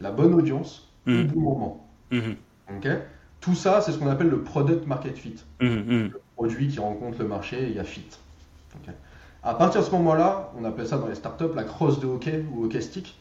la 0.00 0.12
bonne 0.12 0.32
audience, 0.34 0.88
au 1.06 1.10
Mhm. 1.10 1.26
bon 1.26 1.40
moment. 1.40 1.88
Mhm. 2.12 2.36
ok? 2.76 2.88
Tout 3.40 3.54
ça, 3.54 3.80
c'est 3.80 3.90
ce 3.92 3.98
qu'on 3.98 4.08
appelle 4.08 4.28
le 4.30 4.42
product 4.42 4.86
market 4.86 5.16
fit. 5.18 5.34
Mhm. 5.60 5.84
Mhm. 5.86 6.10
Produit 6.36 6.68
qui 6.68 6.78
rencontre 6.78 7.18
le 7.20 7.26
marché 7.26 7.60
et 7.64 7.66
il 7.70 7.74
y 7.76 7.80
a 7.80 7.84
fit. 7.84 8.06
à 9.42 9.54
partir 9.54 9.80
de 9.80 9.86
ce 9.86 9.90
moment-là, 9.92 10.52
on 10.60 10.64
appelle 10.64 10.86
ça 10.86 10.98
dans 10.98 11.06
les 11.08 11.14
startups 11.14 11.54
la 11.54 11.62
cross 11.64 12.00
de 12.00 12.06
hockey 12.06 12.44
ou 12.52 12.64
hockey 12.64 12.80
stick. 12.80 13.16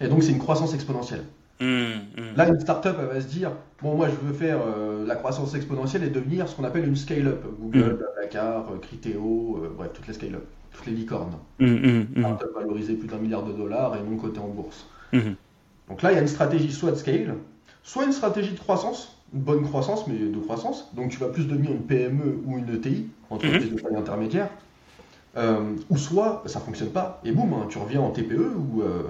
Et 0.00 0.08
donc 0.08 0.22
c'est 0.22 0.32
une 0.32 0.38
croissance 0.38 0.74
exponentielle. 0.74 1.24
Mhm. 1.60 1.68
Mhm. 2.16 2.36
Là, 2.36 2.48
une 2.48 2.60
startup, 2.60 2.94
elle 3.00 3.06
va 3.06 3.20
se 3.20 3.26
dire 3.26 3.50
Bon, 3.82 3.94
moi, 3.94 4.08
je 4.08 4.26
veux 4.26 4.32
faire 4.32 4.58
euh, 4.64 5.06
la 5.06 5.16
croissance 5.16 5.54
exponentielle 5.54 6.04
et 6.04 6.10
devenir 6.10 6.48
ce 6.48 6.56
qu'on 6.56 6.64
appelle 6.64 6.86
une 6.86 6.96
scale-up. 6.96 7.44
Google, 7.60 7.96
Blablacar, 7.96 8.66
euh, 8.72 8.78
Criteo, 8.78 9.60
euh, 9.62 9.72
bref, 9.76 9.90
toutes 9.92 10.06
les 10.06 10.14
scale-up, 10.14 10.44
toutes 10.72 10.86
les 10.86 10.92
licornes. 10.92 11.34
Startup 11.60 12.48
valorisées 12.54 12.94
plus 12.94 13.08
d'un 13.08 13.18
milliard 13.18 13.44
de 13.44 13.52
dollars 13.52 13.96
et 13.96 14.00
non 14.00 14.16
cotées 14.16 14.40
en 14.40 14.48
bourse. 14.48 14.86
Donc 15.12 16.02
là, 16.02 16.12
il 16.12 16.16
y 16.16 16.18
a 16.18 16.20
une 16.20 16.28
stratégie 16.28 16.70
soit 16.70 16.90
de 16.90 16.96
scale, 16.96 17.34
soit 17.82 18.04
une 18.04 18.12
stratégie 18.12 18.52
de 18.52 18.58
croissance, 18.58 19.16
une 19.32 19.40
bonne 19.40 19.62
croissance, 19.62 20.06
mais 20.06 20.18
de 20.18 20.38
croissance. 20.38 20.92
Donc 20.94 21.10
tu 21.10 21.18
vas 21.18 21.28
plus 21.28 21.46
devenir 21.46 21.70
une 21.70 21.82
PME 21.82 22.40
ou 22.44 22.58
une 22.58 22.68
ETI, 22.74 23.08
entreprise 23.30 23.70
de 23.70 23.80
taille 23.80 23.96
intermédiaire. 23.96 24.48
Euh, 25.36 25.76
ou 25.88 25.96
soit 25.96 26.42
ça 26.46 26.58
fonctionne 26.58 26.88
pas 26.90 27.20
et 27.24 27.32
boum, 27.32 27.52
hein, 27.52 27.66
tu 27.68 27.78
reviens 27.78 28.00
en 28.00 28.10
TPE 28.10 28.54
ou, 28.56 28.82
euh, 28.82 29.02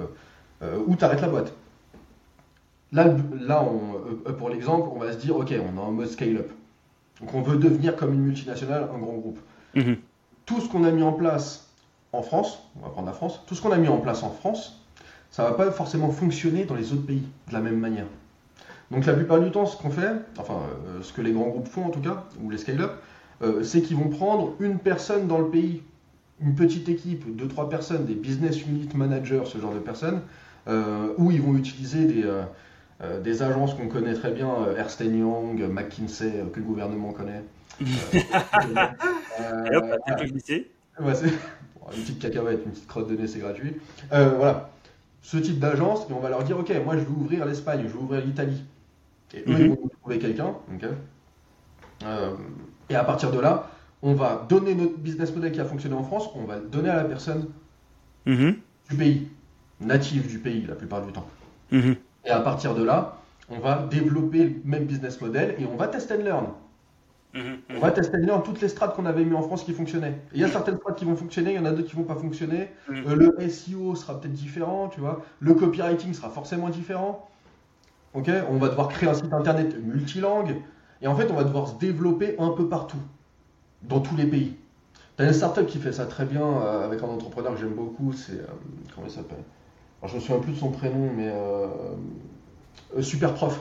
ou 0.62 0.96
tu 0.96 1.04
arrêtes 1.04 1.20
la 1.20 1.28
boîte. 1.28 1.52
Là, 2.92 3.14
là 3.40 3.62
on- 3.62 4.28
euh, 4.28 4.32
pour 4.32 4.48
l'exemple, 4.48 4.88
on 4.94 4.98
va 4.98 5.12
se 5.12 5.18
dire 5.18 5.36
ok, 5.36 5.52
on 5.52 5.76
est 5.76 5.80
en 5.80 5.92
mode 5.92 6.08
scale-up. 6.08 6.50
Donc 7.20 7.34
on 7.34 7.42
veut 7.42 7.56
devenir 7.58 7.96
comme 7.96 8.14
une 8.14 8.20
multinationale, 8.22 8.88
un 8.94 8.98
grand 8.98 9.12
groupe. 9.14 9.38
Mhm. 9.74 9.96
Tout 10.46 10.60
ce 10.60 10.68
qu'on 10.68 10.84
a 10.84 10.90
mis 10.90 11.02
en 11.02 11.12
place 11.12 11.68
en 12.12 12.22
France, 12.22 12.58
on 12.76 12.80
va 12.84 12.88
prendre 12.90 13.06
la 13.06 13.12
France, 13.12 13.40
tout 13.46 13.54
ce 13.54 13.60
qu'on 13.60 13.72
a 13.72 13.76
mis 13.76 13.88
en 13.88 13.98
place 13.98 14.22
en 14.22 14.30
France, 14.30 14.80
ça 15.30 15.44
va 15.44 15.52
pas 15.52 15.70
forcément 15.70 16.10
fonctionner 16.10 16.64
dans 16.64 16.74
les 16.74 16.92
autres 16.92 17.04
pays 17.04 17.22
de 17.48 17.52
la 17.52 17.60
même 17.60 17.78
manière. 17.78 18.06
Donc 18.90 19.04
la 19.04 19.12
plupart 19.12 19.40
du 19.40 19.50
temps, 19.50 19.66
ce 19.66 19.76
qu'on 19.76 19.90
fait, 19.90 20.12
enfin 20.38 20.54
euh, 20.86 21.02
ce 21.02 21.12
que 21.12 21.20
les 21.20 21.32
grands 21.32 21.48
groupes 21.48 21.68
font 21.68 21.84
en 21.84 21.90
tout 21.90 22.00
cas, 22.00 22.24
ou 22.42 22.48
les 22.48 22.56
scale-up, 22.56 22.92
euh, 23.42 23.62
c'est 23.62 23.82
qu'ils 23.82 23.96
vont 23.98 24.08
prendre 24.08 24.54
une 24.60 24.78
personne 24.78 25.26
dans 25.28 25.38
le 25.38 25.48
pays, 25.48 25.82
une 26.40 26.54
petite 26.54 26.88
équipe, 26.88 27.36
deux 27.36 27.48
trois 27.48 27.68
personnes, 27.68 28.06
des 28.06 28.14
business 28.14 28.62
unit 28.64 28.88
managers, 28.94 29.42
ce 29.44 29.58
genre 29.58 29.74
de 29.74 29.78
personnes, 29.80 30.22
euh, 30.68 31.12
où 31.18 31.30
ils 31.30 31.40
vont 31.42 31.56
utiliser 31.56 32.04
des, 32.06 32.24
euh, 32.24 32.42
euh, 33.02 33.20
des 33.20 33.42
agences 33.42 33.74
qu'on 33.74 33.88
connaît 33.88 34.14
très 34.14 34.30
bien, 34.32 34.48
Ernst 34.76 35.00
Young, 35.00 35.62
McKinsey, 35.70 36.44
que 36.52 36.58
le 36.60 36.64
gouvernement 36.66 37.12
connaît. 37.12 37.42
Et 37.80 39.76
hop, 39.76 39.84
la 40.06 40.24
lycée. 40.24 40.70
Ouais, 41.00 41.12
une 41.96 42.02
petite 42.02 42.18
cacahuète, 42.18 42.60
une 42.64 42.72
petite 42.72 42.86
crotte 42.88 43.08
de 43.08 43.16
nez, 43.16 43.26
c'est 43.28 43.38
gratuit. 43.38 43.76
Euh, 44.12 44.30
voilà, 44.36 44.70
ce 45.22 45.36
type 45.38 45.58
d'agence, 45.58 46.06
et 46.10 46.12
on 46.12 46.20
va 46.20 46.28
leur 46.28 46.42
dire, 46.44 46.58
ok, 46.58 46.72
moi 46.84 46.96
je 46.96 47.02
veux 47.04 47.10
ouvrir 47.16 47.46
l'Espagne, 47.46 47.82
je 47.84 47.88
veux 47.92 48.00
ouvrir 48.00 48.24
l'Italie. 48.24 48.64
Et 49.34 49.40
eux, 49.40 49.44
Mhm. 49.52 49.60
ils 49.60 49.68
vont 49.68 49.88
trouver 50.00 50.18
quelqu'un. 50.18 50.54
ok 50.74 50.88
Euh, 52.04 52.30
et 52.90 52.94
à 52.94 53.04
partir 53.04 53.30
de 53.32 53.40
là, 53.40 53.70
on 54.02 54.14
va 54.14 54.46
donner 54.48 54.74
notre 54.74 54.96
business 54.98 55.34
model 55.34 55.50
qui 55.52 55.60
a 55.60 55.64
fonctionné 55.64 55.94
en 55.96 56.02
France, 56.04 56.28
on 56.34 56.44
va 56.44 56.56
le 56.56 56.66
donner 56.68 56.88
à 56.90 56.96
la 56.96 57.04
personne 57.04 57.46
Mhm. 58.26 58.56
du 58.90 58.96
pays, 58.96 59.28
native 59.80 60.26
du 60.28 60.38
pays 60.38 60.64
la 60.66 60.74
plupart 60.74 61.04
du 61.04 61.12
temps. 61.12 61.26
Mhm. 61.70 61.96
Et 62.24 62.30
à 62.30 62.40
partir 62.40 62.74
de 62.74 62.82
là, 62.82 63.18
on 63.50 63.58
va 63.58 63.86
développer 63.90 64.44
le 64.44 64.54
même 64.64 64.84
business 64.84 65.20
model 65.20 65.54
et 65.58 65.66
on 65.66 65.76
va 65.76 65.88
test 65.88 66.10
and 66.12 66.22
learn. 66.24 66.46
Mhm. 67.34 67.58
On 67.76 67.78
va 67.78 67.90
tester 67.90 68.16
and 68.16 68.26
learn 68.26 68.42
toutes 68.42 68.60
les 68.60 68.68
strates 68.68 68.96
qu'on 68.96 69.06
avait 69.06 69.24
mis 69.24 69.34
en 69.34 69.42
France 69.42 69.62
qui 69.64 69.72
fonctionnaient. 69.72 70.18
Il 70.34 70.40
y 70.40 70.44
a 70.44 70.48
certaines 70.48 70.76
strates 70.78 70.96
qui 70.96 71.04
vont 71.04 71.14
fonctionner, 71.16 71.52
il 71.52 71.56
y 71.56 71.58
en 71.58 71.64
a 71.66 71.72
d'autres 71.72 71.88
qui 71.88 71.96
vont 71.96 72.02
pas 72.04 72.14
fonctionner. 72.16 72.68
Mhm. 72.88 73.04
Euh, 73.06 73.14
le 73.14 73.48
SEO 73.48 73.94
sera 73.94 74.18
peut-être 74.20 74.32
différent, 74.32 74.88
tu 74.88 75.00
vois. 75.00 75.22
Le 75.40 75.54
copywriting 75.54 76.14
sera 76.14 76.30
forcément 76.30 76.70
différent. 76.70 77.28
Ok 78.14 78.30
On 78.50 78.56
va 78.56 78.68
devoir 78.68 78.88
créer 78.88 79.08
un 79.08 79.14
site 79.14 79.32
internet 79.32 79.76
multilingue. 79.82 80.56
Et 81.02 81.06
en 81.06 81.14
fait, 81.14 81.30
on 81.30 81.34
va 81.34 81.44
devoir 81.44 81.68
se 81.68 81.74
développer 81.76 82.34
un 82.38 82.48
peu 82.48 82.66
partout, 82.68 82.98
dans 83.82 84.00
tous 84.00 84.16
les 84.16 84.26
pays. 84.26 84.56
Tu 85.16 85.22
as 85.22 85.26
une 85.26 85.32
startup 85.34 85.66
qui 85.66 85.78
fait 85.78 85.92
ça 85.92 86.06
très 86.06 86.24
bien 86.24 86.42
euh, 86.42 86.84
avec 86.86 87.02
un 87.02 87.06
entrepreneur 87.06 87.52
que 87.54 87.60
j'aime 87.60 87.74
beaucoup, 87.74 88.12
c'est. 88.12 88.32
euh, 88.40 88.46
comment 88.94 89.06
il 89.06 89.12
s'appelle? 89.12 89.44
Alors, 90.02 90.10
Je 90.10 90.16
me 90.16 90.20
souviens 90.20 90.40
plus 90.40 90.52
de 90.52 90.58
son 90.58 90.70
prénom, 90.72 91.10
mais. 91.16 91.28
euh, 91.28 91.66
euh, 92.96 93.02
Super 93.02 93.34
Prof. 93.34 93.60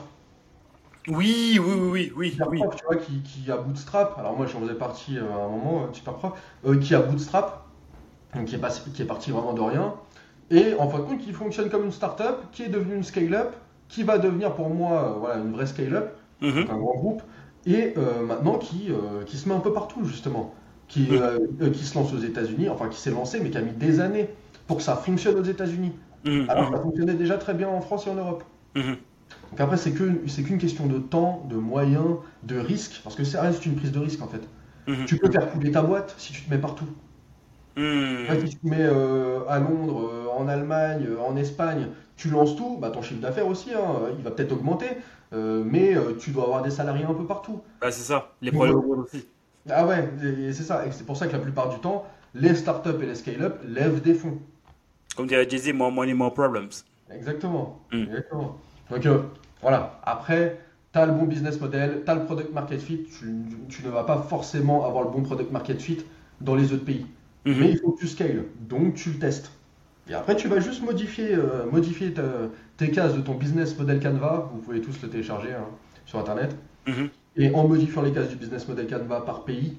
Oui, 1.08 1.58
oui, 1.58 1.72
oui, 1.74 1.88
oui, 1.90 2.12
oui, 2.16 2.30
Super 2.32 2.48
oui. 2.50 2.58
Prof, 2.58 2.76
tu 2.76 2.84
vois, 2.84 2.96
qui, 2.96 3.22
qui 3.22 3.50
a 3.50 3.56
Bootstrap. 3.56 4.18
Alors 4.18 4.36
moi, 4.36 4.46
j'en 4.46 4.60
faisais 4.60 4.74
partie 4.74 5.16
euh, 5.18 5.30
à 5.32 5.44
un 5.44 5.48
moment, 5.48 5.84
euh, 5.84 5.92
Super 5.92 6.14
Prof, 6.14 6.32
qui 6.82 6.94
a 6.94 7.00
Bootstrap, 7.00 7.66
donc 8.34 8.46
qui 8.46 8.56
est, 8.56 8.58
passé- 8.58 8.82
qui 8.94 9.02
est 9.02 9.06
parti 9.06 9.30
vraiment 9.32 9.54
de 9.54 9.62
rien. 9.62 9.94
Et 10.50 10.74
en 10.78 10.88
fin 10.88 10.98
de 11.00 11.04
compte, 11.04 11.20
qui 11.20 11.32
fonctionne 11.32 11.70
comme 11.70 11.84
une 11.86 11.92
startup, 11.92 12.50
qui 12.52 12.64
est 12.64 12.68
devenue 12.68 12.96
une 12.96 13.04
scale-up, 13.04 13.54
qui 13.88 14.02
va 14.04 14.18
devenir 14.18 14.54
pour 14.54 14.70
moi 14.70 15.16
voilà, 15.20 15.40
une 15.40 15.52
vraie 15.52 15.66
scale-up, 15.66 16.16
Mhm. 16.40 16.68
un 16.68 16.76
grand 16.78 16.94
groupe, 16.96 17.22
et 17.66 17.94
euh, 17.98 18.22
maintenant 18.24 18.58
qui, 18.58 18.88
euh, 18.90 19.24
qui 19.26 19.36
se 19.38 19.48
met 19.48 19.54
un 19.54 19.60
peu 19.60 19.72
partout, 19.72 20.04
justement. 20.04 20.54
Qui, 20.88 21.08
Mhm. 21.10 21.22
euh, 21.62 21.70
qui 21.72 21.84
se 21.84 21.94
lance 21.98 22.12
aux 22.14 22.18
États-Unis, 22.18 22.68
enfin 22.70 22.88
qui 22.88 22.98
s'est 23.00 23.10
lancé, 23.10 23.40
mais 23.40 23.50
qui 23.50 23.58
a 23.58 23.62
mis 23.62 23.72
des 23.72 24.00
années 24.00 24.30
pour 24.66 24.78
que 24.78 24.82
ça 24.82 24.96
fonctionne 24.96 25.38
aux 25.38 25.44
États-Unis. 25.44 25.92
Mhm. 26.28 26.50
Alors 26.50 26.70
que 26.70 26.76
ça 26.76 26.82
fonctionnait 26.82 27.14
déjà 27.14 27.38
très 27.38 27.54
bien 27.54 27.68
en 27.68 27.80
France 27.80 28.06
et 28.06 28.10
en 28.10 28.14
Europe. 28.14 28.44
Mhm. 28.74 28.96
Donc 29.50 29.60
après, 29.60 29.76
c'est 29.76 29.94
c'est 30.26 30.42
qu'une 30.42 30.58
question 30.58 30.86
de 30.86 30.98
temps, 30.98 31.46
de 31.48 31.56
moyens, 31.56 32.16
de 32.42 32.58
risque, 32.58 33.00
parce 33.02 33.16
que 33.16 33.24
ça 33.24 33.42
reste 33.42 33.64
une 33.66 33.76
prise 33.76 33.92
de 33.92 33.98
risque 33.98 34.22
en 34.22 34.28
fait. 34.28 34.42
Mhm. 34.86 35.06
Tu 35.06 35.16
peux 35.16 35.30
faire 35.30 35.50
couler 35.50 35.70
ta 35.70 35.82
boîte 35.82 36.14
si 36.18 36.32
tu 36.32 36.42
te 36.42 36.50
mets 36.50 36.58
partout. 36.58 36.86
Mhm. 37.76 38.40
Si 38.40 38.50
tu 38.50 38.58
te 38.58 38.66
mets 38.66 38.76
euh, 38.80 39.40
à 39.48 39.58
Londres, 39.58 40.10
euh, 40.12 40.28
en 40.36 40.48
Allemagne, 40.48 41.06
euh, 41.08 41.20
en 41.20 41.36
Espagne, 41.36 41.86
tu 42.16 42.28
lances 42.28 42.56
tout, 42.56 42.76
bah, 42.80 42.90
ton 42.90 43.00
chiffre 43.00 43.20
d'affaires 43.20 43.46
aussi, 43.46 43.72
hein, 43.72 44.10
il 44.18 44.24
va 44.24 44.30
peut-être 44.32 44.52
augmenter, 44.52 44.88
mais 45.32 45.94
tu 46.18 46.30
dois 46.32 46.44
avoir 46.44 46.62
des 46.62 46.70
salariés 46.70 47.04
un 47.04 47.14
peu 47.14 47.24
partout. 47.24 47.60
Bah, 47.80 47.90
c'est 47.90 48.02
ça, 48.02 48.32
les 48.42 48.50
problèmes 48.50 48.76
aussi. 48.76 49.24
Ah 49.70 49.86
ouais, 49.86 50.08
c'est 50.52 50.64
ça, 50.64 50.86
et 50.86 50.90
c'est 50.90 51.04
pour 51.04 51.16
ça 51.16 51.26
que 51.26 51.32
la 51.32 51.38
plupart 51.38 51.68
du 51.68 51.78
temps, 51.78 52.06
les 52.34 52.54
startups 52.54 53.00
et 53.02 53.06
les 53.06 53.14
scale-up 53.14 53.60
lèvent 53.66 54.02
des 54.02 54.14
fonds. 54.14 54.38
Comme 55.18 55.26
dirait 55.26 55.50
Jay-Z, 55.50 55.72
more 55.72 55.90
money, 55.90 56.14
more 56.14 56.32
problems. 56.32 56.70
Exactement. 57.12 57.80
Mm. 57.92 58.02
Exactement. 58.04 58.56
Donc 58.88 59.04
euh, 59.04 59.22
voilà, 59.62 59.98
après, 60.04 60.60
tu 60.92 60.98
as 61.00 61.06
le 61.06 61.12
bon 61.12 61.24
business 61.24 61.60
model, 61.60 62.02
tu 62.04 62.10
as 62.12 62.14
le 62.14 62.24
product 62.24 62.52
market 62.54 62.80
fit, 62.80 63.02
tu, 63.02 63.34
tu 63.68 63.84
ne 63.84 63.90
vas 63.90 64.04
pas 64.04 64.22
forcément 64.22 64.86
avoir 64.86 65.02
le 65.02 65.10
bon 65.10 65.22
product 65.22 65.50
market 65.50 65.80
fit 65.80 66.04
dans 66.40 66.54
les 66.54 66.72
autres 66.72 66.84
pays. 66.84 67.04
Mhm. 67.46 67.56
Mais 67.58 67.70
il 67.72 67.78
faut 67.78 67.90
que 67.90 67.98
tu 67.98 68.06
scales, 68.06 68.44
donc 68.60 68.94
tu 68.94 69.10
le 69.10 69.18
testes. 69.18 69.50
Et 70.08 70.14
après, 70.14 70.36
tu 70.36 70.46
vas 70.46 70.60
juste 70.60 70.84
modifier, 70.84 71.34
euh, 71.34 71.68
modifier 71.68 72.12
ta- 72.14 72.22
tes 72.76 72.92
cases 72.92 73.16
de 73.16 73.20
ton 73.20 73.34
business 73.34 73.76
model 73.76 73.98
Canva, 74.00 74.48
vous 74.54 74.60
pouvez 74.60 74.80
tous 74.80 75.02
le 75.02 75.08
télécharger 75.08 75.52
hein, 75.52 75.64
sur 76.06 76.20
Internet, 76.20 76.54
Mhm. 76.86 77.08
et 77.38 77.52
en 77.56 77.66
modifiant 77.66 78.02
les 78.02 78.12
cases 78.12 78.28
du 78.28 78.36
business 78.36 78.68
model 78.68 78.86
Canva 78.86 79.22
par 79.22 79.42
pays, 79.42 79.76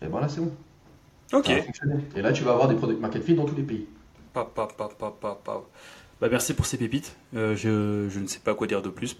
et 0.00 0.06
ben 0.06 0.18
là 0.18 0.30
c'est 0.30 0.40
bon. 0.40 0.52
Ok. 1.34 1.50
Et 2.16 2.22
là, 2.22 2.32
tu 2.32 2.42
vas 2.42 2.52
avoir 2.52 2.68
des 2.68 2.74
product 2.74 3.00
market 3.02 3.22
fit 3.22 3.34
dans 3.34 3.44
tous 3.44 3.54
les 3.56 3.62
pays. 3.64 3.86
Pa, 4.32 4.44
pa, 4.44 4.66
pa, 4.66 4.88
pa, 4.88 5.10
pa, 5.20 5.38
pa. 5.44 5.62
Bah, 6.20 6.28
merci 6.30 6.54
pour 6.54 6.66
ces 6.66 6.78
pépites. 6.78 7.16
Euh, 7.34 7.54
je, 7.56 8.08
je 8.08 8.18
ne 8.20 8.26
sais 8.26 8.38
pas 8.40 8.54
quoi 8.54 8.66
dire 8.66 8.82
de 8.82 8.88
plus. 8.88 9.16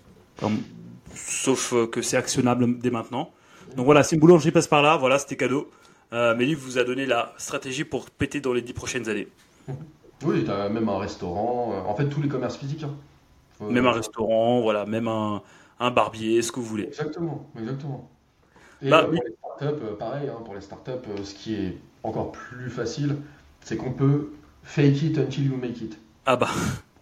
Sauf 1.15 1.73
euh, 1.75 1.87
que 1.87 2.01
c'est 2.03 2.17
actionnable 2.17 2.79
dès 2.79 2.91
maintenant. 2.91 3.31
Donc 3.77 3.85
voilà, 3.87 4.03
si 4.03 4.15
une 4.15 4.21
boulangerie 4.21 4.51
passe 4.51 4.67
par 4.69 4.83
là, 4.83 4.97
voilà, 4.97 5.19
c'était 5.19 5.37
cadeau. 5.37 5.71
Euh, 6.13 6.35
Mélie 6.35 6.55
vous 6.55 6.79
a 6.79 6.85
donné 6.85 7.07
la 7.07 7.33
stratégie 7.39 7.85
pour 7.85 8.11
péter 8.11 8.41
dans 8.41 8.53
les 8.53 8.63
dix 8.63 8.73
prochaines 8.73 9.09
années. 9.09 9.29
Oui, 10.25 10.45
as 10.49 10.69
même 10.69 10.89
un 10.89 10.99
restaurant, 10.99 11.73
euh, 11.75 11.89
en 11.91 11.95
fait 11.95 12.09
tous 12.09 12.23
les 12.23 12.29
commerces 12.29 12.57
physiques. 12.57 12.85
hein. 12.85 12.95
Faut- 13.59 13.69
Même 13.71 13.87
un 13.87 13.93
restaurant, 13.93 14.61
voilà, 14.61 14.87
même 14.87 15.09
un, 15.09 15.43
un 15.81 15.91
barbier, 15.91 16.41
ce 16.43 16.53
que 16.53 16.61
vous 16.61 16.67
voulez. 16.67 16.85
Exactement, 16.85 17.47
exactement. 17.59 18.09
Et 18.83 18.91
Bah, 18.91 19.07
oui. 19.11 19.19
pour 19.19 19.25
les 19.27 19.35
startups, 19.59 19.85
pareil, 19.99 20.29
hein, 20.29 20.41
pour 20.45 20.55
les 20.55 20.61
startups, 20.61 21.09
ce 21.25 21.35
qui 21.35 21.55
est 21.55 21.79
encore 22.03 22.33
plus 22.33 22.71
facile, 22.71 23.17
c'est 23.63 23.77
qu'on 23.77 23.93
peut 23.93 24.33
fake 24.63 25.03
it 25.03 25.19
until 25.19 25.45
you 25.45 25.57
make 25.57 25.81
it. 25.81 25.99
Ah 26.27 26.37
bah, 26.37 26.49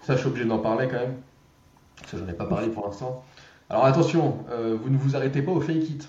Ça, 0.02 0.14
je 0.14 0.20
suis 0.20 0.28
obligé 0.28 0.46
d'en 0.46 0.58
parler 0.58 0.86
quand 0.88 0.98
même, 0.98 1.16
parce 1.98 2.12
que 2.12 2.18
j'en 2.18 2.28
ai 2.28 2.32
pas 2.32 2.46
parlé 2.46 2.68
pour 2.68 2.86
l'instant. 2.86 3.24
Alors 3.68 3.84
attention, 3.84 4.38
euh, 4.50 4.76
vous 4.80 4.90
ne 4.90 4.96
vous 4.98 5.14
arrêtez 5.16 5.42
pas 5.42 5.52
au 5.52 5.60
fake 5.60 5.88
it. 5.90 6.08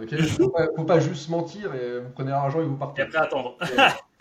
Ok? 0.00 0.14
Faut, 0.38 0.48
pas, 0.48 0.66
faut 0.74 0.84
pas 0.84 1.00
juste 1.00 1.28
mentir 1.28 1.74
et 1.74 2.00
vous 2.00 2.08
prenez 2.14 2.30
l'argent 2.30 2.60
et 2.60 2.64
vous 2.64 2.74
et 2.74 2.78
partez. 2.78 3.02
après 3.02 3.18
attendre. 3.18 3.56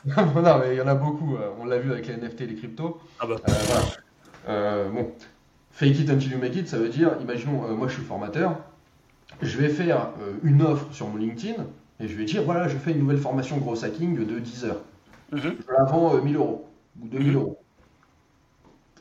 non, 0.05 0.59
mais 0.59 0.73
il 0.73 0.77
y 0.77 0.81
en 0.81 0.87
a 0.87 0.95
beaucoup. 0.95 1.35
euh, 1.35 1.51
On 1.59 1.65
l'a 1.65 1.77
vu 1.77 1.91
avec 1.91 2.07
les 2.07 2.17
NFT 2.17 2.41
et 2.41 2.47
les 2.47 2.55
cryptos. 2.55 2.99
Ah 3.19 3.27
bah. 3.27 3.35
Euh, 3.47 3.51
voilà. 3.67 3.81
Euh, 4.49 4.89
bon, 4.89 5.11
fake 5.71 5.99
it 5.99 6.09
until 6.09 6.31
you 6.31 6.39
make 6.39 6.55
it, 6.55 6.67
ça 6.67 6.77
veut 6.77 6.89
dire, 6.89 7.11
imaginons, 7.21 7.75
moi 7.77 7.87
je 7.87 7.93
suis 7.93 8.03
formateur, 8.03 8.55
je 9.41 9.57
vais 9.57 9.69
faire 9.69 10.09
une 10.43 10.61
offre 10.63 10.87
sur 10.91 11.07
mon 11.07 11.17
LinkedIn 11.17 11.63
et 11.99 12.07
je 12.07 12.15
vais 12.17 12.25
dire, 12.25 12.43
voilà, 12.43 12.67
je 12.67 12.77
fais 12.77 12.91
une 12.91 12.99
nouvelle 12.99 13.19
formation 13.19 13.57
gros 13.57 13.85
hacking 13.85 14.25
de 14.25 14.39
10 14.39 14.65
heures. 14.65 14.81
Mhm. 15.31 15.39
Je 15.41 15.73
la 15.77 15.83
vends 15.85 16.15
euh, 16.15 16.21
1000 16.21 16.35
euros 16.35 16.67
ou 16.99 17.07
2000 17.07 17.29
Mhm. 17.29 17.35
euros. 17.35 17.57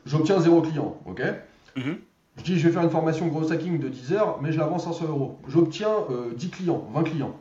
J'obtiens 0.05 0.39
zéro 0.39 0.61
client, 0.61 0.97
ok? 1.05 1.21
Mhm. 1.75 1.97
Je 2.37 2.43
dis, 2.43 2.59
je 2.59 2.67
vais 2.67 2.73
faire 2.73 2.83
une 2.83 2.89
formation 2.89 3.27
gros 3.27 3.51
hacking 3.51 3.79
de 3.79 3.89
10 3.89 4.13
heures, 4.13 4.39
mais 4.41 4.51
je 4.51 4.57
la 4.59 4.65
vends 4.65 4.79
500 4.79 5.07
euros. 5.07 5.37
J'obtiens 5.47 5.93
euh, 6.09 6.33
10 6.33 6.49
clients, 6.49 6.87
20 6.93 7.03
clients. 7.03 7.35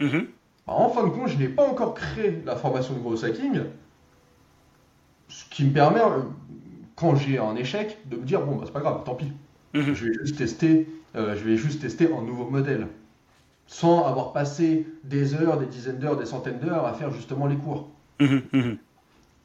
Mhm. 0.00 0.26
Bah, 0.66 0.74
en 0.74 0.88
fin 0.88 1.04
de 1.04 1.10
compte, 1.10 1.28
je 1.28 1.36
n'ai 1.38 1.48
pas 1.48 1.68
encore 1.68 1.94
créé 1.94 2.42
la 2.44 2.56
formation 2.56 2.94
de 2.94 3.00
gros 3.00 3.24
hacking, 3.24 3.60
ce 5.28 5.44
qui 5.50 5.64
me 5.64 5.72
permet, 5.72 6.00
euh, 6.00 6.22
quand 6.94 7.16
j'ai 7.16 7.38
un 7.38 7.56
échec, 7.56 7.98
de 8.06 8.16
me 8.16 8.24
dire 8.24 8.40
bon 8.42 8.56
bah 8.56 8.62
c'est 8.66 8.72
pas 8.72 8.80
grave, 8.80 9.02
tant 9.04 9.14
pis. 9.14 9.32
Je 9.74 9.80
vais 10.06 10.12
juste 10.14 10.38
tester, 10.38 10.88
euh, 11.14 11.36
je 11.36 11.44
vais 11.44 11.56
juste 11.56 11.82
tester 11.82 12.10
un 12.12 12.22
nouveau 12.22 12.48
modèle, 12.48 12.88
sans 13.66 14.04
avoir 14.06 14.32
passé 14.32 14.86
des 15.04 15.34
heures, 15.34 15.58
des 15.58 15.66
dizaines 15.66 15.98
d'heures, 15.98 16.16
des 16.16 16.24
centaines 16.26 16.58
d'heures 16.60 16.86
à 16.86 16.94
faire 16.94 17.10
justement 17.10 17.46
les 17.46 17.56
cours. 17.56 17.90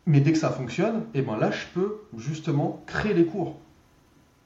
Mais 0.07 0.19
dès 0.19 0.31
que 0.31 0.37
ça 0.37 0.49
fonctionne, 0.49 1.03
et 1.13 1.21
ben 1.21 1.37
là 1.37 1.51
je 1.51 1.65
peux 1.73 1.97
justement 2.17 2.83
créer 2.87 3.13
les 3.13 3.25
cours. 3.25 3.57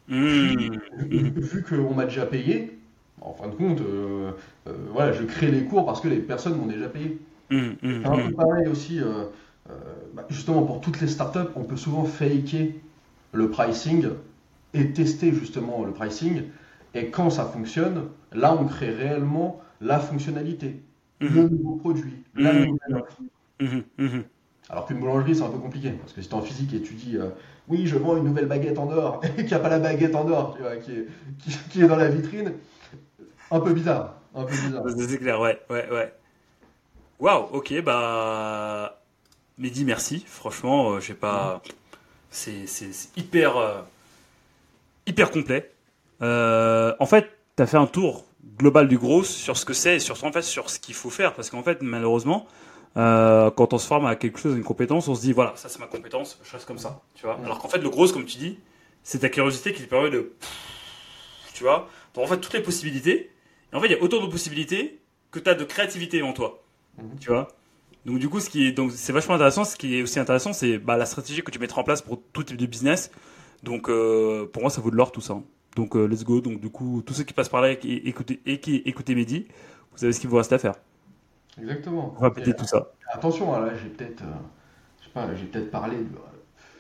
Mhm. 0.08 0.80
Vu 1.10 1.32
vu 1.36 1.64
qu'on 1.64 1.94
m'a 1.94 2.06
déjà 2.06 2.26
payé, 2.26 2.78
en 3.22 3.34
fin 3.34 3.48
de 3.48 3.56
compte, 3.56 3.82
euh, 3.82 4.32
euh, 4.68 4.74
voilà, 4.92 5.14
je 5.14 5.24
crée 5.24 5.50
les 5.50 5.64
cours 5.64 5.86
parce 5.86 6.02
que 6.02 6.08
les 6.08 6.18
personnes 6.18 6.58
m'ont 6.58 6.68
déjà 6.68 6.90
payé. 6.90 7.18
Mhm. 7.50 7.76
Mhm. 7.82 8.02
C'est 8.02 8.08
un 8.08 8.28
peu 8.28 8.34
pareil 8.34 8.68
aussi, 8.68 9.00
euh, 9.00 9.26
bah, 10.14 10.26
justement 10.30 10.64
pour 10.64 10.82
toutes 10.82 11.00
les 11.02 11.08
startups, 11.08 11.52
on 11.56 11.64
peut 11.64 11.78
souvent 11.78 12.04
faker 12.04 12.76
le 13.34 13.50
pricing 13.50 14.08
et 14.74 14.92
tester 14.92 15.32
justement 15.34 15.86
le 15.86 15.92
pricing. 15.92 16.44
Et 16.94 17.10
quand 17.10 17.30
ça 17.30 17.46
fonctionne, 17.46 18.10
là 18.34 18.54
on 18.54 18.66
crée 18.66 18.92
réellement 18.92 19.62
la 19.82 20.00
fonctionnalité, 20.00 20.82
le 21.22 21.50
nouveau 21.50 21.76
produit, 21.76 22.24
la 22.36 22.54
nouvelle 22.54 22.96
offre. 22.96 23.18
Alors 24.70 24.86
qu'une 24.86 25.00
boulangerie 25.00 25.36
c'est 25.36 25.44
un 25.44 25.50
peu 25.50 25.60
compliqué, 25.60 25.92
parce 25.92 26.14
que 26.14 26.22
si 26.22 26.28
tu 26.28 26.34
es 26.34 26.38
en 26.38 26.42
physique 26.42 26.74
et 26.74 26.82
tu 26.82 26.94
dis 26.94 27.18
euh, 27.18 27.30
oui 27.68 27.86
je 27.86 27.98
vends 27.98 28.18
une 28.18 28.24
nouvelle 28.24 28.48
baguette 28.48 28.80
en 28.80 28.90
or, 28.92 29.22
et 29.24 29.30
qu'il 29.36 29.46
n'y 29.46 29.54
a 29.54 29.60
pas 29.60 29.70
la 29.70 29.80
baguette 29.80 30.16
en 30.16 30.28
or 30.30 30.56
tu 30.56 30.64
vois, 30.64 30.76
qui, 30.78 31.82
est, 31.82 31.88
dans 31.88 31.96
la 31.96 32.10
vitrine, 32.10 32.54
un 33.52 33.60
peu 33.60 33.74
bizarre. 33.74 34.16
Un 34.34 34.44
peu 34.44 34.56
bizarre. 34.56 34.84
C'est 34.98 35.18
clair, 35.18 35.40
ouais, 35.40 35.62
ouais, 35.70 35.88
ouais. 35.92 36.14
Waouh, 37.20 37.48
ok, 37.54 37.82
bah. 37.82 39.00
Mehdi, 39.58 39.86
merci. 39.86 40.24
Franchement, 40.28 40.92
euh, 40.92 41.00
j'ai 41.00 41.14
pas. 41.14 41.62
C'est 42.30 42.66
hyper. 43.16 43.58
euh, 43.58 43.82
hyper 45.08 45.32
complet. 45.32 45.72
Euh, 46.22 46.94
en 47.00 47.06
fait, 47.06 47.30
tu 47.56 47.64
as 47.64 47.68
fait 47.68 47.78
un 47.78 47.88
tour 47.88 48.26
global 48.58 48.88
du 48.88 48.98
gros 48.98 49.24
sur 49.24 49.58
ce 49.58 49.66
que 49.66 49.74
c'est 49.74 49.96
et 49.96 50.00
surtout 50.00 50.26
en 50.26 50.32
fait 50.32 50.42
sur 50.42 50.70
ce 50.70 50.80
qu'il 50.80 50.96
faut 50.96 51.10
faire. 51.10 51.34
Parce 51.34 51.50
qu'en 51.50 51.64
fait, 51.64 51.82
malheureusement, 51.82 52.48
euh, 52.98 53.52
quand 53.52 53.74
on 53.74 53.78
se 53.78 53.88
forme 53.88 54.06
à 54.06 54.16
quelque 54.16 54.40
chose, 54.40 54.54
à 54.54 54.58
une 54.58 54.64
compétence, 54.64 55.08
on 55.08 55.16
se 55.16 55.22
dit 55.22 55.34
voilà, 55.34 55.54
ça 55.56 55.68
c'est 55.68 55.80
ma 55.80 55.88
compétence, 55.88 56.40
je 56.44 56.52
reste 56.52 56.66
comme 56.66 56.78
ça. 56.78 57.02
Tu 57.14 57.26
vois. 57.26 57.38
Alors 57.44 57.60
qu'en 57.60 57.68
fait, 57.68 57.80
le 57.80 57.90
gros, 57.90 58.08
comme 58.08 58.26
tu 58.26 58.38
dis, 58.38 58.60
c'est 59.04 59.20
ta 59.20 59.30
curiosité 59.30 59.74
qui 59.74 59.84
te 59.84 59.90
permet 59.90 60.10
de. 60.10 60.34
Tu 61.54 61.64
vois 61.64 61.90
Donc 62.14 62.26
en 62.26 62.28
fait, 62.28 62.40
toutes 62.40 62.54
les 62.54 62.62
possibilités. 62.62 63.32
Et 63.72 63.76
en 63.76 63.82
fait, 63.82 63.88
il 63.88 63.92
y 63.92 63.96
a 63.96 64.02
autant 64.02 64.22
de 64.22 64.30
possibilités 64.30 65.00
que 65.32 65.40
tu 65.40 65.50
as 65.50 65.56
de 65.56 65.64
créativité 65.64 66.22
en 66.22 66.34
toi. 66.34 66.64
Mhm. 66.98 67.20
Tu 67.20 67.30
vois 67.30 67.50
Donc 68.06 68.20
du 68.20 68.30
coup, 68.30 68.40
ce 68.40 68.50
qui 68.50 68.68
est 68.68 68.72
donc 68.72 68.92
c'est 68.94 69.14
vachement 69.14 69.36
intéressant. 69.36 69.66
Ce 69.66 69.76
qui 69.76 69.98
est 69.98 70.02
aussi 70.02 70.20
intéressant, 70.20 70.54
c'est 70.54 70.78
bah, 70.78 70.96
la 70.96 71.06
stratégie 71.06 71.44
que 71.44 71.52
tu 71.52 71.60
mettras 71.60 71.82
en 71.82 71.84
place 71.84 72.02
pour 72.02 72.22
tout 72.32 72.44
type 72.44 72.58
de 72.58 72.66
business. 72.66 73.12
Donc 73.64 73.90
euh, 73.90 74.50
pour 74.52 74.62
moi, 74.62 74.72
ça 74.72 74.80
vaut 74.80 74.92
de 74.92 74.96
l'or 74.96 75.12
tout 75.12 75.22
ça. 75.22 75.38
Donc 75.76 75.98
euh, 75.98 76.06
let's 76.06 76.24
go. 76.24 76.40
Donc 76.40 76.62
du 76.62 76.70
coup, 76.70 77.04
tous 77.06 77.14
ceux 77.14 77.24
qui 77.24 77.34
passent 77.34 77.50
par 77.50 77.62
là 77.62 77.72
et 77.72 77.80
qui 77.80 77.94
écoutent 77.94 78.32
et 78.46 78.60
qui 78.60 78.78
écoutez 78.86 79.16
Mehdi, 79.16 79.48
vous 79.92 79.98
savez 79.98 80.14
ce 80.14 80.20
qu'il 80.22 80.30
vous 80.30 80.38
reste 80.38 80.54
à 80.54 80.60
faire. 80.60 80.76
Exactement. 81.60 82.14
On 82.18 82.22
va 82.22 82.32
péter 82.32 82.54
tout 82.54 82.66
ça. 82.66 82.88
Attention, 83.12 83.54
hein, 83.56 83.66
là 83.66 83.72
j'ai 83.76 83.90
peut-être 83.90 84.22
euh, 84.24 85.36
j'ai 85.36 85.46
peut-être 85.46 85.72
parlé 85.72 85.98
de. 85.98 86.04
euh, 86.04 86.20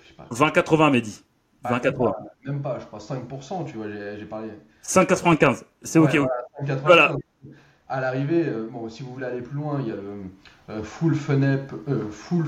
je 0.03 0.09
sais 0.09 0.13
pas. 0.15 0.27
20-80 0.31 0.91
Mehdi. 0.91 1.23
Ah, 1.63 1.79
20-80. 1.79 2.13
Même 2.45 2.61
pas, 2.61 2.77
je 2.79 2.85
crois 2.85 2.99
5%, 2.99 3.65
tu 3.65 3.77
vois, 3.77 3.87
j'ai 3.89 4.25
parlé. 4.25 4.49
5,95. 4.83 5.63
C'est 5.81 5.99
ok. 5.99 6.13
Ouais, 6.13 6.19
ok. 6.19 6.27
voilà, 6.27 6.43
5,95. 6.61 6.81
Voilà. 6.85 7.15
À 7.87 8.01
l'arrivée, 8.01 8.43
euh, 8.47 8.67
bon, 8.71 8.89
si 8.89 9.03
vous 9.03 9.13
voulez 9.13 9.25
aller 9.25 9.41
plus 9.41 9.55
loin, 9.55 9.79
il 9.81 9.87
y 9.87 9.91
a 9.91 9.95
le 9.95 10.23
euh, 10.69 10.83
full, 10.83 11.15
funnel, 11.15 11.67
euh, 11.87 12.09
full 12.09 12.45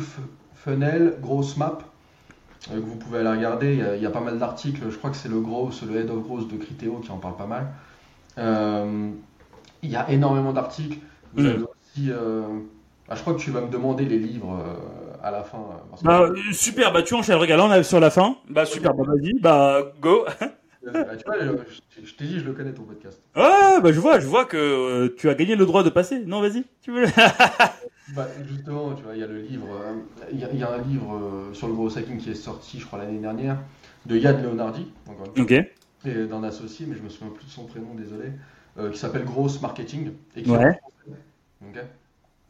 funnel, 0.56 1.16
grosse 1.22 1.58
map, 1.58 1.78
euh, 2.72 2.76
que 2.76 2.80
vous 2.86 2.96
pouvez 2.96 3.20
aller 3.20 3.30
regarder. 3.30 3.74
Il 3.74 3.80
y 3.80 3.84
a, 3.84 3.96
il 3.96 4.02
y 4.02 4.06
a 4.06 4.10
pas 4.12 4.20
mal 4.22 4.38
d'articles, 4.40 4.82
je 4.90 4.98
crois 4.98 5.10
que 5.12 5.16
c'est 5.18 5.30
le 5.30 5.40
Gross, 5.40 5.84
le 5.84 5.96
Head 5.98 6.10
of 6.10 6.24
Gross 6.24 6.48
de 6.48 6.58
Criteo 6.58 7.00
qui 7.00 7.12
en 7.12 7.18
parle 7.18 7.38
pas 7.38 7.46
mal. 7.48 7.68
Euh, 8.38 9.12
il 9.84 9.90
y 9.90 9.96
a 9.96 10.10
énormément 10.12 10.54
d'articles. 10.54 11.00
Vous 11.34 11.44
Mm. 11.44 11.46
avez 11.48 11.64
euh, 12.10 12.44
ah, 13.10 13.16
je 13.16 13.22
crois 13.22 13.34
que 13.34 13.40
tu 13.40 13.52
vas 13.52 13.62
me 13.62 13.70
demander 13.70 14.06
les 14.06 14.20
livres 14.20 14.54
euh, 14.60 15.18
à 15.24 15.32
la 15.32 15.44
fin. 15.44 15.58
euh, 15.60 15.74
parce 15.90 16.02
que- 16.02 16.08
Bah, 16.08 16.22
euh, 16.22 16.36
super. 16.54 16.92
Bah 16.94 17.02
tu 17.04 17.14
enchaînes. 17.14 17.36
Regarde, 17.38 17.62
on 17.62 17.74
est 17.74 17.84
sur 17.84 18.00
la 18.00 18.10
fin. 18.10 18.38
Bah 18.50 18.66
super. 18.66 18.94
Bah 18.94 19.04
vas-y. 19.06 19.34
Bah 19.40 19.82
go. 20.02 20.26
Bah, 20.94 21.04
tu 21.18 21.26
vois, 21.26 21.36
je, 21.42 22.02
je 22.06 22.14
t'ai 22.16 22.26
dit, 22.26 22.40
je 22.40 22.46
le 22.46 22.54
connais 22.54 22.72
ton 22.72 22.84
podcast. 22.84 23.22
Ouais, 23.36 23.82
bah 23.82 23.92
je 23.92 24.00
vois, 24.00 24.20
je 24.22 24.28
vois 24.28 24.46
que 24.46 24.56
euh, 24.56 25.14
tu 25.18 25.28
as 25.30 25.34
gagné 25.36 25.56
le 25.58 25.66
droit 25.66 25.84
de 25.84 25.90
passer. 25.90 26.20
Non, 26.26 26.40
vas-y. 26.40 26.64
Tu 26.82 26.92
veux 26.94 27.06
Bah, 28.16 28.26
justement, 28.48 28.94
tu 28.94 29.04
vois, 29.04 29.14
il 29.14 29.20
y 29.20 29.24
a 29.24 29.28
le 29.28 29.42
livre, 29.42 29.68
euh, 29.70 29.94
il 30.32 30.40
y, 30.40 30.48
il 30.54 30.60
y 30.60 30.64
a 30.64 30.72
un 30.72 30.78
livre 30.78 31.14
euh, 31.16 31.54
sur 31.54 31.68
le 31.68 31.74
gros 31.74 31.98
hacking 31.98 32.18
qui 32.20 32.30
est 32.32 32.36
sorti, 32.36 32.80
je 32.80 32.86
crois, 32.86 33.00
l'année 33.00 33.20
dernière, 33.20 33.58
de 34.06 34.16
Yad 34.16 34.42
Leonardi, 34.42 34.88
encore 35.10 35.26
une 35.36 35.46
fois, 35.46 35.58
Ok. 35.58 35.66
et 36.06 36.26
d'un 36.26 36.42
associé, 36.44 36.86
mais 36.88 36.96
je 36.96 37.02
me 37.04 37.10
souviens 37.10 37.34
plus 37.34 37.46
de 37.46 37.52
son 37.52 37.66
prénom, 37.66 37.94
désolé, 37.96 38.30
euh, 38.80 38.92
qui 38.92 38.98
s'appelle 38.98 39.26
Gross 39.26 39.62
Marketing, 39.62 40.12
et 40.38 40.44
qui 40.44 40.50
Ouais. 40.50 40.64
est 40.70 41.12
en 41.62 41.66
français, 41.66 41.82
ok 41.82 41.86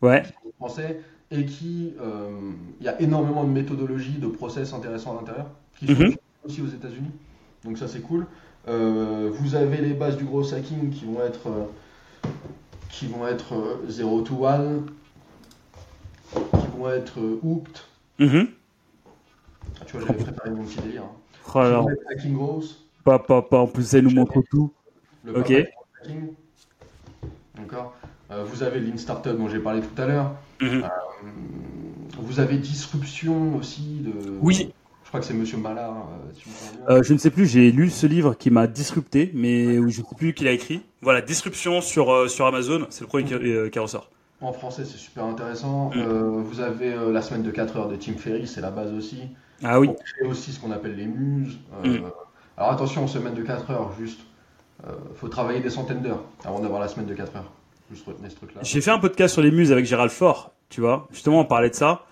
Ouais. 0.01 0.23
français, 0.57 1.01
et 1.31 1.45
qui, 1.45 1.93
euh, 1.99 2.51
il 2.79 2.85
y 2.85 2.89
a 2.89 2.99
énormément 3.01 3.43
de 3.43 3.49
méthodologies, 3.49 4.17
de 4.19 4.27
process 4.27 4.73
intéressants 4.73 5.17
à 5.17 5.21
l'intérieur, 5.21 5.47
qui 5.77 5.87
sont 5.87 5.93
Mhm. 6.03 6.15
aussi 6.45 6.61
aux 6.61 6.67
États-Unis, 6.67 7.11
donc 7.63 7.77
ça 7.77 7.87
c'est 7.87 8.01
cool. 8.01 8.27
Euh, 8.67 9.31
vous 9.33 9.55
avez 9.55 9.77
les 9.77 9.93
bases 9.93 10.17
du 10.17 10.25
gros 10.25 10.53
hacking 10.53 10.89
qui 10.89 11.05
vont 11.05 11.21
être, 11.23 11.47
euh, 11.47 12.29
qui 12.89 13.07
vont 13.07 13.25
être 13.27 13.53
euh, 13.53 13.89
Zero 13.89 14.21
to 14.21 14.45
One, 14.45 14.87
qui 16.33 16.67
vont 16.77 16.89
être 16.89 17.19
Hooked. 17.43 17.77
Mhm. 18.19 18.47
Tu 19.85 19.97
vois, 19.97 20.05
j'avais 20.07 20.23
préparé 20.23 20.49
mon 20.49 20.63
petit 20.65 20.79
délire. 20.81 21.03
hein. 21.03 21.11
Oh 21.55 21.89
être 21.89 21.99
Hacking 22.11 22.37
Pas, 23.03 23.19
pas, 23.19 23.41
pas. 23.41 23.59
En 23.59 23.67
plus, 23.67 23.93
elle 23.93 24.03
nous 24.03 24.11
montre 24.11 24.41
tout. 24.51 24.73
le 25.23 25.39
Ok. 25.39 25.53
D'accord. 27.55 27.95
Euh, 28.31 28.43
vous 28.43 28.63
avez 28.63 28.79
Lean 28.79 28.97
Startup 28.97 29.35
dont 29.37 29.47
j'ai 29.47 29.59
parlé 29.59 29.81
tout 29.81 30.01
à 30.01 30.05
l'heure. 30.05 30.31
Mhm. 30.61 30.83
Euh, 30.83 30.87
vous 32.19 32.39
avez 32.39 32.57
Disruption 32.57 33.55
aussi 33.57 34.01
de. 34.01 34.11
Oui. 34.41 34.71
Je 35.03 35.09
crois 35.09 35.21
que 35.21 35.25
c'est 35.25 35.33
Monsieur 35.33 35.57
Malard. 35.57 36.09
euh, 36.89 37.01
si 37.01 37.07
je 37.07 37.13
ne 37.13 37.17
sais 37.17 37.29
plus, 37.31 37.45
j'ai 37.45 37.71
lu 37.71 37.89
ce 37.89 38.05
livre 38.05 38.33
qui 38.33 38.51
m'a 38.51 38.67
disrupté, 38.67 39.31
mais 39.33 39.77
où 39.77 39.89
je 39.89 40.01
ne 40.01 40.05
sais 40.05 40.15
plus 40.17 40.33
qui 40.33 40.43
l'a 40.43 40.51
écrit. 40.51 40.81
Voilà, 41.01 41.21
Disruption 41.21 41.79
sur, 41.79 42.29
sur 42.29 42.45
Amazon, 42.45 42.85
c'est 42.89 43.01
le 43.01 43.07
premier 43.07 43.23
qui, 43.23 43.71
qui 43.71 43.79
ressort. 43.79 44.09
En 44.41 44.51
français, 44.51 44.83
c'est 44.83 44.97
super 44.97 45.23
intéressant. 45.23 45.91
Euh, 45.95 46.41
vous 46.43 46.59
avez 46.59 46.93
euh, 46.93 47.11
la 47.13 47.21
semaine 47.21 47.41
de 47.41 47.49
4 47.51 47.77
heures 47.77 47.87
de 47.87 47.95
Tim 47.95 48.13
Ferriss, 48.13 48.51
c'est 48.53 48.61
la 48.61 48.69
base 48.69 48.91
aussi. 48.93 49.21
Ah 49.63 49.79
oui. 49.79 49.87
On 49.89 49.93
crée 49.93 50.27
aussi 50.29 50.51
ce 50.51 50.59
qu'on 50.59 50.71
appelle 50.71 50.95
les 50.95 51.07
muses. 51.07 51.57
Euh, 51.85 51.87
Mhm. 51.99 52.03
Alors 52.57 52.71
attention, 52.71 53.07
semaine 53.07 53.33
de 53.33 53.43
4 53.43 53.71
heures, 53.71 53.93
juste. 53.99 54.19
Euh, 54.85 54.91
faut 55.15 55.27
travailler 55.29 55.59
des 55.61 55.69
centaines 55.69 56.01
d'heures 56.01 56.23
avant 56.43 56.59
d'avoir 56.59 56.81
la 56.81 56.87
semaine 56.87 57.05
de 57.07 57.13
4 57.13 57.35
heures. 57.37 57.51
Juste 57.91 58.05
retenez 58.05 58.29
ce 58.29 58.35
truc-là. 58.35 58.61
J'ai 58.63 58.81
fait 58.81 58.91
un 58.91 58.99
podcast 58.99 59.33
sur 59.33 59.41
les 59.41 59.51
muses 59.51 59.71
avec 59.71 59.85
Gérald 59.85 60.11
Fort, 60.11 60.51
tu 60.69 60.81
vois. 60.81 61.07
Justement, 61.11 61.39
on 61.39 61.45
parlait 61.45 61.69
de 61.69 61.75
ça. 61.75 62.05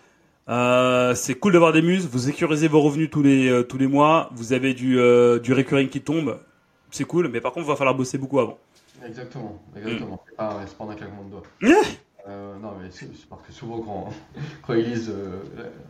Euh, 0.47 1.15
c'est 1.15 1.35
cool 1.35 1.53
d'avoir 1.53 1.73
des 1.73 1.81
muses. 1.81 2.07
Vous 2.07 2.19
sécurisez 2.19 2.67
vos 2.67 2.81
revenus 2.81 3.09
tous 3.09 3.23
les, 3.23 3.49
euh, 3.49 3.63
tous 3.63 3.77
les 3.77 3.87
mois. 3.87 4.29
Vous 4.35 4.53
avez 4.53 4.73
du, 4.73 4.99
euh, 4.99 5.39
du 5.39 5.53
recurring 5.53 5.89
qui 5.89 6.01
tombe. 6.01 6.39
C'est 6.91 7.03
cool, 7.03 7.27
mais 7.27 7.41
par 7.41 7.51
contre, 7.51 7.65
il 7.65 7.69
va 7.69 7.75
falloir 7.75 7.95
bosser 7.95 8.17
beaucoup 8.17 8.39
avant. 8.39 8.57
Exactement, 9.05 9.61
exactement. 9.75 10.23
C'est 10.29 10.35
pas, 10.37 10.59
c'est 10.65 10.77
pas 10.77 10.85
un 10.85 10.95
claquement 10.95 11.23
de 11.23 11.31
doigts. 11.31 11.43
Non, 12.27 12.71
mais 12.81 12.87
c'est 12.89 13.07
parce 13.29 13.43
que 13.43 13.51
souvent, 13.53 13.81
quand, 13.81 14.09
quand 14.65 14.73
ils 14.73 14.83
lisent, 14.83 15.13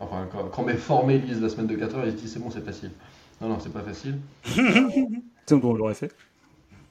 enfin, 0.02 0.28
quand, 0.30 0.50
quand 0.50 0.64
mes 0.64 0.74
formés 0.74 1.18
lisent 1.18 1.42
la 1.42 1.48
semaine 1.48 1.68
de 1.68 1.76
4 1.76 1.96
heures, 1.96 2.06
ils 2.06 2.12
se 2.12 2.18
disent 2.18 2.34
c'est 2.34 2.40
bon, 2.40 2.52
c'est 2.52 2.66
facile. 2.66 2.92
Non, 3.40 3.48
non, 3.48 3.58
c'est 3.62 3.72
pas 3.72 3.80
facile. 3.80 4.20
C'est 5.46 5.62
comme 5.62 5.70
on 5.70 5.74
l'aurait 5.74 5.94
fait. 5.94 6.12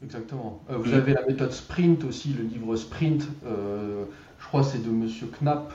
Exactement. 0.05 0.63
Euh, 0.71 0.77
vous 0.77 0.91
Mhm. 0.91 0.95
avez 0.95 1.15
la 1.15 1.23
méthode 1.27 1.53
Sprint 1.53 2.05
aussi, 2.05 2.35
le 2.35 2.45
livre 2.45 2.77
Sprint. 2.77 3.27
euh, 3.47 4.05
je 4.39 4.47
crois 4.47 4.61
que 4.61 4.67
c'est 4.69 4.85
de 4.85 4.91
Monsieur 4.91 5.29
Knapp, 5.41 5.73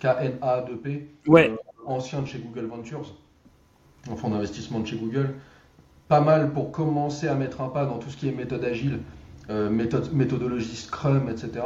K-N-A-2-P. 0.00 1.08
Ouais. 1.26 1.50
euh, 1.50 1.56
ancien 1.86 2.20
de 2.22 2.26
chez 2.26 2.38
Google 2.38 2.66
Ventures, 2.66 3.14
un 4.10 4.16
fonds 4.16 4.30
d'investissement 4.30 4.80
de 4.80 4.86
chez 4.86 4.96
Google. 4.96 5.34
Pas 6.08 6.20
mal 6.20 6.52
pour 6.52 6.70
commencer 6.70 7.28
à 7.28 7.34
mettre 7.34 7.60
un 7.60 7.68
pas 7.68 7.84
dans 7.86 7.98
tout 7.98 8.10
ce 8.10 8.16
qui 8.16 8.28
est 8.28 8.32
méthode 8.32 8.64
agile, 8.64 9.00
euh, 9.50 9.68
méthode, 9.70 10.12
méthodologie 10.12 10.76
Scrum, 10.76 11.28
etc. 11.28 11.64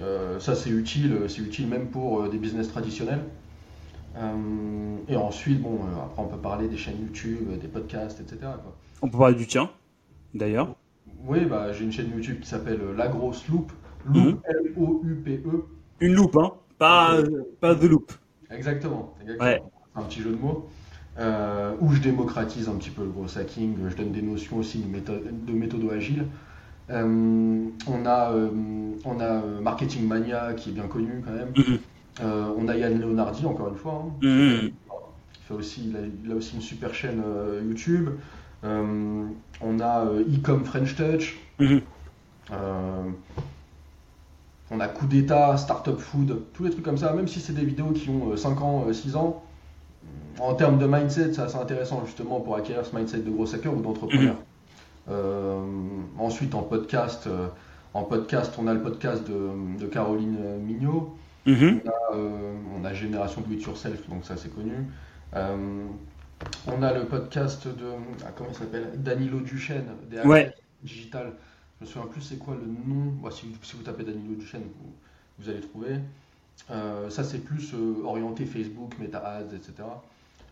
Euh, 0.00 0.38
ça 0.40 0.54
c'est 0.54 0.70
utile, 0.70 1.16
c'est 1.28 1.40
utile 1.42 1.66
même 1.68 1.86
pour 1.88 2.22
euh, 2.22 2.28
des 2.28 2.38
business 2.38 2.68
traditionnels. 2.68 3.22
Euh, 4.16 4.96
et 5.08 5.16
ensuite, 5.16 5.60
bon, 5.60 5.74
euh, 5.76 6.04
après 6.04 6.22
on 6.22 6.26
peut 6.26 6.36
parler 6.38 6.68
des 6.68 6.76
chaînes 6.76 7.00
YouTube, 7.00 7.58
des 7.60 7.68
podcasts, 7.68 8.20
etc. 8.20 8.38
quoi. 8.42 8.74
On 9.02 9.08
peut 9.08 9.18
parler 9.18 9.34
du 9.34 9.46
tien, 9.46 9.70
d'ailleurs. 10.34 10.68
Oui, 11.26 11.44
bah, 11.44 11.72
j'ai 11.72 11.84
une 11.84 11.92
chaîne 11.92 12.10
YouTube 12.14 12.40
qui 12.40 12.48
s'appelle 12.48 12.80
euh, 12.80 12.96
La 12.96 13.08
Grosse 13.08 13.46
Loupe, 13.48 13.72
Loupe, 14.06 14.16
Mhm. 14.16 14.38
L-O-U-P-E. 14.76 15.64
Une 16.00 16.14
loupe, 16.14 16.36
hein 16.36 16.52
Pas, 16.78 17.18
pas 17.60 17.74
The 17.74 17.84
Loop. 17.84 18.12
Exactement, 18.50 19.14
exactement. 19.20 19.48
Ouais. 19.48 19.62
C'est 19.94 20.00
un 20.00 20.04
petit 20.04 20.20
jeu 20.22 20.30
de 20.30 20.36
mots. 20.36 20.68
Euh, 21.18 21.72
où 21.80 21.92
je 21.92 22.00
démocratise 22.02 22.68
un 22.68 22.74
petit 22.74 22.90
peu 22.90 23.02
le 23.02 23.08
gros 23.08 23.38
hacking, 23.38 23.74
je 23.88 23.96
donne 23.96 24.12
des 24.12 24.20
notions 24.20 24.58
aussi 24.58 24.80
de 24.80 24.86
méthode, 24.88 25.22
de 25.46 25.52
méthodo 25.52 25.90
agile. 25.90 26.26
Euh, 26.90 27.64
on 27.88 28.06
a, 28.06 28.32
euh, 28.32 28.48
on 29.04 29.18
a 29.18 29.24
euh, 29.42 29.60
Marketing 29.60 30.06
Mania 30.06 30.52
qui 30.54 30.70
est 30.70 30.72
bien 30.72 30.86
connu 30.86 31.22
quand 31.24 31.32
même. 31.32 31.52
Mhm. 31.56 31.78
Euh, 32.22 32.52
on 32.58 32.68
a 32.68 32.76
Yann 32.76 33.00
Leonardi 33.00 33.46
encore 33.46 33.68
une 33.68 33.76
fois. 33.76 34.04
hein. 34.06 34.12
Mhm. 34.22 34.70
Il, 34.70 34.72
fait 35.48 35.54
aussi, 35.54 35.88
il, 35.88 35.96
a, 35.96 36.00
il 36.24 36.30
a 36.32 36.34
aussi 36.34 36.54
une 36.56 36.62
super 36.62 36.92
chaîne 36.94 37.22
euh, 37.26 37.62
YouTube. 37.66 38.10
Euh, 38.64 39.24
on 39.60 39.80
a 39.80 40.06
euh, 40.06 40.24
Ecom 40.34 40.64
French 40.64 40.96
Touch. 40.96 41.38
Mhm. 41.58 41.80
Euh, 42.52 43.10
on 44.70 44.80
a 44.80 44.88
Coup 44.88 45.06
d'État, 45.06 45.56
Startup 45.56 45.98
Food, 45.98 46.42
tous 46.52 46.64
les 46.64 46.70
trucs 46.70 46.84
comme 46.84 46.98
ça, 46.98 47.12
même 47.12 47.28
si 47.28 47.40
c'est 47.40 47.52
des 47.52 47.64
vidéos 47.64 47.90
qui 47.92 48.08
ont 48.08 48.32
euh, 48.32 48.36
5 48.36 48.60
ans, 48.62 48.84
euh, 48.88 48.92
6 48.92 49.16
ans, 49.16 49.42
en 50.40 50.54
termes 50.54 50.78
de 50.78 50.86
mindset, 50.86 51.32
c'est 51.34 51.42
assez 51.42 51.56
intéressant 51.56 52.04
justement 52.04 52.40
pour 52.40 52.56
acquérir 52.56 52.84
ce 52.84 52.94
mindset 52.94 53.18
de 53.18 53.30
gros 53.30 53.52
hacker 53.54 53.74
ou 53.74 53.80
d'entrepreneur. 53.80 54.36
Euh, 55.08 55.60
ensuite, 56.18 56.54
en 56.54 56.62
podcast, 56.62 57.26
euh, 57.26 57.46
en 57.94 58.02
podcast, 58.02 58.54
on 58.58 58.66
a 58.66 58.74
le 58.74 58.82
podcast 58.82 59.26
de, 59.26 59.78
de 59.78 59.86
Caroline 59.86 60.36
Mignot. 60.66 61.16
Mhm. 61.46 61.80
On 61.84 61.88
a, 61.88 62.16
euh, 62.16 62.52
on 62.78 62.84
a 62.84 62.92
Génération 62.92 63.40
Do 63.46 63.54
It 63.54 63.62
Yourself, 63.62 64.08
donc 64.08 64.24
ça 64.24 64.36
c'est 64.36 64.52
connu. 64.54 64.72
On 66.66 66.82
a 66.82 66.92
le 66.92 67.04
podcast 67.06 67.66
de. 67.66 67.86
ah, 68.24 68.30
comment 68.36 68.50
il 68.50 68.56
s'appelle? 68.56 68.90
Danilo 68.96 69.40
Duchesne, 69.40 69.88
des 70.10 70.20
Ouais. 70.20 70.52
Digital. 70.82 71.32
Je 71.80 71.84
me 71.86 71.90
souviens 71.90 72.08
plus 72.08 72.20
c'est 72.22 72.38
quoi 72.38 72.54
le 72.54 72.66
nom. 72.66 73.12
Bon, 73.20 73.30
si, 73.30 73.46
vous, 73.46 73.56
si 73.62 73.76
vous 73.76 73.82
tapez 73.82 74.04
Danilo 74.04 74.34
Duchesne, 74.34 74.62
vous, 74.62 74.92
vous 75.38 75.48
allez 75.48 75.60
trouver. 75.60 75.96
Euh, 76.70 77.10
ça 77.10 77.22
c'est 77.22 77.38
plus 77.38 77.72
euh, 77.74 78.02
orienté 78.04 78.44
Facebook, 78.46 78.92
Meta 78.98 79.18
Ads, 79.18 79.54
etc. 79.54 79.72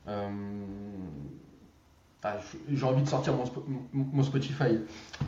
Euh, 0.06 0.28
ah, 2.22 2.36
J'ai 2.70 2.84
envie 2.84 3.02
de 3.02 3.08
sortir 3.08 3.34
mon, 3.34 3.44
Spo- 3.44 3.64
mon- 3.66 4.04
mon 4.12 4.22
Spotify. 4.22 4.78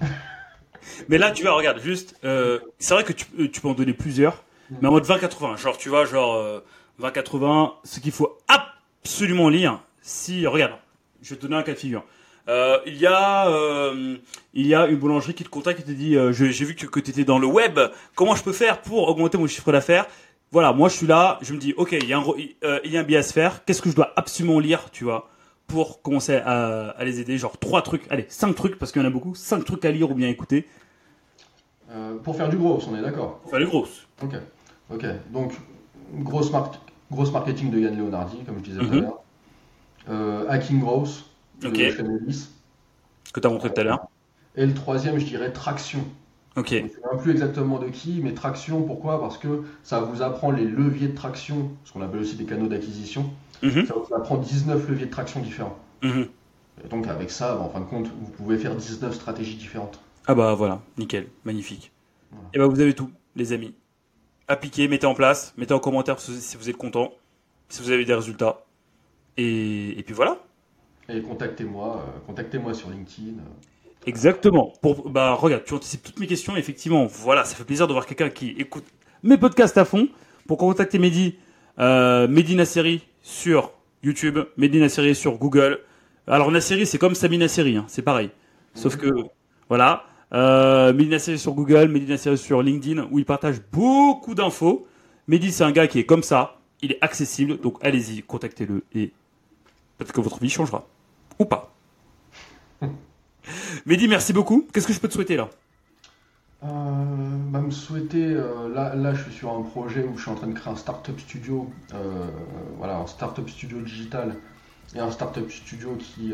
Mais 1.08 1.18
là, 1.18 1.30
tu 1.32 1.42
vois, 1.42 1.52
regarde, 1.54 1.80
juste, 1.80 2.14
c'est 2.22 2.94
vrai 2.94 3.02
que 3.04 3.12
tu, 3.12 3.50
tu 3.50 3.60
peux 3.60 3.68
en 3.68 3.74
donner 3.74 3.92
plusieurs, 3.94 4.44
mais 4.70 4.86
en 4.86 4.92
mode 4.92 5.04
20-80. 5.04 5.56
Genre, 5.56 5.76
tu 5.76 5.88
vois, 5.88 6.04
genre 6.04 6.34
euh, 6.36 6.60
20-80, 7.00 7.72
ce 7.82 7.98
qu'il 7.98 8.12
faut 8.12 8.38
absolument 8.46 9.48
lire, 9.48 9.80
si, 10.06 10.46
regarde, 10.46 10.72
je 11.20 11.30
vais 11.30 11.36
te 11.36 11.42
donner 11.42 11.56
un 11.56 11.62
cas 11.62 11.72
de 11.72 11.78
figure. 11.78 12.04
Euh, 12.48 12.78
il 12.86 12.96
y 12.96 13.06
a, 13.06 13.48
euh, 13.48 14.16
il 14.54 14.66
y 14.68 14.74
a 14.74 14.86
une 14.86 14.96
boulangerie 14.96 15.34
qui 15.34 15.42
te 15.42 15.48
contacte 15.48 15.80
et 15.80 15.82
te 15.82 15.90
dit, 15.90 16.16
euh, 16.16 16.32
j'ai 16.32 16.64
vu 16.64 16.76
que, 16.76 16.86
que 16.86 17.00
tu 17.00 17.10
étais 17.10 17.24
dans 17.24 17.40
le 17.40 17.46
web, 17.48 17.78
comment 18.14 18.36
je 18.36 18.44
peux 18.44 18.52
faire 18.52 18.82
pour 18.82 19.08
augmenter 19.08 19.36
mon 19.36 19.48
chiffre 19.48 19.72
d'affaires? 19.72 20.06
Voilà, 20.52 20.72
moi 20.72 20.88
je 20.88 20.96
suis 20.96 21.08
là, 21.08 21.38
je 21.42 21.52
me 21.52 21.58
dis, 21.58 21.74
ok, 21.76 21.92
il 22.00 22.06
y 22.08 22.12
a 22.12 22.18
un, 22.18 22.24
il 22.84 22.92
y 22.92 22.96
a 22.96 23.00
un 23.00 23.02
billet 23.02 23.18
à 23.18 23.22
se 23.24 23.32
faire, 23.32 23.64
qu'est-ce 23.64 23.82
que 23.82 23.90
je 23.90 23.96
dois 23.96 24.12
absolument 24.14 24.60
lire, 24.60 24.90
tu 24.92 25.04
vois 25.04 25.28
pour 25.66 26.00
commencer 26.00 26.36
à, 26.36 26.90
à 26.90 27.04
les 27.04 27.18
aider, 27.18 27.36
genre 27.36 27.58
trois 27.58 27.82
trucs, 27.82 28.04
allez, 28.08 28.26
cinq 28.28 28.54
trucs, 28.54 28.78
parce 28.78 28.92
qu'il 28.92 29.02
y 29.02 29.04
en 29.04 29.08
a 29.08 29.10
beaucoup, 29.10 29.34
cinq 29.34 29.64
trucs 29.64 29.84
à 29.84 29.90
lire 29.90 30.08
ou 30.08 30.14
bien 30.14 30.28
écouter, 30.28 30.68
pour 32.22 32.36
faire 32.36 32.48
du 32.48 32.56
gros, 32.56 32.80
on 32.88 32.96
est 32.96 33.02
d'accord? 33.02 33.38
pour 33.40 33.50
faire 33.50 33.58
les 33.58 33.66
grosses. 33.66 34.06
Ok, 34.22 34.34
ok. 34.92 35.04
Donc, 35.32 35.52
grosse, 36.14 36.52
mar- 36.52 36.80
grosse 37.10 37.32
marketing 37.32 37.70
de 37.72 37.80
Yann 37.80 37.96
Leonardi, 37.98 38.38
comme 38.44 38.58
je 38.58 38.62
disais 38.70 38.78
tout 38.78 38.84
Mhm. 38.86 38.98
à 38.98 39.00
l'heure. 39.00 39.20
Euh, 40.08 40.46
hacking 40.48 40.80
Growth, 40.80 41.24
de 41.60 41.68
Ok. 41.68 41.76
Shane 41.90 42.18
Ellis. 42.22 42.48
que 43.32 43.40
tu 43.40 43.46
as 43.46 43.50
montré 43.50 43.72
tout 43.72 43.80
à 43.80 43.84
l'heure. 43.84 44.06
Et 44.56 44.64
le 44.66 44.72
troisième, 44.74 45.18
je 45.18 45.24
dirais 45.26 45.52
Traction. 45.52 46.00
Ok. 46.56 46.70
Je 46.70 46.76
ne 46.84 46.88
sais 46.88 47.00
plus 47.20 47.32
exactement 47.32 47.78
de 47.78 47.88
qui, 47.88 48.20
mais 48.22 48.32
Traction, 48.32 48.82
pourquoi? 48.82 49.20
Parce 49.20 49.36
que 49.36 49.64
ça 49.82 50.00
vous 50.00 50.22
apprend 50.22 50.50
les 50.50 50.64
leviers 50.64 51.08
de 51.08 51.14
traction, 51.14 51.70
ce 51.84 51.92
qu'on 51.92 52.00
appelle 52.02 52.20
aussi 52.20 52.36
des 52.36 52.44
canaux 52.44 52.68
d'acquisition. 52.68 53.30
Mhm, 53.62 53.86
Ça 53.86 53.94
vous 53.94 54.14
apprend 54.14 54.36
19 54.38 54.88
leviers 54.88 55.06
de 55.06 55.10
traction 55.10 55.40
différents. 55.40 55.78
mhm. 56.02 56.28
Et 56.84 56.88
donc, 56.88 57.06
avec 57.08 57.30
ça, 57.30 57.58
en 57.58 57.68
fin 57.70 57.80
de 57.80 57.84
compte, 57.86 58.06
vous 58.08 58.30
pouvez 58.30 58.58
faire 58.58 58.74
19 58.76 59.14
stratégies 59.14 59.56
différentes. 59.56 59.98
Ah 60.26 60.34
bah 60.34 60.54
voilà, 60.54 60.82
nickel, 60.98 61.28
magnifique. 61.44 61.90
Voilà. 62.30 62.48
Et 62.52 62.58
bah 62.58 62.66
vous 62.66 62.80
avez 62.80 62.94
tout, 62.94 63.10
les 63.34 63.52
amis. 63.52 63.74
Appliquez, 64.48 64.86
mettez 64.88 65.06
en 65.06 65.14
place, 65.14 65.54
mettez 65.56 65.72
en 65.74 65.78
commentaire 65.80 66.20
si 66.20 66.56
vous 66.56 66.68
êtes 66.70 66.76
content, 66.76 67.12
si 67.68 67.82
vous 67.82 67.90
avez 67.90 68.04
des 68.04 68.14
résultats. 68.14 68.65
Et, 69.36 69.98
et 69.98 70.02
puis 70.02 70.14
voilà. 70.14 70.38
Et 71.08 71.20
contactez-moi, 71.22 72.04
euh, 72.04 72.18
contactez-moi 72.26 72.74
sur 72.74 72.90
LinkedIn. 72.90 73.34
Exactement. 74.06 74.72
Pour, 74.82 75.08
bah 75.10 75.34
regarde, 75.34 75.64
tu 75.64 75.74
anticipes 75.74 76.02
toutes 76.02 76.20
mes 76.20 76.26
questions. 76.26 76.56
Effectivement, 76.56 77.06
voilà, 77.06 77.44
ça 77.44 77.54
fait 77.54 77.64
plaisir 77.64 77.86
de 77.86 77.92
voir 77.92 78.06
quelqu'un 78.06 78.30
qui 78.30 78.50
écoute 78.58 78.84
mes 79.22 79.36
podcasts 79.36 79.78
à 79.78 79.84
fond. 79.84 80.08
Pour 80.46 80.58
contacter 80.58 81.00
Mehdi, 81.00 81.34
euh, 81.80 82.28
Mehdi 82.28 82.54
Nasseri 82.54 83.02
sur 83.20 83.72
YouTube, 84.04 84.38
Mehdi 84.56 84.78
Nasseri 84.78 85.14
sur 85.16 85.38
Google. 85.38 85.80
Alors 86.28 86.52
Nasseri, 86.52 86.86
c'est 86.86 86.98
comme 86.98 87.16
Sami 87.16 87.36
Nasseri, 87.38 87.76
hein, 87.76 87.84
c'est 87.88 88.02
pareil. 88.02 88.30
Sauf 88.74 88.96
que, 88.96 89.08
voilà, 89.68 90.04
euh, 90.32 90.92
Mehdi 90.92 91.10
Nasseri 91.10 91.36
sur 91.36 91.54
Google, 91.54 91.88
Mehdi 91.88 92.06
Nasseri 92.06 92.38
sur 92.38 92.62
LinkedIn, 92.62 93.08
où 93.10 93.18
il 93.18 93.24
partage 93.24 93.56
beaucoup 93.72 94.36
d'infos. 94.36 94.86
Mehdi, 95.26 95.50
c'est 95.50 95.64
un 95.64 95.72
gars 95.72 95.88
qui 95.88 95.98
est 95.98 96.04
comme 96.04 96.22
ça, 96.22 96.60
il 96.80 96.92
est 96.92 96.98
accessible, 97.00 97.58
donc 97.58 97.78
allez-y, 97.82 98.22
contactez-le 98.22 98.84
et 98.94 99.12
peut-être 99.98 100.12
que 100.12 100.20
votre 100.20 100.38
vie 100.40 100.50
changera. 100.50 100.86
Ou 101.38 101.44
pas. 101.44 101.72
Mehdi, 103.86 104.08
merci 104.08 104.32
beaucoup. 104.32 104.66
Qu'est-ce 104.72 104.86
que 104.86 104.92
je 104.92 105.00
peux 105.00 105.08
te 105.08 105.14
souhaiter 105.14 105.36
là? 105.36 105.48
Euh, 106.64 106.66
bah, 107.50 107.60
me 107.60 107.70
souhaiter, 107.70 108.24
euh, 108.34 108.68
là, 108.74 108.94
là 108.94 109.14
je 109.14 109.24
suis 109.24 109.32
sur 109.32 109.52
un 109.52 109.62
projet 109.62 110.04
où 110.04 110.16
je 110.16 110.22
suis 110.22 110.30
en 110.30 110.34
train 110.34 110.46
de 110.46 110.54
créer 110.54 110.72
un 110.72 110.76
startup 110.76 111.18
studio, 111.20 111.70
euh, 111.94 112.28
voilà, 112.78 112.96
un 112.96 113.06
startup 113.06 113.48
studio 113.48 113.80
digital 113.82 114.34
et 114.94 114.98
un 115.00 115.10
startup 115.10 115.50
studio 115.50 115.96
qui, 115.96 116.32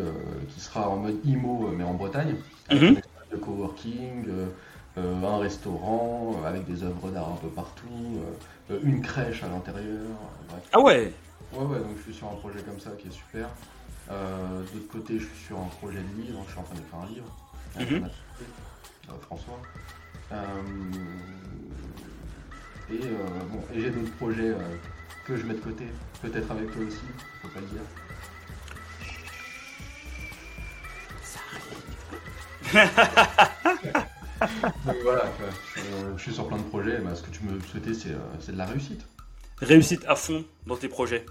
qui 0.48 0.60
sera 0.60 0.88
en 0.88 0.96
mode 0.96 1.16
IMO 1.24 1.68
mais 1.76 1.84
en 1.84 1.94
Bretagne, 1.94 2.36
avec 2.68 2.82
Mhm. 2.82 2.96
un 3.32 3.36
de 3.36 3.40
coworking, 3.40 4.26
un 4.96 5.38
restaurant 5.38 6.36
avec 6.46 6.66
des 6.66 6.82
œuvres 6.84 7.10
d'art 7.10 7.30
un 7.32 7.36
peu 7.36 7.48
partout, 7.48 8.20
une 8.84 9.00
crèche 9.00 9.42
à 9.42 9.48
l'intérieur. 9.48 10.06
Ah 10.72 10.80
ouais? 10.80 11.12
Ouais, 11.53 11.64
ouais, 11.64 11.78
donc 11.80 11.96
je 11.98 12.03
suis 12.03 12.14
sur 12.14 12.28
un 12.28 12.34
projet 12.36 12.61
comme 12.62 12.80
ça 12.80 12.90
qui 12.98 13.09
est 13.09 13.12
super. 13.12 13.48
Euh, 14.11 14.61
de 14.62 14.74
l'autre 14.78 14.88
côté, 14.90 15.18
je 15.18 15.26
suis 15.26 15.44
sur 15.46 15.59
un 15.59 15.66
projet 15.80 15.98
de 15.98 16.22
livre, 16.22 16.42
je 16.46 16.50
suis 16.53 16.61
en 16.61 16.62
train 16.62 16.74
d'écrire 16.74 16.98
un 16.98 17.07
livre. 17.07 17.26
Mhm. 17.78 18.05
euh, 18.05 18.09
François. 19.22 19.61
Euh, 20.32 20.36
et 22.90 23.00
euh, 23.05 23.26
bon, 23.50 23.62
et 23.74 23.80
j'ai 23.80 23.90
d'autres 23.90 24.12
projets 24.16 24.50
euh, 24.50 24.76
que 25.26 25.36
je 25.36 25.44
mets 25.46 25.55
de 25.55 25.61
côté, 25.61 25.84
peut-être 26.20 26.50
avec 26.50 26.70
toi 26.72 26.82
aussi, 26.82 26.98
faut 27.42 27.48
pas 27.48 27.61
le 27.61 27.66
dire. 27.66 27.82
Donc 34.86 34.96
voilà, 35.05 35.22
quoi. 35.38 35.46
Euh, 35.78 36.16
je 36.16 36.22
suis 36.22 36.32
sur 36.32 36.48
plein 36.48 36.57
de 36.59 36.62
projets, 36.64 36.98
bah, 36.98 37.14
ce 37.14 37.22
que 37.22 37.30
tu 37.30 37.44
me 37.44 37.61
souhaitais, 37.61 37.94
c'est 37.94 38.11
euh, 38.11 38.18
c'est 38.40 38.53
de 38.53 38.59
la 38.59 38.66
réussite. 38.66 39.07
Réussite 39.59 40.05
à 40.09 40.16
fond 40.16 40.44
dans 40.66 40.76
tes 40.76 40.88
projets. 40.88 41.24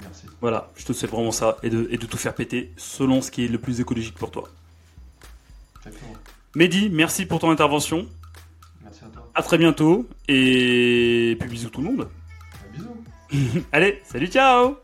Merci. 0.00 0.26
Voilà, 0.40 0.70
je 0.76 0.84
te 0.84 0.92
souhaite 0.92 1.10
vraiment 1.10 1.32
ça 1.32 1.56
et 1.62 1.70
de, 1.70 1.86
et 1.90 1.98
de 1.98 2.06
tout 2.06 2.16
faire 2.16 2.34
péter 2.34 2.72
selon 2.76 3.22
ce 3.22 3.30
qui 3.30 3.44
est 3.44 3.48
le 3.48 3.58
plus 3.58 3.80
écologique 3.80 4.14
pour 4.14 4.30
toi. 4.30 4.48
Exactement. 5.78 6.14
Mehdi, 6.54 6.88
merci 6.90 7.26
pour 7.26 7.40
ton 7.40 7.50
intervention. 7.50 8.06
Merci 8.82 9.04
à 9.04 9.08
toi. 9.08 9.30
À 9.34 9.42
très 9.42 9.58
bientôt 9.58 10.08
et 10.28 11.36
puis 11.40 11.48
bisous 11.48 11.70
tout 11.70 11.80
le 11.80 11.86
monde. 11.86 12.08
Bisous. 12.72 13.64
Allez, 13.72 14.00
salut, 14.04 14.28
ciao 14.28 14.83